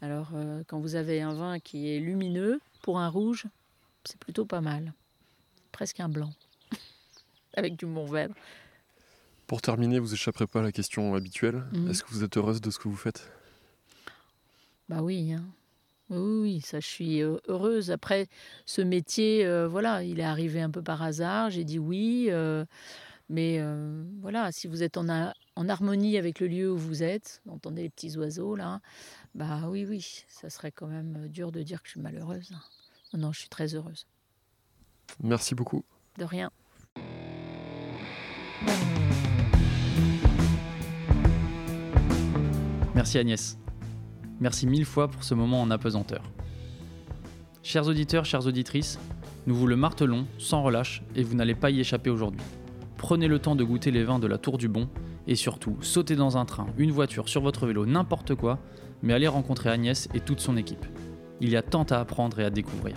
Alors, 0.02 0.32
quand 0.68 0.80
vous 0.80 0.96
avez 0.96 1.22
un 1.22 1.34
vin 1.34 1.60
qui 1.60 1.90
est 1.94 2.00
lumineux, 2.00 2.62
pour 2.82 3.00
un 3.00 3.10
rouge, 3.10 3.48
c'est 4.06 4.18
plutôt 4.18 4.46
pas 4.46 4.62
mal. 4.62 4.94
Presque 5.74 6.00
un 6.00 6.08
blanc, 6.08 6.32
avec 7.54 7.76
du 7.76 7.86
Mourvèdre. 7.86 8.34
Pour 9.46 9.62
terminer, 9.62 10.00
vous 10.00 10.14
échapperez 10.14 10.48
pas 10.48 10.60
à 10.60 10.64
la 10.64 10.72
question 10.72 11.16
habituelle. 11.16 11.66
Mhm. 11.74 11.90
Est-ce 11.90 12.04
que 12.04 12.10
vous 12.12 12.24
êtes 12.24 12.38
heureuse 12.38 12.62
de 12.62 12.72
ce 12.72 12.80
que 12.80 12.88
vous 12.88 12.96
faites? 12.96 13.30
Bah 14.88 15.02
oui, 15.02 15.34
hein. 15.34 15.44
Oui, 16.10 16.62
ça 16.62 16.80
je 16.80 16.88
suis 16.88 17.22
heureuse. 17.22 17.92
Après, 17.92 18.28
ce 18.66 18.82
métier, 18.82 19.46
euh, 19.46 19.68
voilà, 19.68 20.04
il 20.04 20.20
est 20.20 20.24
arrivé 20.24 20.62
un 20.62 20.72
peu 20.72 20.82
par 20.82 21.02
hasard. 21.04 21.50
J'ai 21.52 21.64
dit 21.64 21.78
oui, 21.80 22.28
euh, 22.30 22.66
mais 23.30 23.58
euh, 23.60 24.04
voilà, 24.22 24.52
si 24.52 24.68
vous 24.68 24.82
êtes 24.82 24.98
en, 24.98 25.08
ha- 25.10 25.34
en 25.56 25.70
harmonie 25.70 26.18
avec 26.18 26.40
le 26.40 26.48
lieu 26.48 26.72
où 26.72 26.78
vous 26.78 27.04
êtes, 27.04 27.42
vous 27.46 27.54
entendez 27.54 27.84
les 27.84 27.90
petits 27.90 28.18
oiseaux 28.18 28.56
là, 28.56 28.82
bah 29.36 29.62
oui, 29.70 29.86
oui, 29.88 30.24
ça 30.28 30.50
serait 30.50 30.72
quand 30.72 30.88
même 30.88 31.28
dur 31.28 31.52
de 31.52 31.62
dire 31.62 31.82
que 31.84 31.88
je 31.88 31.92
suis 31.92 32.02
malheureuse. 32.02 32.50
Non, 33.14 33.20
non, 33.20 33.32
je 33.32 33.40
suis 33.42 33.50
très 33.50 33.76
heureuse. 33.76 34.08
Merci 35.22 35.54
beaucoup. 35.54 35.84
De 36.18 36.24
rien. 36.26 36.50
Merci 42.96 43.20
Agnès. 43.20 43.59
Merci 44.42 44.68
mille 44.68 44.86
fois 44.86 45.10
pour 45.10 45.24
ce 45.26 45.34
moment 45.34 45.62
en 45.62 45.70
apesanteur. 45.70 46.24
Chers 47.62 47.88
auditeurs, 47.88 48.24
chères 48.24 48.48
auditrices, 48.48 48.98
nous 49.48 49.56
vous 49.56 49.68
le 49.68 49.76
martelons 49.76 50.28
sans 50.38 50.64
relâche 50.64 51.04
et 51.14 51.24
vous 51.24 51.36
n'allez 51.36 51.56
pas 51.56 51.72
y 51.72 51.82
échapper 51.82 52.10
aujourd'hui. 52.10 52.42
Prenez 52.96 53.28
le 53.28 53.40
temps 53.40 53.58
de 53.58 53.66
goûter 53.66 53.92
les 53.92 54.06
vins 54.06 54.20
de 54.20 54.28
la 54.28 54.38
Tour 54.38 54.58
du 54.58 54.70
Bon 54.70 54.88
et 55.28 55.36
surtout 55.36 55.76
sautez 55.82 56.16
dans 56.16 56.38
un 56.38 56.46
train, 56.46 56.68
une 56.78 56.92
voiture, 56.92 57.28
sur 57.28 57.42
votre 57.42 57.68
vélo, 57.68 57.86
n'importe 57.86 58.34
quoi, 58.34 58.60
mais 59.04 59.14
allez 59.14 59.28
rencontrer 59.28 59.70
Agnès 59.70 60.08
et 60.14 60.22
toute 60.22 60.40
son 60.40 60.56
équipe. 60.56 60.86
Il 61.42 61.50
y 61.50 61.58
a 61.58 61.62
tant 61.62 61.84
à 61.84 61.98
apprendre 61.98 62.40
et 62.40 62.46
à 62.46 62.50
découvrir. 62.50 62.96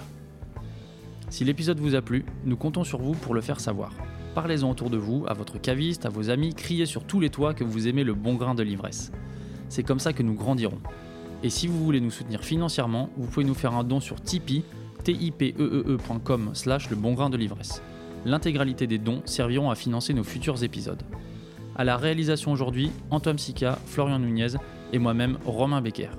Si 1.28 1.44
l'épisode 1.44 1.81
vous 1.81 1.97
a 1.97 2.02
plu, 2.02 2.24
nous 2.44 2.56
comptons 2.56 2.85
sur 2.85 3.01
vous 3.01 3.14
pour 3.14 3.35
le 3.35 3.40
faire 3.40 3.59
savoir. 3.59 3.93
Parlez-en 4.36 4.70
autour 4.70 4.90
de 4.90 4.97
vous, 4.97 5.24
à 5.27 5.35
votre 5.35 5.60
caviste, 5.60 6.06
à 6.06 6.09
vos 6.09 6.31
amis, 6.31 6.55
criez 6.55 6.86
sur 6.86 7.05
tous 7.05 7.19
les 7.19 7.31
toits 7.31 7.52
que 7.52 7.64
vous 7.64 7.89
aimez 7.89 8.05
le 8.05 8.14
bon 8.14 8.35
grain 8.35 8.55
de 8.55 8.62
l'ivresse. 8.62 9.10
C'est 9.69 9.82
comme 9.82 9.98
ça 9.98 10.12
que 10.12 10.23
nous 10.23 10.35
grandirons. 10.35 10.81
Et 11.43 11.51
si 11.51 11.66
vous 11.66 11.85
voulez 11.85 12.01
nous 12.01 12.10
soutenir 12.10 12.44
financièrement, 12.44 13.10
vous 13.16 13.27
pouvez 13.27 13.44
nous 13.44 13.55
faire 13.55 13.74
un 13.74 13.85
don 13.85 14.01
sur 14.01 14.20
Tipeee, 14.20 14.64
tipeee.com 15.02 16.51
slash 16.52 16.89
le 16.90 16.97
bon 16.97 17.14
grain 17.14 17.31
de 17.31 17.36
l'ivresse. 17.36 17.82
L'intégralité 18.24 18.86
des 18.86 18.98
dons 18.98 19.23
serviront 19.24 19.70
à 19.70 19.74
financer 19.74 20.14
nos 20.14 20.23
futurs 20.23 20.62
épisodes. 20.62 21.02
À 21.74 21.85
la 21.85 21.97
réalisation 21.97 22.52
aujourd'hui, 22.52 22.93
Antoine 23.10 23.39
Sica, 23.39 23.78
Florian 23.86 24.20
Nunez 24.20 24.55
et 24.93 24.98
moi-même 24.98 25.39
Romain 25.44 25.81
Becker. 25.81 26.10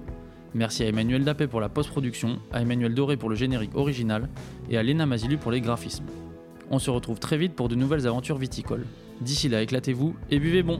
Merci 0.53 0.83
à 0.83 0.87
Emmanuel 0.87 1.23
Dappé 1.23 1.47
pour 1.47 1.61
la 1.61 1.69
post-production, 1.69 2.39
à 2.51 2.61
Emmanuel 2.61 2.93
Doré 2.93 3.15
pour 3.15 3.29
le 3.29 3.35
générique 3.35 3.75
original 3.75 4.29
et 4.69 4.77
à 4.77 4.83
Léna 4.83 5.05
Mazilu 5.05 5.37
pour 5.37 5.51
les 5.51 5.61
graphismes. 5.61 6.05
On 6.69 6.79
se 6.79 6.91
retrouve 6.91 7.19
très 7.19 7.37
vite 7.37 7.53
pour 7.53 7.69
de 7.69 7.75
nouvelles 7.75 8.07
aventures 8.07 8.37
viticoles. 8.37 8.85
D'ici 9.21 9.47
là, 9.47 9.61
éclatez-vous 9.61 10.15
et 10.31 10.39
buvez 10.39 10.63
bon 10.63 10.79